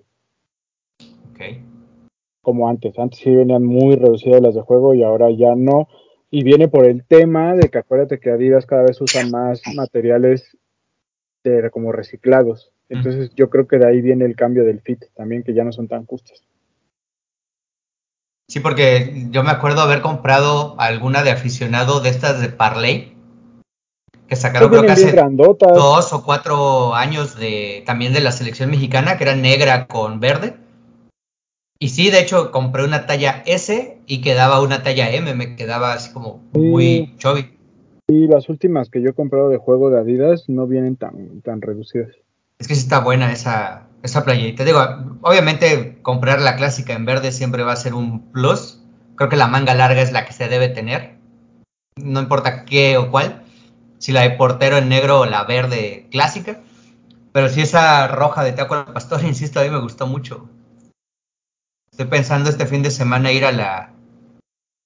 Ok. 1.32 1.42
como 2.42 2.68
antes. 2.70 2.98
Antes 2.98 3.20
sí 3.20 3.36
venían 3.36 3.64
muy 3.66 3.96
reducidas 3.96 4.42
las 4.42 4.56
de 4.56 4.62
juego 4.62 4.94
y 4.94 5.04
ahora 5.04 5.30
ya 5.30 5.56
no. 5.56 5.88
Y 6.32 6.44
viene 6.44 6.68
por 6.68 6.86
el 6.86 7.04
tema 7.06 7.56
de 7.56 7.70
que 7.70 7.78
acuérdate 7.80 8.20
que 8.20 8.32
Adidas 8.32 8.66
cada 8.66 8.84
vez 8.84 9.00
usa 9.02 9.26
más 9.30 9.62
materiales 9.76 10.58
de- 11.44 11.70
como 11.72 11.92
reciclados. 11.92 12.72
Entonces 12.88 13.32
yo 13.36 13.50
creo 13.50 13.68
que 13.68 13.78
de 13.78 13.88
ahí 13.88 14.02
viene 14.02 14.26
el 14.26 14.36
cambio 14.36 14.64
del 14.64 14.82
fit 14.82 15.06
también, 15.16 15.44
que 15.44 15.54
ya 15.54 15.64
no 15.64 15.72
son 15.72 15.88
tan 15.88 16.06
justas. 16.06 16.44
Sí, 18.50 18.60
porque 18.60 19.28
yo 19.30 19.44
me 19.44 19.52
acuerdo 19.52 19.82
haber 19.82 20.02
comprado 20.02 20.74
alguna 20.80 21.22
de 21.22 21.30
aficionado 21.30 22.00
de 22.00 22.10
estas 22.10 22.42
de 22.42 22.50
Parley, 22.50 23.16
que 24.28 24.36
sacaron 24.36 24.70
creo 24.70 24.82
que 24.82 24.92
hace 24.92 25.12
grandotas. 25.12 25.72
dos 25.72 26.12
o 26.14 26.24
cuatro 26.24 26.96
años 26.96 27.38
de 27.38 27.84
también 27.86 28.12
de 28.12 28.22
la 28.22 28.32
selección 28.32 28.72
mexicana, 28.72 29.18
que 29.18 29.26
era 29.26 29.36
negra 29.36 29.86
con 29.86 30.20
verde. 30.20 30.58
Y 31.78 31.90
sí, 31.90 32.10
de 32.10 32.22
hecho, 32.22 32.50
compré 32.50 32.84
una 32.84 33.06
talla 33.06 33.44
S 33.46 34.00
y 34.08 34.22
quedaba 34.22 34.62
una 34.62 34.82
talla 34.82 35.12
M, 35.12 35.32
me 35.36 35.56
quedaba 35.56 35.94
así 35.94 36.12
como 36.12 36.42
muy 36.52 37.14
chubby. 37.18 37.56
Y 38.08 38.28
las 38.28 38.50
últimas 38.50 38.90
que 38.90 39.04
yo 39.04 39.12
he 39.12 39.14
comprado 39.14 39.50
de 39.50 39.58
juego 39.58 39.92
de 39.92 40.00
Adidas 40.00 40.46
no 40.50 40.66
vienen 40.66 40.96
tan, 40.96 41.42
tan 41.42 41.62
reducidas. 41.62 42.16
Es 42.58 42.68
que 42.68 42.74
sí 42.74 42.82
está 42.82 43.00
buena 43.02 43.32
esa, 43.32 43.89
esa 44.04 44.24
playerita. 44.24 44.64
Digo, 44.64 44.80
obviamente 45.22 46.00
comprar 46.02 46.42
la 46.42 46.56
clásica 46.56 46.94
en 46.94 47.06
verde 47.06 47.32
siempre 47.32 47.64
va 47.64 47.74
a 47.74 47.78
ser 47.78 47.94
un 47.94 48.32
plus. 48.32 48.82
Creo 49.16 49.30
que 49.30 49.36
la 49.36 49.48
manga 49.48 49.74
larga 49.74 50.02
es 50.02 50.12
la 50.12 50.26
que 50.26 50.34
se 50.34 50.48
debe 50.48 50.70
tener. 50.70 51.18
No 51.96 52.22
importa 52.22 52.66
qué 52.66 52.98
o 52.98 53.12
cuál. 53.12 53.44
Si 53.98 54.12
la 54.12 54.22
de 54.22 54.32
portero 54.32 54.78
en 54.78 54.90
negro 54.90 55.20
o 55.20 55.26
la 55.26 55.44
verde 55.44 56.08
clásica. 56.12 56.62
Pero 57.34 57.50
si 57.50 57.62
esa 57.62 58.08
roja 58.08 58.44
de 58.44 58.54
Taco 58.54 58.76
al 58.76 58.94
Pastor, 58.94 59.24
insisto, 59.26 59.60
a 59.60 59.64
mí 59.64 59.70
me 59.70 59.82
gustó 59.82 60.08
mucho. 60.08 60.50
Estoy 61.92 62.08
pensando 62.08 62.50
este 62.50 62.66
fin 62.66 62.82
de 62.82 62.92
semana 62.92 63.32
ir 63.32 63.46
a 63.46 63.52
la. 63.52 63.94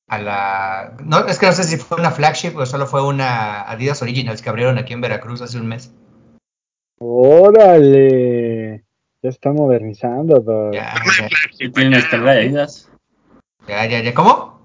A 0.10 0.18
la. 0.18 0.98
No, 1.04 1.26
es 1.28 1.38
que 1.38 1.46
no 1.46 1.54
sé 1.54 1.64
si 1.64 1.78
fue 1.78 2.00
una 2.00 2.12
flagship 2.12 2.58
o 2.58 2.66
solo 2.66 2.88
fue 2.88 3.06
una 3.06 3.62
Adidas 3.62 4.02
Originals 4.02 4.42
que 4.42 4.50
abrieron 4.50 4.78
aquí 4.78 4.94
en 4.94 5.02
Veracruz 5.02 5.42
hace 5.42 5.60
un 5.60 5.68
mes. 5.68 5.94
¡Órale! 7.00 8.84
Ya 9.24 9.30
está 9.30 9.52
modernizando. 9.52 10.40
Doc. 10.42 10.74
Ya, 10.74 10.94
ya, 11.18 11.30
ya, 13.68 13.86
ya, 13.88 14.02
ya. 14.02 14.14
¿Cómo? 14.14 14.62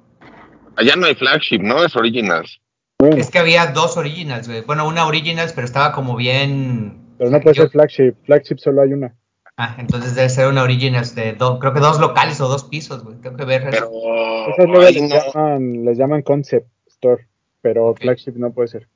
Allá 0.76 0.96
no 0.96 1.06
hay 1.06 1.14
flagship, 1.14 1.60
¿no? 1.60 1.84
Es 1.84 1.96
originals. 1.96 2.60
Bueno, 3.00 3.16
Es 3.16 3.30
que 3.30 3.38
había 3.38 3.68
dos 3.68 3.96
originals, 3.96 4.48
güey. 4.48 4.62
Bueno, 4.62 4.86
una 4.88 5.06
originals, 5.06 5.52
pero 5.52 5.64
estaba 5.64 5.92
como 5.92 6.16
bien. 6.16 7.00
pero 7.18 7.30
no 7.30 7.40
puede 7.40 7.54
yo- 7.56 7.62
ser 7.62 7.70
flagship. 7.70 8.14
Flagship 8.24 8.58
solo 8.58 8.82
hay 8.82 8.92
una. 8.92 9.14
Ah, 9.56 9.74
entonces 9.78 10.14
debe 10.14 10.28
ser 10.28 10.46
una 10.48 10.62
originals 10.62 11.14
de 11.16 11.32
dos, 11.32 11.58
creo 11.58 11.72
que 11.74 11.80
dos 11.80 11.98
locales 11.98 12.40
o 12.40 12.48
dos 12.48 12.64
pisos, 12.64 13.02
güey. 13.02 13.16
Tengo 13.20 13.36
que 13.36 13.44
ver 13.44 13.62
Pero 13.70 13.76
eso. 13.76 14.50
Esas 14.52 14.66
luego 14.66 14.82
les, 14.82 15.02
no. 15.02 15.08
llaman, 15.08 15.84
les 15.84 15.98
llaman 15.98 16.22
concept 16.22 16.68
store, 16.86 17.26
pero 17.60 17.94
flagship 17.94 18.34
no 18.36 18.52
puede 18.52 18.68
ser. 18.68 18.88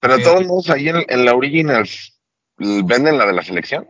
Pero 0.00 0.16
de 0.18 0.22
Ok, 0.22 0.28
todos 0.28 0.46
modos, 0.46 0.70
ahí 0.70 0.88
en, 0.90 1.02
en 1.08 1.24
la 1.24 1.34
originals, 1.34 2.18
¿venden 2.58 3.16
la 3.16 3.26
de 3.26 3.32
la 3.32 3.42
selección? 3.42 3.86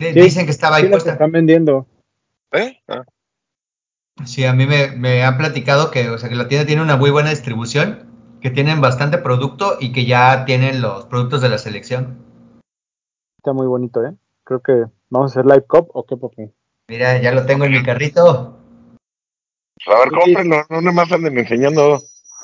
Sí, 0.00 0.12
Dicen 0.12 0.46
que 0.46 0.50
estaba 0.50 0.76
ahí 0.76 0.84
Sí, 0.84 0.88
puesta. 0.90 1.12
están 1.12 1.30
vendiendo. 1.30 1.86
¿Eh? 2.52 2.78
Ah. 2.88 3.04
Sí, 4.24 4.44
a 4.44 4.54
mí 4.54 4.66
me, 4.66 4.92
me 4.96 5.22
han 5.24 5.36
platicado 5.36 5.90
que, 5.90 6.08
o 6.08 6.16
sea, 6.18 6.28
que 6.30 6.36
la 6.36 6.48
tienda 6.48 6.66
tiene 6.66 6.82
una 6.82 6.96
muy 6.96 7.10
buena 7.10 7.30
distribución, 7.30 8.06
que 8.40 8.50
tienen 8.50 8.80
bastante 8.80 9.18
producto 9.18 9.76
y 9.78 9.92
que 9.92 10.06
ya 10.06 10.44
tienen 10.46 10.80
los 10.80 11.04
productos 11.04 11.42
de 11.42 11.50
la 11.50 11.58
selección. 11.58 12.16
Está 13.38 13.52
muy 13.52 13.66
bonito, 13.66 14.04
¿eh? 14.04 14.14
Creo 14.44 14.60
que 14.60 14.84
vamos 15.10 15.30
a 15.30 15.40
hacer 15.40 15.44
live 15.46 15.64
cop 15.66 15.90
o 15.94 16.04
qué, 16.06 16.16
papu. 16.16 16.52
Mira, 16.88 17.20
ya 17.20 17.32
lo 17.32 17.44
tengo 17.46 17.64
en 17.66 17.72
mi 17.72 17.82
carrito. 17.82 18.56
A 19.86 19.98
ver, 19.98 20.10
cómprenlo, 20.10 20.56
no 20.68 20.80
nomás 20.80 21.12
anden 21.12 21.38
enseñando. 21.38 22.00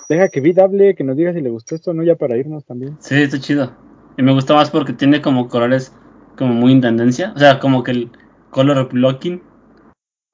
Deja 0.09 0.29
que 0.29 0.41
Vid 0.41 0.59
hable, 0.59 0.95
que 0.95 1.05
nos 1.05 1.17
diga 1.17 1.33
si 1.33 1.41
le 1.41 1.51
gustó 1.51 1.75
esto, 1.75 1.93
¿no? 1.93 2.03
Ya 2.03 2.15
para 2.17 2.37
irnos 2.37 2.65
también. 2.65 2.97
Sí, 3.01 3.23
está 3.23 3.41
chido. 3.41 3.73
Y 4.17 4.23
me 4.23 4.33
gusta 4.33 4.55
más 4.55 4.71
porque 4.71 4.93
tiene 4.93 5.21
como 5.21 5.49
colores 5.49 5.93
como 6.37 6.55
muy 6.55 6.73
en 6.73 6.81
tendencia. 6.81 7.33
O 7.35 7.39
sea, 7.39 7.59
como 7.59 7.83
que 7.83 7.91
el 7.93 8.11
color 8.51 8.89
blocking 8.89 9.43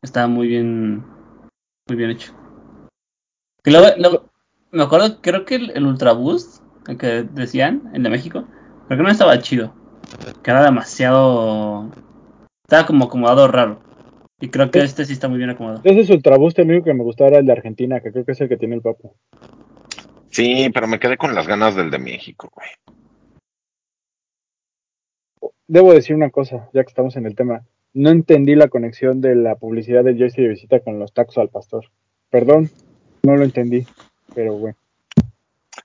está 0.03 0.27
muy 0.27 0.49
bien, 0.49 1.05
muy 1.89 1.97
bien 1.97 2.11
hecho. 2.11 2.33
Luego, 3.65 3.89
luego- 3.99 4.29
me 4.71 4.83
acuerdo, 4.83 5.21
creo 5.21 5.45
que 5.45 5.57
el, 5.57 5.71
el 5.71 5.87
Ultra 5.87 6.13
Boost, 6.13 6.63
el 6.89 6.97
que 6.99 7.23
decían, 7.23 7.91
el 7.95 8.03
de 8.03 8.11
México, 8.11 8.45
creo 8.87 8.99
que 8.99 9.05
no 9.05 9.11
estaba 9.11 9.39
chido. 9.39 9.75
Que 10.43 10.51
era 10.51 10.63
demasiado... 10.63 11.91
Estaba 12.65 12.87
como 12.87 13.05
acomodado 13.05 13.49
raro. 13.49 13.81
Y 14.41 14.49
creo 14.49 14.71
que 14.71 14.81
este 14.81 15.05
sí 15.05 15.13
está 15.13 15.29
muy 15.29 15.39
bien 15.39 15.51
acomodado. 15.51 15.81
Ese 15.85 16.01
es 16.01 16.11
Ultra 16.11 16.37
Boost, 16.37 16.59
el 16.59 16.71
único 16.71 16.87
que 16.87 16.95
me 16.95 17.05
gustaba 17.05 17.31
era 17.31 17.39
el 17.39 17.47
de 17.47 17.53
Argentina, 17.53 18.01
que 18.01 18.11
creo 18.11 18.25
que 18.25 18.33
es 18.33 18.41
el 18.41 18.49
que 18.49 18.57
tiene 18.57 18.75
el 18.75 18.83
papu. 18.83 19.15
Sí, 20.31 20.71
pero 20.73 20.89
me 20.89 20.99
quedé 20.99 21.17
con 21.17 21.35
las 21.35 21.47
ganas 21.47 21.77
del 21.77 21.91
de 21.91 21.99
México, 21.99 22.51
güey. 22.53 22.69
Debo 25.73 25.95
decir 25.95 26.15
una 26.15 26.29
cosa, 26.29 26.69
ya 26.75 26.83
que 26.85 26.89
estamos 26.91 27.17
en 27.17 27.25
el 27.25 27.35
tema. 27.35 27.63
No 27.95 28.11
entendí 28.11 28.55
la 28.55 28.69
conexión 28.69 29.23
de 29.23 29.35
la 29.35 29.55
publicidad 29.57 30.05
del 30.05 30.19
jersey 30.19 30.45
de 30.45 30.51
visita 30.51 30.81
con 30.81 30.99
los 30.99 31.15
tacos 31.15 31.39
al 31.39 31.49
pastor. 31.49 31.87
Perdón, 32.29 32.69
no 33.23 33.37
lo 33.39 33.43
entendí, 33.43 33.87
pero 34.35 34.53
bueno. 34.59 34.77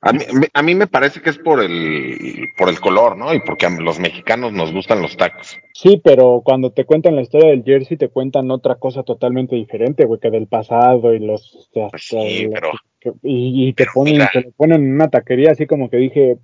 A 0.02 0.12
mí, 0.12 0.20
me- 0.34 0.50
a 0.54 0.62
mí 0.62 0.76
me 0.76 0.88
parece 0.88 1.22
que 1.22 1.30
es 1.30 1.38
por 1.38 1.64
el, 1.64 2.50
por 2.58 2.68
el 2.68 2.82
color, 2.82 3.16
¿no? 3.16 3.34
Y 3.34 3.40
porque 3.40 3.66
a 3.66 3.70
los 3.70 3.98
mexicanos 3.98 4.52
nos 4.52 4.74
gustan 4.74 5.02
los 5.02 5.16
tacos. 5.16 5.56
Sí, 5.74 6.02
pero 6.04 6.42
cuando 6.44 6.72
te 6.72 6.84
cuentan 6.84 7.16
la 7.16 7.22
historia 7.22 7.52
del 7.52 7.64
jersey, 7.64 7.96
te 7.96 8.10
cuentan 8.10 8.52
otra 8.52 8.76
cosa 8.76 9.04
totalmente 9.04 9.56
diferente, 9.56 10.04
güey, 10.04 10.20
que 10.20 10.30
del 10.32 10.48
pasado 10.48 11.14
y 11.14 11.20
los. 11.20 11.70
Pues 11.74 11.90
sí, 12.04 12.44
los- 12.44 12.54
pero 12.54 12.72
que- 13.00 13.14
y, 13.24 13.70
y 13.70 13.74
te 13.74 13.86
ponen, 13.94 14.16
mira. 14.16 14.30
te 14.34 14.42
lo 14.42 14.52
ponen 14.52 14.84
en 14.84 14.92
una 14.96 15.08
taquería 15.10 15.52
así 15.52 15.66
como 15.66 15.90
que 15.90 15.96
dije, 15.96 16.38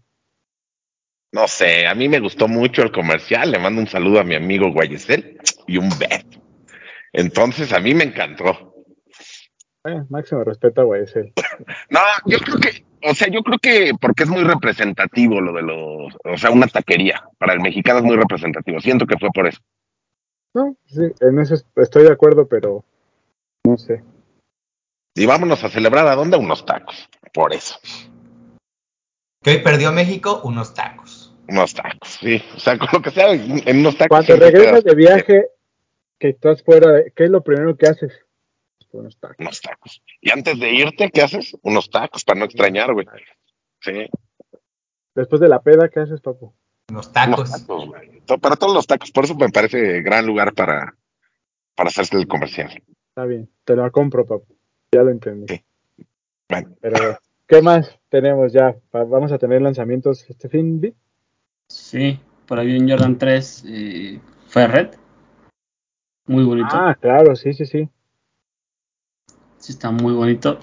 no 1.34 1.48
sé, 1.48 1.86
a 1.88 1.94
mí 1.96 2.08
me 2.08 2.20
gustó 2.20 2.48
mucho 2.48 2.82
el 2.84 2.92
comercial. 2.92 3.52
Le 3.52 3.60
mando 3.60 3.82
un 3.82 3.88
saludo 3.88 4.20
a 4.20 4.24
mi 4.24 4.36
amigo 4.36 4.72
Guayesel 4.72 5.40
y 5.68 5.78
un 5.78 5.90
beso. 5.90 6.42
Entonces, 7.12 7.74
a 7.74 7.80
mí 7.80 7.94
me 7.94 8.06
encantó. 8.06 8.74
eh, 9.86 10.02
máximo 10.10 10.44
respeto, 10.44 10.86
güey, 10.86 11.04
es 11.04 11.16
él. 11.16 11.34
No, 11.90 12.00
yo 12.26 12.38
creo 12.40 12.58
que, 12.58 12.86
o 13.04 13.14
sea, 13.14 13.28
yo 13.28 13.42
creo 13.44 13.60
que 13.60 13.92
porque 14.00 14.24
es 14.24 14.30
muy 14.30 14.44
representativo 14.44 15.42
lo 15.42 15.54
de 15.54 15.62
los, 15.62 16.14
o 16.24 16.38
sea, 16.38 16.52
una 16.52 16.68
taquería. 16.68 17.24
Para 17.38 17.54
el 17.54 17.60
mexicano 17.60 18.00
es 18.00 18.06
muy 18.06 18.16
representativo. 18.16 18.80
Siento 18.80 19.06
que 19.06 19.18
fue 19.18 19.30
por 19.34 19.48
eso. 19.48 19.60
No, 20.56 20.76
sí, 20.86 21.02
en 21.20 21.40
eso 21.40 21.56
est- 21.56 21.68
estoy 21.78 22.04
de 22.04 22.12
acuerdo, 22.12 22.48
pero 22.48 22.86
no 23.66 23.78
sé. 23.78 24.04
Y 25.16 25.26
vámonos 25.26 25.64
a 25.64 25.70
celebrar 25.70 26.08
a 26.08 26.16
dónde? 26.16 26.38
Unos 26.38 26.66
tacos. 26.66 27.08
Por 27.34 27.54
eso. 27.54 27.76
Que 29.44 29.52
hoy 29.52 29.58
perdió 29.60 29.92
México 29.92 30.42
unos 30.44 30.74
tacos. 30.74 31.03
Unos 31.48 31.74
tacos, 31.74 32.10
sí. 32.22 32.42
O 32.56 32.60
sea, 32.60 32.78
con 32.78 32.88
lo 32.94 33.02
que 33.02 33.12
sea, 33.12 33.32
en 33.34 33.78
unos 33.80 33.98
tacos. 33.98 34.26
Cuando 34.26 34.36
regresas 34.46 34.84
de 34.84 34.96
viaje, 34.96 35.48
que 36.20 36.30
estás 36.30 36.64
fuera, 36.64 36.92
de- 36.92 37.12
¿qué 37.16 37.26
es 37.26 37.30
lo 37.30 37.44
primero 37.44 37.76
que 37.76 37.88
haces? 37.88 38.14
Unos 38.92 39.18
tacos. 39.20 39.38
Unos 39.40 39.60
tacos. 39.62 40.02
Y 40.22 40.32
antes 40.32 40.60
de 40.60 40.72
irte, 40.72 41.10
¿qué 41.12 41.22
haces? 41.24 41.58
Unos 41.64 41.90
tacos 41.90 42.24
para 42.24 42.40
no 42.40 42.46
extrañar, 42.46 42.94
güey. 42.94 43.08
Sí. 43.82 44.06
Después 45.16 45.42
de 45.42 45.48
la 45.50 45.62
peda, 45.62 45.90
¿qué 45.90 46.00
haces, 46.02 46.22
papu? 46.22 46.54
Unos 46.90 47.08
Unos 47.08 47.12
tacos. 47.12 47.52
tacos, 47.52 47.88
güey. 47.88 48.20
To- 48.22 48.38
Para 48.38 48.56
todos 48.56 48.74
los 48.74 48.86
tacos. 48.88 49.12
Por 49.12 49.26
eso 49.26 49.36
me 49.36 49.50
parece 49.50 50.02
gran 50.02 50.26
lugar 50.26 50.54
para, 50.54 50.96
para 51.76 51.90
hacerse 51.90 52.16
el 52.18 52.28
comercial. 52.28 52.70
Está 53.10 53.26
bien, 53.26 53.50
te 53.66 53.76
lo 53.76 53.92
compro, 53.92 54.26
papu. 54.26 54.56
Ya 54.92 55.02
lo 55.02 55.10
entendí. 55.12 55.54
Sí. 55.56 55.64
Bueno, 56.50 56.76
Pero, 56.80 57.18
¿qué 57.48 57.62
más 57.64 58.00
tenemos 58.10 58.54
ya? 58.54 58.76
Va- 58.96 59.06
¿Vamos 59.06 59.32
a 59.32 59.40
tener 59.40 59.62
lanzamientos 59.62 60.30
este 60.30 60.50
fin? 60.50 60.96
Sí, 61.74 62.20
por 62.46 62.60
ahí 62.60 62.76
en 62.76 62.88
Jordan 62.88 63.18
3 63.18 63.64
eh, 63.68 64.20
fue 64.48 64.68
red. 64.68 64.90
Muy 66.28 66.44
bonito. 66.44 66.70
Ah, 66.78 66.96
claro, 67.00 67.36
sí, 67.36 67.52
sí, 67.52 67.66
sí. 67.66 67.90
Sí, 69.58 69.72
está 69.72 69.90
muy 69.90 70.14
bonito. 70.14 70.60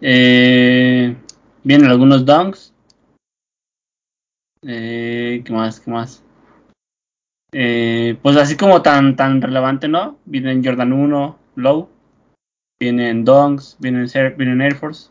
Eh, 0.00 1.16
vienen 1.64 1.90
algunos 1.90 2.24
dunks. 2.24 2.72
Eh, 4.62 5.42
¿Qué 5.44 5.52
más? 5.52 5.80
¿Qué 5.80 5.90
más? 5.90 6.22
Eh, 7.52 8.16
pues 8.22 8.36
así 8.36 8.56
como 8.56 8.80
tan 8.80 9.16
tan 9.16 9.42
relevante, 9.42 9.88
¿no? 9.88 10.18
Vienen 10.24 10.64
Jordan 10.64 10.92
1, 10.92 11.36
Low. 11.56 11.88
Vienen 12.78 13.24
dunks, 13.24 13.76
vienen, 13.80 14.06
Air- 14.14 14.36
vienen 14.36 14.60
Air 14.60 14.76
Force. 14.76 15.10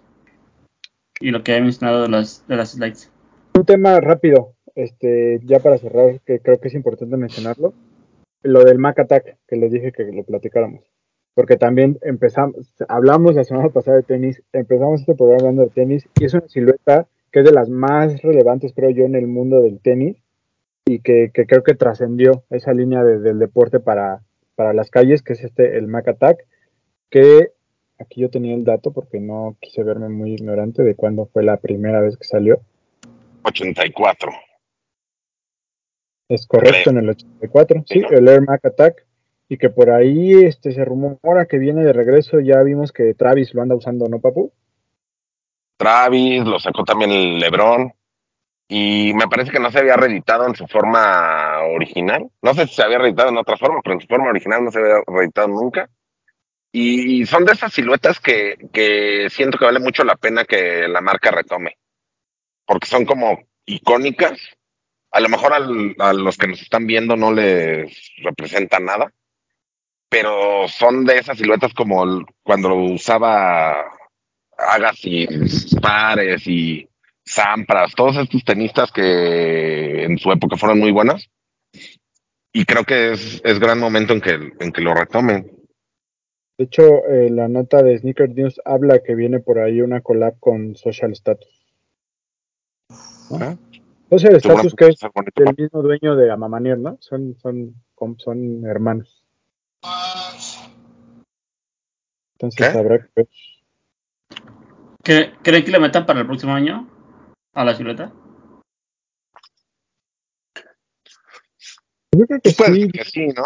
Y 1.19 1.31
lo 1.31 1.43
que 1.43 1.57
he 1.57 1.61
mencionado 1.61 2.03
de 2.03 2.09
las, 2.09 2.47
de 2.47 2.55
las 2.55 2.71
slides. 2.71 3.11
Un 3.55 3.65
tema 3.65 3.99
rápido, 3.99 4.52
este, 4.75 5.39
ya 5.43 5.59
para 5.59 5.77
cerrar, 5.77 6.19
que 6.25 6.39
creo 6.39 6.59
que 6.59 6.67
es 6.67 6.73
importante 6.73 7.17
mencionarlo. 7.17 7.73
Lo 8.41 8.63
del 8.63 8.77
Mac 8.79 8.99
Attack, 8.99 9.37
que 9.47 9.55
les 9.55 9.71
dije 9.71 9.91
que 9.91 10.03
lo 10.11 10.23
platicáramos. 10.23 10.81
Porque 11.35 11.55
también 11.57 11.97
empezamos, 12.01 12.55
hablamos 12.87 13.35
la 13.35 13.43
semana 13.43 13.69
pasada 13.69 13.97
de 13.97 14.03
tenis, 14.03 14.43
empezamos 14.53 14.99
este 15.01 15.15
programa 15.15 15.39
hablando 15.41 15.63
de 15.63 15.69
tenis, 15.69 16.07
y 16.19 16.25
es 16.25 16.33
una 16.33 16.47
silueta 16.47 17.07
que 17.31 17.39
es 17.39 17.45
de 17.45 17.51
las 17.51 17.69
más 17.69 18.21
relevantes, 18.21 18.73
creo 18.75 18.91
yo, 18.91 19.05
en 19.05 19.15
el 19.15 19.25
mundo 19.27 19.61
del 19.61 19.79
tenis, 19.79 20.17
y 20.85 20.99
que, 20.99 21.31
que 21.33 21.45
creo 21.47 21.63
que 21.63 21.73
trascendió 21.73 22.43
esa 22.51 22.73
línea 22.73 23.03
de- 23.03 23.19
del 23.19 23.39
deporte 23.39 23.79
para, 23.79 24.21
para 24.55 24.73
las 24.73 24.91
calles, 24.91 25.23
que 25.23 25.33
es 25.33 25.43
este, 25.43 25.77
el 25.77 25.87
Mac 25.87 26.07
Attack, 26.09 26.45
que 27.09 27.49
aquí 27.97 28.21
yo 28.21 28.29
tenía 28.29 28.53
el 28.53 28.63
dato 28.65 28.91
porque 28.91 29.19
no 29.19 29.55
quise 29.61 29.81
verme 29.83 30.09
muy 30.09 30.33
ignorante 30.33 30.83
de 30.83 30.93
cuándo 30.95 31.25
fue 31.25 31.41
la 31.43 31.57
primera 31.57 32.01
vez 32.01 32.17
que 32.17 32.25
salió. 32.25 32.59
84. 33.43 34.31
Es 36.33 36.47
correcto, 36.47 36.89
en 36.89 36.97
el 36.97 37.09
84, 37.09 37.83
sí, 37.87 38.01
el 38.09 38.27
Air 38.27 38.41
Mac 38.41 38.65
Attack, 38.65 39.05
y 39.49 39.57
que 39.57 39.69
por 39.69 39.91
ahí 39.91 40.33
este, 40.33 40.71
se 40.71 40.83
rumora 40.83 41.45
que 41.45 41.59
viene 41.59 41.83
de 41.83 41.93
regreso, 41.93 42.39
ya 42.39 42.61
vimos 42.63 42.91
que 42.91 43.13
Travis 43.13 43.53
lo 43.53 43.61
anda 43.61 43.75
usando, 43.75 44.07
¿no, 44.07 44.19
papu? 44.19 44.51
Travis, 45.77 46.43
lo 46.43 46.59
sacó 46.59 46.83
también 46.83 47.11
el 47.11 47.39
Lebron. 47.39 47.93
Y 48.67 49.13
me 49.13 49.27
parece 49.27 49.51
que 49.51 49.59
no 49.59 49.69
se 49.69 49.79
había 49.79 49.97
reeditado 49.97 50.47
en 50.47 50.55
su 50.55 50.65
forma 50.65 51.59
original. 51.75 52.31
No 52.41 52.53
sé 52.53 52.65
si 52.65 52.75
se 52.75 52.83
había 52.83 52.97
reeditado 52.97 53.29
en 53.29 53.37
otra 53.37 53.57
forma, 53.57 53.81
pero 53.83 53.95
en 53.95 54.01
su 54.01 54.07
forma 54.07 54.29
original 54.29 54.63
no 54.63 54.71
se 54.71 54.79
había 54.79 55.03
reeditado 55.05 55.49
nunca. 55.49 55.89
Y 56.71 57.23
son 57.27 57.45
de 57.45 57.51
esas 57.51 57.71
siluetas 57.71 58.19
que, 58.19 58.57
que 58.73 59.27
siento 59.29 59.59
que 59.59 59.65
vale 59.65 59.79
mucho 59.79 60.03
la 60.03 60.15
pena 60.15 60.45
que 60.45 60.87
la 60.87 61.01
marca 61.01 61.29
retome. 61.29 61.77
Porque 62.65 62.87
son 62.87 63.05
como 63.05 63.43
icónicas. 63.65 64.39
A 65.13 65.19
lo 65.19 65.29
mejor 65.29 65.53
al- 65.53 65.95
a 65.99 66.11
los 66.11 66.37
que 66.37 66.47
nos 66.47 66.61
están 66.61 66.85
viendo 66.87 67.15
no 67.15 67.31
les 67.31 68.11
representa 68.23 68.79
nada. 68.79 69.11
Pero 70.09 70.67
son 70.67 71.05
de 71.05 71.17
esas 71.17 71.37
siluetas 71.37 71.73
como 71.73 72.03
el- 72.03 72.25
cuando 72.43 72.69
lo 72.69 72.75
usaba 72.77 73.91
Agassi, 74.57 75.27
Pares 75.81 76.47
y 76.47 76.87
Sampras, 77.25 77.93
todos 77.95 78.17
estos 78.17 78.43
tenistas 78.43 78.91
que 78.91 80.03
en 80.03 80.17
su 80.17 80.31
época 80.31 80.57
fueron 80.57 80.79
muy 80.79 80.91
buenas. 80.91 81.29
Y 82.51 82.65
creo 82.65 82.83
que 82.83 83.13
es, 83.13 83.41
es 83.43 83.59
gran 83.59 83.79
momento 83.79 84.13
en 84.13 84.21
que, 84.21 84.31
en 84.31 84.71
que 84.71 84.81
lo 84.81 84.93
retomen. 84.93 85.49
De 86.57 86.65
hecho, 86.65 86.83
eh, 87.07 87.29
la 87.31 87.47
nota 87.47 87.81
de 87.81 87.97
Sneaker 87.97 88.29
News 88.29 88.61
habla 88.65 89.01
que 89.03 89.15
viene 89.15 89.39
por 89.39 89.57
ahí 89.57 89.81
una 89.81 90.01
collab 90.01 90.39
con 90.39 90.75
Social 90.75 91.11
Status. 91.13 91.49
¿Eh? 94.09 94.17
Social 94.17 94.35
Status, 94.35 94.73
Seguramente 94.75 94.75
que 94.77 94.85
va 94.85 94.89
a 94.91 94.95
es 94.95 95.35
el 95.35 95.55
mismo 95.57 95.81
dueño 95.81 96.15
de 96.15 96.31
Amamanier, 96.31 96.77
¿no? 96.77 96.97
Son, 97.01 97.35
son, 97.41 97.75
son 98.17 98.65
hermanos. 98.65 99.25
Entonces 102.35 102.57
¿Qué? 102.71 102.77
habrá 102.77 102.99
que 102.99 103.09
ver. 103.15 103.27
¿Cre- 105.03 105.37
¿Creen 105.43 105.65
que 105.65 105.71
le 105.71 105.79
metan 105.79 106.05
para 106.05 106.19
el 106.21 106.25
próximo 106.25 106.53
año 106.53 106.89
a 107.53 107.63
la 107.65 107.75
silueta? 107.75 108.11
Yo 112.11 112.25
creo 112.27 112.39
que 112.39 112.39
Pues 112.43 112.55
puede 112.55 112.73
sí, 112.75 112.81
ser 112.81 112.91
que 112.91 113.05
sí, 113.05 113.27
¿no? 113.27 113.43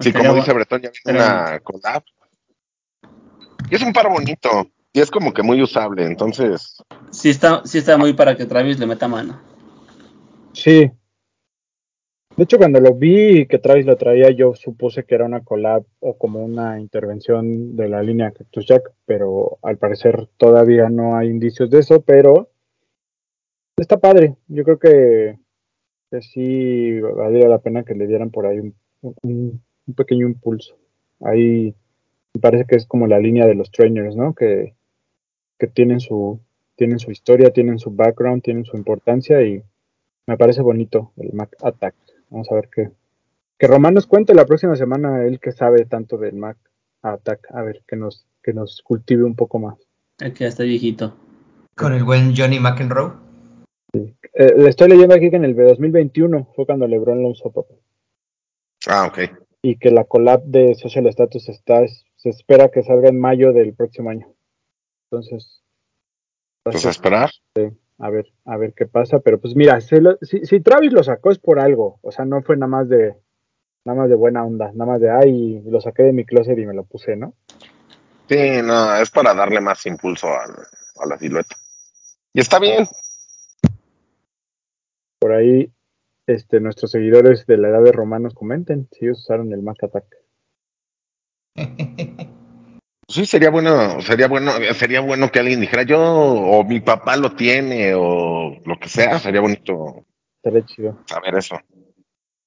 Sí, 0.00 0.12
como 0.12 0.34
dice 0.34 0.52
Bretón, 0.52 0.82
ya 0.82 0.90
viene 1.04 1.20
una 1.20 1.60
collab. 1.60 2.02
Y 3.70 3.74
es 3.76 3.82
un 3.82 3.92
par 3.92 4.08
bonito. 4.08 4.68
Y 4.92 5.00
es 5.00 5.10
como 5.10 5.32
que 5.32 5.42
muy 5.42 5.62
usable. 5.62 6.04
Entonces, 6.04 6.76
Sí 7.10 7.30
está, 7.30 7.62
sí 7.64 7.78
está 7.78 7.96
muy 7.98 8.12
para 8.14 8.36
que 8.36 8.46
Travis 8.46 8.78
le 8.78 8.86
meta 8.86 9.08
mano. 9.08 9.40
Sí. 10.52 10.90
De 12.36 12.44
hecho, 12.44 12.56
cuando 12.56 12.80
lo 12.80 12.94
vi 12.94 13.46
que 13.46 13.58
Travis 13.58 13.84
lo 13.84 13.96
traía, 13.96 14.30
yo 14.30 14.54
supuse 14.54 15.04
que 15.04 15.14
era 15.14 15.26
una 15.26 15.44
collab 15.44 15.84
o 16.00 16.16
como 16.16 16.42
una 16.42 16.80
intervención 16.80 17.76
de 17.76 17.88
la 17.88 18.02
línea 18.02 18.30
Cactus 18.32 18.66
Jack, 18.66 18.90
pero 19.04 19.58
al 19.62 19.76
parecer 19.76 20.28
todavía 20.38 20.88
no 20.88 21.16
hay 21.16 21.28
indicios 21.28 21.68
de 21.70 21.80
eso, 21.80 22.00
pero 22.02 22.48
está 23.76 23.98
padre. 23.98 24.36
Yo 24.48 24.64
creo 24.64 24.78
que, 24.78 25.38
que 26.10 26.22
sí 26.22 27.00
valdría 27.00 27.48
la 27.48 27.58
pena 27.58 27.84
que 27.84 27.94
le 27.94 28.06
dieran 28.06 28.30
por 28.30 28.46
ahí 28.46 28.58
un, 28.60 28.74
un- 29.22 29.62
un 29.86 29.94
pequeño 29.94 30.26
impulso. 30.26 30.76
Ahí 31.20 31.74
me 32.34 32.40
parece 32.40 32.64
que 32.64 32.76
es 32.76 32.86
como 32.86 33.06
la 33.06 33.18
línea 33.18 33.46
de 33.46 33.54
los 33.54 33.70
trainers, 33.70 34.16
¿no? 34.16 34.34
Que, 34.34 34.74
que 35.62 35.68
tienen 35.68 36.00
su 36.00 36.40
tienen 36.74 36.98
su 36.98 37.12
historia, 37.12 37.52
tienen 37.52 37.78
su 37.78 37.92
background, 37.92 38.42
tienen 38.42 38.64
su 38.64 38.76
importancia 38.76 39.40
y 39.42 39.62
me 40.26 40.36
parece 40.36 40.60
bonito 40.60 41.12
el 41.18 41.32
Mac 41.34 41.54
Attack. 41.62 41.94
Vamos 42.30 42.50
a 42.50 42.56
ver 42.56 42.68
qué. 42.68 42.90
Que 43.56 43.68
Román 43.68 43.94
nos 43.94 44.08
cuente 44.08 44.34
la 44.34 44.44
próxima 44.44 44.74
semana, 44.74 45.24
él 45.24 45.38
que 45.38 45.52
sabe 45.52 45.84
tanto 45.84 46.18
del 46.18 46.34
Mac 46.34 46.56
Attack, 47.02 47.46
a 47.54 47.62
ver, 47.62 47.84
que 47.86 47.94
nos, 47.94 48.26
que 48.42 48.52
nos 48.52 48.82
cultive 48.82 49.22
un 49.22 49.36
poco 49.36 49.60
más. 49.60 49.78
El 50.18 50.32
que 50.32 50.40
ya 50.40 50.48
está 50.48 50.64
viejito. 50.64 51.14
Con 51.76 51.92
el 51.92 52.02
buen 52.02 52.34
Johnny 52.36 52.58
McEnroe. 52.58 53.12
Eh, 53.94 54.54
le 54.56 54.68
estoy 54.68 54.88
leyendo 54.88 55.14
aquí 55.14 55.30
que 55.30 55.36
en 55.36 55.44
el 55.44 55.54
2021 55.54 56.48
fue 56.56 56.66
cuando 56.66 56.88
LeBron 56.88 57.22
lo 57.22 57.28
usó, 57.28 57.52
papá. 57.52 57.74
ah, 58.88 59.06
ok. 59.06 59.30
Y 59.62 59.76
que 59.76 59.92
la 59.92 60.02
collab 60.02 60.42
de 60.42 60.74
Social 60.74 61.06
Status 61.06 61.48
está, 61.48 61.86
se 62.16 62.30
espera 62.30 62.68
que 62.68 62.82
salga 62.82 63.10
en 63.10 63.20
mayo 63.20 63.52
del 63.52 63.74
próximo 63.74 64.10
año. 64.10 64.26
Entonces, 65.12 65.62
Pues 66.64 66.86
a 66.86 66.90
esperar. 66.90 67.30
a 67.98 68.08
ver, 68.10 68.32
a 68.46 68.56
ver 68.56 68.72
qué 68.72 68.86
pasa, 68.86 69.18
pero 69.20 69.38
pues 69.38 69.54
mira, 69.54 69.78
si, 69.82 69.98
si 70.46 70.60
Travis 70.60 70.92
lo 70.92 71.02
sacó 71.02 71.30
es 71.30 71.38
por 71.38 71.60
algo, 71.60 71.98
o 72.00 72.10
sea, 72.10 72.24
no 72.24 72.40
fue 72.42 72.56
nada 72.56 72.68
más 72.70 72.88
de 72.88 73.14
nada 73.84 73.98
más 73.98 74.08
de 74.08 74.14
buena 74.14 74.42
onda, 74.44 74.70
nada 74.72 74.92
más 74.92 75.00
de 75.00 75.10
ay, 75.10 75.60
lo 75.66 75.80
saqué 75.80 76.04
de 76.04 76.12
mi 76.12 76.24
closet 76.24 76.56
y 76.58 76.64
me 76.66 76.72
lo 76.72 76.84
puse, 76.84 77.14
¿no? 77.16 77.34
Sí, 78.28 78.62
no, 78.64 78.96
es 78.96 79.10
para 79.10 79.34
darle 79.34 79.60
más 79.60 79.84
impulso 79.86 80.28
al- 80.28 80.66
a 81.00 81.06
la 81.06 81.18
silueta. 81.18 81.56
Y 82.32 82.40
está 82.40 82.58
bien. 82.58 82.86
Por 85.18 85.32
ahí, 85.32 85.70
este, 86.26 86.58
nuestros 86.60 86.90
seguidores 86.92 87.44
de 87.46 87.58
la 87.58 87.68
edad 87.68 87.82
de 87.82 87.92
romanos 87.92 88.32
comenten 88.34 88.88
si 88.92 89.04
ellos 89.04 89.18
usaron 89.20 89.52
el 89.52 89.62
Mac 89.62 89.82
Attack. 89.84 90.06
Sí, 93.12 93.26
sería 93.26 93.50
bueno, 93.50 94.00
sería 94.00 94.26
bueno, 94.26 94.52
sería 94.72 95.00
bueno 95.00 95.30
que 95.30 95.38
alguien 95.38 95.60
dijera 95.60 95.82
yo, 95.82 96.00
o 96.00 96.64
mi 96.64 96.80
papá 96.80 97.14
lo 97.18 97.32
tiene, 97.32 97.92
o 97.94 98.56
lo 98.64 98.78
que 98.80 98.88
sea, 98.88 99.18
sería 99.18 99.42
bonito 99.42 100.06
Estaría 100.36 100.64
chido. 100.64 100.98
saber 101.04 101.34
eso. 101.36 101.56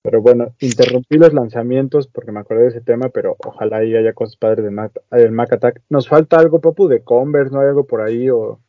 Pero 0.02 0.24
bueno, 0.24 0.56
interrumpí 0.60 1.18
los 1.18 1.34
lanzamientos 1.34 2.08
porque 2.08 2.32
me 2.32 2.40
acordé 2.40 2.64
de 2.64 2.68
ese 2.70 2.82
tema, 2.82 3.10
pero 3.10 3.38
ojalá 3.46 3.78
ahí 3.78 3.96
haya 3.96 4.14
cosas 4.14 4.38
padres 4.38 4.66
del 4.66 4.74
Mac, 4.74 4.92
del 5.12 5.32
Mac 5.32 5.54
Attack. 5.54 5.84
¿Nos 5.90 6.10
falta 6.10 6.38
algo, 6.38 6.60
Papu, 6.60 6.88
de 6.88 7.04
Converse? 7.04 7.54
¿No 7.54 7.62
hay 7.62 7.68
algo 7.68 7.86
por 7.86 8.02
ahí? 8.02 8.28
o 8.32 8.60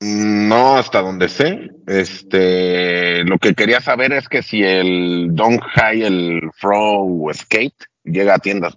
No, 0.00 0.76
hasta 0.76 1.00
donde 1.00 1.30
sé. 1.30 1.70
Este, 1.86 3.24
lo 3.24 3.38
que 3.38 3.54
quería 3.54 3.80
saber 3.80 4.12
es 4.12 4.28
que 4.28 4.42
si 4.42 4.62
el 4.62 5.34
Don 5.34 5.58
High, 5.58 6.02
el 6.02 6.50
Fro 6.52 7.06
Skate 7.32 7.86
llega 8.04 8.34
a 8.34 8.38
tiendas. 8.38 8.76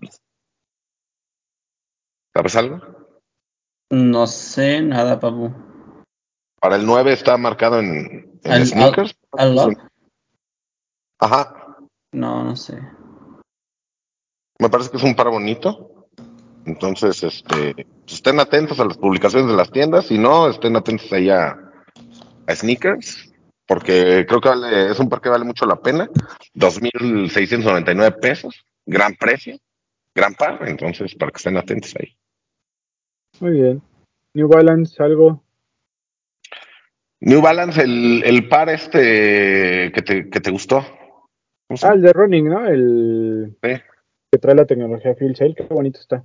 ¿Sabes 2.36 2.56
algo? 2.56 2.82
No 3.91 4.28
sé 4.28 4.82
nada, 4.82 5.20
papu. 5.20 5.53
Para 6.60 6.76
el 6.76 6.86
9 6.86 7.14
está 7.14 7.38
marcado 7.38 7.80
en, 7.80 8.40
en 8.44 8.52
¿Al- 8.52 8.66
sneakers. 8.66 9.16
Ajá. 11.20 11.78
No, 12.12 12.44
no 12.44 12.56
sé. 12.56 12.78
Me 14.60 14.70
parece 14.70 14.90
que 14.90 14.98
es 14.98 15.03
un 15.03 15.16
par 15.16 15.30
bonito. 15.30 16.07
Entonces, 16.66 17.22
este, 17.24 17.88
estén 18.07 18.40
atentos 18.40 18.80
a 18.80 18.86
las 18.86 18.98
publicaciones 18.98 19.48
de 19.49 19.56
las 19.56 19.72
tiendas. 19.72 20.07
Si 20.07 20.18
no, 20.18 20.49
estén 20.49 20.76
atentos 20.76 21.12
ahí 21.14 21.30
a, 21.30 21.57
a 22.48 22.56
sneakers. 22.56 23.32
Porque 23.68 24.26
creo 24.28 24.41
que 24.41 24.49
vale, 24.49 24.91
es 24.91 24.99
un 24.99 25.10
par 25.10 25.22
que 25.22 25.30
vale 25.30 25.45
mucho 25.45 25.66
la 25.66 25.76
pena. 25.78 26.10
2.699 26.53 28.20
pesos. 28.20 28.66
Gran 28.86 29.16
precio. 29.16 29.57
Gran 30.14 30.34
par. 30.36 30.68
Entonces, 30.68 31.16
para 31.16 31.32
que 31.32 31.38
estén 31.38 31.57
atentos 31.57 31.94
ahí. 31.99 32.16
Muy 33.40 33.52
bien. 33.52 33.82
New 34.34 34.48
Balance, 34.48 35.02
algo. 35.02 35.44
New 37.22 37.41
Balance, 37.41 37.82
el, 37.82 38.24
el 38.26 38.48
par 38.48 38.70
este 38.70 39.91
que 39.91 40.02
te, 40.06 40.30
que 40.30 40.40
te 40.40 40.52
gustó. 40.52 40.86
¿Cómo 41.68 41.78
se 41.78 41.88
Ah, 41.88 41.94
el 41.94 42.02
de 42.02 42.14
Running, 42.14 42.49
¿no? 42.49 42.68
El 42.68 43.57
Sí, 43.64 43.70
que 44.32 44.38
trae 44.40 44.56
la 44.56 44.66
tecnología 44.66 45.16
Field 45.16 45.36
Sail. 45.36 45.56
Qué 45.56 45.64
bonito 45.64 45.99
está. 45.99 46.24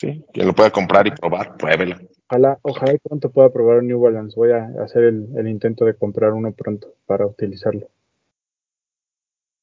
sí. 0.00 0.24
Quien 0.32 0.46
lo 0.46 0.54
pueda 0.54 0.70
comprar 0.70 1.06
y 1.06 1.10
probar, 1.12 1.56
pruébelo. 1.56 1.96
Ojalá, 2.28 2.58
ojalá 2.62 2.94
y 2.94 2.98
pronto 2.98 3.30
pueda 3.30 3.52
probar 3.52 3.78
un 3.78 3.88
New 3.88 4.00
Balance. 4.00 4.34
Voy 4.36 4.50
a 4.52 4.64
hacer 4.82 5.04
el, 5.04 5.28
el 5.36 5.46
intento 5.48 5.84
de 5.84 5.94
comprar 5.94 6.32
uno 6.32 6.52
pronto 6.52 6.94
para 7.06 7.26
utilizarlo. 7.26 7.88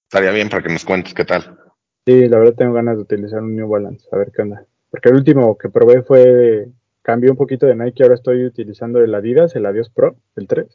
Estaría 0.07 0.31
bien 0.31 0.49
para 0.49 0.63
que 0.63 0.69
nos 0.71 0.85
cuentes 0.85 1.13
qué 1.13 1.25
tal. 1.25 1.57
Sí, 2.05 2.27
la 2.29 2.37
verdad 2.39 2.53
tengo 2.55 2.73
ganas 2.73 2.95
de 2.95 3.01
utilizar 3.03 3.41
un 3.41 3.55
New 3.55 3.67
Balance, 3.67 4.07
a 4.11 4.17
ver 4.17 4.31
qué 4.31 4.43
onda. 4.43 4.65
Porque 4.89 5.09
el 5.09 5.15
último 5.15 5.57
que 5.57 5.69
probé 5.69 6.01
fue, 6.01 6.67
cambié 7.01 7.29
un 7.29 7.37
poquito 7.37 7.65
de 7.65 7.75
Nike, 7.75 8.03
ahora 8.03 8.15
estoy 8.15 8.45
utilizando 8.45 8.99
el 8.99 9.13
Adidas, 9.13 9.55
el 9.55 9.65
Adios 9.65 9.89
Pro, 9.89 10.15
el 10.35 10.47
3. 10.47 10.67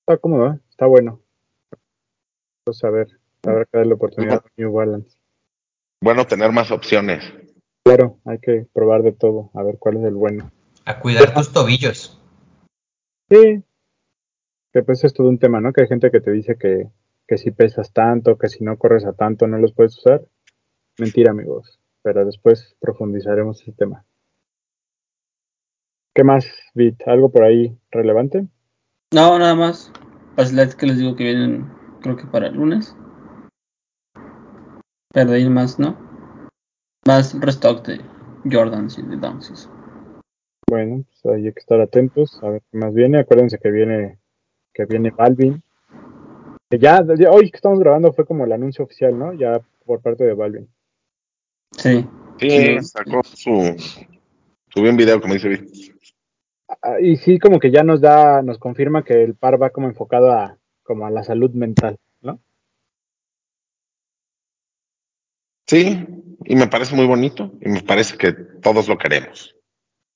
Está 0.00 0.16
cómodo, 0.18 0.54
¿eh? 0.54 0.58
está 0.70 0.86
bueno. 0.86 1.20
Vamos 2.66 2.84
a 2.84 2.90
ver, 2.90 3.08
habrá 3.44 3.64
que 3.64 3.70
darle 3.78 3.90
la 3.90 3.94
oportunidad 3.94 4.44
a 4.44 4.50
New 4.56 4.72
Balance. 4.72 5.16
Bueno, 6.00 6.26
tener 6.26 6.50
más 6.50 6.70
opciones. 6.72 7.32
Claro, 7.84 8.18
hay 8.24 8.38
que 8.38 8.66
probar 8.72 9.02
de 9.02 9.12
todo, 9.12 9.50
a 9.54 9.62
ver 9.62 9.78
cuál 9.78 9.98
es 9.98 10.04
el 10.04 10.14
bueno. 10.14 10.50
A 10.84 10.98
cuidar 10.98 11.34
tus 11.34 11.52
tobillos. 11.52 12.20
Sí, 13.30 13.62
que 14.72 14.82
pues 14.82 15.04
es 15.04 15.12
todo 15.12 15.28
un 15.28 15.38
tema, 15.38 15.60
¿no? 15.60 15.72
Que 15.72 15.82
hay 15.82 15.88
gente 15.88 16.10
que 16.10 16.20
te 16.20 16.32
dice 16.32 16.56
que, 16.56 16.88
que 17.26 17.38
si 17.38 17.52
pesas 17.52 17.92
tanto, 17.92 18.36
que 18.36 18.48
si 18.48 18.64
no 18.64 18.76
corres 18.78 19.04
a 19.04 19.12
tanto 19.12 19.46
no 19.46 19.58
los 19.58 19.72
puedes 19.72 19.96
usar. 19.96 20.22
Mentira, 20.98 21.30
amigos, 21.30 21.80
pero 22.02 22.24
después 22.24 22.76
profundizaremos 22.80 23.62
ese 23.62 23.72
tema. 23.72 24.04
¿Qué 26.14 26.24
más, 26.24 26.46
Bit? 26.74 27.06
¿Algo 27.06 27.30
por 27.30 27.44
ahí 27.44 27.78
relevante? 27.90 28.46
No, 29.14 29.38
nada 29.38 29.54
más. 29.54 29.90
Las 30.36 30.52
LEDs 30.52 30.74
que 30.74 30.86
les 30.86 30.98
digo 30.98 31.16
que 31.16 31.24
vienen, 31.24 31.70
creo 32.02 32.16
que 32.16 32.26
para 32.26 32.48
el 32.48 32.54
lunes. 32.54 32.96
Pero 35.12 35.30
de 35.30 35.36
ahí 35.36 35.48
más, 35.48 35.78
¿no? 35.78 35.96
Más 37.06 37.38
restock 37.40 37.86
de 37.86 38.00
Jordans 38.50 38.98
y 38.98 39.02
de 39.02 39.16
Dunks. 39.16 39.70
Bueno, 40.68 41.04
pues 41.22 41.34
hay 41.34 41.42
que 41.52 41.60
estar 41.60 41.80
atentos 41.80 42.42
a 42.42 42.50
ver 42.50 42.62
qué 42.70 42.78
más 42.78 42.94
viene. 42.94 43.18
Acuérdense 43.18 43.58
que 43.58 43.70
viene 43.70 44.18
que 44.72 44.86
viene 44.86 45.10
Balvin. 45.10 45.62
Que 46.70 46.78
ya, 46.78 47.04
ya 47.18 47.30
hoy 47.30 47.50
que 47.50 47.56
estamos 47.56 47.78
grabando 47.78 48.12
fue 48.12 48.24
como 48.24 48.44
el 48.44 48.52
anuncio 48.52 48.84
oficial, 48.84 49.18
¿no? 49.18 49.32
Ya 49.34 49.60
por 49.84 50.00
parte 50.00 50.24
de 50.24 50.34
Balvin. 50.34 50.68
Sí. 51.72 52.06
Sí, 52.38 52.80
sacó 52.82 53.22
su. 53.24 53.76
Subió 54.68 54.90
un 54.90 54.96
video, 54.96 55.20
como 55.20 55.34
dice 55.34 55.48
Vic. 55.48 55.64
Ah, 56.80 57.00
Y 57.00 57.16
sí, 57.16 57.38
como 57.38 57.58
que 57.58 57.70
ya 57.70 57.82
nos 57.82 58.00
da, 58.00 58.42
nos 58.42 58.58
confirma 58.58 59.04
que 59.04 59.22
el 59.22 59.34
par 59.34 59.60
va 59.60 59.70
como 59.70 59.88
enfocado 59.88 60.32
a 60.32 60.58
como 60.82 61.06
a 61.06 61.10
la 61.10 61.22
salud 61.22 61.50
mental, 61.52 61.98
¿no? 62.20 62.40
Sí, 65.66 66.06
y 66.44 66.56
me 66.56 66.66
parece 66.66 66.94
muy 66.94 67.06
bonito. 67.06 67.52
Y 67.60 67.68
me 67.68 67.82
parece 67.82 68.16
que 68.16 68.32
todos 68.32 68.88
lo 68.88 68.98
queremos. 68.98 69.54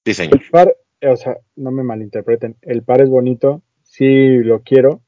Sí, 0.04 0.14
señor. 0.14 0.40
El 0.42 0.50
par, 0.50 0.76
o 1.02 1.16
sea, 1.16 1.38
no 1.56 1.70
me 1.70 1.82
malinterpreten, 1.82 2.56
el 2.62 2.82
par 2.82 3.00
es 3.00 3.08
bonito, 3.08 3.62
sí 3.82 4.38
lo 4.38 4.62
quiero, 4.62 5.02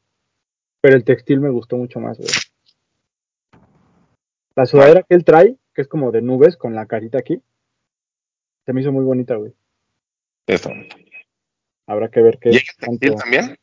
pero 0.80 0.96
el 0.96 1.04
textil 1.04 1.40
me 1.40 1.50
gustó 1.50 1.76
mucho 1.76 2.00
más, 2.00 2.18
güey. 2.18 2.30
La 4.54 4.66
sudadera 4.66 5.02
que 5.02 5.14
él 5.14 5.24
trae, 5.24 5.56
que 5.78 5.82
es 5.82 5.86
como 5.88 6.10
de 6.10 6.22
nubes 6.22 6.56
con 6.56 6.74
la 6.74 6.86
carita 6.86 7.18
aquí, 7.18 7.40
se 8.66 8.72
me 8.72 8.80
hizo 8.80 8.90
muy 8.90 9.04
bonita, 9.04 9.36
güey. 9.36 9.54
Bonito. 10.64 10.96
Habrá 11.86 12.08
que 12.10 12.20
ver 12.20 12.40
qué 12.40 12.50
¿Llega 12.50 12.64
el 12.68 12.76
tanto- 12.84 12.98
textil 12.98 13.14
también? 13.14 13.56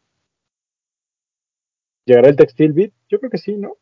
¿Llegará 2.05 2.29
el 2.29 2.37
textil 2.37 2.71
bit? 2.71 2.93
Yo 3.09 3.19
creo 3.19 3.29
que 3.29 3.37
sí, 3.37 3.57
¿no? 3.57 3.75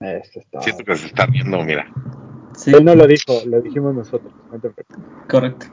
Eso 0.00 0.40
está. 0.40 0.62
Siento 0.62 0.82
que 0.82 0.96
se 0.96 1.06
está 1.06 1.26
viendo, 1.26 1.62
mira. 1.62 1.86
Sí, 2.56 2.72
Él 2.74 2.84
no 2.84 2.96
lo 2.96 3.06
dijo, 3.06 3.32
lo 3.46 3.60
dijimos 3.60 3.94
nosotros. 3.94 4.34
no 4.50 4.58
te 4.60 4.70
preocupes. 4.70 5.04
correcto. 5.30 5.66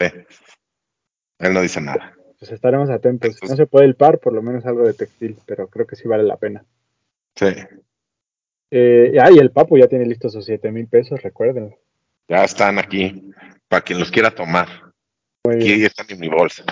Sí. 0.00 0.08
Él 1.38 1.54
no 1.54 1.60
dice 1.62 1.80
nada. 1.80 2.12
Pues 2.40 2.50
estaremos 2.50 2.90
atentos. 2.90 3.38
No 3.48 3.54
se 3.54 3.66
puede 3.68 3.86
el 3.86 3.94
par, 3.94 4.18
por 4.18 4.32
lo 4.32 4.42
menos 4.42 4.66
algo 4.66 4.84
de 4.84 4.94
textil, 4.94 5.38
pero 5.46 5.68
creo 5.68 5.86
que 5.86 5.94
sí 5.94 6.08
vale 6.08 6.24
la 6.24 6.36
pena. 6.38 6.64
Sí. 7.36 7.46
Eh, 8.70 9.16
ah, 9.20 9.30
y 9.30 9.38
el 9.38 9.50
Papu 9.50 9.78
ya 9.78 9.86
tiene 9.86 10.04
listos 10.04 10.32
sus 10.32 10.44
7 10.44 10.70
mil 10.70 10.86
pesos, 10.88 11.22
recuerden. 11.22 11.74
Ya 12.28 12.44
están 12.44 12.78
aquí. 12.78 13.30
Para 13.68 13.82
quien 13.82 13.98
los 13.98 14.10
quiera 14.10 14.30
tomar. 14.30 14.68
Muy 15.44 15.56
bien, 15.56 15.72
Aquí 15.72 15.84
están 15.84 16.06
en 16.10 16.20
mi 16.20 16.28
bolsa. 16.28 16.64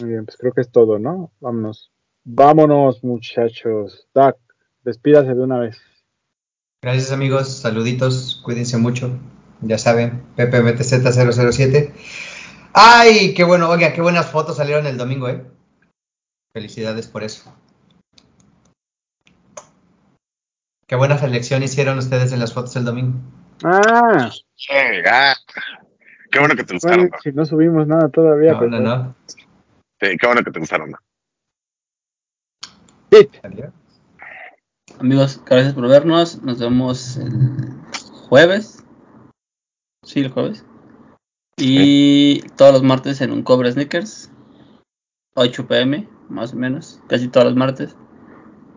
muy 0.00 0.10
bien, 0.10 0.24
pues 0.24 0.36
creo 0.36 0.52
que 0.52 0.60
es 0.60 0.70
todo, 0.70 0.98
¿no? 0.98 1.32
Vámonos. 1.40 1.92
Vámonos, 2.24 3.02
muchachos. 3.04 4.08
Doc, 4.14 4.36
despídase 4.84 5.34
de 5.34 5.40
una 5.40 5.58
vez. 5.60 5.80
Gracias 6.82 7.12
amigos, 7.12 7.58
saluditos, 7.58 8.40
cuídense 8.44 8.78
mucho. 8.78 9.18
Ya 9.60 9.78
saben, 9.78 10.22
PPMTZ007. 10.36 11.92
Ay, 12.72 13.34
qué 13.34 13.44
bueno, 13.44 13.68
oiga, 13.68 13.92
qué 13.92 14.00
buenas 14.00 14.30
fotos 14.30 14.56
salieron 14.56 14.86
el 14.86 14.96
domingo, 14.96 15.28
¿eh? 15.28 15.44
Felicidades 16.52 17.06
por 17.06 17.22
eso. 17.22 17.54
Qué 20.90 20.96
buena 20.96 21.16
selección 21.16 21.62
hicieron 21.62 21.98
ustedes 21.98 22.32
en 22.32 22.40
las 22.40 22.52
fotos 22.52 22.74
del 22.74 22.84
domingo. 22.84 23.16
Ah, 23.62 24.28
Sí, 24.56 24.74
ah. 25.08 25.36
Qué 26.32 26.40
bueno 26.40 26.56
que 26.56 26.64
te 26.64 26.74
gustaron. 26.74 27.02
bueno, 27.02 27.16
si 27.22 27.30
no 27.30 27.44
subimos 27.44 27.86
nada 27.86 28.08
todavía. 28.08 28.54
No, 28.54 28.58
pues, 28.58 28.70
no, 28.72 28.80
no. 28.80 29.14
Sí, 29.28 30.16
qué 30.18 30.26
bueno 30.26 30.42
que 30.42 30.50
te 30.50 30.58
gustaron. 30.58 30.92
Amigos, 34.98 35.40
gracias 35.46 35.74
por 35.74 35.86
vernos. 35.86 36.42
Nos 36.42 36.58
vemos 36.58 37.18
el 37.18 37.72
jueves. 38.28 38.84
Sí, 40.02 40.22
el 40.22 40.30
jueves. 40.32 40.66
Y 41.56 42.40
todos 42.56 42.72
los 42.72 42.82
martes 42.82 43.20
en 43.20 43.30
un 43.30 43.44
cobre 43.44 43.70
sneakers. 43.70 44.32
8 45.34 45.68
pm, 45.68 46.08
más 46.28 46.52
o 46.52 46.56
menos. 46.56 47.00
Casi 47.06 47.28
todos 47.28 47.46
los 47.46 47.54
martes. 47.54 47.94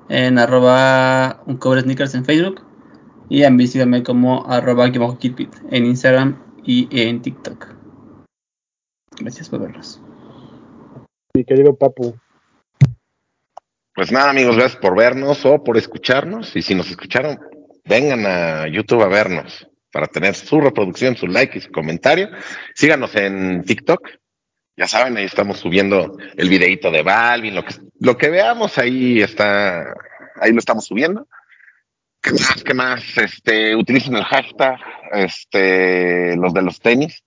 En 0.09 0.37
arroba 0.37 1.41
un 1.45 1.57
cobre 1.57 1.81
sneakers 1.81 2.15
en 2.15 2.25
Facebook. 2.25 2.61
Y 3.29 3.43
en 3.43 3.55
mí 3.55 3.67
síganme 3.67 4.03
como 4.03 4.45
arroba 4.49 4.91
keepit 4.91 5.55
en 5.71 5.85
Instagram 5.85 6.41
y 6.63 6.87
en 6.91 7.21
TikTok. 7.21 7.67
Gracias 9.19 9.49
por 9.49 9.61
vernos. 9.61 10.01
mi 11.35 11.45
querido 11.45 11.75
Papu. 11.75 12.15
Pues 13.95 14.11
nada, 14.11 14.31
amigos, 14.31 14.55
gracias 14.55 14.81
por 14.81 14.97
vernos 14.97 15.45
o 15.45 15.63
por 15.63 15.77
escucharnos. 15.77 16.55
Y 16.55 16.61
si 16.61 16.73
nos 16.73 16.89
escucharon, 16.89 17.39
vengan 17.85 18.25
a 18.25 18.67
YouTube 18.67 19.03
a 19.03 19.07
vernos. 19.07 19.67
para 19.91 20.07
tener 20.07 20.33
su 20.33 20.59
reproducción, 20.59 21.15
su 21.15 21.27
like 21.27 21.55
y 21.55 21.61
su 21.61 21.71
comentario. 21.71 22.29
Síganos 22.73 23.15
en 23.15 23.63
TikTok. 23.63 24.09
Ya 24.75 24.87
saben, 24.87 25.15
ahí 25.17 25.25
estamos 25.25 25.59
subiendo 25.59 26.17
el 26.35 26.49
videito 26.49 26.89
de 26.89 27.03
Balvin, 27.03 27.53
lo 27.53 27.63
que, 27.63 27.75
lo 27.99 28.17
que 28.17 28.29
veamos 28.29 28.77
ahí 28.79 29.21
está, 29.21 29.93
ahí 30.41 30.51
lo 30.51 30.59
estamos 30.59 30.85
subiendo. 30.85 31.27
¿Qué 32.21 32.31
más? 32.31 32.63
¿Qué 32.63 32.73
más? 32.73 33.17
Este, 33.17 33.75
utilicen 33.75 34.15
el 34.15 34.23
hashtag, 34.23 34.79
este, 35.11 36.35
los 36.37 36.53
de 36.53 36.61
los 36.63 36.79
tenis, 36.79 37.23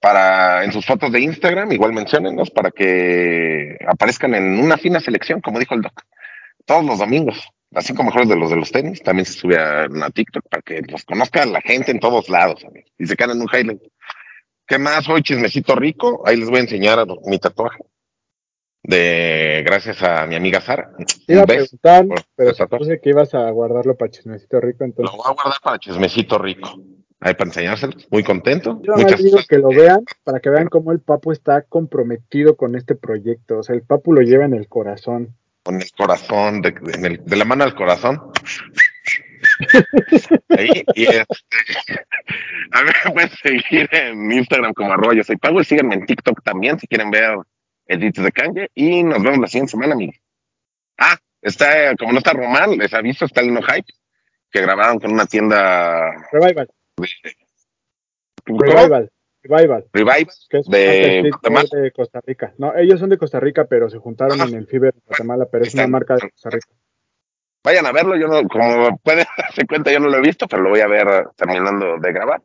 para, 0.00 0.64
en 0.64 0.72
sus 0.72 0.86
fotos 0.86 1.12
de 1.12 1.20
Instagram, 1.20 1.70
igual 1.72 1.92
menciónenlos 1.92 2.50
para 2.50 2.70
que 2.70 3.76
aparezcan 3.86 4.34
en 4.34 4.58
una 4.58 4.78
fina 4.78 5.00
selección, 5.00 5.40
como 5.40 5.58
dijo 5.58 5.74
el 5.74 5.82
doc, 5.82 6.02
todos 6.64 6.84
los 6.84 6.98
domingos. 6.98 7.46
Las 7.72 7.84
cinco 7.84 8.02
mejores 8.02 8.28
de 8.28 8.36
los 8.36 8.50
de 8.50 8.56
los 8.56 8.72
tenis, 8.72 9.00
también 9.02 9.26
se 9.26 9.34
sube 9.34 9.56
a, 9.56 9.86
TikTok 10.12 10.48
para 10.48 10.62
que 10.62 10.82
los 10.88 11.04
conozca 11.04 11.44
la 11.46 11.60
gente 11.60 11.92
en 11.92 12.00
todos 12.00 12.28
lados, 12.28 12.64
y 12.98 13.06
se 13.06 13.16
quedan 13.16 13.36
en 13.36 13.42
un 13.42 13.48
highlight. 13.52 13.82
¿Qué 14.70 14.78
más? 14.78 15.08
Hoy 15.08 15.20
chismecito 15.22 15.74
rico, 15.74 16.22
ahí 16.24 16.36
les 16.36 16.48
voy 16.48 16.58
a 16.58 16.62
enseñar 16.62 17.04
mi 17.24 17.40
tatuaje 17.40 17.82
de 18.84 19.64
gracias 19.66 20.00
a 20.00 20.26
mi 20.28 20.36
amiga 20.36 20.60
Sara. 20.60 20.92
Iba 21.26 21.42
a 21.42 21.46
preguntar, 21.46 22.06
por 22.06 22.22
pero 22.36 22.54
supuse 22.54 23.00
que 23.00 23.10
ibas 23.10 23.34
a 23.34 23.50
guardarlo 23.50 23.96
para 23.96 24.12
chismecito 24.12 24.60
rico, 24.60 24.78
Lo 24.80 24.86
entonces. 24.86 25.16
voy 25.16 25.26
a 25.28 25.34
guardar 25.34 25.60
para 25.60 25.78
chismecito 25.80 26.38
rico. 26.38 26.70
Ahí 27.18 27.34
para 27.34 27.50
enseñárselo. 27.50 27.94
Muy 28.12 28.22
contento. 28.22 28.80
Yo 28.84 28.92
Muchas 28.94 29.20
digo 29.20 29.38
que 29.48 29.58
lo 29.58 29.70
vean 29.70 30.04
para 30.22 30.38
que 30.38 30.50
vean 30.50 30.68
cómo 30.68 30.92
el 30.92 31.00
Papu 31.00 31.32
está 31.32 31.62
comprometido 31.62 32.56
con 32.56 32.76
este 32.76 32.94
proyecto. 32.94 33.58
O 33.58 33.62
sea, 33.64 33.74
el 33.74 33.82
Papu 33.82 34.12
lo 34.12 34.22
lleva 34.22 34.44
en 34.44 34.54
el 34.54 34.68
corazón. 34.68 35.34
con 35.64 35.82
el 35.82 35.90
corazón, 35.98 36.62
de, 36.62 37.20
de 37.26 37.36
la 37.36 37.44
mano 37.44 37.64
al 37.64 37.74
corazón. 37.74 38.20
Ahí, 40.50 40.84
y 40.94 41.04
este, 41.04 41.24
a 42.72 42.82
mí 42.82 42.90
me 43.04 43.12
pueden 43.12 43.30
seguir 43.30 43.88
en 43.92 44.32
Instagram 44.32 44.72
como 44.74 44.92
arroba 44.92 45.14
yo 45.14 45.24
soy 45.24 45.36
Pago 45.36 45.60
y 45.60 45.64
síganme 45.64 45.94
en 45.94 46.06
TikTok 46.06 46.42
también 46.42 46.78
si 46.78 46.86
quieren 46.86 47.10
ver 47.10 47.38
edits 47.86 48.22
de 48.22 48.32
Kanye 48.32 48.70
y 48.74 49.02
nos 49.02 49.22
vemos 49.22 49.38
la 49.38 49.46
siguiente 49.46 49.72
semana, 49.72 49.94
amigos. 49.94 50.16
Ah, 50.98 51.18
está, 51.42 51.94
como 51.96 52.12
no 52.12 52.18
está 52.18 52.32
Román, 52.32 52.76
les 52.78 52.94
aviso, 52.94 53.24
está 53.24 53.40
el 53.40 53.52
No 53.52 53.62
Hype, 53.62 53.92
que 54.50 54.60
grabaron 54.60 54.98
con 54.98 55.12
una 55.12 55.26
tienda 55.26 56.10
Revival, 56.32 56.68
¿cómo? 58.46 58.58
Revival, 58.58 59.10
Revival. 59.42 59.86
Revive 59.92 60.30
Que 60.48 60.58
es 60.58 60.66
de 60.66 61.30
de 61.72 61.92
Costa 61.92 62.20
Rica. 62.24 62.54
No, 62.58 62.76
ellos 62.76 63.00
son 63.00 63.08
de 63.08 63.18
Costa 63.18 63.40
Rica, 63.40 63.64
pero 63.64 63.88
se 63.88 63.98
juntaron 63.98 64.40
en 64.40 64.54
el 64.54 64.66
Fiber 64.66 64.92
de 64.92 65.00
Guatemala, 65.06 65.46
pero 65.50 65.64
es 65.64 65.74
una 65.74 65.86
marca 65.86 66.14
de 66.14 66.30
Costa 66.30 66.50
Rica. 66.50 66.68
Vayan 67.62 67.86
a 67.86 67.92
verlo, 67.92 68.16
yo 68.16 68.28
no, 68.28 68.46
como 68.48 68.96
pueden 68.98 69.26
darse 69.38 69.66
cuenta, 69.66 69.92
yo 69.92 70.00
no 70.00 70.08
lo 70.08 70.16
he 70.16 70.22
visto, 70.22 70.46
pero 70.48 70.62
lo 70.62 70.70
voy 70.70 70.80
a 70.80 70.88
ver 70.88 71.28
terminando 71.36 71.98
de 71.98 72.12
grabar. 72.12 72.42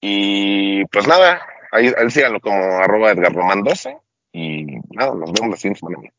Y 0.00 0.84
pues 0.86 1.06
nada, 1.06 1.40
ahí, 1.72 1.92
ahí 1.96 2.10
síganlo 2.10 2.40
como 2.40 2.56
arroba 2.78 3.12
Edgar 3.12 3.32
Román 3.34 3.62
12 3.62 3.96
y 4.32 4.64
nada, 4.94 5.14
nos 5.14 5.32
vemos 5.32 5.50
la 5.50 5.56
siguiente 5.56 5.80
semana. 5.80 6.10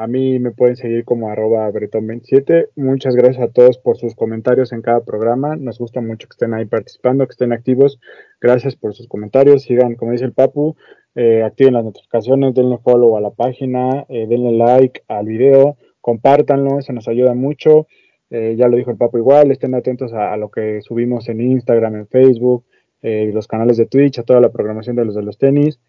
A 0.00 0.06
mí 0.06 0.38
me 0.38 0.52
pueden 0.52 0.76
seguir 0.76 1.04
como 1.04 1.28
arroba 1.28 1.68
bretón27. 1.72 2.68
Muchas 2.76 3.16
gracias 3.16 3.42
a 3.42 3.52
todos 3.52 3.78
por 3.78 3.96
sus 3.96 4.14
comentarios 4.14 4.72
en 4.72 4.80
cada 4.80 5.00
programa. 5.00 5.56
Nos 5.56 5.80
gusta 5.80 6.00
mucho 6.00 6.28
que 6.28 6.34
estén 6.34 6.54
ahí 6.54 6.66
participando, 6.66 7.26
que 7.26 7.32
estén 7.32 7.52
activos. 7.52 7.98
Gracias 8.40 8.76
por 8.76 8.94
sus 8.94 9.08
comentarios. 9.08 9.64
Sigan, 9.64 9.96
como 9.96 10.12
dice 10.12 10.24
el 10.24 10.32
Papu, 10.32 10.76
eh, 11.16 11.42
activen 11.42 11.74
las 11.74 11.84
notificaciones, 11.84 12.54
denle 12.54 12.78
follow 12.78 13.16
a 13.16 13.20
la 13.20 13.30
página, 13.30 14.06
eh, 14.08 14.28
denle 14.28 14.52
like 14.52 15.02
al 15.08 15.26
video, 15.26 15.76
compártanlo, 16.00 16.78
eso 16.78 16.92
nos 16.92 17.08
ayuda 17.08 17.34
mucho. 17.34 17.86
Eh, 18.30 18.56
ya 18.58 18.68
lo 18.68 18.76
dijo 18.76 18.90
el 18.90 18.96
Papu 18.96 19.18
igual, 19.18 19.50
estén 19.50 19.74
atentos 19.74 20.12
a, 20.12 20.32
a 20.32 20.36
lo 20.36 20.50
que 20.50 20.82
subimos 20.82 21.28
en 21.28 21.40
Instagram, 21.40 21.96
en 21.96 22.08
Facebook, 22.08 22.64
eh, 23.02 23.30
los 23.32 23.46
canales 23.46 23.76
de 23.76 23.86
Twitch, 23.86 24.18
a 24.18 24.22
toda 24.22 24.40
la 24.40 24.50
programación 24.50 24.96
de 24.96 25.04
los 25.04 25.14
de 25.14 25.22
los 25.22 25.38
tenis. 25.38 25.80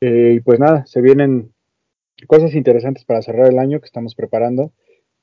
Eh, 0.00 0.34
y 0.36 0.40
pues 0.40 0.60
nada, 0.60 0.86
se 0.86 1.00
vienen 1.00 1.52
cosas 2.26 2.54
interesantes 2.54 3.04
para 3.04 3.22
cerrar 3.22 3.48
el 3.48 3.58
año 3.58 3.80
que 3.80 3.86
estamos 3.86 4.14
preparando. 4.14 4.72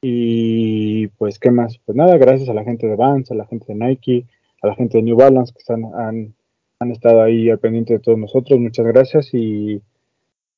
Y 0.02 1.08
pues, 1.18 1.40
¿qué 1.40 1.52
más? 1.52 1.80
Pues 1.86 1.96
nada, 1.96 2.18
gracias 2.18 2.50
a 2.50 2.54
la 2.54 2.64
gente 2.64 2.88
de 2.88 2.96
Vans, 2.96 3.32
a 3.32 3.36
la 3.36 3.46
gente 3.46 3.66
de 3.68 3.76
Nike, 3.76 4.26
a 4.62 4.68
la 4.68 4.76
gente 4.76 4.98
de 4.98 5.04
New 5.04 5.16
Balance 5.16 5.54
que 5.54 5.60
están, 5.60 5.86
han, 5.96 6.36
han 6.80 6.92
estado 6.92 7.22
ahí 7.24 7.50
al 7.50 7.60
pendiente 7.60 7.94
de 7.94 8.00
todos 8.00 8.18
nosotros. 8.18 8.60
Muchas 8.60 8.86
gracias 8.86 9.34
y 9.34 9.82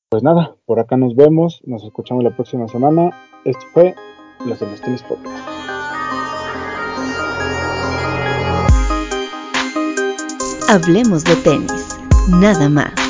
pues 0.10 0.24
nada, 0.24 0.56
por 0.66 0.80
acá 0.80 0.96
nos 0.96 1.16
vemos, 1.16 1.62
nos 1.66 1.84
escuchamos 1.84 2.24
la 2.24 2.36
próxima 2.36 2.68
semana. 2.68 3.12
Esto 3.44 3.66
fue 3.74 3.96
Los 4.46 4.60
Tenis 4.60 5.04
Podcast. 5.04 5.48
Hablemos 10.70 11.24
de 11.24 11.36
tenis, 11.38 11.98
nada 12.30 12.70
más. 12.70 13.07